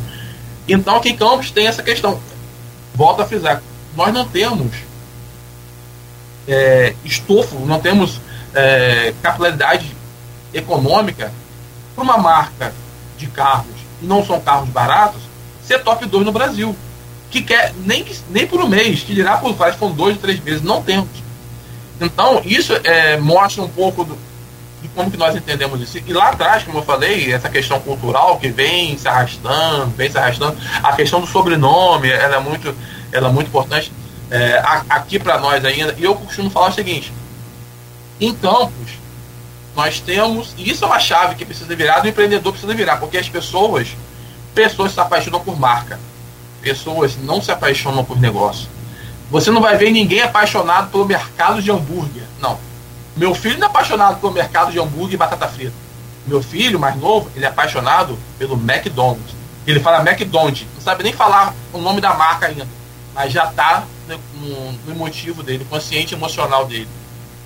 Então 0.67 0.97
aqui 0.97 1.11
em 1.11 1.17
Campos 1.17 1.51
tem 1.51 1.67
essa 1.67 1.83
questão. 1.83 2.19
Volto 2.95 3.21
a 3.23 3.27
frisar, 3.27 3.63
nós 3.97 4.13
não 4.13 4.27
temos 4.27 4.73
é, 6.49 6.95
estofo, 7.05 7.59
não 7.67 7.81
temos 7.81 8.21
é, 8.55 9.15
econômica 10.53 11.33
para 11.95 12.05
uma 12.05 12.19
marca 12.19 12.73
de 13.17 13.27
carros, 13.27 13.67
e 14.01 14.07
não 14.07 14.25
são 14.25 14.41
carros 14.41 14.69
baratos, 14.69 15.23
ser 15.63 15.83
top 15.83 16.07
2 16.07 16.25
no 16.25 16.33
Brasil. 16.33 16.77
Que 17.31 17.41
quer, 17.41 17.73
nem, 17.85 18.05
nem 18.29 18.47
por 18.47 18.61
um 18.61 18.69
mês, 18.69 19.01
que 19.01 19.15
dirá 19.15 19.39
por 19.39 19.55
vários, 19.55 19.79
foram 19.79 19.95
dois, 19.95 20.19
três 20.19 20.39
meses, 20.41 20.61
não 20.61 20.83
temos. 20.83 21.09
Então, 22.05 22.43
isso 22.45 22.73
é, 22.85 23.17
mostra 23.17 23.63
um 23.63 23.69
pouco 23.69 24.05
do, 24.05 24.19
de 24.83 24.89
como 24.89 25.11
que 25.11 25.17
nós 25.17 25.37
entendemos 25.37 25.81
isso. 25.81 25.99
E 26.05 26.13
lá 26.13 26.31
atrás, 26.31 26.65
como 26.65 26.79
eu 26.79 26.83
falei, 26.83 27.33
essa 27.33 27.49
questão 27.49 27.81
cultural 27.81 28.39
que 28.39 28.49
vem 28.49 28.99
se 28.99 29.09
arrastando, 29.09 29.93
vem 29.97 30.11
se 30.11 30.19
arrastando, 30.19 30.57
a 30.83 30.93
questão 30.93 31.21
do 31.21 31.27
sobrenome, 31.27 32.11
ela 32.11 32.37
é 32.37 32.41
muito, 32.41 32.75
ela 33.13 33.29
é 33.29 33.33
muito 33.33 33.49
importante 33.49 33.93
é, 34.31 34.63
aqui 34.89 35.19
para 35.19 35.39
nós 35.39 35.65
ainda. 35.65 35.95
E 35.99 36.05
eu 36.05 36.15
costumo 36.15 36.51
falar 36.51 36.71
o 36.71 36.73
seguinte: 36.73 37.13
em 38.21 38.35
Campos, 38.35 38.91
nós 39.77 40.01
temos, 40.01 40.55
e 40.59 40.71
isso 40.71 40.85
é 40.85 40.87
uma 40.87 40.99
chave 40.99 41.35
que 41.35 41.45
precisa 41.45 41.75
virar, 41.77 42.01
do 42.01 42.09
empreendedor 42.09 42.53
precisa 42.53 42.75
virar, 42.75 42.97
porque 42.97 43.19
as 43.19 43.29
pessoas, 43.29 43.89
pessoas 44.55 44.93
se 44.93 45.01
apaixonam 45.01 45.41
por 45.41 45.59
marca, 45.59 45.99
pessoas 46.61 47.17
não 47.17 47.41
se 47.41 47.51
apaixonam 47.51 48.05
por 48.05 48.21
negócio. 48.21 48.69
Você 49.33 49.51
não 49.51 49.63
vai 49.63 49.79
ver 49.79 49.91
ninguém 49.91 50.21
apaixonado 50.21 50.91
pelo 50.91 51.07
mercado 51.07 51.63
de 51.63 51.71
hambúrguer. 51.71 52.25
Não. 52.39 52.59
Meu 53.17 53.35
filho 53.35 53.57
não 53.59 53.67
é 53.67 53.71
apaixonado 53.71 54.21
pelo 54.21 54.31
mercado 54.31 54.71
de 54.71 54.79
hambúrguer 54.79 55.15
e 55.15 55.17
batata 55.17 55.49
frita. 55.49 55.73
Meu 56.27 56.43
filho, 56.43 56.79
mais 56.79 56.97
novo, 56.97 57.31
ele 57.35 57.47
é 57.47 57.49
apaixonado 57.49 58.19
pelo 58.39 58.57
McDonald's. 58.57 59.35
Ele 59.67 59.81
fala 59.81 60.07
McDonald's, 60.07 60.67
não 60.75 60.83
sabe 60.83 61.03
nem 61.03 61.15
falar 61.15 61.55
o 61.73 61.79
nome 61.79 61.99
da 61.99 62.13
marca 62.13 62.49
ainda, 62.49 62.69
mas 63.15 63.33
já 63.33 63.45
está 63.45 63.85
no, 64.07 64.93
emotivo 64.93 65.43
dele, 65.43 65.67
consciente 65.69 66.13
emocional 66.13 66.67
dele. 66.67 66.89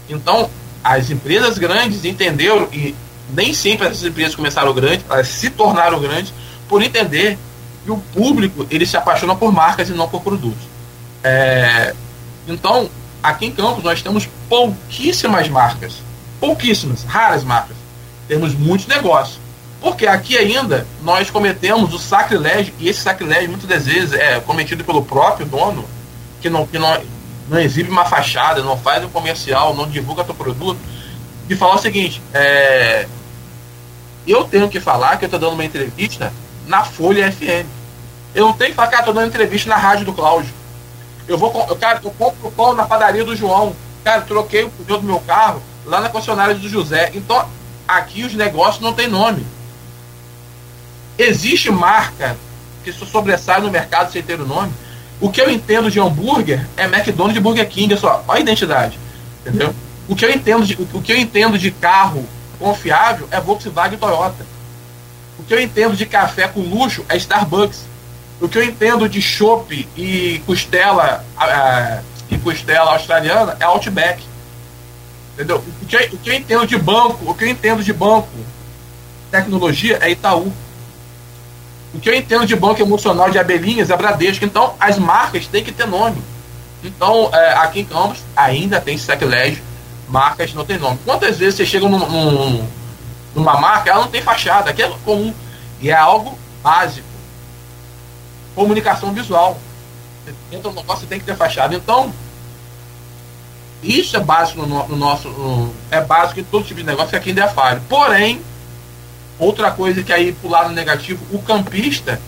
Então, 0.09 0.51
as 0.83 1.09
empresas 1.09 1.57
grandes 1.57 2.05
entenderam, 2.05 2.69
e 2.73 2.97
nem 3.31 3.55
sempre 3.55 3.87
essas 3.87 4.03
empresas 4.03 4.35
começaram 4.35 4.75
grandes, 4.75 5.07
elas 5.09 5.29
se 5.29 5.51
tornaram 5.51 6.01
grandes, 6.01 6.35
por 6.69 6.83
entender 6.83 7.39
que 7.85 7.93
o 7.93 7.99
público 7.99 8.67
ele 8.71 8.85
se 8.85 8.97
apaixona 8.97 9.37
por 9.37 9.53
marcas 9.53 9.89
e 9.89 9.93
não 9.93 10.09
por 10.09 10.21
produtos. 10.21 10.76
É, 11.29 11.93
então, 12.47 12.89
aqui 13.21 13.47
em 13.47 13.51
Campos 13.51 13.83
nós 13.83 14.01
temos 14.01 14.29
pouquíssimas 14.49 15.49
marcas, 15.49 15.95
pouquíssimas, 16.39 17.03
raras 17.03 17.43
marcas. 17.43 17.77
Temos 18.29 18.55
muitos 18.55 18.87
negócios. 18.87 19.41
Porque 19.81 20.07
aqui 20.07 20.39
ainda 20.39 20.87
nós 21.03 21.29
cometemos 21.29 21.93
o 21.93 21.99
sacrilégio, 21.99 22.73
e 22.79 22.89
esse 22.89 23.01
sacrilégio 23.01 23.51
muitas 23.51 23.87
vezes 23.87 24.13
é 24.13 24.39
cometido 24.39 24.85
pelo 24.85 25.05
próprio 25.05 25.45
dono, 25.45 25.85
que 26.41 26.49
não, 26.49 26.65
que 26.65 26.79
não, 26.79 27.03
não 27.49 27.59
exibe 27.59 27.91
uma 27.91 28.05
fachada, 28.05 28.63
não 28.63 28.79
faz 28.79 29.05
um 29.05 29.09
comercial, 29.09 29.75
não 29.75 29.89
divulga 29.89 30.23
teu 30.23 30.35
produto, 30.35 30.79
de 31.49 31.57
falar 31.57 31.75
o 31.75 31.79
seguinte, 31.79 32.23
é, 32.33 33.07
eu 34.27 34.45
tenho 34.45 34.69
que 34.69 34.79
falar 34.79 35.17
que 35.17 35.25
eu 35.25 35.27
estou 35.27 35.41
dando 35.41 35.55
uma 35.55 35.65
entrevista 35.65 36.33
na 36.69 36.85
Folha 36.85 37.31
FM. 37.31 37.67
Eu 38.33 38.47
não 38.47 38.53
tenho 38.53 38.71
que 38.71 38.77
falar 38.77 38.89
que 38.89 38.97
estou 38.97 39.15
dando 39.15 39.27
entrevista 39.27 39.69
na 39.69 39.77
rádio 39.77 40.05
do 40.05 40.13
Cláudio. 40.13 40.56
Eu 41.29 41.37
vou, 41.37 41.51
cara, 41.77 42.01
eu 42.03 42.11
compro 42.13 42.51
pão 42.53 42.75
na 42.75 42.87
padaria 42.87 43.25
do 43.25 43.35
João. 43.35 43.75
Cara, 44.05 44.23
troquei 44.23 44.65
o 44.65 44.71
pneu 44.71 44.99
do 44.99 45.07
meu 45.07 45.21
carro 45.21 45.61
lá 45.85 46.01
na 46.01 46.09
concessionária 46.09 46.55
do 46.55 46.69
José. 46.69 47.11
Então, 47.15 47.49
aqui 47.87 48.25
os 48.25 48.35
negócios 48.35 48.83
não 48.83 48.93
tem 48.93 49.09
nome. 49.09 49.45
Existe 51.19 51.71
marca 51.71 52.37
que 52.85 52.93
se 52.93 53.05
sobressai 53.07 53.61
no 53.61 53.71
mercado 53.71 54.13
sem 54.13 54.23
ter 54.23 54.41
o 54.41 54.47
nome. 54.47 54.73
O 55.21 55.31
que 55.31 55.41
eu 55.41 55.51
entendo 55.51 55.91
de 55.91 55.99
hambúrguer 55.99 56.67
é 56.77 56.85
McDonald's 56.85 57.37
e 57.37 57.41
Burger 57.41 57.69
King, 57.69 57.95
é 57.95 57.97
só. 57.97 58.23
Olha 58.29 58.39
a 58.39 58.41
identidade. 58.41 58.99
Entendeu? 59.41 59.75
O 60.09 60.15
que 60.15 60.25
eu 60.25 60.31
entendo 60.31 60.65
de, 60.65 60.75
o 60.75 61.03
que 61.03 61.13
eu 61.13 61.17
entendo 61.17 61.59
de 61.59 61.71
carro 61.71 62.25
confiável 62.59 63.27
é 63.31 63.41
Volkswagen 63.41 63.95
e 63.95 63.99
Toyota. 63.99 64.47
O 65.39 65.43
que 65.43 65.55
eu 65.55 65.61
entendo 65.61 65.97
de 65.97 66.07
café 66.07 66.47
com 66.47 66.61
luxo 66.61 67.05
é 67.09 67.17
Starbucks. 67.17 67.85
O 68.41 68.49
que 68.49 68.59
eu 68.59 68.63
entendo 68.63 69.09
de 69.09 69.23
chopp 69.23 69.89
e 69.97 70.43
costela 70.45 71.25
e 72.31 72.39
costela 72.39 72.93
australiana 72.93 73.57
é 73.59 73.65
Outback. 73.65 74.23
Entendeu? 75.35 75.63
O 75.83 75.87
que, 75.87 75.97
eu, 75.97 76.01
o 76.13 76.19
que 76.19 76.31
eu 76.31 76.35
entendo 76.35 76.67
de 76.67 76.77
banco, 76.77 77.31
o 77.31 77.35
que 77.35 77.45
eu 77.45 77.49
entendo 77.49 77.83
de 77.83 77.93
banco, 77.93 78.29
tecnologia 79.31 79.99
é 80.01 80.11
Itaú. 80.11 80.53
O 81.95 82.01
que 82.01 82.11
eu 82.11 82.15
entendo 82.15 82.47
de 82.47 82.55
banco 82.55 82.81
emocional 82.81 83.31
de 83.31 83.39
abelhinhas 83.39 83.91
é 83.91 83.97
Bradesco. 83.97 84.45
Então, 84.45 84.75
as 84.79 84.99
marcas 84.99 85.47
têm 85.47 85.65
que 85.65 85.73
ter 85.73 85.87
nome. 85.87 86.23
Então, 86.85 87.31
é, 87.33 87.55
aqui 87.55 87.81
em 87.81 87.85
Campos, 87.85 88.19
ainda 88.37 88.81
tem 88.81 88.99
sacrilégio, 88.99 89.63
marcas 90.09 90.53
não 90.53 90.65
tem 90.65 90.79
nome. 90.79 90.99
Quantas 91.05 91.39
vezes 91.39 91.55
você 91.55 91.67
chega 91.67 91.89
num, 91.89 91.99
num, 91.99 92.69
numa 93.35 93.59
marca, 93.59 93.91
ela 93.91 94.03
não 94.03 94.11
tem 94.11 94.23
fachada, 94.23 94.71
aqui 94.71 94.83
é 94.83 94.93
comum. 95.05 95.35
E 95.81 95.91
é 95.91 95.95
algo 95.95 96.39
básico. 96.63 97.07
Comunicação 98.57 99.13
visual. 99.13 99.57
Entra 100.51 100.71
no 100.73 100.77
negócio, 100.77 101.07
tem 101.07 101.21
que 101.21 101.25
ter 101.25 101.37
fachada. 101.37 101.77
Então, 101.77 102.13
isso 103.81 104.17
é 104.17 104.21
básico 104.21 104.67
no, 104.67 104.89
no 104.89 104.97
nosso. 104.97 105.29
No, 105.29 105.73
é 105.93 106.01
básico 106.01 106.41
em 106.41 106.45
todo 106.45 106.65
tipo 106.65 106.81
de 106.81 106.87
negócio 106.87 107.11
que 107.11 107.17
aqui 107.17 107.29
ainda 107.29 107.45
é 107.45 107.49
falho. 107.49 107.81
Porém, 107.89 108.43
Outra 109.39 109.71
coisa 109.71 110.03
que 110.03 110.13
aí 110.13 110.33
pro 110.33 110.49
lado 110.49 110.71
negativo, 110.71 111.23
o 111.31 111.43
campista, 111.43 112.21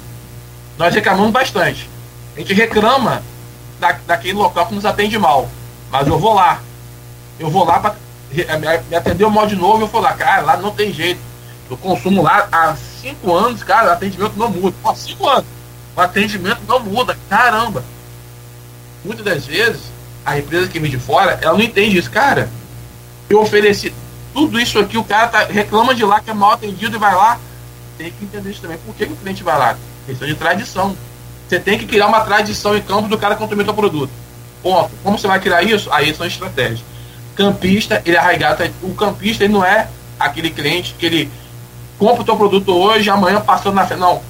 nós 0.76 0.94
reclamamos 0.94 1.32
bastante. 1.32 1.88
A 2.36 2.40
gente 2.40 2.52
reclama 2.52 3.22
da, 3.80 3.92
daquele 4.06 4.34
local 4.34 4.66
que 4.66 4.74
nos 4.74 4.84
atende 4.84 5.18
mal. 5.18 5.48
Mas 5.90 6.06
eu 6.06 6.18
vou 6.18 6.34
lá. 6.34 6.60
Eu 7.38 7.48
vou 7.50 7.64
lá 7.64 7.80
para 7.80 7.94
me 8.90 8.94
atender 8.94 9.24
o 9.24 9.30
mal 9.30 9.46
de 9.46 9.56
novo, 9.56 9.82
eu 9.82 9.86
vou 9.86 10.02
lá, 10.02 10.12
cara, 10.12 10.42
lá 10.42 10.56
não 10.58 10.70
tem 10.70 10.92
jeito. 10.92 11.20
Eu 11.70 11.78
consumo 11.78 12.22
lá 12.22 12.46
há 12.52 12.76
cinco 12.76 13.34
anos, 13.34 13.62
cara, 13.62 13.92
atendimento 13.92 14.36
não 14.36 14.50
muda. 14.50 14.76
Há 14.84 14.94
cinco 14.94 15.26
anos. 15.28 15.46
O 15.98 16.00
atendimento 16.00 16.60
não 16.68 16.78
muda. 16.78 17.18
Caramba. 17.28 17.82
Muitas 19.04 19.24
das 19.24 19.46
vezes, 19.46 19.80
a 20.24 20.38
empresa 20.38 20.68
que 20.68 20.78
vem 20.78 20.88
de 20.88 20.96
fora, 20.96 21.40
ela 21.42 21.54
não 21.54 21.60
entende 21.60 21.98
isso. 21.98 22.08
Cara, 22.08 22.48
eu 23.28 23.40
ofereci 23.40 23.92
tudo 24.32 24.60
isso 24.60 24.78
aqui, 24.78 24.96
o 24.96 25.02
cara 25.02 25.26
tá, 25.26 25.44
reclama 25.46 25.92
de 25.96 26.04
lá 26.04 26.20
que 26.20 26.30
é 26.30 26.34
mal 26.34 26.52
atendido 26.52 26.94
e 26.94 27.00
vai 27.00 27.12
lá. 27.16 27.40
Tem 27.96 28.12
que 28.12 28.24
entender 28.24 28.48
isso 28.48 28.60
também. 28.60 28.78
Por 28.78 28.94
que, 28.94 29.06
que 29.06 29.12
o 29.12 29.16
cliente 29.16 29.42
vai 29.42 29.58
lá? 29.58 29.76
Questão 30.06 30.28
de 30.28 30.36
tradição. 30.36 30.96
Você 31.48 31.58
tem 31.58 31.76
que 31.76 31.84
criar 31.84 32.06
uma 32.06 32.20
tradição 32.20 32.76
em 32.76 32.80
campo 32.80 33.08
do 33.08 33.18
cara 33.18 33.34
consumir 33.34 33.68
o 33.68 33.74
produto. 33.74 34.12
Ponto. 34.62 34.92
Como 35.02 35.18
você 35.18 35.26
vai 35.26 35.40
criar 35.40 35.64
isso? 35.64 35.92
Aí 35.92 36.14
são 36.14 36.24
estratégias. 36.24 36.84
Campista, 37.34 38.00
ele 38.04 38.14
é 38.14 38.20
arraigado. 38.20 38.62
O 38.84 38.94
campista, 38.94 39.42
ele 39.42 39.52
não 39.52 39.64
é 39.64 39.88
aquele 40.20 40.50
cliente 40.50 40.94
que 40.96 41.06
ele 41.06 41.30
compra 41.98 42.22
o 42.22 42.24
teu 42.24 42.36
produto 42.36 42.72
hoje, 42.72 43.10
amanhã 43.10 43.40
passando 43.40 43.74
na 43.74 43.84
frente. 43.84 43.98
Não. 43.98 44.22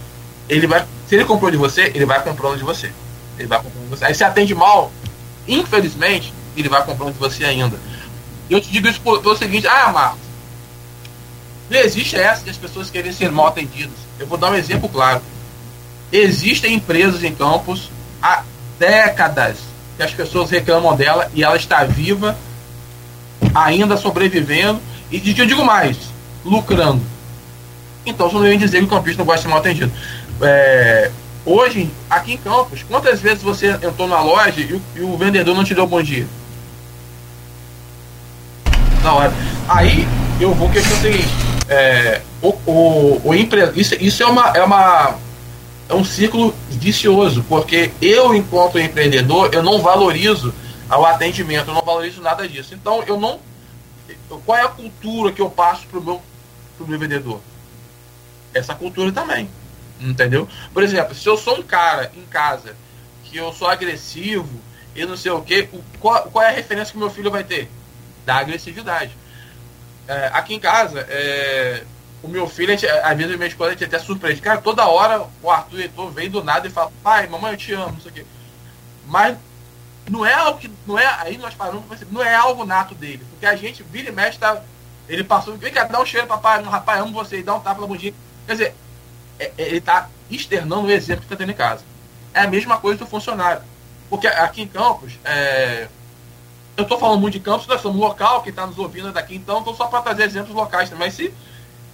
Ele 0.48 0.66
vai, 0.66 0.82
se 1.08 1.14
ele 1.14 1.24
comprou 1.24 1.50
de 1.50 1.56
você, 1.56 1.90
ele 1.94 2.04
vai 2.04 2.22
comprando 2.22 2.58
de 2.58 2.64
você. 2.64 2.92
Ele 3.38 3.48
vai 3.48 3.58
comprando 3.58 3.84
de 3.84 3.90
você. 3.90 4.04
Aí 4.04 4.14
se 4.14 4.22
atende 4.22 4.54
mal, 4.54 4.92
infelizmente, 5.46 6.34
ele 6.56 6.68
vai 6.68 6.84
comprando 6.84 7.14
de 7.14 7.18
você 7.18 7.44
ainda. 7.44 7.78
Eu 8.50 8.60
te 8.60 8.70
digo 8.70 8.88
isso 8.88 9.00
pelo 9.00 9.36
seguinte, 9.36 9.66
ah, 9.66 9.90
Marcos, 9.90 10.20
não 11.70 11.78
existe 11.78 12.16
essa 12.16 12.44
de 12.44 12.50
as 12.50 12.56
pessoas 12.56 12.90
querem 12.90 13.12
ser 13.12 13.30
mal 13.32 13.46
atendidas. 13.46 13.96
Eu 14.18 14.26
vou 14.26 14.36
dar 14.36 14.50
um 14.50 14.54
exemplo 14.54 14.88
claro. 14.88 15.22
Existem 16.12 16.74
empresas 16.74 17.22
em 17.22 17.34
campos 17.34 17.90
há 18.22 18.42
décadas 18.78 19.56
que 19.96 20.02
as 20.02 20.12
pessoas 20.12 20.50
reclamam 20.50 20.94
dela 20.94 21.30
e 21.34 21.42
ela 21.42 21.56
está 21.56 21.84
viva, 21.84 22.36
ainda 23.54 23.96
sobrevivendo, 23.96 24.80
e 25.10 25.34
eu 25.38 25.46
digo 25.46 25.64
mais, 25.64 25.96
lucrando. 26.44 27.02
Então 28.04 28.28
você 28.28 28.34
não 28.36 28.42
vem 28.42 28.58
dizer 28.58 28.78
que 28.78 28.84
o 28.84 28.88
campista 28.88 29.18
não 29.18 29.26
gosta 29.26 29.38
de 29.38 29.42
ser 29.42 29.48
mal 29.48 29.58
atendido. 29.58 29.92
É, 30.40 31.10
hoje, 31.44 31.90
aqui 32.08 32.34
em 32.34 32.36
Campos, 32.36 32.82
quantas 32.82 33.20
vezes 33.20 33.42
você 33.42 33.70
entrou 33.70 34.06
na 34.06 34.20
loja 34.20 34.60
e 34.60 34.74
o, 34.74 34.82
e 34.96 35.00
o 35.00 35.16
vendedor 35.16 35.54
não 35.54 35.64
te 35.64 35.74
deu 35.74 35.86
bom 35.86 36.02
dia? 36.02 36.26
na 39.02 39.14
hora. 39.14 39.32
Aí 39.68 40.06
eu 40.40 40.54
vou 40.54 40.70
questionar 40.70 40.98
o 40.98 41.02
seguinte: 41.02 41.28
é, 41.68 42.22
o, 42.42 42.48
o, 42.66 43.20
o 43.24 43.34
empre... 43.34 43.72
isso, 43.74 43.94
isso 43.94 44.22
é, 44.22 44.26
uma, 44.26 44.48
é, 44.50 44.62
uma, 44.62 45.16
é 45.88 45.94
um 45.94 46.04
ciclo 46.04 46.54
vicioso, 46.68 47.44
porque 47.48 47.90
eu, 48.00 48.34
enquanto 48.34 48.78
empreendedor, 48.78 49.50
eu 49.52 49.62
não 49.62 49.80
valorizo 49.80 50.54
o 50.90 51.04
atendimento, 51.04 51.68
eu 51.68 51.74
não 51.74 51.82
valorizo 51.82 52.20
nada 52.20 52.46
disso. 52.48 52.74
Então, 52.74 53.02
eu 53.06 53.18
não. 53.18 53.40
Qual 54.44 54.58
é 54.58 54.62
a 54.62 54.68
cultura 54.68 55.32
que 55.32 55.40
eu 55.40 55.50
passo 55.50 55.86
para 55.86 55.98
o 55.98 56.02
meu, 56.02 56.22
pro 56.76 56.86
meu 56.86 56.98
vendedor? 56.98 57.40
Essa 58.54 58.74
cultura 58.74 59.12
também. 59.12 59.48
Entendeu? 60.00 60.48
Por 60.72 60.82
exemplo, 60.82 61.14
se 61.14 61.28
eu 61.28 61.36
sou 61.36 61.58
um 61.58 61.62
cara 61.62 62.10
em 62.16 62.24
casa 62.26 62.76
que 63.24 63.36
eu 63.36 63.52
sou 63.52 63.68
agressivo 63.68 64.60
e 64.94 65.04
não 65.04 65.16
sei 65.16 65.32
o 65.32 65.42
que, 65.42 65.68
qual, 66.00 66.22
qual 66.30 66.44
é 66.44 66.48
a 66.48 66.52
referência 66.52 66.92
que 66.92 66.98
meu 66.98 67.10
filho 67.10 67.30
vai 67.30 67.44
ter? 67.44 67.68
da 68.28 68.36
agressividade. 68.36 69.16
É, 70.06 70.30
aqui 70.34 70.54
em 70.54 70.60
casa, 70.60 71.00
é, 71.08 71.82
o 72.22 72.28
meu 72.28 72.46
filho, 72.46 72.74
às 72.74 73.16
vezes 73.16 73.36
minha 73.36 73.48
esposa 73.48 73.70
a 73.70 73.72
gente 73.72 73.86
até 73.86 73.98
surpreende. 73.98 74.42
Cara, 74.42 74.60
toda 74.60 74.86
hora 74.86 75.26
o 75.42 75.50
Arthur 75.50 75.80
Heitor 75.80 76.10
vem 76.10 76.28
do 76.28 76.44
nada 76.44 76.66
e 76.66 76.70
fala, 76.70 76.92
pai, 77.02 77.26
mamãe, 77.26 77.52
eu 77.52 77.56
te 77.56 77.72
amo, 77.72 77.92
não 77.92 78.00
sei 78.00 78.22
o. 78.22 78.26
Mas 79.06 79.38
não 80.10 80.26
é 80.26 80.34
algo 80.34 80.58
que. 80.58 80.70
Não 80.86 80.98
é, 80.98 81.06
aí 81.20 81.38
nós 81.38 81.54
paramos 81.54 81.84
não 82.10 82.22
é 82.22 82.34
algo 82.34 82.66
nato 82.66 82.94
dele. 82.94 83.24
Porque 83.30 83.46
a 83.46 83.56
gente 83.56 83.82
vira 83.82 84.10
e 84.10 84.12
mexe, 84.12 84.38
tá, 84.38 84.62
ele 85.08 85.24
passou, 85.24 85.56
vem 85.56 85.72
cá, 85.72 85.84
dá 85.84 86.00
um 86.00 86.06
cheiro, 86.06 86.26
papai, 86.26 86.60
no 86.62 86.68
rapaz, 86.68 87.00
amo 87.00 87.12
você, 87.12 87.38
e 87.38 87.42
dá 87.42 87.54
um 87.54 87.60
tapa 87.60 87.80
na 87.80 87.86
bundinha. 87.86 88.12
Quer 88.46 88.52
dizer, 88.52 88.74
ele 89.56 89.78
está 89.78 90.08
externando 90.30 90.86
o 90.86 90.90
exemplo 90.90 91.20
que 91.20 91.26
está 91.26 91.36
tendo 91.36 91.50
em 91.50 91.56
casa. 91.56 91.82
É 92.34 92.40
a 92.40 92.48
mesma 92.48 92.76
coisa 92.78 92.98
do 92.98 93.06
funcionário. 93.06 93.62
Porque 94.10 94.26
aqui 94.26 94.62
em 94.62 94.68
Campos, 94.68 95.12
é, 95.24 95.86
eu 96.76 96.82
estou 96.82 96.98
falando 96.98 97.20
muito 97.20 97.34
de 97.34 97.40
Campos, 97.40 97.66
nós 97.66 97.80
somos 97.80 97.98
local, 97.98 98.42
que 98.42 98.50
está 98.50 98.66
nos 98.66 98.78
ouvindo 98.78 99.12
daqui, 99.12 99.36
então 99.36 99.58
estou 99.58 99.74
só 99.74 99.86
para 99.86 100.00
trazer 100.00 100.24
exemplos 100.24 100.54
locais 100.54 100.88
também. 100.88 101.08
Mas 101.08 101.14
se 101.14 101.32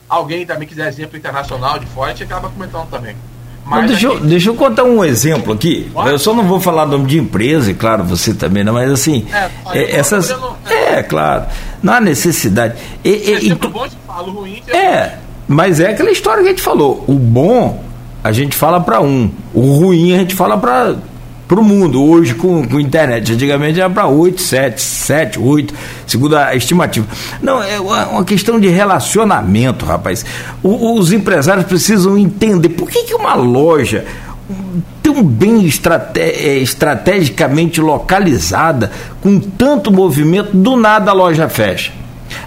alguém 0.09 0.47
também 0.47 0.69
quiser 0.69 0.89
exemplo 0.89 1.17
internacional 1.17 1.79
de 1.79 1.87
fora, 1.87 2.13
a 2.13 2.15
gente 2.15 2.25
acaba 2.25 2.49
comentando 2.49 2.89
também. 2.89 3.17
Mas 3.65 3.89
deixa, 3.89 4.09
aqui... 4.09 4.17
eu, 4.17 4.25
deixa 4.27 4.51
eu 4.51 4.55
contar 4.55 4.85
um 4.85 5.03
exemplo 5.03 5.53
aqui. 5.53 5.91
Eu 6.07 6.19
só 6.19 6.35
não 6.35 6.45
vou 6.45 6.61
falar 6.61 6.87
nome 6.87 7.07
de 7.07 7.19
empresa, 7.19 7.71
e 7.71 7.75
claro, 7.75 8.05
você 8.05 8.35
também 8.35 8.63
não, 8.63 8.75
mas 8.75 8.91
assim. 8.91 9.27
É, 9.73 9.79
é 9.79 9.97
essas. 9.97 10.29
Não, 10.29 10.57
é, 10.67 11.03
claro. 11.03 11.47
Não 11.83 11.95
há 11.95 12.01
necessidade. 12.01 12.79
E, 13.03 13.09
e, 13.09 13.49
e, 13.49 13.55
bom, 13.55 13.89
falo 14.07 14.33
ruim. 14.33 14.63
É, 14.69 15.17
mas 15.47 15.81
é 15.81 15.91
aquela 15.91 16.11
história 16.11 16.43
que 16.43 16.49
a 16.49 16.53
gente 16.53 16.63
falou. 16.63 17.05
O 17.07 17.15
bom 17.15 17.83
a 18.23 18.33
gente 18.33 18.57
fala 18.57 18.81
para 18.81 19.01
um, 19.03 19.31
o 19.53 19.73
ruim 19.79 20.15
a 20.15 20.19
gente 20.19 20.35
fala 20.35 20.57
para 20.57 20.97
o 21.51 21.63
mundo 21.63 22.03
hoje 22.03 22.35
com, 22.35 22.67
com 22.67 22.81
internet. 22.81 23.33
Antigamente 23.33 23.79
era 23.79 23.91
para 23.91 24.07
8, 24.07 24.41
7, 24.41 24.81
7, 24.81 25.39
8, 25.39 25.75
segundo 26.07 26.35
a 26.35 26.55
estimativa. 26.55 27.07
Não, 27.43 27.63
é 27.63 27.79
uma 27.79 28.25
questão 28.25 28.59
de 28.59 28.69
relacionamento, 28.69 29.85
rapaz. 29.85 30.25
O, 30.63 30.95
os 30.99 31.13
empresários 31.13 31.67
precisam 31.67 32.17
entender 32.17 32.71
por 32.71 32.89
que, 32.89 33.05
que 33.05 33.15
uma 33.15 33.35
loja 33.35 34.07
tão 35.03 35.23
bem 35.23 35.65
estrate 35.67 36.19
é, 36.19 36.57
estrategicamente 36.59 37.81
localizada, 37.81 38.91
com 39.21 39.39
tanto 39.39 39.93
movimento, 39.93 40.57
do 40.57 40.77
nada 40.77 41.11
a 41.11 41.15
loja 41.15 41.47
fecha. 41.49 41.93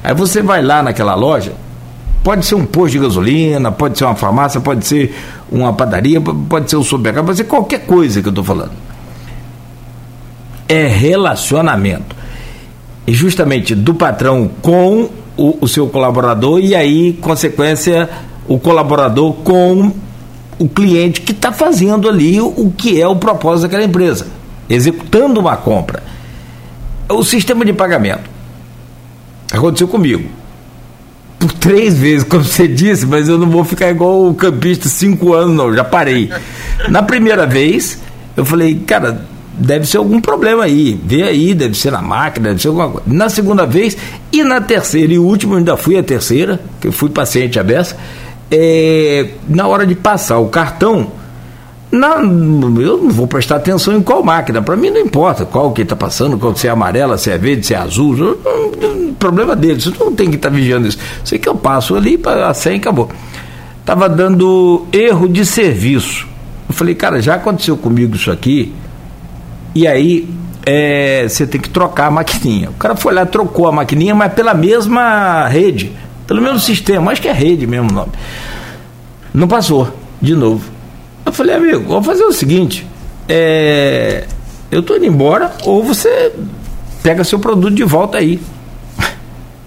Aí 0.04 0.14
você 0.16 0.42
vai 0.42 0.64
lá 0.64 0.82
naquela 0.82 1.14
loja, 1.14 1.54
pode 2.28 2.46
ser 2.46 2.56
um 2.56 2.66
posto 2.66 2.92
de 2.92 3.00
gasolina, 3.00 3.72
pode 3.72 3.98
ser 3.98 4.04
uma 4.04 4.14
farmácia, 4.14 4.60
pode 4.60 4.86
ser 4.86 5.16
uma 5.50 5.72
padaria, 5.72 6.20
pode 6.20 6.70
ser 6.70 6.76
um 6.76 6.84
supermercado, 6.84 7.26
pode 7.26 7.38
ser 7.38 7.46
qualquer 7.46 7.86
coisa 7.86 8.22
que 8.22 8.28
eu 8.28 8.32
estou 8.32 8.44
falando. 8.44 8.74
É 10.68 10.88
relacionamento. 10.88 12.14
E 13.08 13.14
justamente 13.14 13.74
do 13.74 13.96
patrão 13.96 14.52
com 14.62 15.10
o, 15.38 15.58
o 15.62 15.68
seu 15.70 15.88
colaborador 15.88 16.60
e 16.60 16.76
aí, 16.76 17.14
consequência, 17.14 18.10
o 18.46 18.60
colaborador 18.60 19.32
com 19.36 19.94
o 20.60 20.68
cliente 20.68 21.22
que 21.22 21.32
está 21.32 21.54
fazendo 21.54 22.10
ali 22.10 22.42
o, 22.42 22.48
o 22.48 22.74
que 22.76 23.02
é 23.02 23.08
o 23.08 23.16
propósito 23.16 23.70
daquela 23.70 23.86
empresa, 23.86 24.28
executando 24.70 25.40
uma 25.40 25.56
compra. 25.56 26.04
O 27.08 27.24
sistema 27.24 27.64
de 27.64 27.72
pagamento. 27.72 28.30
Aconteceu 29.50 29.88
comigo 29.88 30.37
por 31.40 31.52
três 31.54 31.98
vezes, 31.98 32.24
como 32.24 32.44
você 32.44 32.68
disse, 32.68 33.06
mas 33.06 33.30
eu 33.30 33.38
não 33.38 33.50
vou 33.50 33.64
ficar 33.64 33.90
igual 33.90 34.28
o 34.28 34.34
campista 34.34 34.90
cinco 34.90 35.34
anos, 35.34 35.56
não, 35.56 35.74
já 35.74 35.84
parei. 35.84 36.30
Na 36.90 37.04
primeira 37.04 37.46
vez, 37.46 38.02
eu 38.36 38.44
falei, 38.44 38.76
cara, 38.76 39.26
deve 39.54 39.86
ser 39.86 39.98
algum 39.98 40.20
problema 40.20 40.64
aí, 40.64 41.00
vê 41.04 41.24
aí, 41.24 41.54
deve 41.54 41.76
ser 41.76 41.92
na 41.92 42.02
máquina, 42.02 42.50
deve 42.50 42.62
ser 42.62 42.68
alguma 42.70 42.90
coisa. 42.90 43.06
Na 43.08 43.30
segunda 43.30 43.66
vez, 43.66 43.98
e 44.32 44.44
na 44.44 44.62
terceira 44.62 45.14
e 45.14 45.20
última, 45.20 45.58
ainda 45.58 45.78
fui 45.78 45.98
a 45.98 46.04
terceira, 46.04 46.60
que 46.82 46.88
eu 46.88 46.92
fui 46.92 47.10
paciente 47.10 47.60
aberta, 47.60 47.96
é, 48.50 49.30
na 49.48 49.68
hora 49.68 49.86
de 49.86 49.96
passar 49.96 50.40
o 50.40 50.48
cartão, 50.48 51.12
não, 51.92 52.82
eu 52.82 52.98
não 52.98 53.10
vou 53.10 53.28
prestar 53.28 53.56
atenção 53.58 53.96
em 53.96 54.02
qual 54.02 54.24
máquina. 54.24 54.62
Para 54.62 54.76
mim 54.76 54.90
não 54.90 55.00
importa 55.00 55.46
qual 55.46 55.72
que 55.72 55.84
está 55.84 55.96
passando, 55.96 56.38
qual 56.38 56.56
se 56.56 56.68
é 56.68 56.70
amarela, 56.70 57.18
se 57.18 57.32
é 57.32 57.38
verde, 57.38 57.66
se 57.66 57.74
é 57.74 57.78
azul. 57.78 58.16
Não, 58.16 59.14
problema 59.14 59.56
deles. 59.56 59.86
Você 59.86 60.04
não 60.04 60.14
tem 60.14 60.30
que 60.30 60.36
estar 60.36 60.50
tá 60.50 60.56
vigiando 60.56 60.88
isso. 60.88 60.98
Sei 61.24 61.40
que 61.40 61.48
eu 61.48 61.56
passo 61.56 61.96
ali 61.96 62.18
para 62.18 62.50
a 62.50 62.54
senha 62.54 62.76
e 62.76 62.80
acabou. 62.80 63.10
Tava 63.86 64.10
dando 64.10 64.86
erro 64.92 65.30
de 65.30 65.46
serviço. 65.46 66.28
Eu 66.68 66.76
falei, 66.76 66.94
cara, 66.94 67.22
já 67.22 67.36
aconteceu 67.36 67.78
comigo 67.78 68.16
isso 68.16 68.30
aqui. 68.30 68.74
E 69.74 69.88
aí 69.88 70.28
é, 70.66 71.26
você 71.28 71.48
tem 71.48 71.62
que 71.62 71.70
trocar 71.70 72.08
a 72.08 72.12
maquininha. 72.12 72.70
O 72.70 72.74
cara 72.74 72.98
foi 72.98 73.14
lá, 73.14 73.26
trocou 73.26 73.66
a 73.66 73.72
maquininha, 73.72 74.14
mas 74.14 74.34
pela 74.34 74.54
mesma 74.54 75.48
rede, 75.48 75.94
pelo 76.28 76.42
mesmo 76.42 76.60
sistema. 76.60 77.14
Acho 77.14 77.22
que 77.22 77.30
é 77.30 77.34
rede 77.34 77.66
mesmo 77.66 77.90
o 77.90 77.94
nome. 77.94 78.12
Não 79.34 79.48
passou, 79.48 79.88
de 80.22 80.36
novo. 80.36 80.77
Eu 81.28 81.34
falei, 81.34 81.56
amigo, 81.56 81.84
vamos 81.90 82.06
fazer 82.06 82.24
o 82.24 82.32
seguinte: 82.32 82.88
é, 83.28 84.24
eu 84.72 84.82
tô 84.82 84.96
indo 84.96 85.06
embora, 85.06 85.52
ou 85.66 85.84
você 85.84 86.32
pega 87.04 87.22
seu 87.26 87.38
produto 87.38 87.76
de 87.76 87.84
volta 87.84 88.18
aí. 88.18 88.40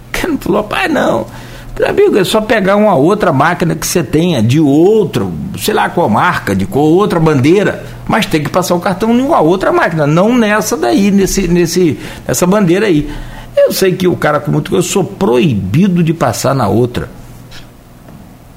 O 0.08 0.22
cara 0.22 0.38
falou, 0.38 0.64
pai, 0.64 0.88
não. 0.88 1.26
Falei, 1.74 1.90
amigo, 1.90 2.18
é 2.18 2.24
só 2.24 2.40
pegar 2.40 2.76
uma 2.76 2.94
outra 2.94 3.32
máquina 3.32 3.74
que 3.74 3.86
você 3.86 4.02
tenha, 4.02 4.42
de 4.42 4.58
outro, 4.58 5.32
sei 5.58 5.72
lá 5.74 5.88
qual 5.88 6.08
marca, 6.08 6.54
de 6.54 6.66
qual 6.66 6.84
outra 6.84 7.20
bandeira, 7.20 7.84
mas 8.06 8.26
tem 8.26 8.42
que 8.42 8.50
passar 8.50 8.74
o 8.74 8.80
cartão 8.80 9.14
em 9.14 9.20
uma 9.20 9.40
outra 9.40 9.70
máquina, 9.70 10.06
não 10.06 10.36
nessa 10.36 10.76
daí, 10.76 11.10
nesse, 11.10 11.46
nesse, 11.46 11.98
nessa 12.26 12.46
bandeira 12.46 12.86
aí. 12.86 13.10
Eu 13.56 13.72
sei 13.72 13.94
que 13.94 14.08
o 14.08 14.16
cara 14.16 14.40
com 14.40 14.50
muito 14.50 14.74
eu 14.74 14.82
sou 14.82 15.04
proibido 15.04 16.02
de 16.02 16.12
passar 16.14 16.54
na 16.54 16.68
outra. 16.68 17.08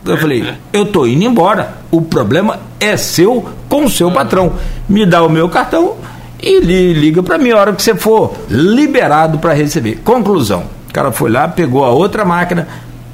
Eu 0.05 0.17
falei, 0.17 0.53
eu 0.73 0.85
tô 0.85 1.05
indo 1.05 1.23
embora. 1.23 1.77
O 1.89 2.01
problema 2.01 2.59
é 2.83 2.97
seu 2.97 3.47
com 3.69 3.85
o 3.85 3.89
seu 3.89 4.11
patrão. 4.11 4.53
Me 4.87 5.05
dá 5.05 5.23
o 5.23 5.29
meu 5.29 5.49
cartão 5.49 5.95
e 6.41 6.59
liga 6.59 7.23
para 7.23 7.37
mim 7.37 7.51
a 7.51 7.57
hora 7.57 7.73
que 7.73 7.81
você 7.81 7.95
for 7.95 8.33
liberado 8.49 9.39
para 9.39 9.53
receber. 9.53 10.01
Conclusão. 10.03 10.63
O 10.89 10.93
cara 10.93 11.11
foi 11.11 11.31
lá, 11.31 11.47
pegou 11.47 11.83
a 11.83 11.89
outra 11.89 12.23
máquina, 12.25 12.67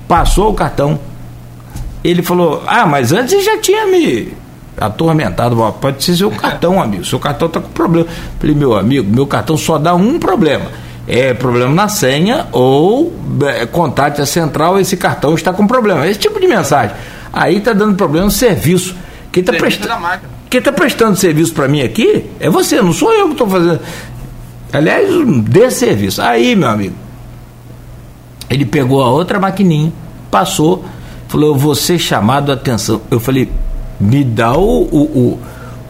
passou 0.08 0.50
o 0.50 0.54
cartão. 0.54 1.00
Ele 2.04 2.22
falou: 2.22 2.64
Ah, 2.66 2.86
mas 2.86 3.12
antes 3.12 3.44
já 3.44 3.58
tinha 3.60 3.86
me 3.88 4.34
atormentado. 4.80 5.56
Pode 5.80 6.04
ser 6.04 6.16
seu 6.16 6.32
cartão, 6.32 6.82
amigo. 6.82 7.06
Seu 7.06 7.20
cartão 7.20 7.48
tá 7.48 7.60
com 7.60 7.70
problema. 7.70 8.08
Falei, 8.40 8.56
meu 8.56 8.76
amigo, 8.76 9.14
meu 9.14 9.28
cartão 9.28 9.58
só 9.58 9.78
dá 9.78 9.94
um 9.94 10.20
problema 10.20 10.66
é 11.10 11.34
problema 11.34 11.74
na 11.74 11.90
senha 11.90 12.46
ou 12.52 13.12
é, 13.48 13.66
contate 13.66 14.22
a 14.22 14.28
central, 14.28 14.80
esse 14.80 14.96
cartão 14.96 15.34
está 15.34 15.52
com 15.52 15.66
problema. 15.66 16.08
Esse 16.08 16.20
tipo 16.20 16.40
de 16.40 16.48
mensagem. 16.48 16.96
Aí 17.34 17.58
está 17.58 17.74
dando 17.74 17.96
problema 17.96 18.26
no 18.26 18.32
serviço. 18.32 18.96
Quem 19.32 19.42
está 19.42 19.54
prestando, 19.54 20.08
quem 20.50 20.62
tá 20.62 20.72
prestando 20.72 21.16
serviço 21.16 21.54
para 21.54 21.68
mim 21.68 21.82
aqui 21.82 22.26
é 22.40 22.50
você, 22.50 22.82
não 22.82 22.94
sou 22.94 23.14
eu 23.14 23.28
que 23.28 23.34
estou 23.34 23.48
fazendo. 23.48 23.80
Aliás, 24.74 25.08
dê 25.44 25.70
serviço. 25.70 26.22
Aí, 26.22 26.56
meu 26.56 26.70
amigo, 26.70 26.96
ele 28.50 28.66
pegou 28.66 29.02
a 29.04 29.10
outra 29.10 29.40
maquininha, 29.40 29.92
passou, 30.32 30.86
falou: 31.28 31.50
Eu 31.50 31.56
vou 31.56 31.76
ser 31.76 32.00
chamado 32.00 32.52
a 32.52 32.56
atenção. 32.56 33.02
Eu 33.12 33.20
falei: 33.20 33.52
Me 34.00 34.24
dá 34.24 34.54
o, 34.58 34.82
o, 34.84 35.02
o 35.02 35.40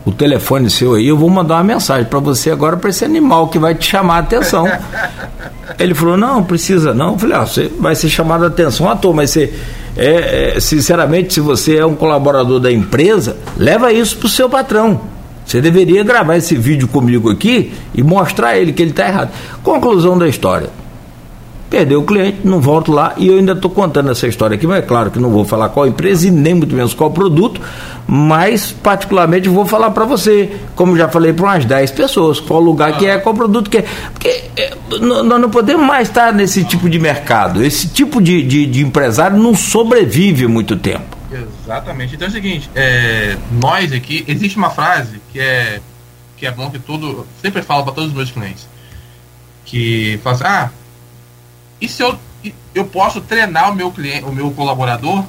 o 0.05 0.11
telefone 0.11 0.69
seu 0.69 0.95
aí, 0.95 1.07
eu 1.07 1.17
vou 1.17 1.29
mandar 1.29 1.55
uma 1.55 1.63
mensagem 1.63 2.05
para 2.05 2.19
você 2.19 2.49
agora 2.49 2.77
para 2.77 2.89
esse 2.89 3.05
animal 3.05 3.47
que 3.47 3.59
vai 3.59 3.75
te 3.75 3.85
chamar 3.85 4.15
a 4.15 4.19
atenção. 4.19 4.65
Ele 5.77 5.93
falou, 5.93 6.17
não, 6.17 6.43
precisa 6.43 6.93
não. 6.93 7.13
Eu 7.13 7.19
falei, 7.19 7.37
ah, 7.37 7.45
você 7.45 7.71
vai 7.79 7.95
ser 7.95 8.09
chamado 8.09 8.43
a 8.43 8.47
atenção 8.47 8.89
à 8.89 8.95
toa, 8.95 9.13
mas 9.13 9.29
você, 9.29 9.53
é, 9.99 10.55
é, 10.55 10.59
sinceramente, 10.61 11.33
se 11.33 11.41
você 11.41 11.75
é 11.75 11.85
um 11.85 11.93
colaborador 11.93 12.59
da 12.59 12.71
empresa, 12.71 13.35
leva 13.57 13.91
isso 13.91 14.17
para 14.17 14.27
o 14.27 14.29
seu 14.29 14.49
patrão. 14.49 15.01
Você 15.45 15.61
deveria 15.61 16.03
gravar 16.03 16.37
esse 16.37 16.55
vídeo 16.55 16.87
comigo 16.87 17.29
aqui 17.29 17.73
e 17.93 18.01
mostrar 18.01 18.49
a 18.49 18.57
ele 18.57 18.71
que 18.71 18.81
ele 18.81 18.91
está 18.91 19.07
errado. 19.07 19.31
Conclusão 19.61 20.17
da 20.17 20.27
história. 20.27 20.69
Perdeu 21.69 22.01
o 22.01 22.03
cliente, 22.03 22.39
não 22.43 22.59
volto 22.59 22.91
lá 22.91 23.13
e 23.15 23.27
eu 23.27 23.37
ainda 23.37 23.51
estou 23.51 23.69
contando 23.69 24.09
essa 24.09 24.27
história 24.27 24.55
aqui, 24.55 24.65
mas 24.65 24.79
é 24.79 24.81
claro 24.81 25.11
que 25.11 25.19
não 25.19 25.29
vou 25.29 25.45
falar 25.45 25.69
qual 25.69 25.85
empresa 25.85 26.27
e 26.27 26.31
nem 26.31 26.55
muito 26.55 26.75
menos 26.75 26.95
qual 26.95 27.11
produto, 27.11 27.61
mas 28.07 28.71
particularmente 28.71 29.47
vou 29.47 29.67
falar 29.67 29.91
para 29.91 30.03
você, 30.03 30.49
como 30.75 30.97
já 30.97 31.07
falei 31.07 31.31
para 31.31 31.45
umas 31.45 31.65
10 31.65 31.91
pessoas, 31.91 32.39
qual 32.39 32.59
lugar 32.59 32.97
que 32.97 33.05
é, 33.05 33.19
qual 33.19 33.35
produto 33.35 33.69
que 33.69 33.77
é. 33.77 33.85
Porque 34.11 34.45
é, 34.57 34.73
nós 34.99 35.39
não 35.39 35.49
podemos 35.49 35.85
mais 35.85 36.07
estar 36.07 36.33
nesse 36.33 36.63
tipo 36.63 36.89
de 36.89 36.97
mercado. 36.97 37.63
Esse 37.63 37.87
tipo 37.87 38.19
de, 38.19 38.41
de, 38.41 38.65
de 38.65 38.81
empresário 38.81 39.37
não 39.37 39.53
sobrevive 39.55 40.47
muito 40.47 40.75
tempo. 40.75 41.19
Exatamente. 41.31 42.15
Então 42.15 42.27
é 42.27 42.31
o 42.31 42.33
seguinte, 42.33 42.69
é, 42.73 43.37
nós 43.61 43.93
aqui, 43.93 44.25
existe 44.27 44.57
uma 44.57 44.71
frase 44.71 45.21
que 45.31 45.39
é, 45.39 45.79
que 46.35 46.47
é 46.47 46.51
bom 46.51 46.69
que 46.71 46.79
todo. 46.79 47.27
Sempre 47.41 47.61
falo 47.61 47.83
para 47.83 47.93
todos 47.93 48.09
os 48.09 48.15
meus 48.15 48.31
clientes. 48.31 48.67
Que 49.65 50.19
fala 50.23 50.35
assim, 50.35 50.45
ah, 50.45 50.71
e 51.81 51.87
se 51.87 52.03
eu, 52.03 52.17
eu 52.73 52.85
posso 52.85 53.21
treinar 53.21 53.71
o 53.71 53.75
meu 53.75 53.91
cliente, 53.91 54.25
o 54.25 54.31
meu 54.31 54.51
colaborador, 54.51 55.25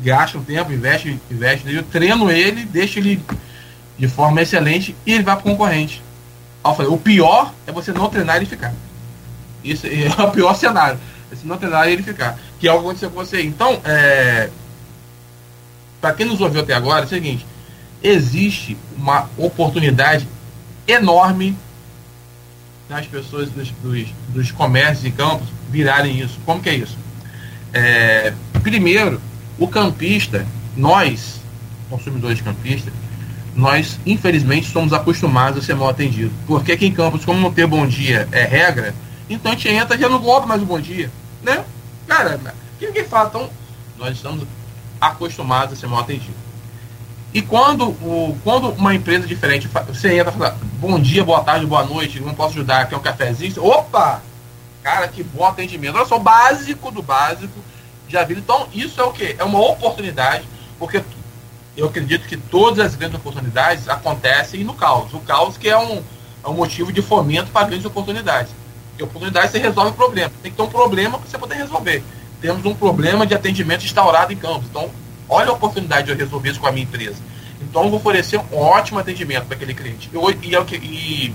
gasta 0.00 0.38
um 0.38 0.44
tempo, 0.44 0.72
investe, 0.72 1.20
investe 1.30 1.64
nele, 1.64 1.78
eu 1.78 1.82
treino 1.82 2.30
ele, 2.30 2.64
deixo 2.64 2.98
ele 2.98 3.22
de 3.96 4.08
forma 4.08 4.42
excelente 4.42 4.94
e 5.06 5.12
ele 5.12 5.22
vai 5.22 5.36
para 5.36 5.46
o 5.46 5.50
concorrente. 5.50 6.02
Falei, 6.62 6.90
o 6.90 6.96
pior 6.96 7.52
é 7.66 7.72
você 7.72 7.92
não 7.92 8.08
treinar 8.08 8.36
ele 8.36 8.46
ficar. 8.46 8.72
Isso 9.62 9.86
é 9.86 10.08
o 10.22 10.30
pior 10.30 10.54
cenário. 10.54 10.98
É 11.30 11.36
você 11.36 11.46
não 11.46 11.58
treinar 11.58 11.88
ele 11.88 12.02
ficar. 12.02 12.38
Que 12.58 12.66
é 12.66 12.72
o 12.72 12.78
que 12.78 12.84
aconteceu 12.84 13.10
com 13.10 13.16
você. 13.16 13.42
Então, 13.42 13.80
é, 13.84 14.48
para 16.00 16.14
quem 16.14 16.26
nos 16.26 16.40
ouviu 16.40 16.62
até 16.62 16.72
agora, 16.72 17.02
é 17.02 17.04
o 17.04 17.08
seguinte: 17.08 17.46
existe 18.02 18.78
uma 18.96 19.28
oportunidade 19.36 20.26
enorme 20.88 21.56
das 22.88 23.06
pessoas 23.06 23.50
dos, 23.50 23.70
dos, 23.70 24.08
dos 24.28 24.50
comércios 24.50 25.04
e 25.04 25.10
campos 25.10 25.48
virarem 25.74 26.20
isso. 26.20 26.38
Como 26.46 26.62
que 26.62 26.68
é 26.68 26.74
isso? 26.74 26.96
É, 27.72 28.32
primeiro, 28.62 29.20
o 29.58 29.66
campista, 29.66 30.46
nós, 30.76 31.40
consumidores 31.90 32.38
de 32.38 32.44
campista, 32.44 32.92
nós 33.56 33.98
infelizmente 34.06 34.70
somos 34.70 34.92
acostumados 34.92 35.58
a 35.58 35.66
ser 35.66 35.74
mal 35.74 35.88
atendidos. 35.88 36.32
Porque 36.46 36.72
aqui 36.72 36.86
em 36.86 36.92
Campos, 36.92 37.24
como 37.24 37.40
não 37.40 37.52
ter 37.52 37.66
bom 37.66 37.86
dia 37.86 38.28
é 38.30 38.44
regra, 38.44 38.94
Então 39.28 39.50
a 39.50 39.54
gente 39.54 39.68
entra 39.68 39.98
já 39.98 40.08
não 40.08 40.20
golpe 40.20 40.46
mais 40.46 40.62
um 40.62 40.66
bom 40.66 40.80
dia. 40.80 41.10
Né? 41.42 41.64
Cara, 42.06 42.38
que 42.78 42.86
ninguém 42.86 43.04
fala, 43.04 43.28
então 43.28 43.50
nós 43.98 44.14
estamos 44.14 44.46
acostumados 45.00 45.76
a 45.76 45.80
ser 45.80 45.88
mal 45.88 46.00
atendidos. 46.00 46.44
E 47.32 47.42
quando, 47.42 47.88
o, 47.88 48.38
quando 48.44 48.68
uma 48.70 48.94
empresa 48.94 49.26
diferente, 49.26 49.68
você 49.88 50.18
entra 50.18 50.32
e 50.32 50.38
fala, 50.38 50.56
bom 50.78 51.00
dia, 51.00 51.24
boa 51.24 51.42
tarde, 51.42 51.66
boa 51.66 51.84
noite, 51.84 52.20
não 52.20 52.32
posso 52.32 52.54
ajudar, 52.54 52.88
quer 52.88 52.96
um 52.96 53.00
cafezinho? 53.00 53.64
Opa! 53.64 54.22
Cara, 54.84 55.08
que 55.08 55.22
bom 55.22 55.46
atendimento. 55.46 55.96
Olha 55.96 56.04
só, 56.04 56.18
básico 56.18 56.90
do 56.90 57.02
básico 57.02 57.58
já 58.06 58.22
vi. 58.22 58.34
Então, 58.34 58.68
isso 58.70 59.00
é 59.00 59.04
o 59.04 59.12
quê? 59.12 59.34
É 59.38 59.42
uma 59.42 59.58
oportunidade, 59.58 60.44
porque 60.78 61.02
eu 61.74 61.86
acredito 61.86 62.28
que 62.28 62.36
todas 62.36 62.84
as 62.84 62.94
grandes 62.94 63.18
oportunidades 63.18 63.88
acontecem 63.88 64.62
no 64.62 64.74
caos. 64.74 65.14
O 65.14 65.20
caos 65.20 65.56
que 65.56 65.70
é 65.70 65.78
um, 65.78 66.02
é 66.44 66.48
um 66.48 66.52
motivo 66.52 66.92
de 66.92 67.00
fomento 67.00 67.50
para 67.50 67.66
grandes 67.66 67.86
oportunidades. 67.86 68.52
Porque 68.90 69.04
oportunidade 69.04 69.52
você 69.52 69.58
resolve 69.58 69.92
o 69.92 69.94
problema. 69.94 70.30
Tem 70.42 70.50
que 70.50 70.56
ter 70.56 70.62
um 70.62 70.68
problema 70.68 71.18
para 71.18 71.30
você 71.30 71.38
poder 71.38 71.54
resolver. 71.54 72.04
Temos 72.42 72.62
um 72.66 72.74
problema 72.74 73.26
de 73.26 73.34
atendimento 73.34 73.86
instaurado 73.86 74.34
em 74.34 74.36
campos. 74.36 74.66
Então, 74.68 74.90
olha 75.30 75.48
a 75.48 75.54
oportunidade 75.54 76.08
de 76.08 76.12
eu 76.12 76.16
resolver 76.18 76.50
isso 76.50 76.60
com 76.60 76.66
a 76.66 76.72
minha 76.72 76.84
empresa. 76.84 77.22
Então, 77.62 77.84
eu 77.84 77.88
vou 77.88 78.00
oferecer 78.00 78.38
um 78.38 78.58
ótimo 78.58 78.98
atendimento 78.98 79.46
para 79.46 79.56
aquele 79.56 79.72
cliente. 79.72 80.10
Eu, 80.12 80.30
e, 80.42 80.54
é 80.54 80.60
o 80.60 80.64
que, 80.66 80.76
e 80.76 81.34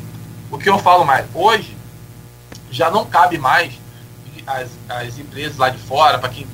o 0.51 0.57
que 0.59 0.69
eu 0.69 0.77
falo 0.77 1.03
mais, 1.03 1.25
hoje, 1.33 1.78
já 2.71 2.89
não 2.89 3.05
cabe 3.05 3.37
mais 3.37 3.73
as, 4.45 4.69
as 4.87 5.17
empresas 5.17 5.57
lá 5.57 5.69
de 5.69 5.77
fora, 5.77 6.17
para 6.17 6.29
quem 6.29 6.47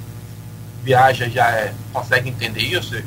viaja 0.83 1.29
já 1.29 1.49
é, 1.49 1.73
consegue 1.91 2.29
entender 2.29 2.61
isso, 2.61 3.01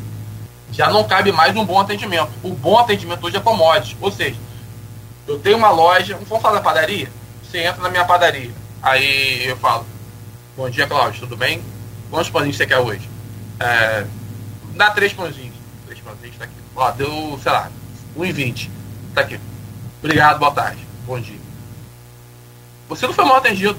já 0.73 0.91
não 0.91 1.05
cabe 1.05 1.33
mais 1.33 1.57
um 1.57 1.65
bom 1.65 1.81
atendimento. 1.81 2.31
O 2.43 2.51
bom 2.51 2.79
atendimento 2.79 3.25
hoje 3.25 3.37
é 3.37 3.41
commodity. 3.41 3.97
Ou 4.01 4.11
seja, 4.11 4.37
eu 5.27 5.39
tenho 5.39 5.57
uma 5.57 5.71
loja, 5.71 6.19
vamos 6.29 6.43
falar 6.43 6.57
da 6.57 6.61
padaria? 6.61 7.11
Você 7.43 7.59
entra 7.59 7.83
na 7.83 7.89
minha 7.89 8.05
padaria. 8.05 8.51
Aí 8.83 9.47
eu 9.47 9.57
falo, 9.57 9.87
bom 10.57 10.69
dia, 10.69 10.87
Cláudio, 10.87 11.21
tudo 11.21 11.37
bem? 11.37 11.63
Quantos 12.11 12.31
pãozinhos 12.31 12.57
você 12.57 12.67
quer 12.67 12.79
hoje? 12.79 13.09
É, 13.61 14.05
dá 14.75 14.91
três 14.91 15.13
pãozinhos. 15.13 15.55
Três 15.87 16.01
pãozinhos, 16.01 16.37
tá 16.37 16.45
aqui. 16.45 16.55
Ó, 16.77 16.91
deu, 16.93 17.41
sei 17.43 17.53
lá, 17.53 17.71
1,20. 18.17 18.71
Tá 19.15 19.23
aqui. 19.23 19.41
Obrigado, 20.03 20.39
boa 20.39 20.53
tarde. 20.53 20.87
Bom 21.07 21.19
dia. 21.19 21.38
Você 22.89 23.07
não 23.07 23.15
foi 23.15 23.25
mal 23.25 23.37
atendido. 23.37 23.77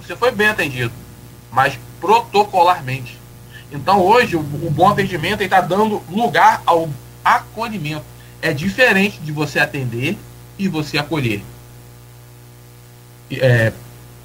Você 0.00 0.14
foi 0.14 0.30
bem 0.30 0.48
atendido. 0.48 0.92
Mas 1.50 1.78
protocolarmente. 2.00 3.18
Então 3.72 4.00
hoje 4.00 4.36
o, 4.36 4.40
o 4.40 4.70
bom 4.70 4.88
atendimento 4.88 5.42
está 5.42 5.60
dando 5.60 6.02
lugar 6.10 6.62
ao 6.64 6.88
acolhimento. 7.24 8.04
É 8.40 8.52
diferente 8.52 9.18
de 9.20 9.32
você 9.32 9.58
atender 9.58 10.18
e 10.58 10.68
você 10.68 10.98
acolher. 10.98 11.42
É, 13.30 13.72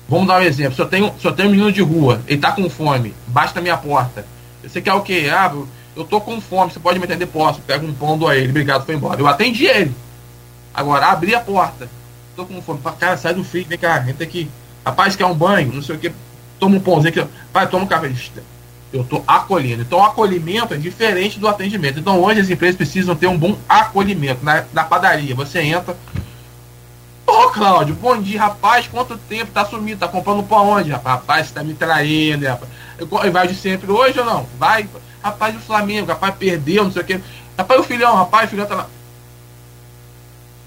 vamos 0.07 0.27
dar 0.27 0.41
um 0.41 0.43
exemplo. 0.43 0.75
Se 0.75 0.81
eu, 0.81 0.87
tenho, 0.87 1.13
se 1.19 1.25
eu 1.25 1.31
tenho 1.31 1.47
um 1.47 1.51
menino 1.51 1.71
de 1.71 1.81
rua, 1.81 2.21
ele 2.27 2.35
está 2.35 2.51
com 2.51 2.69
fome, 2.69 3.15
bate 3.27 3.55
na 3.55 3.61
minha 3.61 3.77
porta. 3.77 4.25
Você 4.61 4.81
quer 4.81 4.93
o 4.93 5.01
quê? 5.01 5.29
Ah, 5.31 5.51
eu 5.95 6.03
tô 6.03 6.19
com 6.19 6.39
fome, 6.41 6.71
você 6.71 6.79
pode 6.79 6.99
me 6.99 7.05
atender? 7.05 7.27
Posso. 7.27 7.61
Pega 7.61 7.85
um 7.85 7.93
pão, 7.93 8.17
dou 8.17 8.27
a 8.27 8.35
ele, 8.35 8.49
obrigado, 8.49 8.85
foi 8.85 8.95
embora. 8.95 9.19
Eu 9.19 9.27
atendi 9.27 9.65
ele. 9.65 9.95
Agora, 10.73 11.07
abri 11.07 11.33
a 11.33 11.39
porta. 11.39 11.89
Tô 12.39 12.45
com 12.45 12.61
fome. 12.61 12.79
Cara, 12.97 13.17
sai 13.17 13.33
do 13.33 13.43
frio, 13.43 13.65
vem 13.67 13.77
cá, 13.77 14.01
entra 14.07 14.23
aqui. 14.23 14.49
Rapaz, 14.85 15.13
quer 15.13 15.25
um 15.25 15.33
banho? 15.33 15.73
Não 15.73 15.81
sei 15.81 15.97
o 15.97 15.99
que. 15.99 16.09
Toma 16.57 16.77
um 16.77 16.79
pãozinho 16.79 17.09
aqui. 17.09 17.31
Vai, 17.51 17.67
toma 17.67 17.83
um 17.83 17.87
café. 17.87 18.09
Eu 18.93 19.01
estou 19.01 19.25
acolhendo. 19.27 19.81
Então, 19.81 19.99
o 19.99 20.03
acolhimento 20.03 20.73
é 20.73 20.77
diferente 20.77 21.37
do 21.37 21.49
atendimento. 21.49 21.99
Então, 21.99 22.17
hoje 22.21 22.39
as 22.39 22.49
empresas 22.49 22.77
precisam 22.77 23.13
ter 23.13 23.27
um 23.27 23.37
bom 23.37 23.57
acolhimento. 23.67 24.45
Na, 24.45 24.63
na 24.71 24.85
padaria, 24.85 25.35
você 25.35 25.59
entra. 25.59 25.97
Ô, 27.27 27.31
oh, 27.31 27.49
Cláudio, 27.49 27.93
bom 27.95 28.17
dia, 28.21 28.39
rapaz. 28.39 28.87
Quanto 28.87 29.17
tempo 29.17 29.51
tá 29.51 29.65
sumido? 29.65 29.99
Tá 29.99 30.07
comprando 30.07 30.41
pão 30.41 30.69
onde, 30.69 30.91
rapaz? 30.91 31.19
Rapaz, 31.19 31.47
você 31.47 31.53
tá 31.53 31.61
me 31.61 31.73
traindo, 31.73 32.47
rapaz. 32.47 32.71
Eu, 32.97 33.07
vai 33.33 33.49
de 33.49 33.55
sempre 33.55 33.91
hoje 33.91 34.17
ou 34.17 34.25
não? 34.25 34.47
Vai. 34.57 34.87
Rapaz, 35.21 35.57
o 35.57 35.59
Flamengo, 35.59 36.07
rapaz, 36.07 36.33
perdeu, 36.39 36.85
não 36.85 36.91
sei 36.91 37.01
o 37.01 37.05
quê. 37.05 37.19
Rapaz, 37.57 37.81
o 37.81 37.83
filhão, 37.83 38.15
rapaz, 38.15 38.45
o 38.45 38.51
filhão 38.51 38.65
tá 38.65 38.75
lá. 38.75 38.89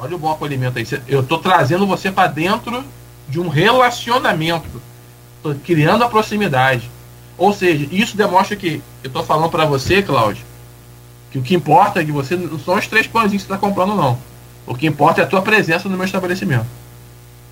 Olha 0.02 0.16
o 0.16 0.18
bom 0.18 0.32
acolhimento 0.32 0.80
aí. 0.80 0.86
Eu 1.06 1.22
tô 1.22 1.38
trazendo 1.38 1.86
você 1.86 2.10
para 2.10 2.26
dentro 2.26 2.84
de 3.28 3.38
um 3.38 3.46
relacionamento. 3.46 4.82
Criando 5.64 6.02
a 6.02 6.08
proximidade. 6.08 6.90
Ou 7.38 7.52
seja, 7.52 7.86
isso 7.92 8.16
demonstra 8.16 8.56
que 8.56 8.82
eu 9.04 9.06
estou 9.06 9.22
falando 9.22 9.48
para 9.48 9.64
você, 9.64 10.02
Cláudio, 10.02 10.44
que 11.30 11.38
o 11.38 11.42
que 11.42 11.54
importa 11.54 12.00
é 12.00 12.04
que 12.04 12.10
você 12.10 12.34
não 12.36 12.58
são 12.58 12.74
os 12.74 12.86
três 12.88 13.06
pãezinhos 13.06 13.44
que 13.44 13.48
você 13.48 13.54
está 13.54 13.58
comprando, 13.64 13.94
não. 13.94 14.18
O 14.66 14.74
que 14.74 14.88
importa 14.88 15.20
é 15.20 15.24
a 15.24 15.26
tua 15.26 15.40
presença 15.40 15.88
no 15.88 15.96
meu 15.96 16.04
estabelecimento. 16.04 16.66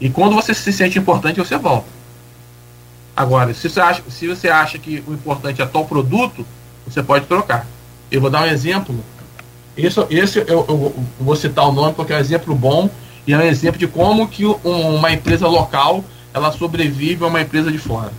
E 0.01 0.11
quando 0.11 0.35
você 0.35 0.53
se 0.53 0.73
sente 0.73 0.99
importante, 0.99 1.39
você 1.39 1.57
volta. 1.57 1.87
Agora, 3.17 3.55
se 3.55 3.69
você 3.69 3.81
acha, 3.81 4.03
se 4.11 4.27
você 4.27 4.49
acha 4.49 4.77
que 4.77 5.05
o 5.07 5.15
importante 5.15 5.63
é 5.63 5.67
tal 5.67 5.87
produto, 5.87 6.45
você 6.85 7.01
pode 7.01 7.27
trocar. 7.27 7.65
Eu 8.11 8.21
vou 8.21 8.29
dar 8.29 8.43
um 8.43 8.47
exemplo. 8.47 9.05
Esse, 9.87 10.01
esse 10.11 10.39
eu, 10.39 10.47
eu, 10.47 10.67
eu 10.69 11.05
vou 11.21 11.37
citar 11.37 11.69
o 11.69 11.73
nome 11.73 11.95
porque 11.95 12.13
é 12.13 12.17
um 12.17 12.21
exemplo 12.21 12.55
bom 12.55 12.91
e 13.27 13.33
é 13.33 13.39
um 13.39 13.43
exemplo 13.43 13.79
de 13.79 13.87
como 13.87 14.29
que 14.29 14.45
uma 14.45 15.13
empresa 15.13 15.47
local 15.47 16.05
ela 16.33 16.53
sobrevive 16.53 17.25
a 17.25 17.27
uma 17.27 17.41
empresa 17.41 17.71
de 17.71 17.79
fora 17.79 18.13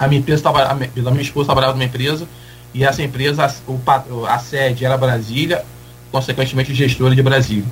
a 0.00 0.08
minha 0.08 0.20
empresa 0.20 0.48
a 0.48 0.74
minha 0.74 1.20
esposa 1.20 1.46
trabalhava 1.46 1.74
numa 1.74 1.84
empresa 1.84 2.26
e 2.72 2.84
essa 2.84 3.02
empresa, 3.02 3.44
a, 3.44 4.34
a 4.34 4.38
sede 4.38 4.84
era 4.84 4.96
Brasília, 4.96 5.64
consequentemente 6.10 6.72
o 6.72 6.74
gestor 6.74 7.14
de 7.14 7.22
Brasília. 7.22 7.64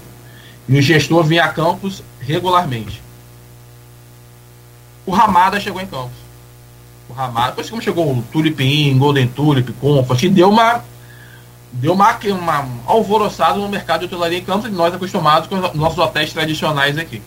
E 0.69 0.77
o 0.77 0.83
gestor 0.83 1.25
vinha 1.25 1.45
a 1.45 1.49
Campos 1.49 2.03
regularmente. 2.21 3.01
O 5.07 5.11
Ramada 5.11 5.59
chegou 5.59 5.81
em 5.81 5.87
Campos. 5.87 6.19
O 7.09 7.15
Ramada, 7.15 7.49
depois 7.49 7.71
como 7.71 7.81
chegou 7.81 8.13
o 8.13 8.23
Tulipim, 8.31 8.99
Golden 8.99 9.29
Tulip, 9.29 9.73
Comfort, 9.75 10.29
deu 10.29 10.51
uma 10.51 10.85
deu 11.73 11.93
uma, 11.93 12.19
uma 12.31 12.69
alvoroçada 12.87 13.59
no 13.59 13.69
mercado 13.69 14.01
de 14.01 14.07
hotelaria 14.07 14.39
em 14.39 14.45
Campos, 14.45 14.67
e 14.67 14.73
nós 14.73 14.95
acostumados 14.95 15.49
com 15.49 15.57
os 15.57 15.75
nossos 15.75 15.99
hotéis 15.99 16.33
tradicionais 16.33 16.99
aqui. 16.99 17.23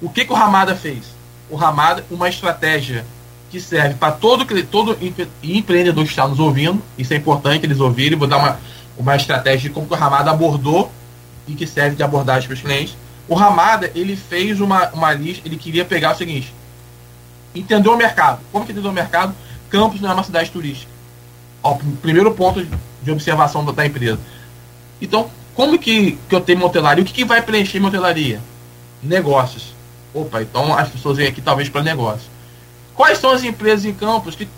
O 0.00 0.08
que, 0.08 0.24
que 0.24 0.32
o 0.32 0.36
Ramada 0.36 0.76
fez? 0.76 1.04
O 1.50 1.56
Ramada, 1.56 2.04
uma 2.10 2.28
estratégia 2.28 3.04
que 3.50 3.60
serve 3.60 3.94
para 3.94 4.12
todo, 4.12 4.44
todo 4.64 4.98
empreendedor 5.42 6.04
que 6.04 6.10
está 6.10 6.28
nos 6.28 6.38
ouvindo. 6.38 6.82
Isso 6.96 7.12
é 7.14 7.16
importante 7.16 7.64
eles 7.64 7.80
ouvirem. 7.80 8.18
Vou 8.18 8.28
dar 8.28 8.36
uma, 8.36 8.60
uma 8.96 9.16
estratégia 9.16 9.68
de 9.68 9.74
como 9.74 9.86
o 9.90 9.94
Ramada 9.94 10.30
abordou 10.30 10.92
e 11.46 11.54
que 11.54 11.66
serve 11.66 11.96
de 11.96 12.02
abordagem 12.02 12.46
para 12.46 12.54
os 12.54 12.60
clientes. 12.60 12.96
O 13.26 13.34
Ramada, 13.34 13.90
ele 13.94 14.16
fez 14.16 14.60
uma, 14.60 14.88
uma 14.90 15.12
lista, 15.12 15.46
ele 15.46 15.56
queria 15.56 15.84
pegar 15.84 16.14
o 16.14 16.16
seguinte, 16.16 16.54
entendeu 17.54 17.92
o 17.92 17.96
mercado. 17.96 18.40
Como 18.52 18.64
que 18.64 18.72
entendeu 18.72 18.90
o 18.90 18.94
mercado? 18.94 19.34
Campos 19.68 20.00
não 20.00 20.10
é 20.10 20.14
uma 20.14 20.24
cidade 20.24 20.50
turística. 20.50 20.90
Ó, 21.62 21.76
primeiro 22.00 22.32
ponto 22.34 22.66
de 23.08 23.12
observação 23.12 23.64
da, 23.64 23.86
empresa. 23.86 24.18
Então, 25.00 25.30
como 25.54 25.78
que, 25.78 26.18
que 26.28 26.34
eu 26.34 26.40
tenho 26.40 26.64
hotelaria? 26.64 27.02
O 27.02 27.06
que, 27.06 27.12
que 27.12 27.24
vai 27.24 27.42
preencher 27.42 27.78
minha 27.78 27.88
hotelaria? 27.88 28.40
Negócios. 29.02 29.74
Opa, 30.14 30.42
então 30.42 30.76
as 30.76 30.88
pessoas 30.88 31.16
vêm 31.16 31.26
aqui 31.26 31.40
talvez 31.40 31.68
para 31.68 31.82
negócio. 31.82 32.28
Quais 32.94 33.18
são 33.18 33.30
as 33.30 33.42
empresas 33.44 33.84
em 33.84 33.94
campos 33.94 34.34
que 34.34 34.48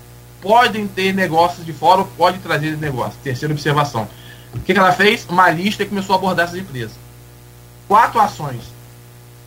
podem 0.41 0.87
ter 0.87 1.13
negócios 1.15 1.65
de 1.65 1.73
fora 1.73 2.01
ou 2.01 2.07
podem 2.07 2.41
trazer 2.41 2.77
negócios? 2.77 3.17
Terceira 3.23 3.53
observação. 3.53 4.09
O 4.55 4.59
que, 4.59 4.73
que 4.73 4.79
ela 4.79 4.93
fez? 4.93 5.27
Uma 5.29 5.51
lista 5.51 5.83
e 5.83 5.87
começou 5.87 6.15
a 6.15 6.19
abordar 6.19 6.47
essas 6.47 6.59
empresas. 6.59 6.97
Quatro 7.87 8.21
ações. 8.21 8.63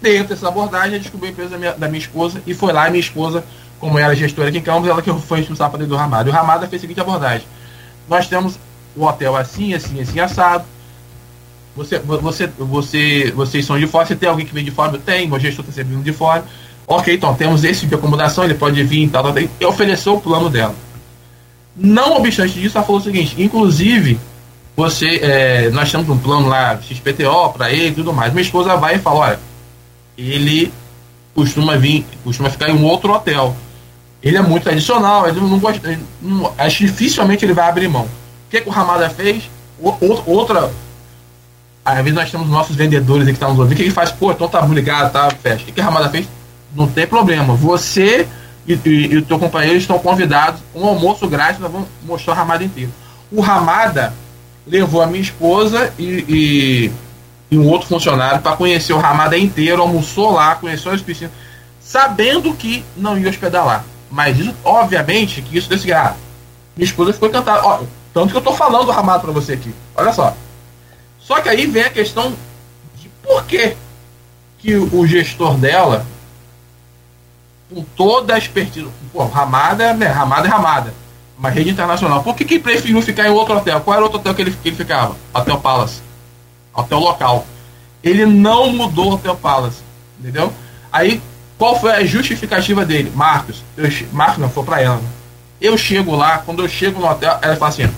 Dentro 0.01 0.35
dessa 0.35 0.47
abordagem, 0.47 0.99
descobriu 0.99 1.29
a 1.29 1.31
empresa 1.31 1.49
da 1.51 1.57
minha, 1.57 1.73
da 1.73 1.87
minha 1.87 1.99
esposa 1.99 2.41
e 2.45 2.53
foi 2.53 2.73
lá, 2.73 2.89
minha 2.89 2.99
esposa, 2.99 3.43
como 3.79 3.97
ela 3.97 4.13
é 4.13 4.15
gestora 4.15 4.49
aqui 4.49 4.57
em 4.57 4.61
Campos, 4.61 4.89
ela 4.89 5.01
que 5.01 5.11
foi 5.13 5.39
responsável 5.39 5.71
para 5.71 5.79
dentro 5.79 5.95
do 5.95 5.99
Ramada. 5.99 6.29
E 6.29 6.31
o 6.31 6.35
Ramada 6.35 6.67
fez 6.67 6.81
a 6.81 6.83
seguinte 6.83 6.99
abordagem. 6.99 7.47
Nós 8.07 8.27
temos 8.27 8.59
o 8.95 9.05
hotel 9.05 9.35
assim, 9.35 9.73
assim, 9.73 10.01
assim, 10.01 10.19
assado. 10.19 10.65
Você, 11.75 11.97
você, 11.99 12.47
você, 12.57 13.33
vocês 13.35 13.65
são 13.65 13.79
de 13.79 13.87
fora, 13.87 14.05
você 14.05 14.15
tem 14.15 14.29
alguém 14.29 14.45
que 14.45 14.53
vem 14.53 14.63
de 14.63 14.71
fora? 14.71 14.95
Eu 14.95 14.99
tenho, 14.99 15.29
meu 15.29 15.39
gestor 15.39 15.65
está 15.67 15.81
de 15.81 16.13
fora. 16.13 16.45
Ok, 16.85 17.15
então 17.15 17.33
temos 17.33 17.63
esse 17.63 17.81
tipo 17.81 17.89
de 17.89 17.95
acomodação, 17.95 18.43
ele 18.43 18.53
pode 18.53 18.81
vir 18.83 19.03
e 19.03 19.09
tal, 19.09 19.23
tal, 19.23 19.33
tal, 19.33 19.43
e 19.43 19.65
ofereceu 19.65 20.15
o 20.15 20.21
plano 20.21 20.49
dela. 20.49 20.75
Não 21.75 22.17
obstante 22.17 22.59
disso, 22.59 22.77
ela 22.77 22.85
falou 22.85 23.01
o 23.01 23.03
seguinte: 23.03 23.35
inclusive, 23.41 24.19
você, 24.75 25.19
é, 25.23 25.69
nós 25.71 25.91
temos 25.91 26.07
um 26.09 26.17
plano 26.17 26.47
lá, 26.47 26.79
XPTO, 26.81 27.53
para 27.53 27.71
ele 27.71 27.87
e 27.87 27.91
tudo 27.91 28.13
mais. 28.13 28.33
Minha 28.33 28.43
esposa 28.43 28.75
vai 28.75 28.95
e 28.95 28.99
fala: 28.99 29.19
olha, 29.19 29.39
ele 30.17 30.71
costuma 31.33 31.75
vir, 31.77 32.05
costuma 32.23 32.49
ficar 32.49 32.69
em 32.69 32.73
um 32.73 32.83
outro 32.83 33.13
hotel. 33.13 33.55
Ele 34.21 34.37
é 34.37 34.41
muito 34.41 34.63
tradicional, 34.63 35.27
ele 35.27 35.39
não 35.39 35.59
gosta, 35.59 35.85
ele 35.87 36.01
não, 36.21 36.53
acho 36.57 36.85
dificilmente 36.85 37.43
ele 37.43 37.53
vai 37.53 37.67
abrir 37.67 37.87
mão. 37.87 38.07
O 38.53 38.55
que, 38.55 38.61
que 38.61 38.69
o 38.69 38.71
Ramada 38.71 39.09
fez? 39.09 39.49
O, 39.79 39.91
outra. 40.27 40.71
Às 41.83 41.97
vezes 41.97 42.13
nós 42.13 42.31
temos 42.31 42.47
nossos 42.47 42.75
vendedores 42.75 43.25
que 43.25 43.31
estão 43.31 43.49
nos 43.49 43.59
ouvindo, 43.59 43.75
que 43.75 43.83
ele 43.83 43.91
faz, 43.91 44.11
pô, 44.11 44.31
então 44.31 44.47
tá 44.47 44.61
ligado, 44.61 45.11
tá, 45.11 45.29
fecha. 45.31 45.63
O 45.63 45.65
que, 45.65 45.71
que 45.71 45.81
a 45.81 45.85
Ramada 45.85 46.09
fez? 46.09 46.27
não 46.75 46.87
tem 46.87 47.07
problema. 47.07 47.55
Você 47.55 48.27
e, 48.67 48.73
e, 48.85 49.13
e, 49.13 49.17
o 49.17 49.21
teu 49.21 49.37
companheiro 49.37 49.77
estão 49.77 49.99
convidados 49.99 50.61
um 50.73 50.85
almoço 50.85 51.27
grátis, 51.27 51.59
nós 51.59 51.71
vamos 51.71 51.87
mostrar 52.03 52.33
o 52.33 52.35
Ramada 52.35 52.63
inteiro. 52.63 52.91
O 53.31 53.41
Ramada 53.41 54.13
levou 54.65 55.01
a 55.01 55.07
minha 55.07 55.21
esposa 55.21 55.93
e, 55.99 56.91
e, 57.51 57.57
um 57.57 57.67
outro 57.67 57.87
funcionário 57.87 58.41
para 58.41 58.55
conhecer 58.55 58.93
o 58.93 58.97
Ramada 58.97 59.37
inteiro, 59.37 59.81
almoçou 59.81 60.31
lá, 60.31 60.55
conheceu 60.55 60.91
as 60.91 61.01
piscinas. 61.01 61.31
sabendo 61.79 62.51
que 62.53 62.83
não 62.97 63.17
ia 63.17 63.29
hospedar 63.29 63.65
lá. 63.65 63.83
Mas 64.09 64.39
isso, 64.39 64.55
obviamente, 64.63 65.41
que 65.41 65.57
isso 65.57 65.69
desse 65.69 65.91
ah, 65.93 66.15
minha 66.75 66.85
esposa 66.85 67.13
ficou 67.13 67.29
encantada. 67.29 67.61
Ó, 67.63 67.83
tanto 68.13 68.31
que 68.31 68.37
eu 68.37 68.41
tô 68.41 68.53
falando 68.53 68.85
do 68.85 68.91
Ramado 68.91 69.23
para 69.23 69.31
você 69.31 69.53
aqui. 69.53 69.73
Olha 69.95 70.13
só. 70.13 70.35
Só 71.19 71.41
que 71.41 71.49
aí 71.49 71.65
vem 71.65 71.83
a 71.83 71.89
questão 71.89 72.33
de 72.95 73.09
por 73.23 73.43
que, 73.45 73.75
que 74.59 74.75
o 74.75 75.07
gestor 75.07 75.55
dela, 75.55 76.05
com 77.73 77.83
toda 77.95 78.35
a 78.35 78.37
expertise. 78.37 78.87
Pô, 79.11 79.25
Ramada, 79.25 79.93
né? 79.93 80.07
Ramada 80.07 80.47
é 80.47 80.51
Ramada. 80.51 80.93
Uma 81.37 81.49
rede 81.49 81.71
internacional. 81.71 82.21
Por 82.23 82.35
que, 82.35 82.45
que 82.45 82.59
preferiu 82.59 83.01
ficar 83.01 83.27
em 83.27 83.31
outro 83.31 83.55
hotel? 83.55 83.81
Qual 83.81 83.93
era 83.95 84.03
o 84.03 84.05
outro 84.05 84.19
hotel 84.19 84.35
que 84.35 84.41
ele, 84.41 84.51
que 84.51 84.69
ele 84.69 84.75
ficava? 84.75 85.15
Hotel 85.33 85.57
Palace. 85.59 86.01
Hotel 86.73 86.99
local. 86.99 87.45
Ele 88.03 88.25
não 88.25 88.71
mudou 88.71 89.11
o 89.11 89.13
Hotel 89.13 89.35
Palace. 89.35 89.81
Entendeu? 90.19 90.53
Aí, 90.91 91.21
qual 91.57 91.79
foi 91.79 91.91
a 91.91 92.05
justificativa 92.05 92.85
dele? 92.85 93.11
Marcos. 93.15 93.63
Eu, 93.75 93.89
Marcos 94.11 94.37
não, 94.37 94.49
foi 94.49 94.63
para 94.63 94.81
ela. 94.81 95.01
Eu 95.59 95.77
chego 95.77 96.15
lá, 96.15 96.39
quando 96.39 96.61
eu 96.61 96.67
chego 96.67 96.99
no 96.99 97.09
hotel, 97.09 97.39
ela 97.41 97.55
fala 97.55 97.69
assim: 97.69 97.89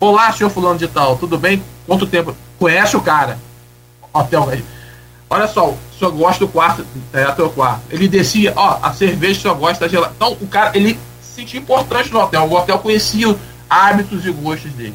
Olá, 0.00 0.32
senhor 0.32 0.50
fulano 0.50 0.78
de 0.78 0.88
tal, 0.88 1.16
tudo 1.16 1.38
bem? 1.38 1.62
Quanto 1.86 2.06
tempo? 2.06 2.36
Conhece 2.58 2.96
o 2.96 3.00
cara? 3.00 3.38
Hotel. 4.12 4.52
Olha 5.30 5.46
só, 5.46 5.70
o 5.70 5.78
senhor 5.98 6.10
gosta 6.12 6.44
do 6.44 6.50
quarto, 6.50 6.84
é 7.12 7.24
teu 7.32 7.48
quarto. 7.50 7.82
Ele 7.90 8.08
descia, 8.08 8.52
ó, 8.56 8.78
a 8.82 8.92
cerveja 8.92 9.38
o 9.38 9.42
senhor 9.42 9.56
gosta 9.56 9.88
gelada. 9.88 10.12
Então, 10.14 10.36
o 10.40 10.46
cara, 10.46 10.76
ele 10.76 10.98
se 11.20 11.36
sentia 11.36 11.60
importante 11.60 12.12
no 12.12 12.20
hotel. 12.20 12.44
O 12.44 12.54
hotel 12.54 12.78
conhecia 12.78 13.34
hábitos 13.70 14.26
e 14.26 14.30
gostos 14.30 14.72
dele. 14.72 14.94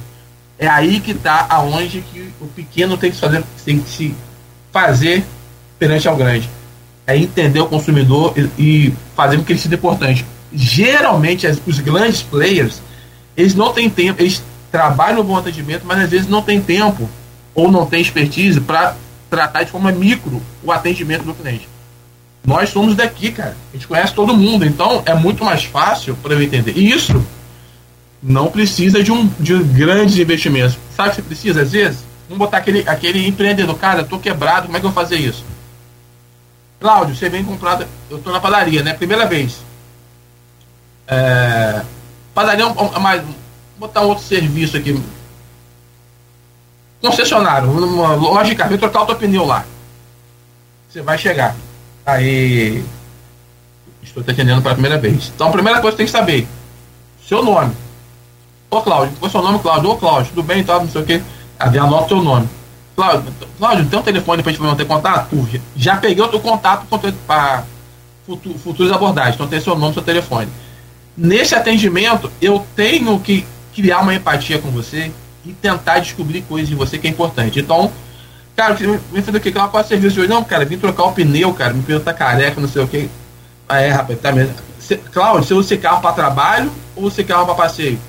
É 0.58 0.68
aí 0.68 1.00
que 1.00 1.12
está 1.12 1.48
aonde 1.50 2.02
que 2.02 2.34
o 2.40 2.48
pequeno 2.48 2.98
tem 2.98 3.12
que 3.12 3.18
fazer, 3.18 3.44
tem 3.66 3.80
que 3.80 3.90
se 3.90 4.16
fazer 4.72 5.26
perante 5.80 6.08
ao 6.08 6.16
grande. 6.16 6.50
É 7.08 7.18
entender 7.18 7.62
o 7.62 7.68
consumidor 7.68 8.34
e, 8.38 8.50
e 8.62 8.94
fazer 9.16 9.38
com 9.38 9.44
que 9.44 9.54
ele 9.54 9.60
seja 9.60 9.76
importante. 9.76 10.26
Geralmente, 10.54 11.48
as, 11.48 11.58
os 11.66 11.80
grandes 11.80 12.22
players, 12.22 12.82
eles 13.36 13.56
não 13.56 13.74
têm 13.74 13.90
tempo, 13.90 14.22
eles 14.22 14.44
trabalham 14.72 15.18
no 15.18 15.24
bom 15.24 15.38
atendimento, 15.38 15.84
mas 15.86 16.00
às 16.00 16.10
vezes 16.10 16.28
não 16.28 16.42
tem 16.42 16.62
tempo 16.62 17.10
ou 17.54 17.72
não 17.72 17.86
tem 17.86 18.02
expertise 18.02 18.60
para 18.62 18.96
tratar 19.30 19.64
de 19.64 19.72
forma 19.72 19.92
micro 19.92 20.42
o 20.64 20.72
atendimento 20.72 21.24
do 21.24 21.34
cliente. 21.34 21.68
Nós 22.46 22.70
somos 22.70 22.96
daqui, 22.96 23.32
cara. 23.32 23.56
A 23.72 23.76
gente 23.76 23.88
conhece 23.88 24.14
todo 24.14 24.36
mundo, 24.36 24.66
então 24.66 25.04
é 25.06 25.14
muito 25.14 25.44
mais 25.44 25.64
fácil 25.64 26.16
para 26.16 26.34
eu 26.34 26.42
entender. 26.42 26.74
E 26.76 26.92
isso 26.92 27.24
não 28.22 28.50
precisa 28.50 29.04
de 29.04 29.12
um 29.12 29.28
de 29.40 29.58
grandes 29.64 30.18
investimentos. 30.18 30.78
Sabe 30.96 31.10
o 31.10 31.12
que 31.12 31.16
você 31.18 31.22
precisa 31.22 31.62
às 31.62 31.72
vezes? 31.72 32.04
Vamos 32.28 32.40
botar 32.40 32.58
aquele, 32.58 32.88
aquele 32.88 33.28
empreendedor, 33.28 33.76
cara, 33.78 34.04
tô 34.04 34.20
quebrado, 34.20 34.68
como 34.68 34.78
é 34.78 34.80
que 34.80 34.86
eu 34.86 34.92
vou 34.92 35.04
fazer 35.04 35.18
isso? 35.18 35.44
Cláudio, 36.80 37.16
você 37.16 37.28
vem 37.28 37.44
comprar. 37.44 37.86
Eu 38.10 38.20
tô 38.20 38.32
na 38.32 38.40
padaria, 38.40 38.82
né? 38.82 38.94
Primeira 38.94 39.26
vez. 39.26 39.60
É, 41.08 41.82
padaria 42.34 42.66
é 42.66 43.00
mais. 43.00 43.22
Botar 43.80 44.02
outro 44.02 44.24
serviço 44.24 44.76
aqui. 44.76 45.02
Concessionário, 47.02 47.72
uma 47.72 48.44
carro, 48.54 48.70
vem 48.70 48.78
trocar 48.78 49.04
o 49.04 49.06
teu 49.06 49.16
pneu 49.16 49.46
lá. 49.46 49.64
Você 50.90 51.02
vai 51.02 51.18
chegar. 51.18 51.56
Aí. 52.06 52.84
Estou 54.04 54.22
te 54.22 54.32
atendendo 54.32 54.62
pela 54.62 54.74
primeira 54.74 54.98
vez. 54.98 55.32
Então 55.34 55.48
a 55.48 55.52
primeira 55.52 55.80
coisa 55.80 55.96
que 55.96 55.98
tem 55.98 56.06
que 56.06 56.12
saber: 56.12 56.46
seu 57.26 57.42
nome. 57.42 57.74
Ô 58.70 58.82
Cláudio, 58.82 59.16
qual 59.18 59.28
é 59.28 59.30
o 59.30 59.32
seu 59.32 59.42
nome, 59.42 59.60
Cláudio? 59.60 59.92
Ô 59.92 59.96
Cláudio, 59.96 60.34
tudo 60.34 60.44
bem, 60.44 60.62
tá? 60.62 60.78
Não 60.78 60.90
sei 60.90 61.02
o 61.02 61.06
que. 61.06 61.24
Aí 61.58 61.78
anota 61.78 62.16
o 62.16 62.22
nome. 62.22 62.50
Cláudio, 62.98 63.34
Cláudio, 63.58 63.86
tem 63.88 64.00
um 64.00 64.04
telefone 64.04 64.44
pra 64.44 64.52
gente 64.52 64.62
manter 64.62 64.86
contato? 64.86 65.50
Já 65.74 65.96
peguei 65.96 66.22
o 66.22 66.40
contato 66.40 66.86
para 67.26 67.64
futuras 68.62 68.92
abordagens, 68.92 69.36
então 69.36 69.48
tem 69.48 69.62
seu 69.62 69.76
nome, 69.76 69.94
seu 69.94 70.04
telefone. 70.04 70.50
Nesse 71.16 71.56
atendimento, 71.56 72.30
eu 72.42 72.66
tenho 72.76 73.18
que 73.22 73.46
criar 73.74 74.00
uma 74.00 74.14
empatia 74.14 74.60
com 74.60 74.70
você 74.70 75.12
e 75.46 75.54
tentar 75.54 76.00
descobrir 76.00 76.42
coisas 76.42 76.70
de 76.70 76.76
você 76.76 76.98
que 76.98 77.08
é 77.08 77.10
importante. 77.10 77.60
Então, 77.60 77.92
cara, 78.56 78.76
me 79.12 79.22
fazer 79.22 79.38
o 79.38 79.42
que? 79.42 79.58
É 79.58 79.62
o 79.62 79.84
serviço 79.84 80.16
de 80.16 80.22
hoje? 80.22 80.30
Não, 80.30 80.44
cara, 80.44 80.66
vim 80.66 80.78
trocar 80.78 81.04
o 81.04 81.12
pneu, 81.12 81.54
cara, 81.54 81.74
meu 81.74 81.84
pneu 81.84 82.00
tá 82.00 82.14
careca, 82.14 82.60
não 82.60 82.68
sei 82.68 82.84
o 82.84 82.88
que. 82.88 83.10
Ah, 83.68 83.80
é, 83.80 83.90
rapaz, 83.90 84.20
tá 84.20 84.32
mesmo. 84.32 84.54
Cláudio, 85.12 85.46
você 85.46 85.54
usa 85.54 85.78
carro 85.78 86.02
para 86.02 86.14
trabalho 86.14 86.72
ou 86.96 87.04
você 87.10 87.24
carro 87.24 87.46
para 87.46 87.56
passeio? 87.56 88.00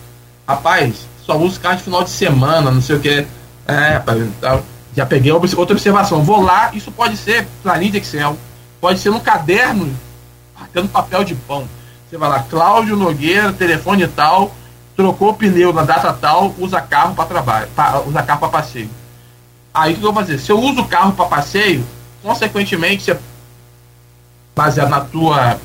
Rapaz, 0.48 1.06
só 1.24 1.36
uso 1.36 1.60
carro 1.60 1.76
de 1.76 1.82
final 1.82 2.02
de 2.02 2.10
semana, 2.10 2.70
não 2.70 2.80
sei 2.80 2.96
o 2.96 3.00
que. 3.00 3.26
É, 3.66 3.94
rapaz, 3.94 4.26
tá 4.40 4.60
já 4.96 5.06
peguei 5.06 5.32
outra 5.32 5.56
observação. 5.56 6.22
Vou 6.22 6.42
lá, 6.42 6.70
isso 6.74 6.90
pode 6.90 7.16
ser 7.16 7.46
planilha 7.62 7.92
de 7.92 7.98
Excel, 7.98 8.36
pode 8.80 8.98
ser 8.98 9.10
no 9.10 9.20
caderno, 9.20 9.92
tendo 10.72 10.88
papel 10.88 11.24
de 11.24 11.34
pão. 11.34 11.68
Você 12.08 12.16
vai 12.16 12.28
lá, 12.28 12.40
Cláudio 12.40 12.96
Nogueira, 12.96 13.52
telefone 13.52 14.06
tal, 14.08 14.54
trocou 15.00 15.30
o 15.30 15.34
pneu 15.34 15.72
na 15.72 15.82
data 15.82 16.12
tal, 16.12 16.54
usa 16.58 16.80
carro 16.80 17.14
para 17.14 17.24
trabalho, 17.24 17.68
pra, 17.74 18.00
usa 18.00 18.22
carro 18.22 18.40
para 18.40 18.48
passeio. 18.50 18.90
Aí 19.72 19.94
o 19.94 19.96
que 19.96 20.04
eu 20.04 20.12
vou 20.12 20.22
fazer? 20.22 20.38
Se 20.38 20.52
eu 20.52 20.60
uso 20.60 20.82
o 20.82 20.88
carro 20.88 21.12
para 21.12 21.24
passeio, 21.24 21.86
consequentemente, 22.22 23.04
você, 23.04 23.18
baseado 24.54 24.90
na 24.90 25.00
tua, 25.00 25.58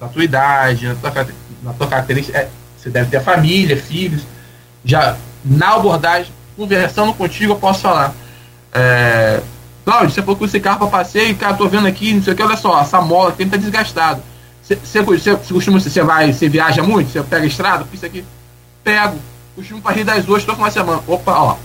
na 0.00 0.08
tua 0.08 0.24
idade, 0.24 0.86
na 0.86 0.94
tua, 0.96 1.26
na 1.62 1.72
tua 1.72 1.86
característica, 1.86 2.36
é, 2.36 2.48
você 2.76 2.90
deve 2.90 3.10
ter 3.10 3.22
família, 3.22 3.80
filhos. 3.80 4.22
Já 4.84 5.16
na 5.42 5.74
abordagem, 5.74 6.30
conversando 6.56 7.14
contigo, 7.14 7.52
eu 7.52 7.56
posso 7.56 7.80
falar 7.80 8.14
é, 8.74 9.40
Cláudio, 9.84 10.10
você 10.10 10.20
falou 10.20 10.36
que 10.36 10.44
esse 10.44 10.60
carro 10.60 10.78
para 10.78 10.88
passeio, 10.88 11.36
cara, 11.36 11.54
tô 11.54 11.68
vendo 11.68 11.86
aqui, 11.86 12.12
não 12.12 12.22
sei 12.22 12.32
o 12.32 12.36
que, 12.36 12.42
olha 12.42 12.56
só, 12.56 12.80
essa 12.80 13.00
mola 13.00 13.32
tem 13.32 13.48
tá 13.48 13.56
desgastado. 13.56 14.22
Você, 14.62 15.02
você, 15.02 15.36
costuma, 15.36 15.78
você 15.78 16.02
vai, 16.02 16.32
você 16.32 16.48
viaja 16.48 16.82
muito, 16.82 17.10
você 17.10 17.22
pega 17.22 17.46
estrada, 17.46 17.86
isso 17.92 18.04
aqui, 18.04 18.24
pego, 18.84 19.18
costumo 19.56 19.80
para 19.80 19.96
Rio 19.96 20.04
das 20.04 20.28
Ostras, 20.28 20.56
com 20.56 20.62
uma 20.62 20.70
semana. 20.70 21.02
Opa, 21.08 21.32
ó, 21.32 21.56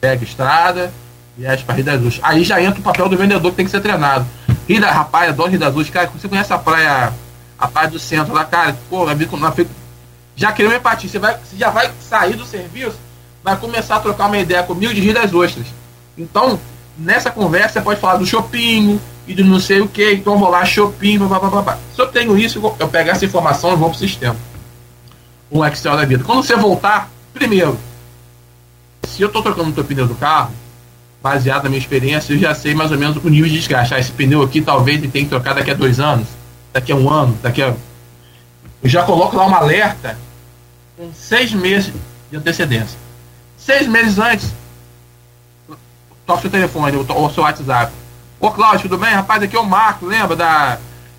pega 0.00 0.24
estrada, 0.24 0.92
viaja 1.36 1.62
para 1.64 1.74
Rio 1.74 1.84
das 1.84 2.02
Ostras. 2.02 2.20
Aí 2.22 2.42
já 2.42 2.60
entra 2.60 2.80
o 2.80 2.82
papel 2.82 3.08
do 3.08 3.16
vendedor 3.16 3.50
que 3.50 3.58
tem 3.58 3.66
que 3.66 3.70
ser 3.70 3.80
treinado. 3.80 4.26
Rio 4.66 4.80
da, 4.80 4.90
rapaz, 4.90 5.28
adoro 5.28 5.50
Rio 5.50 5.60
das 5.60 5.68
Ostras, 5.68 5.90
cara, 5.90 6.06
você 6.08 6.26
conhece 6.26 6.52
a 6.52 6.58
praia, 6.58 7.12
a 7.58 7.68
praia 7.68 7.88
do 7.88 7.98
centro 7.98 8.32
lá, 8.32 8.44
cara, 8.44 8.76
pô, 8.88 9.06
já 10.34 10.52
criou 10.52 10.70
uma 10.70 10.78
empatia, 10.78 11.08
você, 11.08 11.18
vai, 11.18 11.34
você 11.34 11.56
já 11.56 11.70
vai 11.70 11.90
sair 12.00 12.34
do 12.34 12.44
serviço, 12.44 12.98
vai 13.44 13.56
começar 13.56 13.96
a 13.96 14.00
trocar 14.00 14.26
uma 14.26 14.38
ideia 14.38 14.62
comigo 14.62 14.92
de 14.92 15.00
Rio 15.00 15.14
das 15.14 15.32
Ostras. 15.32 15.66
Então, 16.16 16.58
nessa 16.98 17.30
conversa, 17.30 17.74
você 17.74 17.80
pode 17.80 18.00
falar 18.00 18.16
do 18.16 18.26
shopping 18.26 19.00
e 19.26 19.34
do 19.34 19.44
não 19.44 19.60
sei 19.60 19.80
o 19.80 19.88
que, 19.88 20.12
então 20.12 20.38
vou 20.38 20.48
lá, 20.48 20.64
shopping, 20.64 21.18
blá, 21.18 21.38
blá, 21.38 21.50
blá, 21.50 21.62
blá. 21.62 21.78
Se 21.94 22.00
eu 22.00 22.06
tenho 22.06 22.36
isso, 22.36 22.60
eu 22.78 22.88
pego 22.88 23.10
essa 23.10 23.24
informação 23.24 23.72
e 23.72 23.76
vou 23.76 23.88
para 23.88 23.96
o 23.96 23.98
sistema. 23.98 24.36
O 25.50 25.64
Excel 25.64 25.96
da 25.96 26.04
vida. 26.04 26.24
Quando 26.24 26.42
você 26.42 26.56
voltar, 26.56 27.08
primeiro, 27.32 27.78
se 29.06 29.22
eu 29.22 29.28
estou 29.28 29.42
trocando 29.42 29.80
o 29.80 29.84
pneu 29.84 30.06
do 30.06 30.14
carro, 30.14 30.52
baseado 31.22 31.64
na 31.64 31.70
minha 31.70 31.80
experiência, 31.80 32.32
eu 32.32 32.38
já 32.38 32.54
sei 32.54 32.74
mais 32.74 32.92
ou 32.92 32.98
menos 32.98 33.16
o 33.16 33.28
nível 33.28 33.48
de 33.48 33.56
desgaste. 33.56 33.94
Ah, 33.94 33.98
esse 33.98 34.12
pneu 34.12 34.42
aqui 34.42 34.60
talvez 34.60 34.98
ele 34.98 35.08
tenha 35.08 35.24
que 35.24 35.30
trocar 35.30 35.54
daqui 35.54 35.70
a 35.70 35.74
dois 35.74 36.00
anos, 36.00 36.28
daqui 36.72 36.92
a 36.92 36.96
um 36.96 37.10
ano, 37.10 37.38
daqui 37.42 37.62
a. 37.62 37.74
Eu 38.82 38.88
já 38.88 39.04
coloco 39.04 39.36
lá 39.36 39.46
um 39.46 39.54
alerta 39.54 40.18
com 40.96 41.12
seis 41.12 41.52
meses 41.52 41.92
de 42.30 42.36
antecedência. 42.36 42.98
Seis 43.56 43.86
meses 43.86 44.18
antes, 44.18 44.52
toca 46.26 46.42
seu 46.42 46.50
telefone 46.50 46.96
ou 46.96 47.30
seu 47.30 47.42
WhatsApp. 47.42 47.92
Ô 48.38 48.50
Cláudio, 48.50 48.82
tudo 48.82 48.98
bem? 48.98 49.14
Rapaz, 49.14 49.42
aqui 49.42 49.56
é 49.56 49.60
o 49.60 49.64
Marco, 49.64 50.06
lembra 50.06 50.36
da 50.36 50.78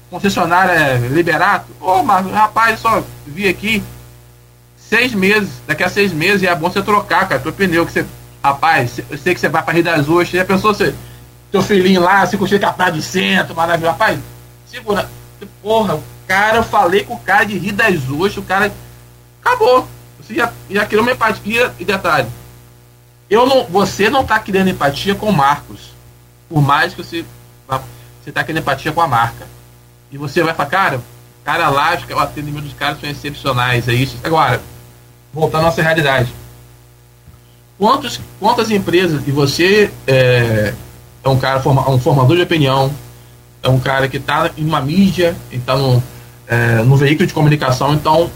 concessionária 0.10 0.98
Liberato? 1.10 1.66
Ô 1.82 2.04
Marco, 2.04 2.30
rapaz, 2.30 2.80
só 2.80 3.04
vi 3.26 3.48
aqui 3.48 3.84
seis 4.90 5.14
meses, 5.14 5.50
daqui 5.66 5.84
a 5.84 5.90
seis 5.90 6.12
meses 6.12 6.44
é 6.44 6.54
bom 6.56 6.70
você 6.70 6.82
trocar, 6.82 7.28
cara, 7.28 7.42
teu 7.42 7.54
pneu, 7.54 7.86
que 7.86 7.92
você. 7.92 8.06
Rapaz, 8.44 9.00
eu 9.10 9.18
sei 9.18 9.34
que 9.34 9.40
você 9.40 9.50
vai 9.50 9.64
para 9.64 9.74
Rio 9.74 9.84
das 9.84 10.08
Ostras, 10.08 10.30
já 10.30 10.46
pensou 10.46 10.74
você, 10.74 10.94
teu 11.52 11.62
filhinho 11.62 12.02
lá, 12.02 12.26
se 12.26 12.38
curtir 12.38 12.60
com 12.60 12.82
a 12.82 12.90
do 12.90 13.02
centro, 13.02 13.56
maravilha, 13.56 13.92
rapaz, 13.92 14.20
segura. 14.66 15.10
Porra, 15.62 15.96
o 15.96 16.04
cara, 16.28 16.58
eu 16.58 16.64
falei 16.64 17.04
com 17.04 17.16
o 17.16 17.20
cara 17.20 17.44
de 17.44 17.58
Rio 17.58 17.74
das 17.74 18.10
Ostras, 18.10 18.38
o 18.38 18.44
cara. 18.44 18.72
Acabou. 19.42 19.88
Você 20.20 20.34
já, 20.34 20.52
já 20.70 20.86
criou 20.86 21.04
uma 21.04 21.12
empatia 21.12 21.74
e 21.80 21.86
detalhe 21.86 22.28
eu 23.30 23.46
não, 23.46 23.66
você 23.66 24.10
não 24.10 24.22
está 24.22 24.40
criando 24.40 24.70
empatia 24.70 25.16
com 25.16 25.28
o 25.28 25.34
Marcos. 25.34 25.92
Por 26.50 26.62
mais 26.62 26.94
que 26.94 27.04
você 27.04 27.26
você 27.68 28.32
está 28.32 28.44
criando 28.44 28.60
empatia 28.60 28.92
com 28.92 29.02
a 29.02 29.08
marca. 29.08 29.48
E 30.12 30.18
você 30.18 30.44
vai 30.44 30.54
falar, 30.54 30.70
cara, 30.70 31.02
cara 31.44 31.70
lá, 31.70 31.98
o 32.10 32.20
atendimento 32.20 32.66
dos 32.66 32.74
caras 32.74 33.00
são 33.00 33.10
excepcionais, 33.10 33.88
é 33.88 33.94
isso. 33.94 34.18
Agora, 34.24 34.62
voltando 35.38 35.62
à 35.62 35.66
nossa 35.66 35.84
realidade. 35.84 36.34
Quantos, 37.78 38.20
quantas 38.40 38.72
empresas, 38.72 39.22
e 39.28 39.32
você 39.32 39.92
é, 40.08 40.74
é 41.24 41.30
um 41.30 41.38
cara, 41.38 41.62
um 41.90 42.00
formador 42.00 42.36
de 42.36 42.42
opinião, 42.42 42.92
é 43.62 43.70
um 43.70 43.80
cara 43.80 44.08
que 44.08 44.18
está 44.18 44.50
em 44.58 44.66
uma 44.66 44.82
mídia, 44.82 45.36
está 45.52 45.76
no, 45.76 46.02
é, 46.48 46.78
no 46.78 46.98
veículo 46.98 47.28
de 47.28 47.36
comunicação, 47.36 47.94
então 47.94 48.32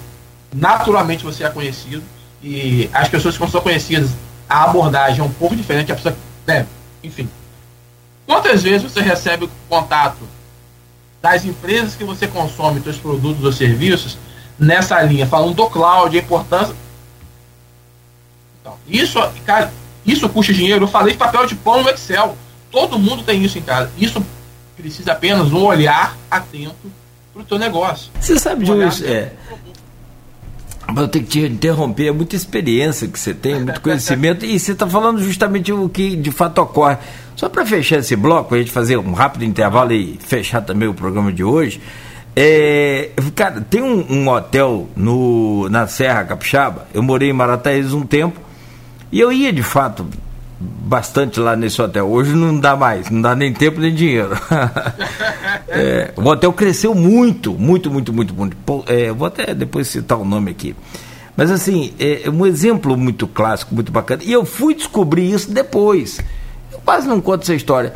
naturalmente 0.53 1.23
você 1.23 1.43
é 1.43 1.49
conhecido 1.49 2.03
e 2.43 2.87
as 2.93 3.09
pessoas 3.09 3.35
que 3.35 3.49
são 3.49 3.61
conhecidas 3.61 4.11
a 4.47 4.65
abordagem 4.65 5.21
é 5.21 5.23
um 5.23 5.31
pouco 5.31 5.55
diferente, 5.55 5.91
a 5.91 5.95
pessoa, 5.95 6.15
né, 6.45 6.67
enfim. 7.03 7.27
Quantas 8.27 8.61
vezes 8.61 8.83
você 8.83 9.01
recebe 9.01 9.49
contato 9.67 10.19
das 11.19 11.45
empresas 11.45 11.95
que 11.95 12.03
você 12.03 12.27
consome 12.27 12.79
seus 12.81 12.97
produtos 12.97 13.43
ou 13.43 13.51
serviços 13.51 14.19
nessa 14.61 15.01
linha, 15.01 15.25
falando 15.25 15.55
do 15.55 15.67
cloud, 15.67 16.15
a 16.15 16.21
importância. 16.21 16.75
Isso, 18.91 19.19
cara, 19.45 19.73
isso 20.05 20.27
custa 20.29 20.53
dinheiro. 20.53 20.83
Eu 20.83 20.87
falei 20.87 21.15
papel 21.15 21.45
de 21.45 21.55
pão 21.55 21.81
no 21.81 21.89
Excel. 21.89 22.37
Todo 22.69 22.99
mundo 22.99 23.23
tem 23.23 23.43
isso 23.43 23.57
em 23.57 23.61
casa. 23.61 23.89
Isso 23.97 24.23
precisa 24.75 25.13
apenas 25.13 25.51
um 25.51 25.63
olhar 25.63 26.17
atento 26.29 26.91
para 27.33 27.41
o 27.41 27.45
teu 27.45 27.57
negócio. 27.57 28.11
Você 28.19 28.37
sabe 28.37 28.65
de 28.65 28.71
um 28.71 28.75
hoje, 28.75 29.05
é. 29.05 29.33
Mas 30.87 30.97
eu 30.97 31.07
tenho 31.07 31.25
que 31.25 31.31
te 31.31 31.39
interromper, 31.39 32.07
é 32.07 32.11
muita 32.11 32.35
experiência 32.35 33.07
que 33.07 33.17
você 33.17 33.33
tem, 33.33 33.61
muito 33.61 33.79
conhecimento, 33.79 34.45
e 34.45 34.59
você 34.59 34.73
está 34.73 34.87
falando 34.87 35.23
justamente 35.23 35.71
o 35.71 35.87
que 35.87 36.15
de 36.15 36.31
fato 36.31 36.59
ocorre. 36.59 36.97
Só 37.35 37.47
para 37.47 37.65
fechar 37.65 37.99
esse 37.99 38.15
bloco, 38.15 38.53
a 38.53 38.57
gente 38.57 38.71
fazer 38.71 38.97
um 38.97 39.13
rápido 39.13 39.45
intervalo 39.45 39.93
e 39.93 40.19
fechar 40.19 40.61
também 40.61 40.89
o 40.89 40.93
programa 40.93 41.31
de 41.31 41.43
hoje. 41.43 41.81
É, 42.35 43.09
cara, 43.35 43.61
tem 43.61 43.81
um, 43.81 44.05
um, 44.09 44.29
hotel 44.29 44.89
no, 44.95 45.67
na 45.69 45.87
Serra 45.87 46.23
Capixaba, 46.23 46.87
eu 46.93 47.03
morei 47.03 47.29
em 47.29 47.33
Marataízes 47.33 47.93
um 47.93 48.03
tempo, 48.03 48.39
e 49.11 49.19
eu 49.19 49.31
ia 49.31 49.51
de 49.51 49.63
fato 49.63 50.05
bastante 50.61 51.39
lá 51.39 51.55
nesse 51.55 51.81
hotel. 51.81 52.07
Hoje 52.07 52.33
não 52.33 52.59
dá 52.59 52.75
mais, 52.75 53.09
não 53.09 53.21
dá 53.21 53.35
nem 53.35 53.51
tempo 53.51 53.79
nem 53.79 53.93
dinheiro. 53.93 54.31
é, 55.67 56.13
o 56.15 56.23
hotel 56.27 56.53
cresceu 56.53 56.93
muito, 56.93 57.53
muito, 57.53 57.89
muito, 57.89 58.13
muito, 58.13 58.33
muito. 58.33 58.57
É, 58.87 59.11
vou 59.11 59.27
até 59.27 59.53
depois 59.53 59.87
citar 59.87 60.17
o 60.17 60.25
nome 60.25 60.51
aqui. 60.51 60.75
Mas 61.35 61.49
assim, 61.49 61.93
é, 61.99 62.27
é 62.27 62.29
um 62.29 62.45
exemplo 62.45 62.95
muito 62.95 63.27
clássico, 63.27 63.73
muito 63.73 63.91
bacana. 63.91 64.21
E 64.23 64.31
eu 64.31 64.45
fui 64.45 64.75
descobrir 64.75 65.31
isso 65.31 65.51
depois. 65.51 66.19
Eu 66.71 66.79
quase 66.79 67.07
não 67.07 67.19
conto 67.19 67.43
essa 67.43 67.55
história. 67.55 67.93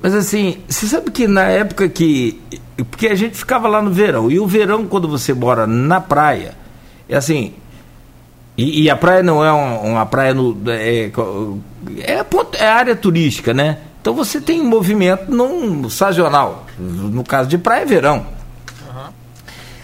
Mas 0.00 0.14
assim, 0.14 0.58
você 0.68 0.86
sabe 0.86 1.10
que 1.10 1.26
na 1.26 1.44
época 1.44 1.88
que. 1.88 2.38
Porque 2.90 3.06
a 3.08 3.14
gente 3.14 3.36
ficava 3.38 3.68
lá 3.68 3.80
no 3.80 3.90
verão. 3.90 4.30
E 4.30 4.38
o 4.38 4.46
verão, 4.46 4.86
quando 4.86 5.08
você 5.08 5.32
mora 5.32 5.66
na 5.66 6.00
praia, 6.00 6.54
é 7.08 7.16
assim, 7.16 7.54
e, 8.56 8.84
e, 8.84 8.90
a 8.90 8.94
praia 8.94 9.22
não 9.22 9.44
é 9.44 9.50
uma, 9.50 9.80
uma 9.80 10.06
praia 10.06 10.32
no, 10.32 10.56
é, 10.70 11.10
é, 11.98 12.24
é, 12.58 12.66
área 12.66 12.94
turística, 12.94 13.52
né? 13.52 13.78
Então 14.00 14.14
você 14.14 14.40
tem 14.40 14.62
movimento 14.62 15.30
num 15.30 15.88
sazonal. 15.88 16.66
No 16.78 17.24
caso 17.24 17.48
de 17.48 17.58
praia, 17.58 17.82
é 17.82 17.86
verão. 17.86 18.26
Uhum. 18.86 19.12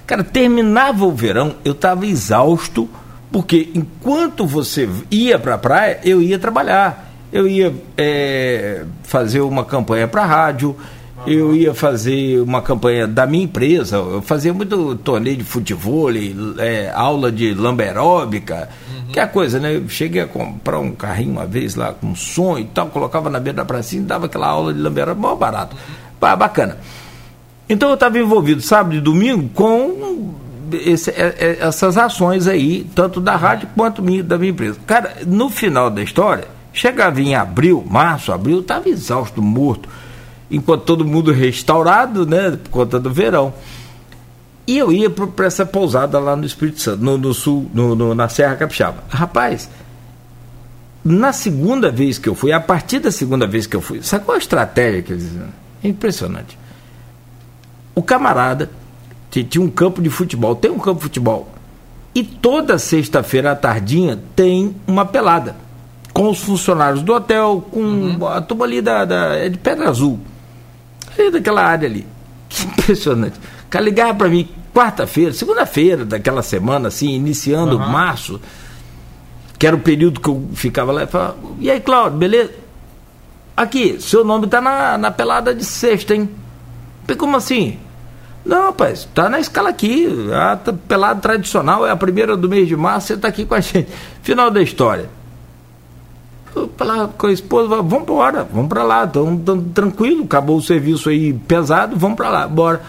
Cara, 0.06 0.22
terminava 0.22 1.04
o 1.04 1.12
verão, 1.12 1.56
eu 1.64 1.72
estava 1.72 2.06
exausto, 2.06 2.88
porque 3.32 3.70
enquanto 3.74 4.46
você 4.46 4.88
ia 5.10 5.38
para 5.38 5.54
a 5.54 5.58
praia, 5.58 6.00
eu 6.04 6.22
ia 6.22 6.38
trabalhar. 6.38 7.10
Eu 7.32 7.48
ia 7.48 7.74
é, 7.96 8.84
fazer 9.02 9.40
uma 9.40 9.64
campanha 9.64 10.06
para 10.06 10.24
rádio, 10.24 10.76
eu 11.26 11.54
ia 11.54 11.74
fazer 11.74 12.40
uma 12.40 12.62
campanha 12.62 13.06
da 13.06 13.26
minha 13.26 13.44
empresa, 13.44 13.96
eu 13.96 14.22
fazia 14.22 14.52
muito 14.52 14.96
torneio 14.96 15.36
de 15.36 15.44
futebol, 15.44 16.10
é, 16.58 16.90
aula 16.94 17.30
de 17.30 17.52
lamberóbica, 17.54 18.68
uhum. 18.90 19.12
que 19.12 19.20
é 19.20 19.22
a 19.22 19.26
coisa, 19.26 19.58
né? 19.58 19.76
Eu 19.76 19.88
cheguei 19.88 20.22
a 20.22 20.26
comprar 20.26 20.78
um 20.78 20.92
carrinho 20.92 21.32
uma 21.32 21.46
vez 21.46 21.74
lá 21.74 21.92
com 21.92 22.14
som 22.14 22.58
e 22.58 22.64
tal, 22.64 22.88
colocava 22.88 23.28
na 23.28 23.38
beira 23.38 23.58
da 23.58 23.64
pracinha 23.64 24.02
e 24.02 24.06
dava 24.06 24.26
aquela 24.26 24.48
aula 24.48 24.72
de 24.72 24.80
lamberóbica, 24.80 25.28
mó 25.28 25.34
barato. 25.34 25.76
Uhum. 25.76 26.36
Bacana. 26.36 26.76
Então 27.68 27.88
eu 27.88 27.94
estava 27.94 28.18
envolvido 28.18 28.60
sábado 28.60 28.94
e 28.94 29.00
domingo 29.00 29.48
com 29.54 30.34
esse, 30.72 31.10
é, 31.10 31.34
é, 31.38 31.58
essas 31.60 31.96
ações 31.96 32.46
aí, 32.46 32.86
tanto 32.94 33.20
da 33.20 33.36
rádio 33.36 33.68
quanto 33.76 34.02
da 34.22 34.38
minha 34.38 34.50
empresa. 34.50 34.78
Cara, 34.86 35.18
no 35.26 35.48
final 35.48 35.90
da 35.90 36.02
história, 36.02 36.46
chegava 36.72 37.20
em 37.20 37.34
abril, 37.34 37.84
março, 37.88 38.32
abril, 38.32 38.56
eu 38.56 38.62
estava 38.62 38.88
exausto, 38.88 39.40
morto 39.40 39.88
enquanto 40.50 40.82
todo 40.82 41.04
mundo 41.04 41.30
restaurado, 41.30 42.26
né, 42.26 42.58
por 42.62 42.70
conta 42.70 42.98
do 42.98 43.12
verão. 43.12 43.54
E 44.66 44.78
eu 44.78 44.92
ia 44.92 45.08
para 45.10 45.46
essa 45.46 45.64
pousada 45.64 46.18
lá 46.18 46.36
no 46.36 46.44
Espírito 46.44 46.80
Santo, 46.80 47.02
no, 47.02 47.16
no 47.16 47.32
sul, 47.32 47.70
no, 47.72 47.94
no, 47.94 48.14
na 48.14 48.28
Serra 48.28 48.56
Capixaba. 48.56 49.02
Rapaz, 49.08 49.68
na 51.04 51.32
segunda 51.32 51.90
vez 51.90 52.18
que 52.18 52.28
eu 52.28 52.34
fui, 52.34 52.52
a 52.52 52.60
partir 52.60 52.98
da 52.98 53.10
segunda 53.10 53.46
vez 53.46 53.66
que 53.66 53.74
eu 53.74 53.80
fui, 53.80 54.02
sabe 54.02 54.24
qual 54.24 54.36
a 54.36 54.38
estratégia 54.38 55.02
que 55.02 55.12
eles 55.12 55.32
É 55.82 55.88
impressionante. 55.88 56.58
O 57.94 58.02
camarada 58.02 58.70
tinha 59.30 59.64
um 59.64 59.70
campo 59.70 60.02
de 60.02 60.10
futebol, 60.10 60.54
tem 60.54 60.70
um 60.70 60.78
campo 60.78 60.98
de 60.98 61.02
futebol. 61.02 61.48
E 62.14 62.22
toda 62.22 62.78
sexta-feira 62.78 63.52
à 63.52 63.56
tardinha 63.56 64.18
tem 64.34 64.74
uma 64.86 65.04
pelada. 65.04 65.56
Com 66.12 66.28
os 66.28 66.40
funcionários 66.40 67.02
do 67.02 67.14
hotel, 67.14 67.64
com 67.70 67.80
uhum. 67.80 68.26
a 68.26 68.40
turma 68.40 68.64
ali 68.64 68.82
da, 68.82 69.04
da, 69.04 69.36
é 69.36 69.48
de 69.48 69.58
Pedra 69.58 69.88
Azul 69.88 70.18
daquela 71.28 71.62
área 71.64 71.88
ali. 71.88 72.06
Que 72.48 72.66
impressionante. 72.66 73.38
O 73.38 73.70
cara 73.70 73.84
ligava 73.84 74.14
para 74.14 74.28
mim 74.28 74.48
quarta-feira, 74.74 75.32
segunda-feira 75.32 76.04
daquela 76.04 76.42
semana, 76.42 76.88
assim, 76.88 77.10
iniciando 77.10 77.76
uhum. 77.76 77.88
março, 77.88 78.40
que 79.58 79.66
era 79.66 79.76
o 79.76 79.80
período 79.80 80.20
que 80.20 80.28
eu 80.28 80.48
ficava 80.54 80.90
lá, 80.90 81.04
e 81.04 81.06
falava, 81.06 81.36
e 81.60 81.70
aí, 81.70 81.80
Cláudio, 81.80 82.18
beleza? 82.18 82.50
Aqui, 83.56 84.00
seu 84.00 84.24
nome 84.24 84.46
tá 84.46 84.60
na, 84.60 84.98
na 84.98 85.10
pelada 85.10 85.54
de 85.54 85.64
sexta, 85.64 86.14
hein? 86.14 86.28
Falei, 87.02 87.16
como 87.16 87.36
assim? 87.36 87.78
Não, 88.44 88.64
rapaz, 88.64 89.08
tá 89.14 89.28
na 89.28 89.38
escala 89.38 89.68
aqui. 89.68 90.08
A 90.32 90.56
pelada 90.88 91.20
tradicional 91.20 91.86
é 91.86 91.90
a 91.90 91.96
primeira 91.96 92.36
do 92.36 92.48
mês 92.48 92.66
de 92.66 92.74
março, 92.74 93.08
você 93.08 93.16
tá 93.16 93.28
aqui 93.28 93.44
com 93.44 93.54
a 93.54 93.60
gente. 93.60 93.88
Final 94.22 94.50
da 94.50 94.62
história 94.62 95.19
falar 96.76 97.08
com 97.08 97.26
a 97.26 97.32
esposa, 97.32 97.68
vamos 97.68 98.02
embora, 98.02 98.44
vamos 98.44 98.68
para 98.68 98.82
lá, 98.82 99.04
estamos 99.04 99.42
tranquilo, 99.72 100.24
acabou 100.24 100.56
o 100.56 100.62
serviço 100.62 101.08
aí 101.08 101.32
pesado, 101.32 101.96
vamos 101.96 102.16
para 102.16 102.28
lá, 102.28 102.48
bora. 102.48 102.80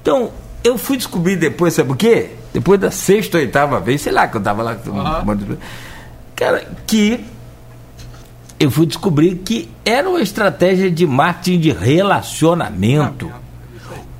Então, 0.00 0.30
eu 0.62 0.78
fui 0.78 0.96
descobrir 0.96 1.36
depois, 1.36 1.74
sabe 1.74 1.92
o 1.92 1.96
quê? 1.96 2.30
Depois 2.52 2.78
da 2.78 2.90
sexta 2.90 3.38
ou 3.38 3.42
oitava 3.42 3.80
vez, 3.80 4.02
sei 4.02 4.12
lá, 4.12 4.28
que 4.28 4.36
eu 4.36 4.40
tava 4.40 4.62
lá. 4.62 4.76
Uhum. 4.86 5.56
Cara, 6.36 6.66
que 6.86 7.24
eu 8.60 8.70
fui 8.70 8.86
descobrir 8.86 9.36
que 9.36 9.68
era 9.84 10.08
uma 10.08 10.20
estratégia 10.20 10.90
de 10.90 11.06
marketing 11.06 11.58
de 11.58 11.70
relacionamento. 11.72 13.30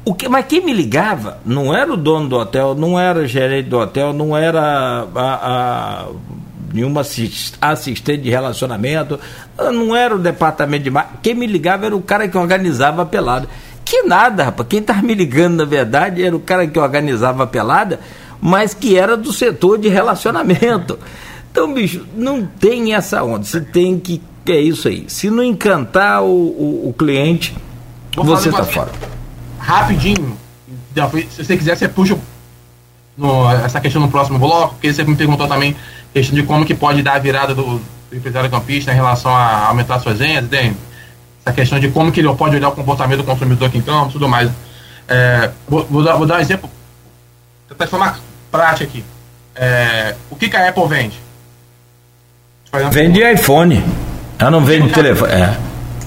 O 0.05 0.15
que, 0.15 0.29
mas 0.29 0.47
quem 0.47 0.65
me 0.65 0.73
ligava 0.73 1.39
não 1.45 1.73
era 1.73 1.93
o 1.93 1.97
dono 1.97 2.29
do 2.29 2.37
hotel, 2.37 2.75
não 2.75 2.99
era 2.99 3.21
o 3.21 3.27
gerente 3.27 3.69
do 3.69 3.79
hotel, 3.79 4.13
não 4.13 4.37
era 4.37 5.07
a, 5.15 5.21
a 5.21 6.07
nenhuma 6.73 7.03
assistente 7.61 8.23
de 8.23 8.31
relacionamento, 8.31 9.19
não 9.59 9.95
era 9.95 10.15
o 10.15 10.19
departamento 10.19 10.85
de 10.85 10.91
marketing. 10.91 11.19
Quem 11.23 11.35
me 11.35 11.47
ligava 11.47 11.87
era 11.87 11.97
o 11.97 12.03
cara 12.03 12.29
que 12.29 12.37
organizava 12.37 13.03
a 13.03 13.07
pelada. 13.07 13.49
Que 13.85 14.03
nada, 14.03 14.45
rapaz. 14.45 14.69
Quem 14.69 14.81
estava 14.81 15.03
me 15.03 15.15
ligando, 15.15 15.57
na 15.57 15.65
verdade, 15.65 16.23
era 16.23 16.35
o 16.35 16.41
cara 16.41 16.67
que 16.67 16.79
organizava 16.79 17.43
a 17.43 17.47
pelada, 17.47 18.01
mas 18.41 18.75
que 18.75 18.97
era 18.97 19.17
do 19.17 19.33
setor 19.33 19.79
de 19.79 19.89
relacionamento. 19.89 20.99
Então, 21.51 21.73
bicho, 21.75 22.07
não 22.17 22.47
tem 22.47 22.95
essa 22.95 23.23
onda. 23.23 23.45
Você 23.45 23.61
tem 23.61 23.99
que. 23.99 24.23
É 24.47 24.61
isso 24.61 24.89
aí. 24.89 25.05
Se 25.07 25.31
não 25.31 25.45
encantar 25.45 26.23
o, 26.23 26.27
o, 26.27 26.89
o 26.89 26.95
cliente, 26.95 27.55
Vou 28.17 28.25
você 28.25 28.49
está 28.49 28.65
fora. 28.65 28.91
Rapidinho. 29.59 30.37
Se 31.31 31.45
você 31.45 31.57
quiser, 31.57 31.77
você 31.77 31.89
puxa 31.89 32.19
no, 33.17 33.51
essa 33.51 33.81
questão 33.81 34.03
no 34.03 34.11
próximo 34.11 34.39
bloco, 34.39 34.75
porque 34.75 34.93
você 34.93 35.05
me 35.05 35.17
perguntou 35.17 35.49
também 35.49 35.75
questão 36.13 36.35
de 36.35 36.43
como 36.43 36.65
que 36.65 36.75
pode 36.75 37.03
dar 37.03 37.15
a 37.15 37.19
virada 37.19 37.55
do, 37.55 37.81
do 38.13 38.17
empresário 38.17 38.51
campista 38.51 38.93
em 38.93 38.95
relação 38.95 39.35
a 39.35 39.67
aumentar 39.67 39.99
suas 40.01 40.19
vendas, 40.19 40.51
tem 40.51 40.77
essa 41.45 41.55
questão 41.55 41.81
de 41.81 41.89
como 41.89 42.13
que 42.13 42.21
ele 42.21 42.33
pode 42.35 42.57
olhar 42.57 42.69
o 42.69 42.73
comportamento 42.73 43.19
do 43.19 43.25
consumidor 43.25 43.69
aqui 43.69 43.79
em 43.79 43.83
campo, 43.83 44.13
tudo 44.13 44.29
mais. 44.29 44.51
É, 45.09 45.51
vou, 45.69 45.85
vou, 45.91 46.03
dar, 46.05 46.15
vou, 46.15 46.27
dar, 46.27 46.37
um 46.37 46.41
exemplo, 46.41 46.71
tentar 47.69 47.87
forma 47.87 48.17
prática 48.51 48.85
aqui. 48.85 49.05
É, 49.55 50.15
o 50.31 50.37
que, 50.37 50.49
que 50.49 50.57
a 50.57 50.69
Apple 50.69 50.87
vende? 50.87 51.19
Vende 52.91 53.21
iPhone. 53.21 53.85
Ela 54.39 54.51
não 54.51 54.65
vende 54.65 54.89
telefone. 54.91 55.33
É. 55.33 55.57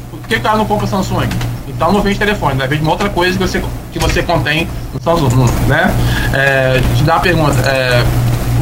Por 0.09 0.19
que, 0.27 0.39
que 0.39 0.47
ela 0.47 0.57
não 0.57 0.65
compra 0.65 0.87
Samsung? 0.87 1.29
Então 1.67 1.91
não 1.91 2.01
vende 2.01 2.17
telefone, 2.17 2.55
né? 2.55 2.67
vende 2.67 2.81
uma 2.81 2.91
outra 2.91 3.09
coisa 3.09 3.37
que 3.37 3.43
você, 3.45 3.61
que 3.91 3.99
você 3.99 4.23
contém 4.23 4.67
no 4.93 5.01
Samsung, 5.01 5.45
né? 5.67 5.93
É, 6.33 6.79
te 6.95 7.03
dar 7.03 7.15
uma 7.15 7.21
pergunta. 7.21 7.59
É, 7.69 8.03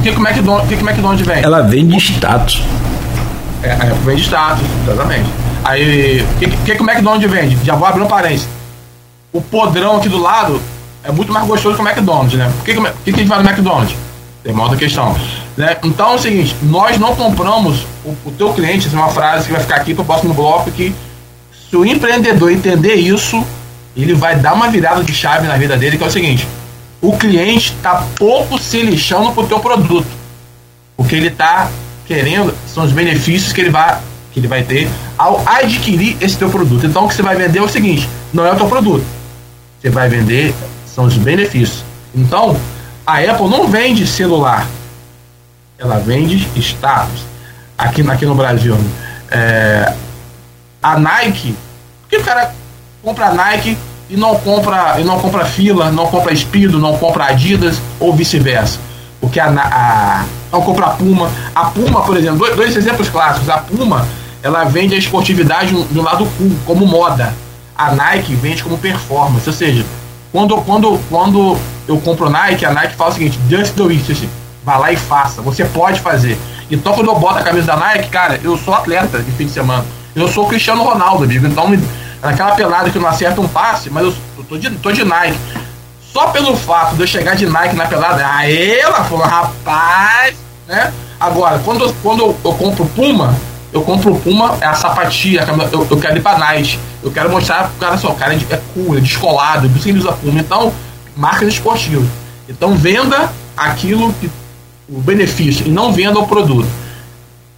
que, 0.01 0.11
que 0.11 0.19
o 0.19 0.27
McDonald's, 0.27 0.69
que, 0.69 0.77
que 0.77 0.83
o 0.83 0.89
McDonald's 0.89 1.25
vende? 1.25 1.45
Ela 1.45 1.61
vende 1.61 1.97
status. 1.97 2.61
É, 3.61 3.69
é, 3.69 3.93
vende 4.03 4.21
status, 4.21 4.63
exatamente. 4.83 5.29
Aí, 5.63 6.21
o 6.21 6.39
que, 6.39 6.47
que, 6.47 6.75
que 6.75 6.81
o 6.81 6.89
McDonald's 6.89 7.29
vende? 7.31 7.57
Já 7.63 7.75
vou 7.75 7.87
abrir 7.87 8.01
um 8.01 8.07
parênteses. 8.07 8.47
O 9.31 9.41
podrão 9.41 9.97
aqui 9.97 10.09
do 10.09 10.21
lado 10.21 10.61
é 11.03 11.11
muito 11.11 11.31
mais 11.31 11.45
gostoso 11.47 11.75
que 11.75 11.81
o 11.81 11.87
McDonald's, 11.87 12.37
né? 12.37 12.51
O 12.59 12.63
que, 12.63 12.73
que, 12.73 12.81
que, 12.81 12.89
que 13.03 13.09
a 13.11 13.17
gente 13.17 13.27
vai 13.27 13.41
no 13.41 13.49
McDonald's? 13.49 13.95
Tem 14.43 14.53
uma 14.53 14.63
outra 14.63 14.77
questão. 14.77 15.15
Né? 15.55 15.77
Então 15.83 16.11
é 16.11 16.15
o 16.15 16.19
seguinte, 16.19 16.55
nós 16.63 16.97
não 16.97 17.15
compramos 17.15 17.85
o, 18.03 18.15
o 18.25 18.31
teu 18.31 18.53
cliente, 18.53 18.87
essa 18.87 18.95
é 18.95 18.99
uma 18.99 19.09
frase 19.09 19.45
que 19.45 19.53
vai 19.53 19.61
ficar 19.61 19.75
aqui 19.75 19.93
para 19.93 20.01
o 20.01 20.05
próximo 20.05 20.33
bloco, 20.33 20.69
que 20.71 20.93
se 21.69 21.77
o 21.77 21.85
empreendedor 21.85 22.51
entender 22.51 22.95
isso, 22.95 23.43
ele 23.95 24.13
vai 24.13 24.35
dar 24.35 24.53
uma 24.53 24.69
virada 24.69 25.03
de 25.03 25.13
chave 25.13 25.47
na 25.47 25.55
vida 25.55 25.77
dele, 25.77 25.97
que 25.97 26.03
é 26.03 26.07
o 26.07 26.11
seguinte, 26.11 26.47
o 27.03 27.17
cliente 27.17 27.73
está 27.73 28.07
pouco 28.17 28.57
se 28.57 28.81
lixando 28.81 29.34
pro 29.34 29.45
teu 29.45 29.59
produto. 29.59 30.07
O 30.95 31.03
que 31.03 31.15
ele 31.15 31.27
está 31.27 31.69
querendo 32.05 32.55
são 32.65 32.85
os 32.85 32.93
benefícios 32.93 33.51
que 33.51 33.59
ele 33.59 33.69
vai 33.69 33.99
que 34.31 34.39
ele 34.39 34.47
vai 34.47 34.63
ter 34.63 34.89
ao 35.15 35.43
adquirir 35.45 36.17
esse 36.19 36.35
teu 36.38 36.49
produto. 36.49 36.88
Então 36.88 37.05
o 37.05 37.07
que 37.07 37.13
você 37.13 37.21
vai 37.21 37.35
vender 37.35 37.59
é 37.59 37.61
o 37.61 37.69
seguinte, 37.69 38.09
não 38.34 38.45
é 38.45 38.51
o 38.51 38.55
teu 38.55 38.67
produto. 38.67 39.05
você 39.80 39.89
vai 39.89 40.07
vender 40.09 40.55
são 40.88 41.05
os 41.05 41.17
benefícios. 41.17 41.84
Então, 42.15 42.55
a 43.05 43.17
Apple 43.17 43.49
não 43.49 43.67
vende 43.67 44.07
celular, 44.07 44.65
ela 45.77 45.99
vende 45.99 46.47
status. 46.61 47.25
Aqui, 47.77 48.07
aqui 48.09 48.25
no 48.25 48.35
Brasil, 48.35 48.77
é, 49.30 49.93
a 50.81 50.97
Nike, 50.99 51.55
por 52.01 52.09
que 52.09 52.17
o 52.17 52.23
cara 52.23 52.53
compra 53.01 53.27
a 53.27 53.34
Nike 53.34 53.77
e 54.09 54.17
não 54.17 54.35
compra 54.35 54.99
e 54.99 55.03
não 55.03 55.19
compra 55.19 55.45
fila, 55.45 55.91
não 55.91 56.07
compra 56.07 56.35
Speedo, 56.35 56.80
não 56.80 56.97
compra 56.97 57.25
Adidas 57.25 57.81
ou 57.99 58.13
vice-versa? 58.13 58.80
Porque 59.19 59.39
a, 59.39 59.47
a, 59.47 60.25
não 60.51 60.61
compra 60.61 60.89
Puma. 60.89 61.31
A 61.55 61.65
Puma, 61.65 62.01
por 62.01 62.17
exemplo, 62.17 62.39
dois, 62.39 62.55
dois 62.55 62.75
exemplos 62.75 63.09
clássicos. 63.09 63.49
A 63.49 63.57
Puma, 63.57 64.05
ela 64.41 64.65
vende 64.65 64.93
a 64.93 64.97
esportividade 64.97 65.73
do 65.73 66.01
lado 66.01 66.27
cool, 66.38 66.51
como 66.65 66.85
moda. 66.85 67.34
A 67.75 67.95
Nike 67.95 68.35
vende 68.35 68.61
como 68.61 68.77
performance, 68.77 69.47
ou 69.47 69.55
seja, 69.55 69.84
quando, 70.31 70.57
quando, 70.57 70.99
quando 71.09 71.57
eu 71.88 71.97
compro 71.99 72.30
Nike, 72.30 72.65
a 72.65 72.71
Nike 72.71 72.95
fala 72.95 73.11
o 73.11 73.13
seguinte: 73.13 73.39
just 73.49 73.73
do 73.75 73.89
it, 73.89 74.11
assim, 74.11 74.30
vai 74.63 74.80
lá 74.80 74.91
e 74.91 74.97
faça, 74.97 75.41
você 75.41 75.63
pode 75.63 75.99
fazer. 75.99 76.38
Então, 76.69 76.93
quando 76.93 77.07
eu 77.07 77.15
boto 77.15 77.39
a 77.39 77.43
camisa 77.43 77.67
da 77.67 77.77
Nike, 77.77 78.09
cara, 78.09 78.39
eu 78.43 78.57
sou 78.57 78.73
atleta 78.73 79.19
de 79.19 79.31
fim 79.31 79.45
de 79.45 79.51
semana. 79.51 79.85
Eu 80.15 80.27
sou 80.27 80.47
Cristiano 80.47 80.84
Ronaldo, 80.84 81.23
amigo. 81.23 81.47
Então, 81.47 81.67
naquela 82.23 82.55
pelada 82.55 82.89
que 82.89 82.97
não 82.97 83.07
acerta 83.07 83.41
um 83.41 83.47
passe, 83.47 83.89
mas 83.89 84.03
eu, 84.03 84.13
eu 84.37 84.43
tô, 84.45 84.57
de, 84.57 84.69
tô 84.71 84.91
de 84.91 85.03
Nike. 85.03 85.37
Só 86.11 86.27
pelo 86.27 86.55
fato 86.55 86.95
de 86.95 87.01
eu 87.01 87.07
chegar 87.07 87.35
de 87.35 87.45
Nike 87.45 87.75
na 87.75 87.85
pelada, 87.85 88.25
aí 88.25 88.79
ela 88.79 89.03
falou, 89.03 89.25
rapaz, 89.25 90.35
né? 90.67 90.93
Agora, 91.19 91.59
quando, 91.59 91.93
quando 92.01 92.21
eu, 92.21 92.37
eu 92.43 92.53
compro 92.53 92.85
Puma, 92.87 93.35
eu 93.71 93.81
compro 93.81 94.15
Puma, 94.15 94.57
é 94.61 94.65
a 94.65 94.73
sapatia, 94.73 95.45
eu, 95.71 95.87
eu 95.89 95.97
quero 95.97 96.17
ir 96.17 96.21
pra 96.21 96.37
Nike. 96.37 96.79
Eu 97.01 97.11
quero 97.11 97.29
mostrar 97.29 97.69
pro 97.69 97.79
cara 97.79 97.97
só, 97.97 98.11
o 98.11 98.15
cara 98.15 98.33
é 98.33 98.61
cool, 98.73 98.97
é 98.97 99.01
descolado, 99.01 99.67
por 99.67 99.75
isso 99.75 99.83
que 99.83 99.89
ele 99.89 99.99
usa 99.99 100.13
Puma. 100.13 100.39
Então, 100.39 100.71
marcas 101.15 101.49
esportivas. 101.49 102.07
Então, 102.47 102.75
venda 102.75 103.31
aquilo 103.57 104.13
que 104.13 104.29
o 104.87 104.99
benefício 104.99 105.67
e 105.67 105.69
não 105.69 105.91
venda 105.91 106.19
o 106.19 106.27
produto. 106.27 106.67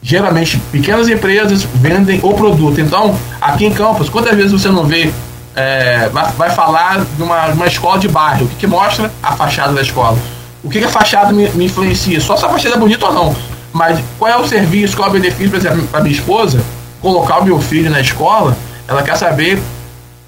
Geralmente, 0.05 0.61
pequenas 0.71 1.09
empresas 1.09 1.63
vendem 1.63 2.19
o 2.21 2.31
produto. 2.35 2.79
Então, 2.79 3.17
aqui 3.41 3.65
em 3.65 3.73
Campos, 3.73 4.07
quantas 4.07 4.35
vezes 4.35 4.51
você 4.51 4.69
não 4.69 4.83
vê 4.83 5.11
é, 5.55 6.09
vai, 6.09 6.51
falar 6.51 7.03
de 7.03 7.23
uma, 7.23 7.47
uma 7.47 7.65
escola 7.65 7.97
de 7.97 8.07
bairro. 8.07 8.45
O 8.45 8.49
que, 8.49 8.55
que 8.55 8.67
mostra? 8.67 9.11
A 9.23 9.31
fachada 9.31 9.73
da 9.73 9.81
escola. 9.81 10.15
O 10.63 10.69
que, 10.69 10.77
que 10.77 10.85
a 10.85 10.89
fachada 10.89 11.33
me, 11.33 11.49
me, 11.49 11.65
influencia? 11.65 12.21
Só 12.21 12.37
se 12.37 12.45
a 12.45 12.49
fachada 12.49 12.75
é 12.75 12.77
bonita 12.77 13.07
ou 13.07 13.13
não. 13.13 13.35
Mas 13.73 13.99
qual 14.19 14.29
é 14.29 14.37
o 14.37 14.47
serviço, 14.47 14.95
qual 14.95 15.07
é 15.07 15.09
o 15.09 15.13
benefício, 15.13 15.49
por 15.49 15.57
exemplo, 15.57 15.87
para 15.87 16.01
minha 16.01 16.13
esposa? 16.13 16.61
Colocar 17.01 17.39
o 17.39 17.43
meu 17.43 17.59
filho 17.59 17.89
na 17.89 17.99
escola, 17.99 18.55
ela 18.87 19.01
quer 19.01 19.17
saber 19.17 19.59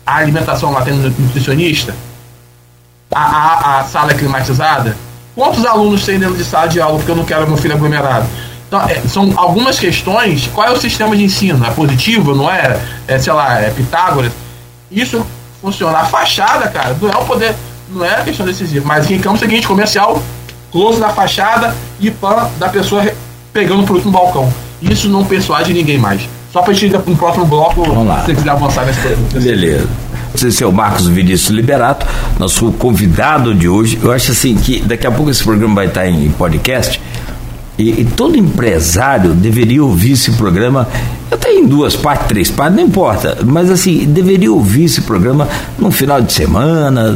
a 0.04 0.16
alimentação 0.16 0.72
lá 0.72 0.82
tem 0.82 0.96
nutricionista? 0.96 1.94
A, 3.14 3.22
a, 3.22 3.80
a 3.82 3.84
sala 3.84 4.10
é 4.10 4.16
climatizada? 4.16 4.98
Quantos 5.36 5.64
alunos 5.68 6.04
tem 6.04 6.18
dentro 6.18 6.36
de 6.36 6.44
sala 6.44 6.68
de 6.68 6.82
aula 6.82 6.98
porque 6.98 7.12
eu 7.12 7.16
não 7.16 7.26
quero 7.26 7.48
meu 7.48 7.58
filho 7.58 7.76
aglomerado? 7.76 8.26
Então, 8.68 8.82
é, 8.82 9.02
são 9.08 9.34
algumas 9.36 9.80
questões. 9.80 10.50
Qual 10.54 10.68
é 10.68 10.72
o 10.72 10.78
sistema 10.78 11.16
de 11.16 11.24
ensino? 11.24 11.66
É 11.66 11.70
positivo, 11.72 12.36
não 12.36 12.52
é? 12.52 12.80
é 13.08 13.18
sei 13.18 13.34
lá, 13.34 13.60
é 13.60 13.70
Pitágoras? 13.70 14.32
isso 14.92 15.26
funcionar. 15.62 16.02
A 16.02 16.06
fachada, 16.06 16.68
cara, 16.68 16.96
não 17.02 17.10
é 17.10 17.18
o 17.18 17.26
poder, 17.26 17.56
não 17.90 18.06
é 18.06 18.16
a 18.16 18.24
questão 18.24 18.46
decisiva. 18.46 18.86
Mas 18.88 19.06
aqui 19.06 19.16
em 19.16 19.20
Campos 19.20 19.42
é 19.42 19.46
o 19.46 19.50
seguinte, 19.50 19.68
comercial, 19.68 20.22
close 20.72 21.00
da 21.00 21.10
fachada 21.10 21.76
e 22.00 22.12
pan 22.12 22.50
da 22.58 22.70
pessoa 22.70 23.06
pegando 23.52 23.84
o 23.84 23.86
produto 23.86 24.06
no 24.06 24.12
balcão. 24.12 24.52
Isso 24.82 25.10
não 25.10 25.26
persuade 25.26 25.74
ninguém 25.74 25.98
mais. 25.98 26.22
Só 26.54 26.62
para 26.62 26.72
a 26.72 26.74
gente 26.74 26.94
ir 26.94 27.00
para 27.00 27.12
um 27.12 27.16
próximo 27.16 27.46
bloco, 27.46 27.84
Vamos 27.84 28.08
lá. 28.08 28.20
se 28.20 28.28
você 28.28 28.36
quiser 28.36 28.50
avançar 28.52 28.86
nesse 28.86 29.00
produto. 29.02 29.40
Beleza. 29.42 29.88
Esse 30.36 30.64
é 30.64 30.68
o 30.68 30.72
Marcos 30.72 31.08
Vinícius 31.08 31.50
Liberato, 31.50 32.06
nosso 32.38 32.72
convidado 32.74 33.56
de 33.56 33.68
hoje. 33.68 34.00
Eu 34.02 34.12
acho 34.12 34.32
assim 34.32 34.56
que 34.56 34.82
daqui 34.82 35.08
a 35.08 35.12
pouco 35.12 35.32
esse 35.32 35.44
programa 35.44 35.74
vai 35.74 35.88
estar 35.88 36.08
em 36.08 36.30
podcast. 36.32 37.02
E, 37.78 38.02
e, 38.02 38.06
todo 38.06 38.36
empresário 38.36 39.36
deveria 39.36 39.84
ouvir 39.84 40.14
esse 40.14 40.32
programa, 40.32 40.88
até 41.32 41.54
em 41.54 41.66
duas 41.68 41.96
partes, 41.96 42.28
três 42.28 42.50
partes, 42.50 42.76
não 42.76 42.84
importa, 42.84 43.38
mas 43.46 43.70
assim, 43.70 44.04
deveria 44.06 44.52
ouvir 44.52 44.86
esse 44.86 45.02
programa 45.02 45.48
no 45.78 45.92
final 45.92 46.20
de 46.20 46.34
semana, 46.34 47.16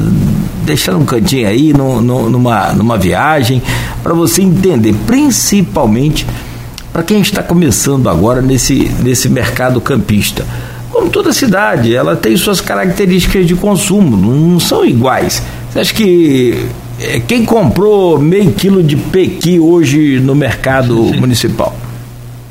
deixar 0.63 0.95
um 0.95 1.03
cantinho 1.03 1.47
aí, 1.47 1.73
no, 1.73 1.99
no, 1.99 2.29
numa, 2.29 2.73
numa 2.73 2.95
viagem, 2.95 3.59
para 4.03 4.13
você 4.13 4.43
entender, 4.43 4.93
principalmente 5.07 6.27
para 6.93 7.01
quem 7.01 7.21
está 7.21 7.41
começando 7.41 8.07
agora 8.07 8.39
nesse, 8.39 8.91
nesse 9.01 9.29
mercado 9.29 9.81
campista. 9.81 10.45
Como 10.91 11.09
toda 11.09 11.33
cidade, 11.33 11.95
ela 11.95 12.15
tem 12.15 12.35
suas 12.37 12.61
características 12.61 13.47
de 13.47 13.55
consumo, 13.55 14.15
não 14.15 14.59
são 14.59 14.85
iguais. 14.85 15.41
Você 15.71 15.79
acha 15.79 15.93
que 15.93 16.67
quem 17.27 17.45
comprou 17.45 18.19
meio 18.19 18.51
quilo 18.51 18.83
de 18.83 18.95
pequi 18.95 19.59
hoje 19.59 20.19
no 20.19 20.35
mercado 20.35 20.95
municipal? 20.95 21.75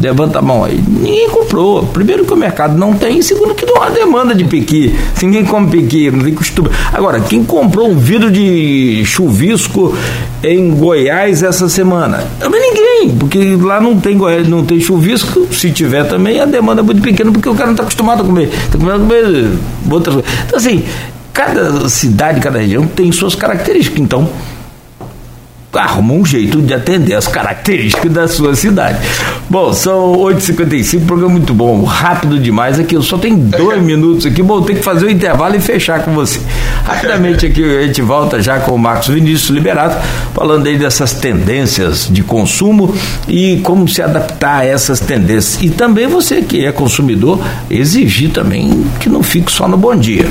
Levanta 0.00 0.38
a 0.38 0.42
mão 0.42 0.64
aí. 0.64 0.82
Ninguém 0.88 1.28
comprou. 1.28 1.84
Primeiro 1.84 2.24
que 2.24 2.32
o 2.32 2.36
mercado 2.36 2.76
não 2.76 2.94
tem, 2.94 3.20
segundo 3.20 3.54
que 3.54 3.66
não 3.66 3.82
há 3.82 3.90
demanda 3.90 4.34
de 4.34 4.44
pequi. 4.44 4.94
Se 5.14 5.26
ninguém 5.26 5.44
come 5.44 5.70
pequi, 5.70 6.10
não 6.10 6.24
tem 6.24 6.32
costume. 6.32 6.70
Agora, 6.90 7.20
quem 7.20 7.44
comprou 7.44 7.90
um 7.90 7.98
vidro 7.98 8.30
de 8.30 9.02
chuvisco 9.04 9.94
em 10.42 10.70
Goiás 10.70 11.42
essa 11.42 11.68
semana? 11.68 12.26
Também 12.38 12.60
ninguém, 12.62 13.14
porque 13.14 13.56
lá 13.56 13.78
não 13.78 14.00
tem 14.00 14.16
Goiás, 14.16 14.48
não 14.48 14.64
tem 14.64 14.80
chuvisco. 14.80 15.46
Se 15.52 15.70
tiver 15.70 16.04
também, 16.04 16.40
a 16.40 16.46
demanda 16.46 16.80
é 16.80 16.84
muito 16.84 17.02
pequena, 17.02 17.30
porque 17.30 17.50
o 17.50 17.54
cara 17.54 17.66
não 17.66 17.72
está 17.72 17.82
acostumado 17.82 18.22
a 18.22 18.24
comer. 18.24 18.44
Está 18.44 18.78
acostumado 18.78 19.02
a 19.02 19.06
comer 19.06 19.50
outras 19.90 20.14
coisas. 20.14 20.32
Então, 20.46 20.58
assim, 20.58 20.82
cada 21.32 21.88
cidade, 21.88 22.40
cada 22.40 22.58
região 22.58 22.86
tem 22.86 23.10
suas 23.12 23.34
características. 23.34 24.00
Então, 24.00 24.28
arruma 25.78 26.14
um 26.14 26.24
jeito 26.24 26.60
de 26.60 26.74
atender 26.74 27.14
as 27.14 27.28
características 27.28 28.12
da 28.12 28.26
sua 28.26 28.54
cidade. 28.54 28.98
Bom, 29.48 29.72
são 29.72 30.14
8h55, 30.16 31.06
programa 31.06 31.34
muito 31.34 31.54
bom, 31.54 31.84
rápido 31.84 32.38
demais 32.38 32.78
aqui, 32.78 32.94
eu 32.94 33.02
só 33.02 33.18
tenho 33.18 33.36
dois 33.36 33.80
minutos 33.80 34.26
aqui, 34.26 34.42
bom, 34.42 34.62
tem 34.62 34.76
que 34.76 34.82
fazer 34.82 35.06
o 35.06 35.10
intervalo 35.10 35.54
e 35.54 35.60
fechar 35.60 36.02
com 36.04 36.12
você. 36.12 36.40
Rapidamente 36.84 37.46
aqui 37.46 37.62
a 37.62 37.86
gente 37.86 38.02
volta 38.02 38.42
já 38.42 38.58
com 38.60 38.72
o 38.72 38.78
Marcos 38.78 39.08
Vinícius 39.08 39.50
Liberato, 39.50 39.96
falando 40.34 40.66
aí 40.66 40.76
dessas 40.76 41.12
tendências 41.12 42.08
de 42.10 42.22
consumo 42.22 42.94
e 43.28 43.60
como 43.62 43.86
se 43.86 44.02
adaptar 44.02 44.60
a 44.60 44.64
essas 44.64 44.98
tendências. 44.98 45.62
E 45.62 45.70
também 45.70 46.06
você 46.08 46.42
que 46.42 46.64
é 46.64 46.72
consumidor, 46.72 47.40
exigir 47.70 48.30
também 48.30 48.84
que 48.98 49.08
não 49.08 49.22
fique 49.22 49.52
só 49.52 49.68
no 49.68 49.76
bom 49.76 49.94
dia. 49.94 50.26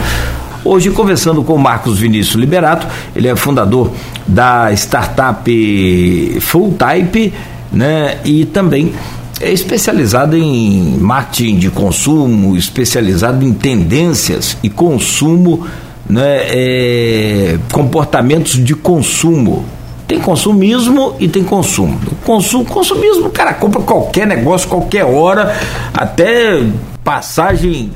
Hoje, 0.64 0.92
conversando 0.92 1.44
com 1.44 1.54
o 1.54 1.60
Marcos 1.60 2.00
Vinícius 2.00 2.36
Liberato, 2.36 2.86
ele 3.16 3.28
é 3.28 3.36
fundador 3.36 3.92
da 4.28 4.72
startup 4.74 6.38
Full 6.42 6.74
Type, 6.74 7.34
né? 7.72 8.18
E 8.26 8.46
também 8.46 8.94
é 9.40 9.52
especializado 9.52 10.36
em 10.36 10.98
marketing 11.00 11.58
de 11.58 11.70
consumo, 11.70 12.58
especializado 12.58 13.46
em 13.46 13.54
tendências 13.54 14.58
e 14.62 14.70
consumo, 14.70 15.66
né? 16.10 16.42
É, 16.50 17.58
comportamentos 17.72 18.64
de 18.64 18.76
consumo. 18.76 19.66
Tem 20.08 20.20
consumismo 20.20 21.16
e 21.20 21.28
tem 21.28 21.44
consumo. 21.44 22.00
Consumo, 22.26 22.66
consumismo, 22.66 23.28
o 23.28 23.32
cara 23.32 23.54
compra 23.54 23.82
qualquer 23.82 24.28
negócio, 24.28 24.68
qualquer 24.68 25.06
hora, 25.06 25.56
até 25.94 26.64
passagem 27.04 27.92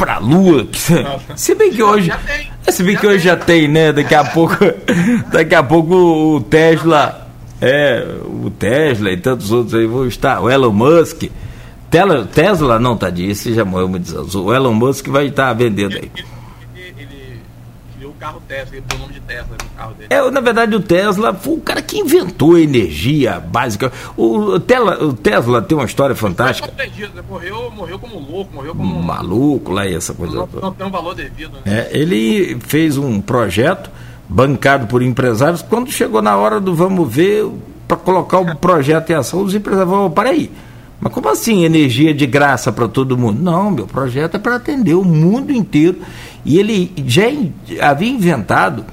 pra 0.00 0.18
lua. 0.18 0.66
Se 1.36 1.54
bem 1.54 1.70
que 1.70 1.82
hoje. 1.82 2.10
Se 2.66 2.82
bem 2.82 2.96
que 2.96 3.06
hoje 3.06 3.24
já 3.24 3.36
tem, 3.36 3.68
né? 3.68 3.92
Daqui 3.92 4.14
a 4.14 4.24
pouco. 4.24 4.56
Daqui 5.30 5.54
a 5.54 5.62
pouco 5.62 5.94
o 5.94 6.40
Tesla. 6.40 7.28
É, 7.60 8.06
o 8.24 8.50
Tesla 8.50 9.10
e 9.12 9.18
tantos 9.18 9.52
outros 9.52 9.74
aí 9.74 9.86
vão 9.86 10.06
estar. 10.06 10.40
O 10.40 10.48
Elon 10.48 10.72
Musk. 10.72 11.24
Tesla, 12.32 12.78
não, 12.78 12.96
tadinho, 12.96 13.30
esse 13.32 13.52
já 13.52 13.64
morreu 13.64 13.88
muitos 13.88 14.14
anos. 14.14 14.34
O 14.34 14.54
Elon 14.54 14.72
Musk 14.72 15.08
vai 15.08 15.26
estar 15.26 15.52
vendendo 15.52 15.96
aí 15.96 16.10
carro 18.20 18.42
Tesla, 18.46 18.76
ele 18.76 18.84
deu 18.86 18.98
o 18.98 19.00
nome 19.00 19.14
de 19.14 19.20
Tesla 19.20 19.56
no 19.62 19.70
carro 19.70 19.94
dele. 19.94 20.08
É, 20.10 20.30
na 20.30 20.40
verdade, 20.40 20.76
o 20.76 20.80
Tesla 20.80 21.32
foi 21.32 21.54
o 21.54 21.60
cara 21.60 21.80
que 21.80 21.98
inventou 21.98 22.54
a 22.54 22.60
energia 22.60 23.40
básica. 23.40 23.90
O, 24.16 24.60
Tesla, 24.60 25.02
o 25.02 25.14
Tesla 25.14 25.62
tem 25.62 25.76
uma 25.76 25.86
história 25.86 26.14
fantástica. 26.14 26.70
Morreu, 27.28 27.70
morreu 27.70 27.98
como 27.98 28.18
louco, 28.18 28.54
morreu 28.54 28.74
como. 28.74 29.02
Maluco 29.02 29.72
lá 29.72 29.86
e 29.86 29.94
essa 29.94 30.12
coisa. 30.12 30.34
Não, 30.34 30.48
não 30.60 30.72
tem 30.72 30.86
um 30.86 30.90
valor 30.90 31.14
devido. 31.14 31.52
Né? 31.64 31.88
É, 31.90 31.98
ele 31.98 32.58
fez 32.60 32.98
um 32.98 33.20
projeto 33.20 33.90
bancado 34.28 34.86
por 34.86 35.02
empresários. 35.02 35.62
Quando 35.62 35.90
chegou 35.90 36.20
na 36.20 36.36
hora 36.36 36.60
do 36.60 36.74
vamos 36.74 37.10
ver, 37.12 37.50
para 37.88 37.96
colocar 37.96 38.38
o 38.38 38.56
projeto 38.56 39.10
em 39.10 39.14
ação, 39.14 39.42
os 39.42 39.54
empresários 39.54 39.90
falaram: 39.90 40.10
para 40.10 40.28
aí. 40.28 40.50
Mas 41.00 41.12
como 41.12 41.28
assim 41.28 41.64
energia 41.64 42.12
de 42.12 42.26
graça 42.26 42.70
para 42.70 42.86
todo 42.86 43.16
mundo? 43.16 43.40
Não, 43.42 43.70
meu 43.70 43.86
projeto 43.86 44.34
é 44.34 44.38
para 44.38 44.56
atender 44.56 44.94
o 44.94 45.04
mundo 45.04 45.50
inteiro. 45.50 45.98
E 46.44 46.58
ele 46.58 46.92
já 47.06 47.22
havia 47.80 48.10
inventado 48.10 48.84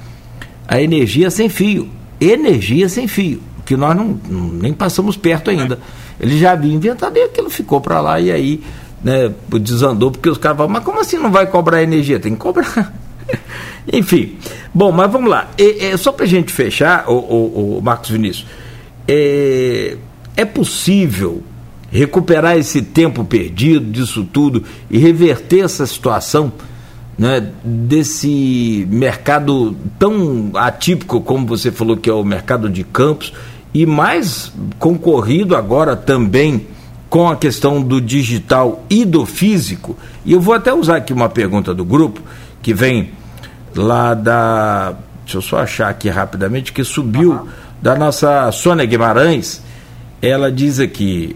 a 0.67 0.81
energia 0.81 1.29
sem 1.29 1.49
fio. 1.49 1.89
Energia 2.19 2.87
sem 2.89 3.07
fio, 3.07 3.41
que 3.65 3.75
nós 3.75 3.95
não, 3.95 4.19
nem 4.29 4.73
passamos 4.73 5.17
perto 5.17 5.51
ainda. 5.51 5.79
Ele 6.19 6.37
já 6.39 6.53
havia 6.53 6.73
inventado 6.73 7.17
e 7.17 7.23
aquilo 7.23 7.49
ficou 7.49 7.79
para 7.79 7.99
lá 7.99 8.19
e 8.19 8.31
aí 8.31 8.63
né, 9.03 9.31
desandou, 9.61 10.09
porque 10.09 10.29
os 10.29 10.37
caras 10.37 10.57
falam, 10.57 10.71
mas 10.71 10.83
como 10.83 10.99
assim 10.99 11.17
não 11.17 11.31
vai 11.31 11.45
cobrar 11.45 11.83
energia? 11.83 12.19
Tem 12.19 12.33
que 12.33 12.39
cobrar. 12.39 12.93
Enfim, 13.91 14.35
bom, 14.73 14.91
mas 14.91 15.11
vamos 15.11 15.29
lá. 15.29 15.49
É, 15.57 15.89
é, 15.89 15.97
só 15.97 16.11
para 16.11 16.25
a 16.25 16.27
gente 16.27 16.51
fechar, 16.51 17.07
o, 17.07 17.13
o, 17.13 17.77
o 17.77 17.81
Marcos 17.81 18.09
Vinícius, 18.09 18.47
é, 19.07 19.97
é 20.35 20.45
possível 20.45 21.43
recuperar 21.91 22.57
esse 22.57 22.81
tempo 22.81 23.23
perdido 23.23 23.91
disso 23.91 24.23
tudo 24.31 24.63
e 24.89 24.97
reverter 24.97 25.63
essa 25.63 25.85
situação 25.85 26.51
né, 27.17 27.51
desse 27.63 28.87
mercado 28.89 29.75
tão 29.97 30.51
atípico 30.53 31.21
como 31.21 31.47
você 31.47 31.71
falou 31.71 31.97
que 31.97 32.09
é 32.09 32.13
o 32.13 32.23
mercado 32.23 32.69
de 32.69 32.83
campos 32.83 33.33
e 33.73 33.85
mais 33.85 34.51
concorrido 34.77 35.55
agora 35.55 35.95
também 35.95 36.67
com 37.09 37.29
a 37.29 37.35
questão 37.35 37.81
do 37.81 38.01
digital 38.01 38.83
e 38.89 39.05
do 39.05 39.25
físico. 39.25 39.97
E 40.25 40.33
eu 40.33 40.41
vou 40.41 40.53
até 40.53 40.73
usar 40.73 40.97
aqui 40.97 41.13
uma 41.13 41.29
pergunta 41.29 41.73
do 41.73 41.85
grupo 41.85 42.21
que 42.61 42.73
vem 42.73 43.11
lá 43.75 44.13
da. 44.13 44.95
Deixa 45.23 45.37
eu 45.37 45.41
só 45.41 45.59
achar 45.59 45.89
aqui 45.89 46.09
rapidamente, 46.09 46.71
que 46.71 46.83
subiu 46.83 47.31
uhum. 47.31 47.47
da 47.81 47.95
nossa 47.95 48.51
Sônia 48.51 48.85
Guimarães. 48.85 49.61
Ela 50.21 50.51
diz 50.51 50.79
aqui: 50.79 51.35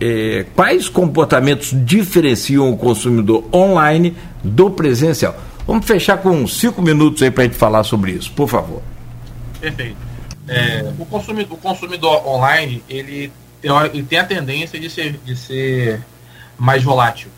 é, 0.00 0.46
quais 0.54 0.88
comportamentos 0.88 1.72
diferenciam 1.84 2.70
o 2.70 2.76
consumidor 2.76 3.44
online 3.52 4.16
do 4.42 4.70
presencial? 4.70 5.36
Vamos 5.66 5.86
fechar 5.86 6.18
com 6.18 6.46
cinco 6.46 6.80
minutos 6.80 7.22
aí 7.22 7.30
para 7.30 7.44
a 7.44 7.46
gente 7.46 7.56
falar 7.56 7.84
sobre 7.84 8.12
isso, 8.12 8.32
por 8.32 8.48
favor. 8.48 8.82
Perfeito. 9.60 9.96
É, 10.46 10.92
o, 10.98 11.04
consumidor, 11.04 11.58
o 11.58 11.60
consumidor 11.60 12.26
online 12.26 12.82
ele 12.88 13.30
tem, 13.60 13.70
ele 13.92 14.02
tem 14.02 14.18
a 14.18 14.24
tendência 14.24 14.80
de 14.80 14.88
ser, 14.88 15.18
de 15.24 15.36
ser 15.36 16.02
mais 16.56 16.82
volátil. 16.82 17.28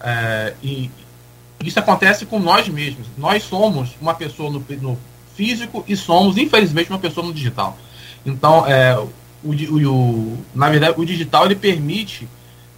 É, 0.00 0.52
e, 0.62 0.90
isso 1.64 1.78
acontece 1.78 2.26
com 2.26 2.38
nós 2.38 2.68
mesmos. 2.68 3.06
Nós 3.16 3.42
somos 3.44 3.96
uma 4.00 4.14
pessoa 4.14 4.50
no, 4.50 4.62
no 4.82 4.98
físico 5.34 5.82
e 5.88 5.96
somos, 5.96 6.36
infelizmente, 6.36 6.90
uma 6.90 6.98
pessoa 6.98 7.26
no 7.26 7.32
digital. 7.32 7.78
Então, 8.26 8.66
é, 8.66 8.98
o, 9.44 9.88
o, 9.90 10.38
na 10.54 10.70
verdade, 10.70 10.94
o 10.96 11.04
digital 11.04 11.46
ele 11.46 11.54
permite, 11.54 12.28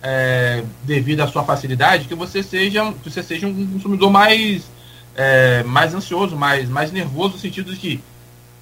é, 0.02 0.62
devido 0.82 1.20
à 1.20 1.26
sua 1.26 1.44
facilidade, 1.44 2.06
que 2.06 2.14
você 2.14 2.42
seja, 2.42 2.92
que 3.02 3.10
você 3.10 3.22
seja 3.22 3.46
um 3.46 3.66
consumidor 3.66 4.10
mais, 4.10 4.70
é, 5.14 5.62
mais 5.62 5.94
ansioso, 5.94 6.36
mais, 6.36 6.68
mais 6.68 6.92
nervoso, 6.92 7.34
no 7.34 7.38
sentido 7.38 7.72
de 7.72 7.78
que 7.78 8.00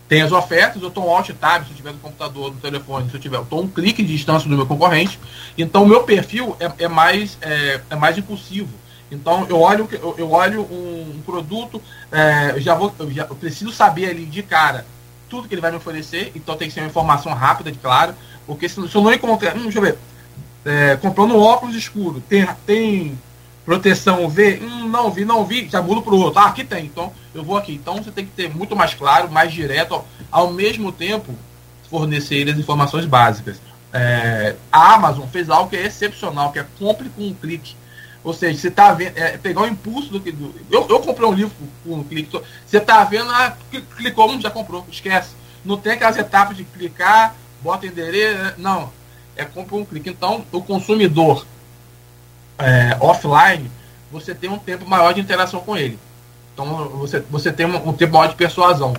tem 0.08 0.22
as 0.22 0.32
ofertas, 0.32 0.82
eu 0.82 0.88
estou 0.88 1.06
um 1.06 1.10
alt 1.10 1.30
tab 1.30 1.64
se 1.64 1.70
eu 1.70 1.76
tiver 1.76 1.92
no 1.92 1.98
computador, 1.98 2.52
no 2.52 2.60
telefone, 2.60 3.08
se 3.08 3.16
eu 3.16 3.20
tiver, 3.20 3.38
eu 3.38 3.42
estou 3.42 3.62
um 3.62 3.68
clique 3.68 4.02
de 4.02 4.12
distância 4.12 4.48
do 4.48 4.56
meu 4.56 4.66
concorrente. 4.66 5.18
Então, 5.56 5.84
o 5.84 5.88
meu 5.88 6.02
perfil 6.02 6.56
é, 6.60 6.84
é 6.84 6.88
mais, 6.88 7.38
é, 7.40 7.80
é 7.88 7.96
mais 7.96 8.18
impulsivo 8.18 8.84
então 9.14 9.46
eu 9.48 9.60
olho, 9.60 9.88
eu, 10.18 10.30
olho 10.32 10.62
um, 10.62 11.14
um 11.16 11.22
produto, 11.24 11.80
é, 12.10 12.58
já 12.60 12.74
vou, 12.74 12.92
eu, 12.98 13.10
já, 13.10 13.24
eu 13.24 13.34
preciso 13.34 13.72
saber 13.72 14.10
ali 14.10 14.24
de 14.24 14.42
cara 14.42 14.84
tudo 15.34 15.48
que 15.48 15.54
ele 15.54 15.60
vai 15.60 15.72
me 15.72 15.78
oferecer, 15.78 16.30
então 16.36 16.56
tem 16.56 16.68
que 16.68 16.74
ser 16.74 16.80
uma 16.80 16.86
informação 16.86 17.32
rápida, 17.32 17.72
claro, 17.82 18.14
porque 18.46 18.68
se, 18.68 18.74
se 18.88 18.94
eu 18.94 19.02
não 19.02 19.12
encontrar, 19.12 19.56
hum, 19.56 19.64
deixa 19.64 19.78
eu 19.78 19.82
ver, 19.82 19.98
é, 20.64 20.96
comprando 20.96 21.36
óculos 21.36 21.74
escuro, 21.74 22.22
tem, 22.28 22.46
tem 22.64 23.18
proteção 23.64 24.24
UV? 24.24 24.60
Hum, 24.62 24.88
não 24.88 25.10
vi, 25.10 25.24
não 25.24 25.44
vi, 25.44 25.68
já 25.68 25.82
mudo 25.82 26.02
para 26.02 26.14
o 26.14 26.20
outro. 26.20 26.38
Ah, 26.38 26.46
aqui 26.46 26.62
tem, 26.62 26.84
então 26.84 27.12
eu 27.34 27.42
vou 27.42 27.56
aqui. 27.56 27.74
Então 27.74 27.96
você 27.96 28.12
tem 28.12 28.24
que 28.24 28.30
ter 28.30 28.54
muito 28.54 28.76
mais 28.76 28.94
claro, 28.94 29.30
mais 29.30 29.52
direto, 29.52 29.94
ao, 29.94 30.06
ao 30.30 30.52
mesmo 30.52 30.92
tempo 30.92 31.34
fornecer 31.90 32.48
as 32.48 32.56
informações 32.56 33.04
básicas. 33.04 33.60
É, 33.92 34.54
a 34.70 34.94
Amazon 34.94 35.26
fez 35.26 35.50
algo 35.50 35.68
que 35.68 35.76
é 35.76 35.86
excepcional, 35.86 36.52
que 36.52 36.60
é 36.60 36.66
compre 36.78 37.08
com 37.08 37.22
um 37.22 37.34
clique. 37.34 37.74
Ou 38.24 38.32
seja, 38.32 38.58
você 38.58 38.68
está 38.68 38.92
vendo, 38.94 39.18
é, 39.18 39.36
pegar 39.36 39.60
o 39.60 39.66
impulso 39.66 40.10
do 40.10 40.18
que. 40.18 40.32
Do, 40.32 40.54
eu, 40.70 40.86
eu 40.88 41.00
comprei 41.00 41.28
um 41.28 41.34
livro 41.34 41.52
com 41.84 41.96
um 41.96 42.02
clique. 42.02 42.40
Você 42.66 42.78
está 42.78 43.04
vendo, 43.04 43.30
ah, 43.30 43.54
clicou, 43.96 44.30
um 44.30 44.40
já 44.40 44.50
comprou, 44.50 44.84
esquece. 44.90 45.34
Não 45.62 45.76
tem 45.76 45.92
aquelas 45.92 46.16
etapas 46.16 46.56
de 46.56 46.64
clicar, 46.64 47.36
bota 47.62 47.86
endereço, 47.86 48.42
né? 48.42 48.54
não. 48.56 48.90
É 49.36 49.44
compra 49.44 49.76
um 49.76 49.84
clique. 49.84 50.08
Então, 50.08 50.44
o 50.50 50.62
consumidor 50.62 51.44
é, 52.58 52.96
offline, 53.00 53.70
você 54.10 54.34
tem 54.34 54.48
um 54.48 54.58
tempo 54.58 54.88
maior 54.88 55.12
de 55.12 55.20
interação 55.20 55.60
com 55.60 55.76
ele. 55.76 55.98
Então, 56.54 56.88
você, 56.90 57.20
você 57.20 57.52
tem 57.52 57.66
um, 57.66 57.88
um 57.88 57.92
tempo 57.92 58.14
maior 58.14 58.28
de 58.28 58.36
persuasão. 58.36 58.94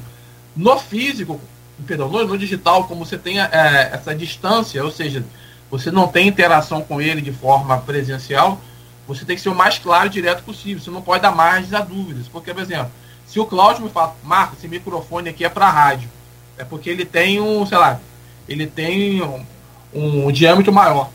No 0.55 0.77
físico, 0.77 1.39
perdão, 1.87 2.09
no, 2.09 2.25
no 2.27 2.37
digital, 2.37 2.83
como 2.83 3.05
você 3.05 3.17
tem 3.17 3.39
é, 3.39 3.89
essa 3.93 4.13
distância, 4.13 4.83
ou 4.83 4.91
seja, 4.91 5.25
você 5.71 5.89
não 5.89 6.07
tem 6.07 6.27
interação 6.27 6.81
com 6.81 7.01
ele 7.01 7.21
de 7.21 7.31
forma 7.31 7.77
presencial, 7.79 8.59
você 9.07 9.23
tem 9.25 9.35
que 9.35 9.41
ser 9.41 9.49
o 9.49 9.55
mais 9.55 9.77
claro 9.77 10.07
e 10.07 10.09
direto 10.09 10.43
possível. 10.43 10.81
Você 10.81 10.89
não 10.89 11.01
pode 11.01 11.21
dar 11.21 11.31
margens 11.31 11.73
a 11.73 11.81
dúvidas. 11.81 12.27
Porque, 12.27 12.53
por 12.53 12.61
exemplo, 12.61 12.91
se 13.27 13.39
o 13.39 13.45
Cláudio 13.45 13.83
me 13.83 13.89
fala, 13.89 14.15
Marco, 14.23 14.55
esse 14.57 14.67
microfone 14.67 15.29
aqui 15.29 15.43
é 15.45 15.49
para 15.49 15.69
rádio, 15.69 16.09
é 16.57 16.63
porque 16.63 16.89
ele 16.89 17.05
tem 17.05 17.39
um, 17.39 17.65
sei 17.65 17.77
lá, 17.77 17.99
ele 18.47 18.65
tem 18.67 19.21
um, 19.21 19.45
um 19.93 20.31
diâmetro 20.31 20.73
maior. 20.73 21.09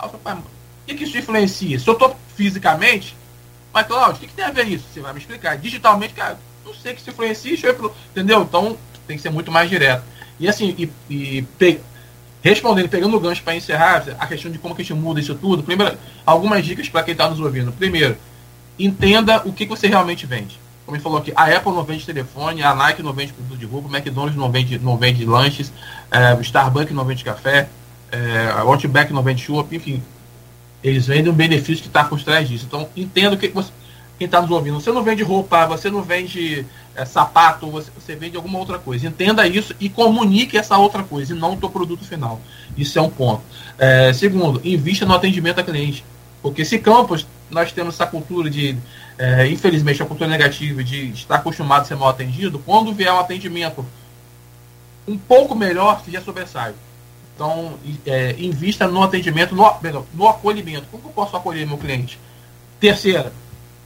o 0.00 0.42
que, 0.86 0.94
que 0.94 1.04
isso 1.04 1.18
influencia? 1.18 1.78
Se 1.78 1.88
eu 1.88 1.94
estou 1.94 2.16
fisicamente, 2.34 3.16
mas 3.72 3.86
Cláudio, 3.86 4.16
o 4.16 4.20
que, 4.20 4.26
que, 4.28 4.34
tem 4.34 4.44
a 4.44 4.50
ver 4.50 4.66
isso? 4.68 4.84
Você 4.92 5.00
vai 5.00 5.12
me 5.12 5.18
explicar. 5.18 5.56
Digitalmente, 5.58 6.14
cara, 6.14 6.38
não 6.64 6.74
sei 6.74 6.94
que 6.94 7.02
se 7.02 7.10
influencia, 7.10 7.56
entendeu? 8.10 8.42
Então 8.42 8.76
tem 9.06 9.16
que 9.16 9.22
ser 9.22 9.30
muito 9.30 9.50
mais 9.50 9.68
direto. 9.68 10.04
E 10.38 10.48
assim, 10.48 10.74
e, 10.78 10.90
e 11.08 11.42
Respondendo, 12.46 12.88
pegando 12.88 13.16
o 13.16 13.18
gancho 13.18 13.42
para 13.42 13.56
encerrar, 13.56 14.04
a 14.20 14.24
questão 14.24 14.52
de 14.52 14.56
como 14.56 14.72
que 14.72 14.80
a 14.80 14.84
gente 14.84 14.96
muda 14.96 15.18
isso 15.18 15.34
tudo, 15.34 15.64
primeiro, 15.64 15.98
algumas 16.24 16.64
dicas 16.64 16.88
para 16.88 17.02
quem 17.02 17.10
está 17.10 17.28
nos 17.28 17.40
ouvindo. 17.40 17.72
Primeiro, 17.72 18.16
entenda 18.78 19.42
o 19.44 19.52
que, 19.52 19.66
você 19.66 19.88
realmente 19.88 20.26
vende. 20.26 20.60
Como 20.84 20.96
ele 20.96 21.02
falou 21.02 21.18
aqui, 21.18 21.32
a 21.34 21.46
Apple 21.46 21.72
não 21.72 21.82
vende 21.82 22.06
telefone, 22.06 22.62
a 22.62 22.72
Nike 22.72 23.02
não 23.02 23.12
vende 23.12 23.32
produto 23.32 23.58
de 23.58 23.66
roupa, 23.66 23.88
o 23.88 23.96
McDonald's 23.96 24.36
não 24.36 24.48
vende, 24.48 24.78
não 24.78 24.96
vende 24.96 25.24
lanches, 25.24 25.72
é, 26.08 26.34
o 26.34 26.40
Starbucks 26.40 26.94
não 26.94 27.04
vende 27.04 27.24
café, 27.24 27.68
é, 28.12 28.52
a 28.54 28.60
Outback 28.60 29.12
não 29.12 29.24
vende 29.24 29.42
chupa, 29.42 29.74
enfim. 29.74 30.00
Eles 30.84 31.08
vendem 31.08 31.32
um 31.32 31.34
benefício 31.34 31.82
que 31.82 31.88
está 31.88 32.04
por 32.04 32.22
trás 32.22 32.48
disso. 32.48 32.64
Então, 32.68 32.88
entenda 32.94 33.34
o 33.34 33.38
que, 33.38 33.48
que 33.48 33.54
você 33.54 33.72
quem 34.18 34.26
está 34.26 34.40
nos 34.40 34.50
ouvindo, 34.50 34.80
você 34.80 34.90
não 34.92 35.02
vende 35.02 35.22
roupa, 35.22 35.66
você 35.66 35.90
não 35.90 36.02
vende 36.02 36.64
é, 36.96 37.04
sapato, 37.04 37.70
você, 37.70 37.90
você, 37.90 38.16
vende 38.16 38.36
alguma 38.36 38.58
outra 38.58 38.78
coisa. 38.78 39.06
Entenda 39.06 39.46
isso 39.46 39.74
e 39.78 39.88
comunique 39.88 40.56
essa 40.56 40.76
outra 40.78 41.02
coisa, 41.02 41.34
e 41.34 41.38
não 41.38 41.54
o 41.54 41.56
teu 41.56 41.70
produto 41.70 42.04
final. 42.04 42.40
Isso 42.76 42.98
é 42.98 43.02
um 43.02 43.10
ponto. 43.10 43.42
É, 43.78 44.12
segundo, 44.12 44.60
invista 44.64 45.04
no 45.04 45.14
atendimento 45.14 45.60
a 45.60 45.62
cliente. 45.62 46.04
Porque 46.42 46.64
se 46.64 46.78
campos 46.78 47.26
nós 47.50 47.72
temos 47.72 47.94
essa 47.94 48.06
cultura 48.06 48.50
de, 48.50 48.76
é, 49.18 49.46
infelizmente, 49.46 50.02
a 50.02 50.06
cultura 50.06 50.28
negativa 50.28 50.82
de 50.82 51.10
estar 51.10 51.36
acostumado 51.36 51.82
a 51.82 51.84
ser 51.84 51.96
mal 51.96 52.08
atendido, 52.08 52.58
quando 52.58 52.92
vier 52.92 53.12
um 53.12 53.20
atendimento 53.20 53.84
um 55.06 55.16
pouco 55.16 55.54
melhor, 55.54 56.02
se 56.04 56.10
já 56.10 56.20
sobressai. 56.20 56.74
Então, 57.34 57.74
é, 58.06 58.34
invista 58.38 58.88
no 58.88 59.02
atendimento, 59.02 59.54
no, 59.54 59.64
no 60.14 60.28
acolhimento. 60.28 60.86
Como 60.90 61.04
eu 61.04 61.10
posso 61.10 61.36
acolher 61.36 61.66
meu 61.66 61.76
cliente? 61.76 62.18
Terceira, 62.80 63.32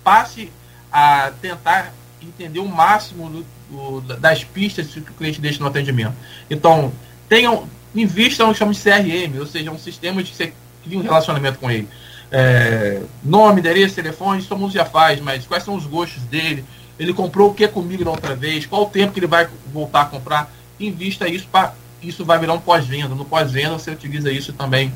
passe 0.05 0.51
a 0.91 1.33
tentar 1.43 1.93
entender 2.27 2.61
o 2.61 2.69
máximo 2.69 3.29
do, 3.29 3.47
do, 3.71 4.17
das 4.17 4.45
pistas 4.45 4.89
que 4.89 5.01
o 5.01 5.15
cliente 5.15 5.41
deixa 5.41 5.61
no 5.61 5.67
atendimento. 5.67 6.15
Então, 6.49 6.93
tenham, 7.29 7.69
invistam 7.95 8.49
no 8.49 8.53
que 8.53 8.59
chamamos 8.59 8.83
de 8.83 8.91
CRM, 8.91 9.39
ou 9.39 9.47
seja, 9.47 9.71
um 9.71 9.79
sistema 9.79 10.23
de 10.23 10.31
que 10.31 10.37
você 10.37 10.53
cria 10.83 10.99
um 10.99 11.03
relacionamento 11.03 11.59
com 11.59 11.71
ele. 11.71 11.89
É, 12.33 13.03
nome, 13.25 13.61
endereço, 13.61 13.95
telefone, 13.95 14.41
isso 14.41 14.49
todo 14.49 14.59
mundo 14.59 14.73
já 14.73 14.85
faz, 14.85 15.21
mas 15.21 15.47
quais 15.47 15.65
são 15.65 15.75
os 15.75 15.87
gostos 15.87 16.23
dele? 16.25 16.65
Ele 16.99 17.13
comprou 17.13 17.51
o 17.51 17.55
que 17.55 17.67
comigo 17.67 18.05
da 18.05 18.11
outra 18.11 18.37
vez? 18.37 18.67
Qual 18.67 18.83
o 18.83 18.87
tempo 18.87 19.13
que 19.13 19.21
ele 19.21 19.27
vai 19.27 19.49
voltar 19.73 20.03
a 20.03 20.05
comprar? 20.05 20.53
Invista 20.79 21.27
isso 21.29 21.49
para 21.51 21.75
isso 22.03 22.25
vai 22.25 22.39
virar 22.39 22.55
um 22.55 22.61
pós-venda. 22.61 23.15
No 23.15 23.25
pós-venda 23.25 23.79
você 23.79 23.91
utiliza 23.91 24.33
isso 24.33 24.53
também, 24.53 24.93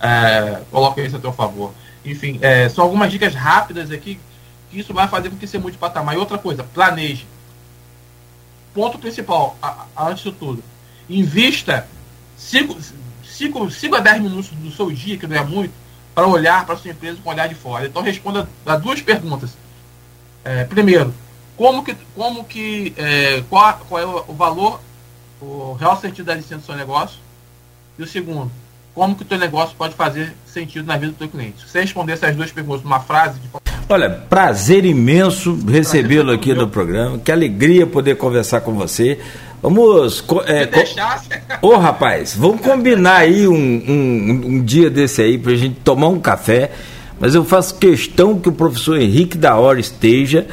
é, 0.00 0.60
coloca 0.70 1.00
isso 1.00 1.16
a 1.16 1.20
seu 1.20 1.32
favor. 1.32 1.72
Enfim, 2.04 2.38
é, 2.40 2.68
são 2.68 2.84
algumas 2.84 3.10
dicas 3.10 3.34
rápidas 3.34 3.90
aqui 3.90 4.18
isso 4.72 4.92
vai 4.92 5.08
fazer 5.08 5.30
com 5.30 5.36
que 5.36 5.46
você 5.46 5.58
mude 5.58 5.72
de 5.72 5.78
patamar. 5.78 6.14
E 6.14 6.18
outra 6.18 6.38
coisa, 6.38 6.62
planeje. 6.62 7.26
Ponto 8.74 8.98
principal, 8.98 9.56
a, 9.62 9.86
a, 9.96 10.08
antes 10.08 10.24
de 10.24 10.32
tudo. 10.32 10.62
Invista 11.08 11.88
5 12.36 13.96
a 13.96 14.00
10 14.00 14.22
minutos 14.22 14.48
do 14.50 14.70
seu 14.70 14.90
dia, 14.90 15.16
que 15.16 15.26
não 15.26 15.36
é 15.36 15.44
muito, 15.44 15.72
para 16.14 16.26
olhar 16.26 16.66
para 16.66 16.76
sua 16.76 16.90
empresa 16.90 17.18
com 17.22 17.30
olhar 17.30 17.48
de 17.48 17.54
fora. 17.54 17.86
Então 17.86 18.02
responda 18.02 18.48
a 18.66 18.76
duas 18.76 19.00
perguntas. 19.00 19.56
É, 20.44 20.64
primeiro, 20.64 21.14
como 21.56 21.82
que, 21.82 21.96
como 22.14 22.44
que 22.44 22.94
é, 22.96 23.42
qual, 23.48 23.78
qual 23.88 24.00
é 24.00 24.06
o 24.06 24.34
valor, 24.34 24.80
o 25.40 25.72
real 25.74 26.00
sentido 26.00 26.26
da 26.26 26.34
licença 26.34 26.58
do 26.58 26.66
seu 26.66 26.76
negócio? 26.76 27.18
E 27.98 28.02
o 28.02 28.06
segundo, 28.06 28.50
como 28.94 29.14
que 29.14 29.22
o 29.22 29.26
teu 29.26 29.38
negócio 29.38 29.76
pode 29.76 29.94
fazer 29.94 30.34
sentido 30.46 30.86
na 30.86 30.96
vida 30.96 31.12
do 31.12 31.18
teu 31.18 31.28
cliente? 31.28 31.60
Se 31.62 31.68
você 31.68 31.80
responder 31.80 32.12
essas 32.12 32.34
duas 32.34 32.52
perguntas 32.52 32.82
numa 32.82 33.00
frase 33.00 33.40
de 33.40 33.48
Olha, 33.88 34.10
prazer 34.10 34.84
imenso 34.84 35.58
recebê-lo 35.66 36.30
aqui 36.30 36.52
no 36.52 36.68
programa. 36.68 37.18
Que 37.18 37.32
alegria 37.32 37.86
poder 37.86 38.16
conversar 38.16 38.60
com 38.60 38.74
você. 38.74 39.18
Vamos. 39.62 40.22
É, 40.46 40.66
co... 40.66 40.82
Ô 41.62 41.76
rapaz, 41.76 42.34
vamos 42.36 42.60
combinar 42.60 43.16
aí 43.16 43.48
um, 43.48 43.54
um, 43.54 44.40
um 44.44 44.62
dia 44.62 44.90
desse 44.90 45.22
aí 45.22 45.38
para 45.38 45.52
a 45.52 45.56
gente 45.56 45.76
tomar 45.82 46.08
um 46.08 46.20
café. 46.20 46.70
Mas 47.18 47.34
eu 47.34 47.44
faço 47.44 47.76
questão 47.76 48.38
que 48.38 48.48
o 48.48 48.52
professor 48.52 49.00
Henrique 49.00 49.38
da 49.38 49.56
Hora 49.56 49.80
esteja. 49.80 50.46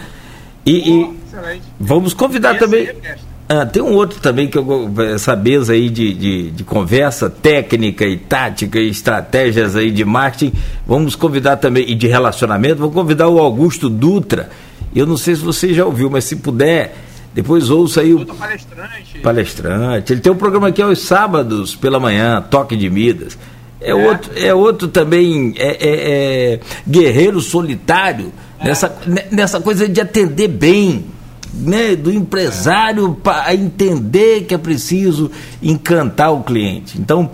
E, 0.66 0.90
e 0.90 1.16
excelente. 1.28 1.64
Vamos 1.80 2.14
convidar 2.14 2.58
também. 2.58 2.88
É 2.88 3.16
ah, 3.48 3.64
tem 3.64 3.82
um 3.82 3.94
outro 3.94 4.20
também 4.20 4.48
que 4.48 4.58
eu 4.58 4.92
essa 5.14 5.36
mesa 5.36 5.74
aí 5.74 5.88
de, 5.88 6.14
de, 6.16 6.52
de, 6.52 6.64
conversa 6.64 7.30
técnica 7.30 8.04
e 8.04 8.18
tática 8.18 8.80
e 8.80 8.90
estratégias 8.90 9.76
aí 9.76 9.92
de 9.92 10.04
marketing. 10.04 10.52
Vamos 10.86 11.16
convidar 11.16 11.58
também, 11.58 11.88
e 11.88 11.94
de 11.94 12.08
relacionamento, 12.08 12.78
vamos 12.78 12.96
convidar 12.96 13.28
o 13.28 13.38
Augusto 13.38 13.88
Dutra. 13.88 14.50
Eu 14.96 15.06
não 15.06 15.16
sei 15.16 15.36
se 15.36 15.44
você 15.44 15.76
já 15.76 15.86
ouviu, 15.86 16.10
mas 16.10 16.24
se 16.24 16.38
puder, 16.38 16.96
depois 17.36 17.70
ouça 17.70 18.02
aí 18.02 18.16
o. 18.16 18.26
Palestrante. 18.26 19.20
Palestrante. 19.22 20.14
Ele 20.14 20.22
tem 20.22 20.32
um 20.32 20.38
programa 20.38 20.70
aqui 20.70 20.82
aos 20.82 21.00
sábados 21.00 21.76
pela 21.76 22.00
manhã, 22.00 22.42
Toque 22.42 22.76
de 22.76 22.90
Midas. 22.90 23.38
É, 23.80 23.92
é. 23.92 23.94
Outro, 23.94 24.32
é 24.36 24.54
outro 24.56 24.88
também, 24.88 25.54
é, 25.58 25.68
é, 25.68 26.54
é 26.54 26.60
guerreiro 26.90 27.40
solitário, 27.40 28.34
é. 28.60 28.66
nessa, 28.66 28.98
nessa 29.30 29.62
coisa 29.62 29.88
de 29.88 30.02
atender 30.02 30.48
bem 30.48 31.14
né, 31.56 31.96
do 31.96 32.12
empresário 32.12 33.16
para 33.24 33.54
entender 33.56 34.44
que 34.44 34.54
é 34.54 34.58
preciso 34.58 35.32
encantar 35.62 36.34
o 36.34 36.44
cliente. 36.44 37.00
Então, 37.00 37.32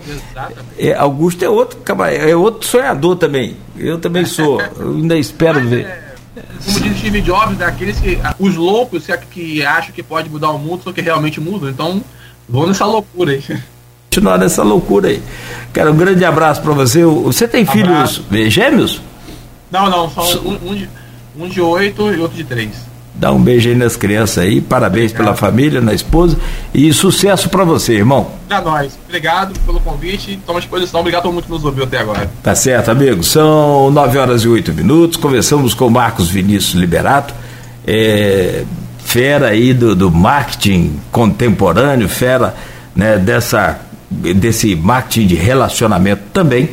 é, 0.77 0.93
Augusto 0.93 1.43
é 1.43 1.49
outro, 1.49 1.79
é 2.05 2.35
outro 2.35 2.67
sonhador 2.67 3.15
também. 3.15 3.57
Eu 3.77 3.97
também 3.97 4.25
sou. 4.25 4.61
Eu 4.61 4.91
ainda 4.91 5.17
espero 5.17 5.59
Mas, 5.59 5.69
ver. 5.69 5.85
É, 5.85 6.11
como 6.63 6.79
diz 6.79 6.97
Steve 6.99 7.21
Jobs, 7.21 7.57
daqueles 7.57 7.99
que 7.99 8.19
os 8.39 8.55
loucos 8.55 9.05
que, 9.05 9.17
que 9.17 9.65
acham 9.65 9.91
que 9.91 10.03
pode 10.03 10.29
mudar 10.29 10.51
o 10.51 10.59
mundo, 10.59 10.83
só 10.83 10.91
que 10.91 11.01
realmente 11.01 11.41
mudam. 11.41 11.69
Então, 11.69 12.01
vou 12.47 12.67
nessa 12.67 12.85
loucura 12.85 13.31
aí. 13.31 13.43
Continuar 14.05 14.37
nessa 14.37 14.61
loucura 14.61 15.07
aí. 15.07 15.23
Cara, 15.73 15.91
um 15.91 15.95
grande 15.95 16.23
abraço 16.23 16.61
para 16.61 16.73
você. 16.73 17.03
Você 17.03 17.47
tem 17.47 17.63
abraço. 17.67 18.23
filhos 18.29 18.53
gêmeos? 18.53 19.01
Não, 19.71 19.89
não, 19.89 20.09
só 20.09 20.21
um, 20.41 20.71
um, 20.71 20.75
de, 20.75 20.89
um 21.37 21.47
de 21.47 21.61
oito 21.61 22.13
e 22.13 22.19
outro 22.19 22.35
de 22.35 22.43
três. 22.43 22.90
Dá 23.13 23.31
um 23.31 23.41
beijo 23.41 23.69
aí 23.69 23.75
nas 23.75 23.95
crianças 23.95 24.39
aí, 24.39 24.61
parabéns 24.61 25.11
pela 25.11 25.35
família, 25.35 25.81
na 25.81 25.93
esposa 25.93 26.37
e 26.73 26.91
sucesso 26.93 27.49
para 27.49 27.63
você, 27.63 27.95
irmão. 27.95 28.31
Pra 28.47 28.61
nós. 28.61 28.97
Obrigado 29.05 29.59
pelo 29.59 29.79
convite, 29.81 30.33
estamos 30.33 30.57
à 30.57 30.59
disposição. 30.61 30.99
Obrigado 31.01 31.19
a 31.19 31.23
todo 31.23 31.33
mundo 31.33 31.43
que 31.43 31.51
nos 31.51 31.63
ouviu 31.63 31.83
até 31.83 31.99
agora. 31.99 32.31
Tá 32.41 32.55
certo, 32.55 32.89
amigo. 32.89 33.23
São 33.23 33.91
9 33.91 34.17
horas 34.17 34.43
e 34.43 34.47
8 34.47 34.73
minutos. 34.73 35.17
Conversamos 35.17 35.73
com 35.73 35.87
o 35.87 35.91
Marcos 35.91 36.29
Vinícius 36.29 36.73
Liberato, 36.73 37.33
é, 37.85 38.63
fera 39.03 39.49
aí 39.49 39.73
do, 39.73 39.93
do 39.93 40.09
marketing 40.09 40.99
contemporâneo, 41.11 42.07
fera 42.07 42.55
né, 42.95 43.17
dessa, 43.17 43.81
desse 44.09 44.75
marketing 44.75 45.27
de 45.27 45.35
relacionamento 45.35 46.23
também. 46.33 46.69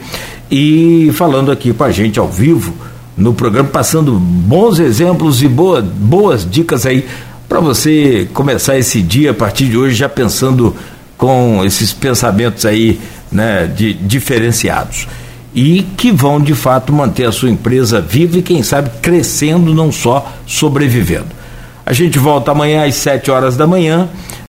E 0.50 1.10
falando 1.14 1.50
aqui 1.50 1.74
com 1.74 1.84
a 1.84 1.90
gente 1.90 2.18
ao 2.18 2.28
vivo 2.28 2.72
no 3.18 3.34
programa, 3.34 3.68
passando 3.68 4.12
bons 4.12 4.78
exemplos 4.78 5.42
e 5.42 5.48
boa, 5.48 5.82
boas 5.82 6.48
dicas 6.48 6.86
aí 6.86 7.04
para 7.48 7.58
você 7.58 8.28
começar 8.32 8.78
esse 8.78 9.02
dia 9.02 9.32
a 9.32 9.34
partir 9.34 9.66
de 9.66 9.76
hoje 9.76 9.96
já 9.96 10.08
pensando 10.08 10.74
com 11.16 11.64
esses 11.64 11.92
pensamentos 11.92 12.64
aí 12.64 13.00
né, 13.30 13.66
de, 13.66 13.92
diferenciados 13.92 15.08
e 15.52 15.82
que 15.96 16.12
vão 16.12 16.40
de 16.40 16.54
fato 16.54 16.92
manter 16.92 17.24
a 17.26 17.32
sua 17.32 17.50
empresa 17.50 18.00
viva 18.00 18.38
e 18.38 18.42
quem 18.42 18.62
sabe 18.62 18.90
crescendo, 19.02 19.74
não 19.74 19.90
só 19.90 20.32
sobrevivendo. 20.46 21.26
A 21.84 21.92
gente 21.92 22.18
volta 22.18 22.52
amanhã 22.52 22.86
às 22.86 22.94
7 22.94 23.30
horas 23.30 23.56
da 23.56 23.66
manhã 23.66 24.08